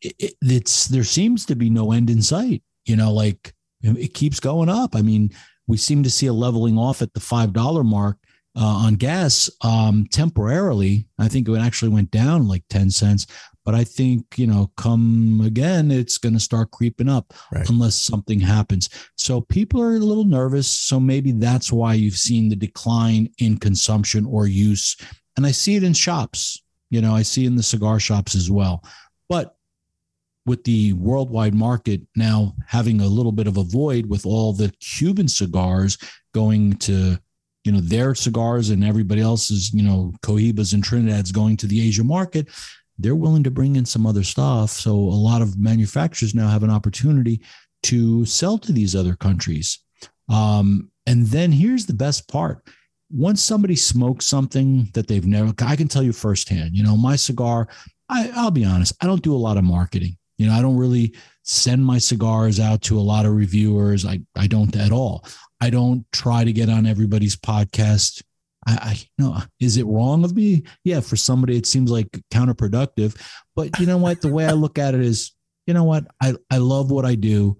it, 0.00 0.34
it's, 0.40 0.86
there 0.88 1.04
seems 1.04 1.44
to 1.46 1.54
be 1.54 1.68
no 1.68 1.92
end 1.92 2.08
in 2.08 2.22
sight, 2.22 2.62
you 2.86 2.96
know, 2.96 3.12
like 3.12 3.52
it 3.82 4.14
keeps 4.14 4.40
going 4.40 4.70
up. 4.70 4.96
I 4.96 5.02
mean, 5.02 5.30
we 5.66 5.76
seem 5.76 6.02
to 6.02 6.10
see 6.10 6.26
a 6.26 6.32
leveling 6.32 6.78
off 6.78 7.02
at 7.02 7.12
the 7.12 7.20
$5 7.20 7.84
mark 7.84 8.16
uh, 8.56 8.64
on 8.64 8.94
gas 8.94 9.50
um, 9.62 10.06
temporarily. 10.10 11.06
I 11.18 11.28
think 11.28 11.48
it 11.48 11.58
actually 11.58 11.90
went 11.90 12.10
down 12.10 12.48
like 12.48 12.64
10 12.70 12.90
cents. 12.90 13.26
But 13.64 13.74
I 13.74 13.84
think, 13.84 14.38
you 14.38 14.46
know, 14.46 14.72
come 14.76 15.42
again, 15.44 15.90
it's 15.90 16.18
going 16.18 16.32
to 16.32 16.40
start 16.40 16.70
creeping 16.70 17.08
up 17.08 17.34
right. 17.52 17.68
unless 17.68 17.94
something 17.94 18.40
happens. 18.40 18.88
So 19.16 19.42
people 19.42 19.82
are 19.82 19.96
a 19.96 20.00
little 20.00 20.24
nervous. 20.24 20.66
So 20.66 20.98
maybe 20.98 21.32
that's 21.32 21.70
why 21.70 21.94
you've 21.94 22.14
seen 22.14 22.48
the 22.48 22.56
decline 22.56 23.30
in 23.38 23.58
consumption 23.58 24.24
or 24.24 24.46
use. 24.46 24.96
And 25.36 25.46
I 25.46 25.50
see 25.50 25.76
it 25.76 25.84
in 25.84 25.92
shops. 25.92 26.62
You 26.88 27.00
know, 27.00 27.14
I 27.14 27.22
see 27.22 27.44
in 27.44 27.54
the 27.54 27.62
cigar 27.62 28.00
shops 28.00 28.34
as 28.34 28.50
well. 28.50 28.82
But 29.28 29.54
with 30.46 30.64
the 30.64 30.94
worldwide 30.94 31.54
market 31.54 32.00
now 32.16 32.54
having 32.66 33.00
a 33.00 33.06
little 33.06 33.30
bit 33.30 33.46
of 33.46 33.58
a 33.58 33.62
void 33.62 34.06
with 34.06 34.24
all 34.26 34.52
the 34.52 34.72
Cuban 34.80 35.28
cigars 35.28 35.98
going 36.32 36.72
to 36.78 37.18
you 37.64 37.72
know 37.72 37.80
their 37.80 38.14
cigars 38.14 38.70
and 38.70 38.84
everybody 38.84 39.20
else's 39.20 39.72
you 39.72 39.82
know 39.82 40.12
cohibas 40.22 40.72
and 40.72 40.82
trinidad's 40.82 41.32
going 41.32 41.56
to 41.56 41.66
the 41.66 41.86
asia 41.86 42.04
market 42.04 42.48
they're 43.00 43.16
willing 43.16 43.42
to 43.42 43.50
bring 43.50 43.76
in 43.76 43.86
some 43.86 44.06
other 44.06 44.22
stuff. 44.22 44.70
So 44.70 44.92
a 44.92 44.94
lot 44.94 45.42
of 45.42 45.58
manufacturers 45.58 46.34
now 46.34 46.48
have 46.48 46.62
an 46.62 46.70
opportunity 46.70 47.40
to 47.84 48.24
sell 48.26 48.58
to 48.58 48.72
these 48.72 48.94
other 48.94 49.16
countries. 49.16 49.78
Um, 50.28 50.90
and 51.06 51.26
then 51.26 51.50
here's 51.50 51.86
the 51.86 51.94
best 51.94 52.28
part. 52.28 52.62
Once 53.10 53.42
somebody 53.42 53.74
smokes 53.74 54.26
something 54.26 54.88
that 54.94 55.08
they've 55.08 55.26
never 55.26 55.52
i 55.62 55.74
can 55.74 55.88
tell 55.88 56.02
you 56.02 56.12
firsthand 56.12 56.76
you 56.76 56.84
know 56.84 56.96
my 56.96 57.16
cigar 57.16 57.66
I, 58.08 58.30
i'll 58.36 58.52
be 58.52 58.64
honest 58.64 58.94
i 59.02 59.06
don't 59.06 59.22
do 59.22 59.34
a 59.34 59.36
lot 59.36 59.56
of 59.56 59.64
marketing. 59.64 60.16
You 60.38 60.46
know 60.46 60.52
i 60.52 60.62
don't 60.62 60.76
really 60.76 61.16
send 61.42 61.84
my 61.84 61.98
cigars 61.98 62.60
out 62.60 62.82
to 62.82 62.98
a 62.98 63.00
lot 63.00 63.26
of 63.26 63.32
reviewers. 63.32 64.06
I, 64.06 64.20
I 64.36 64.46
don't 64.46 64.76
at 64.76 64.92
all 64.92 65.24
I 65.60 65.70
don't 65.70 66.04
try 66.12 66.44
to 66.44 66.52
get 66.52 66.68
on 66.68 66.86
everybody's 66.86 67.36
podcast. 67.36 68.22
I, 68.66 68.72
I 68.72 68.92
you 69.18 69.24
know, 69.24 69.38
is 69.58 69.76
it 69.76 69.86
wrong 69.86 70.24
of 70.24 70.34
me? 70.34 70.64
Yeah, 70.84 71.00
for 71.00 71.16
somebody 71.16 71.56
it 71.56 71.66
seems 71.66 71.90
like 71.90 72.08
counterproductive. 72.32 73.16
But 73.56 73.78
you 73.78 73.86
know 73.86 73.98
what? 73.98 74.20
The 74.20 74.28
way 74.28 74.46
I 74.46 74.52
look 74.52 74.78
at 74.78 74.94
it 74.94 75.00
is, 75.00 75.32
you 75.66 75.74
know 75.74 75.84
what? 75.84 76.04
I, 76.22 76.34
I 76.50 76.58
love 76.58 76.90
what 76.90 77.04
I 77.04 77.14
do. 77.14 77.58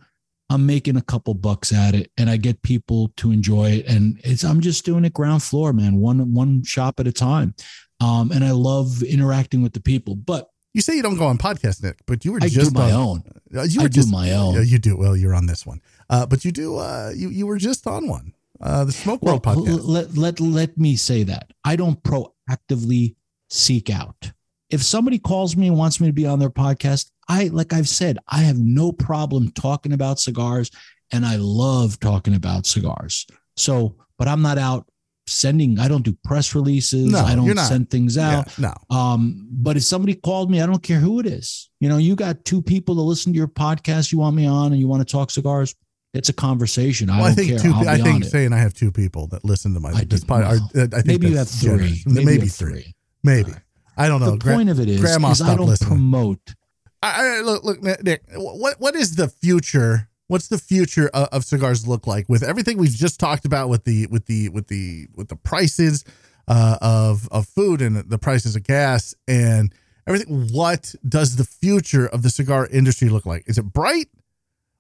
I'm 0.51 0.67
making 0.67 0.97
a 0.97 1.03
couple 1.03 1.33
bucks 1.35 1.73
at 1.73 1.95
it 1.95 2.11
and 2.19 2.29
I 2.29 2.37
get 2.37 2.63
people 2.63 3.13
to 3.19 3.31
enjoy 3.31 3.71
it. 3.71 3.87
And 3.87 4.21
it's 4.25 4.43
I'm 4.43 4.61
just 4.61 4.85
doing 4.85 5.05
it 5.05 5.13
ground 5.13 5.45
floor, 5.45 5.73
man, 5.73 5.97
one 5.97 6.35
one 6.35 6.65
shop 6.65 6.99
at 6.99 7.07
a 7.07 7.13
time. 7.13 7.55
Um, 8.01 8.33
and 8.33 8.45
I 8.45 8.51
love 8.51 9.03
interacting 9.03 9.63
with 9.63 9.75
the 9.75 9.81
people. 9.81 10.17
But 10.17 10.49
you 10.73 10.81
say 10.81 10.97
you 10.97 11.03
don't 11.03 11.17
go 11.17 11.27
on 11.27 11.39
podcast, 11.39 11.83
Nick, 11.83 11.99
but 12.07 12.25
you 12.25 12.33
were 12.33 12.39
I 12.43 12.49
just 12.49 12.73
do 12.73 12.79
my 12.79 12.93
on, 12.93 13.01
own. 13.01 13.23
Uh, 13.55 13.63
you 13.63 13.81
were 13.81 13.87
I 13.87 13.89
just, 13.89 14.09
do 14.09 14.13
my 14.13 14.33
own. 14.33 14.67
You 14.67 14.79
do. 14.79 14.97
Well, 14.97 15.17
you're 15.17 15.35
on 15.35 15.47
this 15.47 15.67
one. 15.67 15.81
Uh, 16.09 16.27
but 16.27 16.45
you 16.45 16.53
do. 16.53 16.77
Uh, 16.77 17.13
you 17.15 17.29
you 17.31 17.47
were 17.47 17.59
just 17.59 17.87
on 17.87 18.09
one. 18.09 18.35
Uh, 18.61 18.85
the 18.85 18.93
Smoke 18.93 19.23
World 19.23 19.45
well, 19.45 19.57
podcast. 19.57 19.81
Let 19.85 20.17
let 20.17 20.41
let 20.41 20.79
me 20.79 20.97
say 20.97 21.23
that 21.25 21.53
I 21.65 21.77
don't 21.77 22.03
proactively 22.03 23.17
seek 23.49 23.91
out. 23.91 24.33
If 24.69 24.83
somebody 24.83 25.19
calls 25.19 25.57
me 25.57 25.67
and 25.67 25.77
wants 25.77 26.01
me 26.01 26.07
to 26.07 26.13
be 26.13 26.27
on 26.27 26.39
their 26.39 26.51
podcast, 26.51 27.11
I 27.29 27.45
like 27.45 27.73
I've 27.73 27.89
said, 27.89 28.19
I 28.29 28.39
have 28.39 28.59
no 28.59 28.93
problem 28.93 29.51
talking 29.53 29.93
about 29.93 30.21
cigars, 30.21 30.71
and 31.11 31.27
I 31.27 31.37
love 31.37 31.99
talking 32.01 32.35
about 32.35 32.67
cigars. 32.67 33.27
So, 33.57 33.97
but 34.19 34.29
I'm 34.29 34.43
not 34.43 34.59
out 34.59 34.90
sending 35.31 35.79
i 35.79 35.89
don't 35.89 36.03
do 36.03 36.17
press 36.25 36.55
releases 36.55 37.13
no, 37.13 37.19
i 37.21 37.35
don't 37.35 37.57
send 37.59 37.91
things 37.91 38.19
out 38.19 38.47
yeah, 38.59 38.73
no 38.91 38.97
um 38.97 39.47
but 39.51 39.77
if 39.77 39.83
somebody 39.83 40.15
called 40.15 40.51
me 40.51 40.61
i 40.61 40.67
don't 40.67 40.83
care 40.83 40.99
who 40.99 41.21
it 41.21 41.27
is 41.27 41.71
you 41.81 41.89
know 41.89 41.97
you 41.97 42.17
got 42.17 42.45
two 42.45 42.61
people 42.61 42.95
to 42.95 43.01
listen 43.01 43.33
to 43.33 43.37
your 43.37 43.49
podcast 43.49 44.13
you 44.13 44.19
want 44.19 44.35
me 44.35 44.47
on 44.47 44.73
and 44.73 44.81
you 44.81 44.89
want 44.89 45.07
to 45.07 45.11
talk 45.11 45.31
cigars 45.31 45.75
it's 46.13 46.29
a 46.29 46.33
conversation. 46.33 47.09
Well, 47.09 47.23
I, 47.23 47.29
I 47.29 47.33
think 47.33 47.49
care. 47.51 47.59
two. 47.59 47.73
i 47.73 47.97
think 47.97 48.25
saying 48.25 48.53
I 48.53 48.59
have 48.59 48.75
two 48.75 48.91
people 48.91 49.29
that 49.29 49.45
listen 49.45 49.75
to 49.75 49.81
my. 49.81 49.91
I, 49.91 50.05
this 50.05 50.25
pod, 50.25 50.43
are, 50.43 50.55
I 50.75 50.87
think 50.89 51.07
maybe 51.07 51.29
you 51.29 51.37
have 51.37 51.49
three. 51.49 52.03
Maybe, 52.05 52.25
maybe 52.25 52.47
three. 52.49 52.83
three. 52.83 52.95
Maybe. 53.23 53.53
Right. 53.53 53.61
I 53.97 54.09
don't 54.09 54.21
know. 54.21 54.33
The 54.33 54.39
Gra- 54.39 54.55
point 54.55 54.71
of 54.71 54.81
it 54.81 54.89
is, 54.89 55.01
Grandma 55.01 55.31
is 55.31 55.43
I 55.43 55.55
don't 55.55 55.67
listening. 55.67 55.89
promote. 55.89 56.55
I, 57.03 57.39
I, 57.39 57.41
look, 57.43 57.65
look, 57.65 57.83
Nick. 57.83 58.23
What 58.35 58.81
what 58.81 58.97
is 58.97 59.17
the 59.17 59.29
future? 59.29 60.10
What's 60.31 60.47
the 60.47 60.59
future 60.59 61.11
of, 61.13 61.27
of, 61.33 61.45
cigars 61.45 61.89
look 61.89 62.07
like 62.07 62.29
with 62.29 62.45
everything 62.45 62.79
we've 62.79 62.93
just 62.93 63.19
talked 63.19 63.45
about 63.45 63.69
with 63.69 63.83
the 63.83 64.07
with 64.13 64.27
the 64.27 64.49
with 64.51 64.69
the 64.69 65.09
with 65.17 65.27
the 65.27 65.35
prices 65.35 66.05
uh, 66.47 66.79
of 66.81 67.29
of 67.33 67.49
food 67.49 67.83
and 67.83 67.97
the 67.97 68.17
prices 68.17 68.55
of 68.55 68.63
gas 68.63 69.13
and 69.27 69.75
everything? 70.07 70.47
What 70.53 70.95
does 71.09 71.35
the 71.35 71.43
future 71.43 72.07
of 72.07 72.23
the 72.23 72.31
cigar 72.31 72.69
industry 72.69 73.09
look 73.09 73.27
like? 73.27 73.43
Is 73.49 73.59
it 73.59 73.65
bright? 73.65 74.07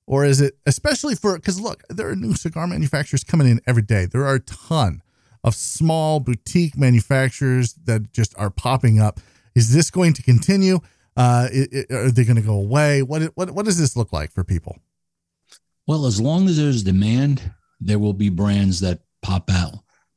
Or 0.07 0.25
is 0.25 0.41
it 0.41 0.57
especially 0.67 1.17
for 1.17 1.35
because 1.35 1.61
look, 1.61 1.83
there 1.89 2.09
are 2.09 2.15
new 2.15 2.35
cigar 2.35 2.69
manufacturers 2.69 3.25
coming 3.25 3.49
in 3.49 3.61
every 3.67 3.83
day. 3.83 4.07
There 4.07 4.25
are 4.25 4.37
a 4.37 4.41
ton 4.41 5.03
of 5.43 5.57
small 5.57 6.21
boutique 6.21 6.79
manufacturers 6.79 7.73
that 7.87 8.13
just 8.13 8.39
are 8.39 8.51
popping 8.51 9.01
up. 9.01 9.19
Is 9.57 9.75
this 9.75 9.91
going 9.91 10.13
to 10.13 10.23
continue? 10.23 10.79
Uh, 11.17 11.49
it, 11.51 11.73
it, 11.73 11.91
are 11.91 12.13
they 12.13 12.23
going 12.23 12.37
to 12.37 12.43
go 12.43 12.55
away? 12.55 13.03
What, 13.03 13.23
what 13.35 13.51
what 13.51 13.65
does 13.65 13.81
this 13.81 13.97
look 13.97 14.13
like 14.13 14.31
for 14.31 14.45
people? 14.45 14.79
Well, 15.86 16.07
as 16.07 16.20
long 16.20 16.48
as 16.48 16.57
there's 16.57 16.82
demand, 16.82 17.52
there 17.81 17.98
will 17.98 18.12
be 18.12 18.28
brands 18.28 18.81
that 18.81 19.01
pop 19.23 19.51
out 19.51 19.74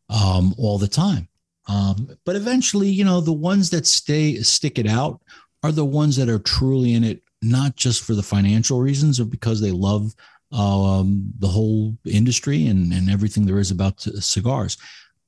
um, 0.10 0.54
all 0.58 0.78
the 0.78 0.88
time. 0.88 1.28
Um, 1.68 2.18
but 2.26 2.36
eventually, 2.36 2.90
you 2.90 3.06
know, 3.06 3.22
the 3.22 3.34
ones 3.34 3.70
that 3.70 3.88
stay 3.88 4.36
stick 4.42 4.78
it 4.78 4.88
out 4.88 5.22
are 5.64 5.72
the 5.72 5.86
ones 5.86 6.18
that 6.18 6.30
are 6.30 6.40
truly 6.40 6.94
in 6.94 7.04
it 7.04 7.22
not 7.42 7.76
just 7.76 8.04
for 8.04 8.14
the 8.14 8.24
financial 8.24 8.80
reasons 8.80 9.20
or 9.20 9.26
because 9.26 9.62
they 9.62 9.72
love 9.72 10.14
um, 10.52 11.32
the 11.40 11.48
whole 11.48 11.98
industry 12.06 12.68
and, 12.68 12.94
and 12.94 13.10
everything 13.10 13.46
there 13.46 13.60
is 13.60 13.72
about 13.72 14.02
cigars. 14.02 14.78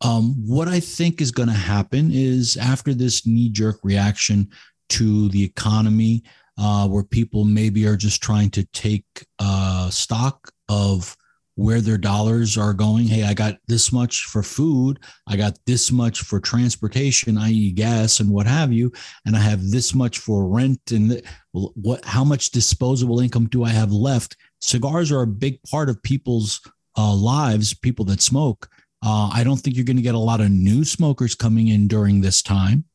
Um, 0.01 0.33
what 0.45 0.67
I 0.67 0.79
think 0.79 1.21
is 1.21 1.31
going 1.31 1.49
to 1.49 1.55
happen 1.55 2.11
is 2.11 2.57
after 2.57 2.93
this 2.93 3.25
knee 3.25 3.49
jerk 3.49 3.79
reaction 3.83 4.49
to 4.89 5.29
the 5.29 5.43
economy, 5.43 6.23
uh, 6.57 6.88
where 6.88 7.03
people 7.03 7.44
maybe 7.44 7.86
are 7.86 7.98
just 7.98 8.22
trying 8.22 8.49
to 8.52 8.64
take 8.65 9.06
uh, 9.40 9.90
stock 9.90 10.52
of 10.69 11.15
where 11.56 11.80
their 11.80 11.98
dollars 11.98 12.57
are 12.57 12.73
going. 12.73 13.06
Hey, 13.06 13.23
I 13.23 13.34
got 13.34 13.57
this 13.68 13.91
much 13.91 14.26
for 14.26 14.44
food. 14.44 14.99
I 15.27 15.38
got 15.38 15.57
this 15.65 15.91
much 15.91 16.22
for 16.22 16.40
transportation, 16.40 17.38
i.e., 17.38 17.72
gas 17.72 18.19
and 18.19 18.30
what 18.30 18.45
have 18.45 18.73
you, 18.73 18.91
and 19.26 19.36
I 19.36 19.40
have 19.40 19.72
this 19.72 19.95
much 19.95 20.19
for 20.19 20.48
rent. 20.48 20.91
And 20.91 21.22
what? 21.52 22.03
How 22.03 22.23
much 22.23 22.52
disposable 22.52 23.22
income 23.22 23.48
do 23.48 23.64
I 23.64 23.69
have 23.69 23.91
left? 23.91 24.36
Cigars 24.60 25.11
are 25.11 25.22
a 25.22 25.27
big 25.27 25.61
part 25.64 25.90
of 25.90 26.03
people's 26.03 26.61
uh, 26.98 27.14
lives. 27.14 27.73
People 27.73 28.06
that 28.06 28.22
smoke. 28.22 28.69
Uh, 29.02 29.30
I 29.32 29.44
don't 29.44 29.57
think 29.57 29.76
you're 29.76 29.86
going 29.86 29.98
to 29.98 30.02
get 30.02 30.15
a 30.15 30.19
lot 30.19 30.41
of 30.41 30.49
new 30.49 30.84
smokers 30.84 31.36
coming 31.36 31.68
in 31.68 31.88
during 31.88 32.22
this 32.22 32.41
time 32.41 32.86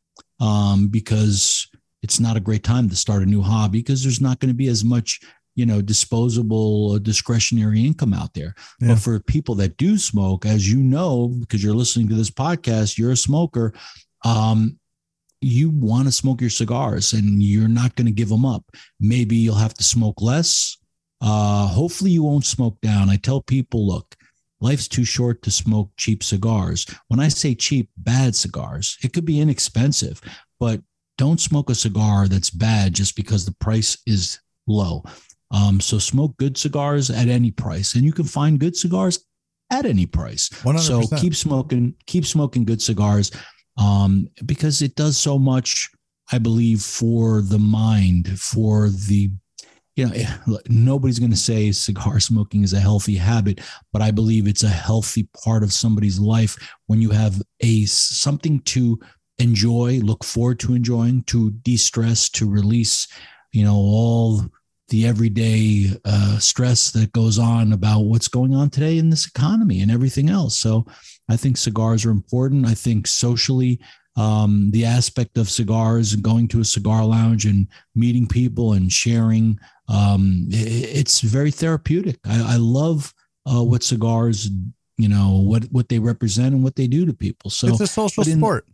um, 0.41 0.89
because 0.89 1.69
it's 2.02 2.20
not 2.20 2.36
a 2.36 2.40
great 2.40 2.64
time 2.64 2.89
to 2.89 2.97
start 2.97 3.22
a 3.22 3.27
new 3.27 3.43
hobby 3.43 3.78
because 3.78 4.02
there's 4.02 4.20
not 4.20 4.40
going 4.40 4.48
to 4.48 4.55
be 4.55 4.68
as 4.68 4.85
much 4.85 5.20
you 5.55 5.66
know 5.66 5.82
disposable 5.82 6.93
uh, 6.93 6.98
discretionary 6.98 7.85
income 7.85 8.14
out 8.14 8.35
there. 8.35 8.55
Yeah. 8.81 8.89
but 8.89 8.98
for 8.98 9.20
people 9.20 9.55
that 9.56 9.77
do 9.77 9.98
smoke 9.98 10.47
as 10.47 10.70
you 10.70 10.78
know 10.78 11.28
because 11.40 11.62
you're 11.62 11.74
listening 11.74 12.09
to 12.09 12.14
this 12.14 12.31
podcast 12.31 12.98
you're 12.98 13.12
a 13.12 13.16
smoker 13.16 13.74
um, 14.24 14.78
you 15.40 15.70
want 15.70 16.06
to 16.06 16.12
smoke 16.12 16.40
your 16.40 16.51
cigars 16.51 17.12
and 17.12 17.43
you're 17.43 17.68
not 17.68 17.97
going 17.97 18.06
to 18.06 18.12
give 18.12 18.28
them 18.28 18.44
up. 18.44 18.64
Maybe 19.01 19.36
you'll 19.36 19.55
have 19.55 19.72
to 19.74 19.85
smoke 19.85 20.20
less. 20.20 20.77
Uh, 21.22 21.66
hopefully 21.66 22.10
you 22.10 22.22
won't 22.22 22.44
smoke 22.44 22.78
down. 22.82 23.09
I 23.09 23.16
tell 23.16 23.40
people 23.40 23.86
look 23.86 24.16
life's 24.60 24.89
too 24.89 25.05
short 25.05 25.43
to 25.43 25.51
smoke 25.51 25.90
cheap 25.97 26.22
cigars. 26.22 26.86
When 27.09 27.20
i 27.20 27.28
say 27.28 27.55
cheap 27.55 27.89
bad 27.97 28.36
cigars 28.36 28.98
it 29.02 29.12
could 29.12 29.24
be 29.24 29.40
inexpensive 29.40 30.20
but 30.59 30.82
don't 31.20 31.40
smoke 31.40 31.68
a 31.70 31.74
cigar 31.74 32.28
that's 32.28 32.51
bad 32.51 32.94
just 32.94 33.14
because 33.14 33.44
the 33.44 33.55
price 33.60 33.98
is 34.06 34.40
low 34.66 35.02
um, 35.51 35.80
so 35.80 35.98
smoke 35.98 36.36
good 36.36 36.56
cigars 36.56 37.10
at 37.10 37.28
any 37.28 37.51
price, 37.51 37.94
and 37.94 38.05
you 38.05 38.12
can 38.12 38.24
find 38.24 38.60
good 38.60 38.76
cigars 38.76 39.24
at 39.70 39.84
any 39.84 40.06
price. 40.06 40.48
100%. 40.48 40.80
So 40.80 41.16
keep 41.16 41.34
smoking, 41.34 41.94
keep 42.06 42.24
smoking 42.24 42.64
good 42.64 42.80
cigars, 42.80 43.32
um, 43.76 44.28
because 44.47 44.82
it 44.82 44.94
does 44.94 45.18
so 45.18 45.38
much. 45.38 45.90
I 46.32 46.38
believe 46.38 46.80
for 46.82 47.42
the 47.42 47.59
mind, 47.59 48.38
for 48.38 48.88
the 48.88 49.30
you 49.97 50.06
know, 50.06 50.12
eh, 50.14 50.59
nobody's 50.68 51.18
going 51.18 51.32
to 51.32 51.36
say 51.36 51.72
cigar 51.72 52.20
smoking 52.20 52.62
is 52.62 52.72
a 52.72 52.78
healthy 52.78 53.16
habit, 53.16 53.60
but 53.92 54.01
I 54.01 54.12
believe 54.12 54.47
it's 54.47 54.62
a 54.62 54.68
healthy 54.68 55.28
part 55.44 55.64
of 55.64 55.72
somebody's 55.72 56.20
life 56.20 56.56
when 56.86 57.02
you 57.02 57.10
have 57.10 57.42
a 57.60 57.84
something 57.86 58.60
to 58.60 59.01
enjoy, 59.40 59.98
look 60.00 60.22
forward 60.24 60.60
to 60.60 60.74
enjoying, 60.74 61.22
to 61.24 61.50
de-stress, 61.50 62.28
to 62.30 62.48
release, 62.48 63.08
you 63.52 63.64
know, 63.64 63.74
all 63.74 64.42
the 64.88 65.06
everyday 65.06 65.90
uh, 66.04 66.38
stress 66.38 66.90
that 66.90 67.12
goes 67.12 67.38
on 67.38 67.72
about 67.72 68.00
what's 68.00 68.28
going 68.28 68.54
on 68.54 68.70
today 68.70 68.98
in 68.98 69.10
this 69.10 69.26
economy 69.26 69.80
and 69.80 69.90
everything 69.90 70.28
else. 70.28 70.58
So 70.58 70.84
I 71.28 71.36
think 71.36 71.56
cigars 71.56 72.04
are 72.04 72.10
important. 72.10 72.66
I 72.66 72.74
think 72.74 73.06
socially, 73.06 73.80
um, 74.16 74.70
the 74.72 74.84
aspect 74.84 75.38
of 75.38 75.48
cigars 75.48 76.12
and 76.12 76.22
going 76.22 76.48
to 76.48 76.60
a 76.60 76.64
cigar 76.64 77.04
lounge 77.04 77.46
and 77.46 77.68
meeting 77.94 78.26
people 78.26 78.72
and 78.72 78.92
sharing, 78.92 79.58
um, 79.88 80.46
it, 80.50 80.96
it's 80.98 81.20
very 81.20 81.52
therapeutic. 81.52 82.18
I, 82.26 82.54
I 82.54 82.56
love 82.56 83.14
uh, 83.46 83.62
what 83.62 83.84
cigars, 83.84 84.50
you 84.98 85.08
know, 85.08 85.40
what 85.40 85.64
what 85.70 85.88
they 85.88 86.00
represent 86.00 86.54
and 86.54 86.64
what 86.64 86.74
they 86.74 86.88
do 86.88 87.06
to 87.06 87.12
people. 87.12 87.50
So 87.50 87.68
it's 87.68 87.80
a 87.80 87.86
social 87.86 88.28
in, 88.28 88.38
sport. 88.38 88.66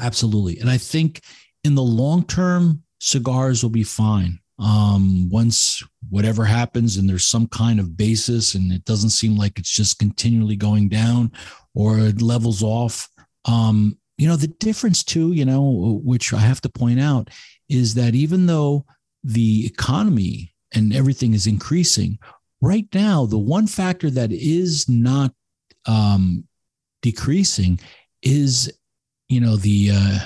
Absolutely, 0.00 0.58
and 0.58 0.70
I 0.70 0.78
think 0.78 1.22
in 1.64 1.74
the 1.74 1.82
long 1.82 2.24
term, 2.24 2.82
cigars 3.00 3.62
will 3.62 3.70
be 3.70 3.84
fine. 3.84 4.38
Um, 4.58 5.28
once 5.28 5.82
whatever 6.08 6.44
happens 6.44 6.96
and 6.96 7.06
there's 7.06 7.26
some 7.26 7.46
kind 7.48 7.78
of 7.78 7.94
basis 7.94 8.54
and 8.54 8.72
it 8.72 8.86
doesn't 8.86 9.10
seem 9.10 9.36
like 9.36 9.58
it's 9.58 9.70
just 9.70 9.98
continually 9.98 10.56
going 10.56 10.88
down 10.88 11.30
or 11.74 11.98
it 11.98 12.22
levels 12.22 12.62
off 12.62 13.06
um, 13.44 13.98
you 14.16 14.26
know 14.26 14.36
the 14.36 14.46
difference 14.46 15.04
too 15.04 15.32
you 15.32 15.44
know 15.44 16.00
which 16.02 16.32
i 16.32 16.38
have 16.38 16.60
to 16.60 16.68
point 16.68 17.00
out 17.00 17.28
is 17.68 17.94
that 17.94 18.14
even 18.14 18.46
though 18.46 18.84
the 19.24 19.66
economy 19.66 20.54
and 20.72 20.94
everything 20.94 21.34
is 21.34 21.46
increasing 21.46 22.18
right 22.60 22.86
now 22.94 23.26
the 23.26 23.38
one 23.38 23.66
factor 23.66 24.10
that 24.10 24.32
is 24.32 24.88
not 24.88 25.32
um, 25.86 26.44
decreasing 27.02 27.78
is 28.22 28.72
you 29.28 29.40
know 29.40 29.56
the 29.56 29.90
uh, 29.92 30.18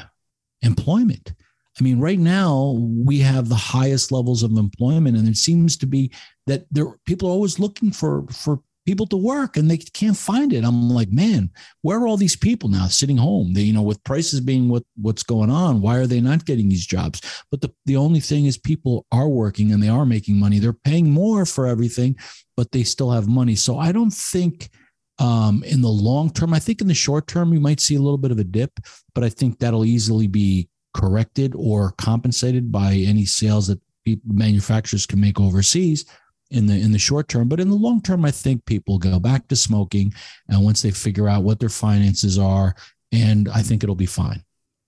employment 0.62 1.32
I 1.80 1.82
mean, 1.82 1.98
right 1.98 2.18
now 2.18 2.76
we 2.78 3.20
have 3.20 3.48
the 3.48 3.54
highest 3.54 4.12
levels 4.12 4.42
of 4.42 4.56
employment, 4.56 5.16
and 5.16 5.26
it 5.26 5.36
seems 5.36 5.76
to 5.78 5.86
be 5.86 6.12
that 6.46 6.66
there 6.70 6.98
people 7.06 7.28
are 7.28 7.32
always 7.32 7.58
looking 7.58 7.90
for 7.90 8.26
for 8.30 8.60
people 8.86 9.06
to 9.06 9.16
work 9.16 9.56
and 9.56 9.70
they 9.70 9.76
can't 9.76 10.16
find 10.16 10.52
it. 10.52 10.64
I'm 10.64 10.88
like, 10.88 11.12
man, 11.12 11.50
where 11.82 11.98
are 11.98 12.08
all 12.08 12.16
these 12.16 12.36
people 12.36 12.68
now 12.68 12.86
sitting 12.86 13.16
home? 13.16 13.52
They, 13.52 13.62
you 13.62 13.72
know, 13.72 13.82
with 13.82 14.02
prices 14.04 14.40
being 14.40 14.68
what 14.68 14.82
what's 15.00 15.22
going 15.22 15.50
on, 15.50 15.80
why 15.80 15.96
are 15.96 16.06
they 16.06 16.20
not 16.20 16.44
getting 16.44 16.68
these 16.68 16.86
jobs? 16.86 17.20
But 17.50 17.62
the, 17.62 17.72
the 17.86 17.96
only 17.96 18.20
thing 18.20 18.46
is 18.46 18.58
people 18.58 19.06
are 19.12 19.28
working 19.28 19.72
and 19.72 19.82
they 19.82 19.88
are 19.88 20.06
making 20.06 20.38
money. 20.38 20.58
They're 20.58 20.72
paying 20.72 21.10
more 21.10 21.46
for 21.46 21.66
everything, 21.66 22.16
but 22.56 22.72
they 22.72 22.82
still 22.82 23.10
have 23.10 23.28
money. 23.28 23.54
So 23.54 23.78
I 23.78 23.92
don't 23.92 24.12
think 24.12 24.70
um, 25.20 25.62
in 25.64 25.82
the 25.82 25.88
long 25.88 26.30
term, 26.30 26.54
I 26.54 26.58
think 26.58 26.80
in 26.80 26.88
the 26.88 26.94
short 26.94 27.26
term, 27.26 27.52
you 27.52 27.60
might 27.60 27.78
see 27.78 27.94
a 27.94 28.00
little 28.00 28.18
bit 28.18 28.32
of 28.32 28.38
a 28.38 28.44
dip, 28.44 28.80
but 29.14 29.22
I 29.22 29.28
think 29.28 29.58
that'll 29.58 29.84
easily 29.84 30.26
be 30.26 30.68
corrected 30.94 31.54
or 31.54 31.92
compensated 31.92 32.72
by 32.72 32.94
any 32.94 33.26
sales 33.26 33.68
that 33.68 33.80
manufacturers 34.26 35.06
can 35.06 35.20
make 35.20 35.38
overseas 35.38 36.06
in 36.50 36.66
the 36.66 36.74
in 36.74 36.90
the 36.90 36.98
short 36.98 37.28
term. 37.28 37.48
But 37.48 37.60
in 37.60 37.68
the 37.68 37.76
long 37.76 38.00
term 38.00 38.24
i 38.24 38.30
think 38.30 38.64
people 38.64 38.98
go 38.98 39.20
back 39.20 39.46
to 39.48 39.56
smoking 39.56 40.12
and 40.48 40.64
once 40.64 40.82
they 40.82 40.90
figure 40.90 41.28
out 41.28 41.44
what 41.44 41.60
their 41.60 41.68
finances 41.68 42.38
are 42.38 42.74
and 43.12 43.48
i 43.50 43.62
think 43.62 43.84
it'll 43.84 43.94
be 43.94 44.06
fine. 44.06 44.42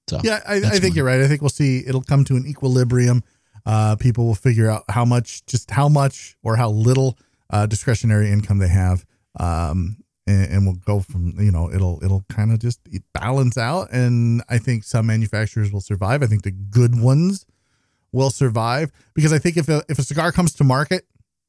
So 0.09 0.18
yeah 0.24 0.40
i, 0.48 0.56
I 0.56 0.78
think 0.78 0.96
you're 0.96 1.04
right. 1.04 1.20
I 1.20 1.28
think 1.28 1.42
we'll 1.42 1.50
see 1.50 1.84
it'll 1.86 2.02
come 2.02 2.24
to 2.24 2.36
an 2.36 2.46
equilibrium. 2.46 3.22
Uh, 3.64 3.94
people 3.94 4.26
will 4.26 4.34
figure 4.34 4.68
out 4.68 4.82
how 4.88 5.04
much 5.04 5.44
just 5.46 5.70
how 5.70 5.88
much 5.88 6.36
or 6.42 6.56
how 6.56 6.70
little 6.70 7.16
uh, 7.50 7.66
discretionary 7.66 8.30
income 8.32 8.59
they 8.59 8.68
have. 8.68 9.04
Um, 9.38 10.01
and, 10.27 10.53
and 10.53 10.66
we'll 10.66 10.77
go 10.77 11.01
from 11.01 11.35
you 11.39 11.51
know 11.51 11.70
it'll 11.73 12.03
it'll 12.05 12.24
kind 12.28 12.53
of 12.53 12.59
just 12.59 12.81
balance 13.12 13.57
out 13.59 13.89
and 13.93 14.43
i 14.49 14.59
think 14.59 14.85
some 14.85 15.07
manufacturers 15.07 15.73
will 15.73 15.81
survive. 15.81 16.23
I 16.23 16.27
think 16.27 16.43
the 16.43 16.51
good 16.51 17.01
ones 17.01 17.47
will 18.12 18.31
survive 18.31 18.93
because 19.15 19.32
i 19.32 19.39
think 19.39 19.57
if 19.57 19.69
a, 19.69 19.82
if 19.89 19.99
a 19.99 20.03
cigar 20.03 20.32
comes 20.32 20.55
to 20.55 20.65
market 20.65 21.07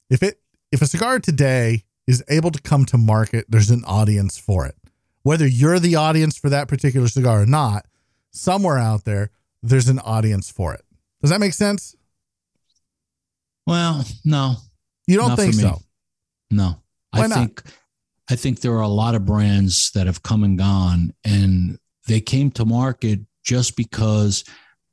if 0.10 0.24
it 0.24 0.40
if 0.72 0.82
a 0.82 0.88
cigar 0.88 1.20
today 1.20 1.84
is 2.08 2.24
able 2.30 2.52
to 2.52 2.62
come 2.62 2.86
to 2.86 2.98
market 2.98 3.46
there's 3.50 3.70
an 3.70 3.84
audience 3.86 4.38
for 4.38 4.66
it. 4.66 4.76
Whether 5.22 5.48
you're 5.48 5.80
the 5.80 5.96
audience 5.96 6.38
for 6.38 6.50
that 6.50 6.68
particular 6.68 7.08
cigar 7.08 7.44
or 7.44 7.46
not 7.46 7.86
somewhere 8.32 8.78
out 8.78 9.06
there 9.06 9.30
there's 9.62 9.88
an 9.88 10.00
audience 10.00 10.50
for 10.50 10.74
it. 10.74 10.82
Does 11.22 11.30
that 11.30 11.40
make 11.40 11.54
sense? 11.54 11.96
Well 13.66 14.04
no. 14.26 14.56
You 15.08 15.18
don't 15.18 15.36
think 15.36 15.54
so? 15.54 15.82
No. 16.52 16.80
Why 17.12 17.24
I 17.24 17.28
not? 17.28 17.38
think 17.38 17.64
I 18.30 18.36
think 18.36 18.62
there 18.62 18.74
are 18.74 18.82
a 18.82 18.88
lot 18.88 19.16
of 19.16 19.26
brands 19.26 19.92
that 19.92 20.08
have 20.08 20.24
come 20.24 20.44
and 20.44 20.58
gone, 20.58 21.14
and 21.26 21.78
they 22.08 22.22
came 22.22 22.52
to 22.52 22.66
market 22.66 23.20
just 23.44 23.76
because 23.76 24.44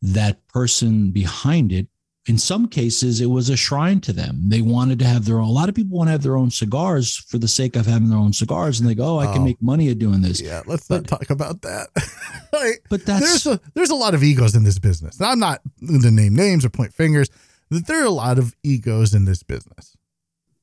that 0.02 0.46
person 0.48 1.10
behind 1.10 1.72
it, 1.72 1.86
in 2.26 2.38
some 2.38 2.68
cases, 2.68 3.20
it 3.20 3.26
was 3.26 3.48
a 3.48 3.56
shrine 3.56 4.00
to 4.00 4.12
them. 4.12 4.48
They 4.48 4.60
wanted 4.60 4.98
to 4.98 5.04
have 5.04 5.24
their 5.24 5.38
own. 5.38 5.48
A 5.48 5.52
lot 5.52 5.68
of 5.68 5.74
people 5.74 5.96
want 5.96 6.08
to 6.08 6.12
have 6.12 6.22
their 6.22 6.36
own 6.36 6.50
cigars 6.50 7.16
for 7.16 7.38
the 7.38 7.48
sake 7.48 7.76
of 7.76 7.86
having 7.86 8.10
their 8.10 8.18
own 8.18 8.32
cigars, 8.32 8.78
and 8.78 8.88
they 8.88 8.94
go, 8.94 9.16
oh, 9.16 9.18
"I 9.18 9.26
can 9.26 9.42
oh, 9.42 9.44
make 9.44 9.62
money 9.62 9.88
at 9.88 9.98
doing 9.98 10.20
this." 10.20 10.40
Yeah, 10.40 10.62
let's 10.66 10.86
but, 10.86 11.02
not 11.02 11.06
talk 11.06 11.30
about 11.30 11.62
that. 11.62 11.88
like, 12.52 12.84
but 12.90 13.06
that's 13.06 13.44
there's 13.44 13.46
a 13.46 13.60
there's 13.74 13.90
a 13.90 13.94
lot 13.94 14.14
of 14.14 14.22
egos 14.22 14.54
in 14.54 14.64
this 14.64 14.78
business. 14.78 15.20
I'm 15.20 15.38
not 15.38 15.60
going 15.86 16.02
to 16.02 16.10
name 16.10 16.34
names 16.34 16.64
or 16.64 16.68
point 16.68 16.92
fingers. 16.92 17.30
There 17.70 18.02
are 18.02 18.06
a 18.06 18.10
lot 18.10 18.38
of 18.38 18.54
egos 18.62 19.14
in 19.14 19.24
this 19.24 19.42
business. 19.42 19.96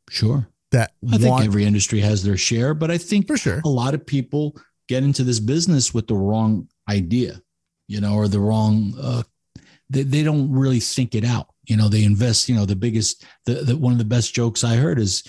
Sure 0.10 0.48
that 0.72 0.91
I 1.11 1.18
think 1.18 1.41
every 1.41 1.64
industry 1.64 1.99
has 2.02 2.23
their 2.23 2.38
share, 2.38 2.73
but 2.73 2.91
I 2.91 2.98
think 2.98 3.27
for 3.27 3.38
sure 3.38 3.61
a 3.64 3.69
lot 3.69 3.94
of 3.94 4.06
people 4.06 4.57
get 4.88 5.03
into 5.03 5.23
this 5.23 5.39
business 5.39 5.94
with 5.94 6.07
the 6.07 6.15
wrong 6.15 6.68
idea, 6.89 7.41
you 7.88 8.02
know, 8.02 8.15
or 8.15 8.27
the 8.27 8.39
wrong. 8.39 8.94
Uh, 9.02 9.23
they 9.89 10.03
they 10.03 10.23
don't 10.23 10.52
really 10.52 10.80
think 10.80 11.15
it 11.15 11.23
out. 11.23 11.48
You 11.65 11.77
know, 11.77 11.88
they 11.88 12.03
invest. 12.03 12.49
You 12.49 12.56
know, 12.56 12.65
the 12.65 12.76
biggest, 12.76 13.26
the, 13.45 13.53
the 13.56 13.77
one 13.77 13.94
of 13.94 13.99
the 13.99 14.06
best 14.06 14.34
jokes 14.34 14.64
I 14.64 14.76
heard 14.76 14.99
is, 14.99 15.23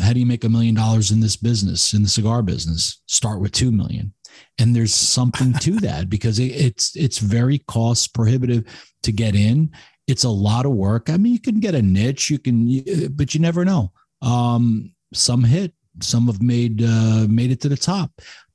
"How 0.00 0.12
do 0.12 0.20
you 0.20 0.26
make 0.26 0.44
a 0.44 0.48
million 0.48 0.74
dollars 0.74 1.10
in 1.10 1.20
this 1.20 1.36
business, 1.36 1.92
in 1.92 2.02
the 2.02 2.08
cigar 2.08 2.42
business? 2.42 3.02
Start 3.06 3.40
with 3.40 3.52
two 3.52 3.72
million. 3.72 4.14
And 4.58 4.74
there's 4.74 4.94
something 4.94 5.52
to 5.54 5.72
that 5.80 6.08
because 6.08 6.38
it, 6.38 6.52
it's 6.52 6.96
it's 6.96 7.18
very 7.18 7.58
cost 7.58 8.14
prohibitive 8.14 8.64
to 9.02 9.12
get 9.12 9.34
in. 9.34 9.72
It's 10.06 10.24
a 10.24 10.30
lot 10.30 10.66
of 10.66 10.72
work. 10.72 11.08
I 11.08 11.16
mean, 11.16 11.32
you 11.32 11.40
can 11.40 11.60
get 11.60 11.74
a 11.74 11.82
niche, 11.82 12.30
you 12.30 12.38
can, 12.38 13.14
but 13.14 13.32
you 13.32 13.40
never 13.40 13.64
know 13.64 13.92
um, 14.22 14.92
some 15.12 15.44
hit, 15.44 15.72
some 16.00 16.26
have 16.26 16.42
made 16.42 16.82
uh, 16.82 17.26
made 17.28 17.50
it 17.50 17.60
to 17.62 17.68
the 17.68 17.76
top, 17.76 18.10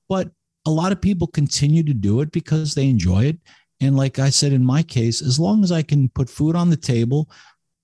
but 0.09 0.29
a 0.65 0.71
lot 0.71 0.91
of 0.91 1.01
people 1.01 1.27
continue 1.27 1.83
to 1.83 1.93
do 1.93 2.21
it 2.21 2.31
because 2.31 2.73
they 2.73 2.89
enjoy 2.89 3.25
it. 3.25 3.39
And 3.81 3.95
like 3.95 4.19
I 4.19 4.29
said, 4.29 4.53
in 4.53 4.65
my 4.65 4.81
case, 4.81 5.21
as 5.21 5.39
long 5.39 5.63
as 5.63 5.71
I 5.71 5.81
can 5.81 6.09
put 6.09 6.29
food 6.29 6.55
on 6.55 6.69
the 6.69 6.77
table 6.77 7.29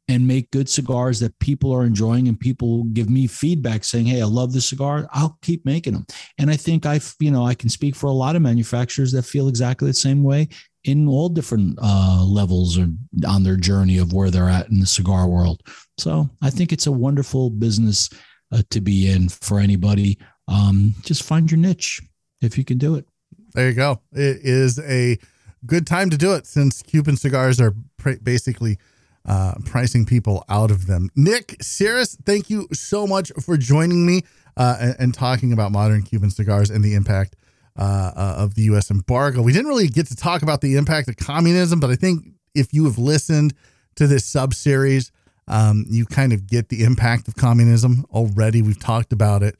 and 0.07 0.27
make 0.27 0.51
good 0.51 0.67
cigars 0.67 1.19
that 1.19 1.37
people 1.39 1.71
are 1.71 1.85
enjoying 1.85 2.27
and 2.27 2.39
people 2.39 2.83
give 2.85 3.09
me 3.09 3.27
feedback 3.27 3.83
saying, 3.83 4.05
Hey, 4.05 4.21
I 4.21 4.25
love 4.25 4.51
this 4.51 4.67
cigar, 4.67 5.07
I'll 5.11 5.37
keep 5.41 5.65
making 5.65 5.93
them. 5.93 6.05
And 6.37 6.49
I 6.49 6.55
think 6.55 6.85
I, 6.85 6.99
you 7.19 7.31
know, 7.31 7.45
I 7.45 7.53
can 7.53 7.69
speak 7.69 7.95
for 7.95 8.07
a 8.07 8.13
lot 8.13 8.35
of 8.35 8.41
manufacturers 8.41 9.11
that 9.11 9.23
feel 9.23 9.47
exactly 9.47 9.87
the 9.87 9.93
same 9.93 10.23
way 10.23 10.49
in 10.83 11.07
all 11.07 11.29
different 11.29 11.77
uh, 11.81 12.25
levels 12.25 12.77
or 12.77 12.87
on 13.27 13.43
their 13.43 13.55
journey 13.55 13.97
of 13.99 14.13
where 14.13 14.31
they're 14.31 14.49
at 14.49 14.69
in 14.69 14.79
the 14.79 14.85
cigar 14.85 15.27
world. 15.27 15.61
So 16.01 16.29
I 16.41 16.49
think 16.49 16.73
it's 16.73 16.87
a 16.87 16.91
wonderful 16.91 17.51
business 17.51 18.09
uh, 18.51 18.63
to 18.71 18.81
be 18.81 19.07
in 19.07 19.29
for 19.29 19.59
anybody. 19.59 20.17
Um, 20.47 20.95
just 21.03 21.21
find 21.21 21.49
your 21.49 21.59
niche 21.59 22.01
if 22.41 22.57
you 22.57 22.65
can 22.65 22.79
do 22.79 22.95
it. 22.95 23.07
There 23.53 23.69
you 23.69 23.75
go. 23.75 24.01
It 24.11 24.39
is 24.41 24.79
a 24.79 25.19
good 25.67 25.85
time 25.85 26.09
to 26.09 26.17
do 26.17 26.33
it 26.33 26.47
since 26.47 26.81
Cuban 26.81 27.17
cigars 27.17 27.61
are 27.61 27.75
pr- 27.97 28.13
basically 28.23 28.79
uh, 29.27 29.53
pricing 29.63 30.07
people 30.07 30.43
out 30.49 30.71
of 30.71 30.87
them. 30.87 31.11
Nick 31.15 31.57
Siris, 31.61 32.17
thank 32.25 32.49
you 32.49 32.67
so 32.73 33.05
much 33.05 33.31
for 33.39 33.55
joining 33.55 34.03
me 34.03 34.23
uh, 34.57 34.77
and, 34.81 34.95
and, 34.97 35.13
talking 35.13 35.53
about 35.53 35.71
modern 35.71 36.01
Cuban 36.01 36.31
cigars 36.31 36.71
and 36.71 36.83
the 36.83 36.95
impact 36.95 37.35
uh, 37.77 38.11
uh 38.15 38.35
of 38.39 38.55
the 38.55 38.63
U.S. 38.63 38.89
embargo. 38.89 39.43
We 39.43 39.53
didn't 39.53 39.67
really 39.67 39.87
get 39.87 40.07
to 40.07 40.15
talk 40.15 40.41
about 40.41 40.61
the 40.61 40.75
impact 40.75 41.07
of 41.09 41.17
communism, 41.17 41.79
but 41.79 41.91
I 41.91 41.95
think 41.95 42.25
if 42.55 42.73
you 42.73 42.85
have 42.85 42.97
listened 42.97 43.53
to 43.95 44.07
this 44.07 44.25
sub 44.25 44.55
series, 44.55 45.11
um, 45.47 45.85
you 45.89 46.05
kind 46.05 46.33
of 46.33 46.47
get 46.47 46.69
the 46.69 46.83
impact 46.83 47.27
of 47.27 47.35
communism 47.35 48.05
already. 48.11 48.61
We've 48.61 48.79
talked 48.79 49.11
about 49.13 49.43
it 49.43 49.55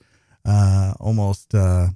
uh, 0.45 0.93
almost 0.99 1.53
uh, 1.53 1.87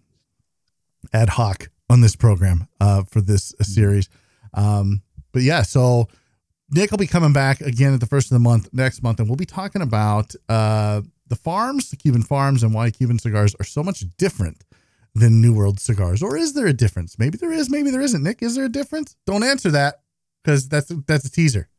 ad 1.13 1.29
hoc 1.29 1.69
on 1.89 2.01
this 2.01 2.15
program 2.15 2.67
uh, 2.79 3.03
for 3.03 3.21
this 3.21 3.53
series. 3.61 4.09
Um, 4.53 5.01
but 5.31 5.43
yeah, 5.43 5.61
so 5.61 6.07
Nick 6.71 6.91
will 6.91 6.97
be 6.97 7.07
coming 7.07 7.33
back 7.33 7.61
again 7.61 7.93
at 7.93 7.99
the 7.99 8.05
first 8.05 8.31
of 8.31 8.35
the 8.35 8.39
month 8.39 8.69
next 8.73 9.03
month, 9.03 9.19
and 9.19 9.29
we'll 9.29 9.35
be 9.35 9.45
talking 9.45 9.81
about 9.81 10.33
uh, 10.49 11.01
the 11.27 11.35
farms, 11.35 11.89
the 11.89 11.97
Cuban 11.97 12.23
farms, 12.23 12.63
and 12.63 12.73
why 12.73 12.89
Cuban 12.89 13.19
cigars 13.19 13.55
are 13.59 13.65
so 13.65 13.83
much 13.83 14.03
different 14.17 14.63
than 15.13 15.41
New 15.41 15.53
World 15.53 15.79
cigars. 15.79 16.21
Or 16.21 16.35
is 16.35 16.53
there 16.53 16.67
a 16.67 16.73
difference? 16.73 17.17
Maybe 17.19 17.37
there 17.37 17.51
is, 17.51 17.69
maybe 17.69 17.91
there 17.91 18.01
isn't. 18.01 18.23
Nick, 18.23 18.41
is 18.41 18.55
there 18.55 18.65
a 18.65 18.69
difference? 18.69 19.15
Don't 19.25 19.43
answer 19.43 19.71
that 19.71 20.01
because 20.43 20.67
that's 20.67 20.91
that's 21.07 21.25
a 21.25 21.31
teaser 21.31 21.69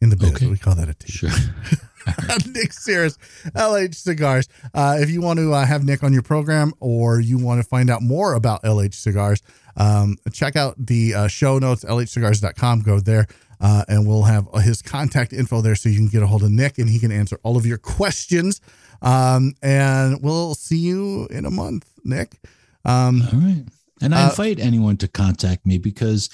in 0.00 0.10
the 0.10 0.16
biz. 0.16 0.30
Okay. 0.34 0.46
We 0.46 0.56
call 0.58 0.74
that 0.76 0.88
a 0.88 0.94
teaser. 0.94 1.28
Sure. 1.30 1.78
Nick 2.54 2.72
Sears, 2.72 3.18
LH 3.54 3.94
Cigars. 3.94 4.48
Uh, 4.72 4.96
if 5.00 5.10
you 5.10 5.20
want 5.20 5.38
to 5.38 5.52
uh, 5.52 5.64
have 5.66 5.84
Nick 5.84 6.02
on 6.02 6.12
your 6.12 6.22
program 6.22 6.72
or 6.80 7.20
you 7.20 7.38
want 7.38 7.62
to 7.62 7.68
find 7.68 7.90
out 7.90 8.02
more 8.02 8.34
about 8.34 8.62
LH 8.62 8.94
Cigars, 8.94 9.42
um, 9.76 10.16
check 10.32 10.56
out 10.56 10.74
the 10.78 11.14
uh, 11.14 11.28
show 11.28 11.58
notes, 11.58 11.84
lhcigars.com. 11.84 12.80
Go 12.82 13.00
there. 13.00 13.26
Uh, 13.62 13.84
and 13.88 14.06
we'll 14.08 14.22
have 14.22 14.48
his 14.62 14.80
contact 14.80 15.34
info 15.34 15.60
there 15.60 15.74
so 15.74 15.90
you 15.90 15.96
can 15.96 16.08
get 16.08 16.22
a 16.22 16.26
hold 16.26 16.42
of 16.42 16.50
Nick 16.50 16.78
and 16.78 16.88
he 16.88 16.98
can 16.98 17.12
answer 17.12 17.38
all 17.42 17.58
of 17.58 17.66
your 17.66 17.76
questions. 17.76 18.62
Um, 19.02 19.52
and 19.62 20.22
we'll 20.22 20.54
see 20.54 20.78
you 20.78 21.26
in 21.26 21.44
a 21.44 21.50
month, 21.50 21.86
Nick. 22.02 22.38
Um, 22.86 23.20
All 23.30 23.38
right. 23.38 23.64
And 24.00 24.14
I 24.14 24.22
Uh, 24.24 24.30
invite 24.30 24.58
anyone 24.60 24.96
to 24.96 25.08
contact 25.08 25.66
me 25.66 25.76
because 25.76 26.30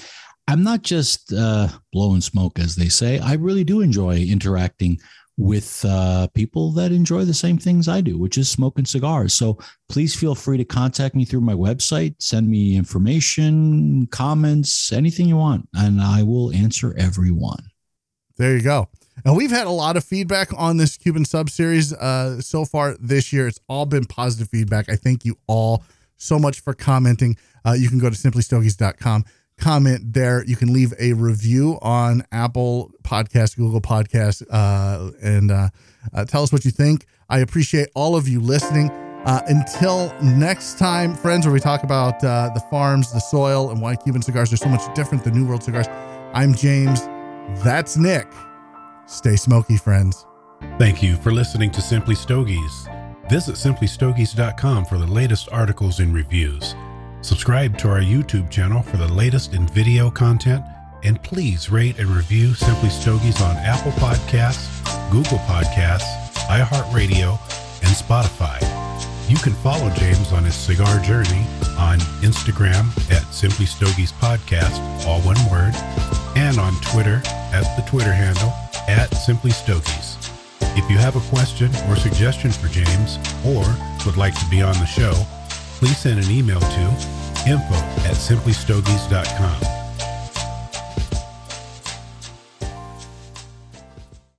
I'm 0.48 0.62
not 0.62 0.82
just 0.82 1.32
uh, 1.32 1.68
blowing 1.92 2.20
smoke, 2.20 2.58
as 2.58 2.76
they 2.76 2.88
say. 2.88 3.18
I 3.18 3.34
really 3.34 3.64
do 3.64 3.80
enjoy 3.80 4.18
interacting 4.18 4.98
with 5.38 5.84
uh, 5.86 6.28
people 6.28 6.72
that 6.72 6.92
enjoy 6.92 7.24
the 7.24 7.34
same 7.34 7.58
things 7.58 7.88
I 7.88 8.00
do, 8.00 8.18
which 8.18 8.38
is 8.38 8.48
smoking 8.48 8.86
cigars. 8.86 9.34
So 9.34 9.58
please 9.88 10.14
feel 10.14 10.34
free 10.34 10.56
to 10.56 10.64
contact 10.64 11.14
me 11.14 11.24
through 11.24 11.42
my 11.42 11.52
website, 11.52 12.14
send 12.20 12.48
me 12.48 12.76
information, 12.76 14.06
comments, 14.06 14.92
anything 14.92 15.28
you 15.28 15.36
want, 15.36 15.68
and 15.74 16.00
I 16.00 16.22
will 16.22 16.52
answer 16.52 16.94
everyone. 16.96 17.64
There 18.38 18.56
you 18.56 18.62
go. 18.62 18.88
And 19.24 19.36
we've 19.36 19.50
had 19.50 19.66
a 19.66 19.70
lot 19.70 19.96
of 19.96 20.04
feedback 20.04 20.50
on 20.56 20.76
this 20.76 20.96
Cuban 20.96 21.24
sub 21.24 21.50
series 21.50 21.92
uh, 21.92 22.40
so 22.40 22.64
far 22.64 22.96
this 22.98 23.32
year. 23.32 23.46
It's 23.46 23.60
all 23.68 23.86
been 23.86 24.04
positive 24.04 24.48
feedback. 24.48 24.88
I 24.88 24.96
thank 24.96 25.24
you 25.24 25.36
all 25.46 25.84
so 26.16 26.38
much 26.38 26.60
for 26.60 26.74
commenting. 26.74 27.36
Uh, 27.64 27.72
you 27.72 27.88
can 27.88 27.98
go 27.98 28.08
to 28.08 28.16
simplystogies.com, 28.16 29.24
comment 29.58 30.12
there. 30.12 30.44
You 30.44 30.56
can 30.56 30.72
leave 30.72 30.92
a 30.98 31.12
review 31.14 31.78
on 31.82 32.22
Apple 32.32 32.92
Podcast, 33.02 33.56
Google 33.56 33.80
Podcast, 33.80 34.42
uh, 34.50 35.10
and 35.22 35.50
uh, 35.50 35.68
uh, 36.14 36.24
tell 36.24 36.42
us 36.42 36.52
what 36.52 36.64
you 36.64 36.70
think. 36.70 37.06
I 37.28 37.40
appreciate 37.40 37.88
all 37.94 38.16
of 38.16 38.28
you 38.28 38.40
listening. 38.40 38.90
Uh, 39.26 39.42
until 39.48 40.14
next 40.22 40.78
time, 40.78 41.14
friends, 41.16 41.44
where 41.46 41.52
we 41.52 41.58
talk 41.58 41.82
about 41.82 42.22
uh, 42.22 42.50
the 42.54 42.60
farms, 42.70 43.12
the 43.12 43.18
soil, 43.18 43.70
and 43.70 43.82
why 43.82 43.96
Cuban 43.96 44.22
cigars 44.22 44.52
are 44.52 44.56
so 44.56 44.68
much 44.68 44.94
different 44.94 45.24
than 45.24 45.34
New 45.34 45.44
World 45.46 45.64
cigars. 45.64 45.88
I'm 46.32 46.54
James. 46.54 47.00
That's 47.64 47.96
Nick. 47.96 48.28
Stay 49.06 49.34
smoky, 49.34 49.78
friends. 49.78 50.24
Thank 50.78 51.02
you 51.02 51.16
for 51.16 51.32
listening 51.32 51.72
to 51.72 51.82
Simply 51.82 52.14
Stogies. 52.14 52.88
Visit 53.28 53.56
simplystogies.com 53.56 54.84
for 54.84 54.98
the 54.98 55.06
latest 55.06 55.48
articles 55.50 55.98
and 55.98 56.14
reviews. 56.14 56.76
Subscribe 57.26 57.76
to 57.78 57.88
our 57.88 57.98
YouTube 57.98 58.48
channel 58.50 58.82
for 58.82 58.98
the 58.98 59.12
latest 59.12 59.52
in 59.52 59.66
video 59.66 60.12
content, 60.12 60.64
and 61.02 61.20
please 61.24 61.72
rate 61.72 61.98
and 61.98 62.08
review 62.08 62.54
Simply 62.54 62.88
Stogies 62.88 63.42
on 63.42 63.56
Apple 63.56 63.90
Podcasts, 63.98 64.70
Google 65.10 65.38
Podcasts, 65.38 66.06
iHeartRadio, 66.46 67.32
and 67.82 67.90
Spotify. 67.90 68.62
You 69.28 69.36
can 69.38 69.54
follow 69.54 69.90
James 69.94 70.32
on 70.32 70.44
his 70.44 70.54
cigar 70.54 71.00
journey 71.00 71.44
on 71.76 71.98
Instagram 72.22 72.86
at 73.10 73.24
Simply 73.34 73.66
Stogies 73.66 74.12
Podcast, 74.12 74.78
all 75.04 75.20
one 75.22 75.50
word, 75.50 75.74
and 76.36 76.60
on 76.60 76.80
Twitter 76.80 77.20
at 77.52 77.64
the 77.76 77.82
Twitter 77.88 78.12
handle 78.12 78.52
at 78.86 79.12
Simply 79.16 79.50
Stogies. 79.50 80.16
If 80.78 80.88
you 80.88 80.96
have 80.98 81.16
a 81.16 81.28
question 81.34 81.74
or 81.88 81.96
suggestion 81.96 82.52
for 82.52 82.68
James 82.68 83.18
or 83.44 83.64
would 84.06 84.16
like 84.16 84.38
to 84.38 84.48
be 84.48 84.62
on 84.62 84.74
the 84.74 84.86
show, 84.86 85.26
please 85.78 85.98
send 85.98 86.18
an 86.18 86.30
email 86.30 86.60
to 86.60 86.80
info 87.46 87.74
at 88.08 88.16
simplystogies.com. 88.16 89.75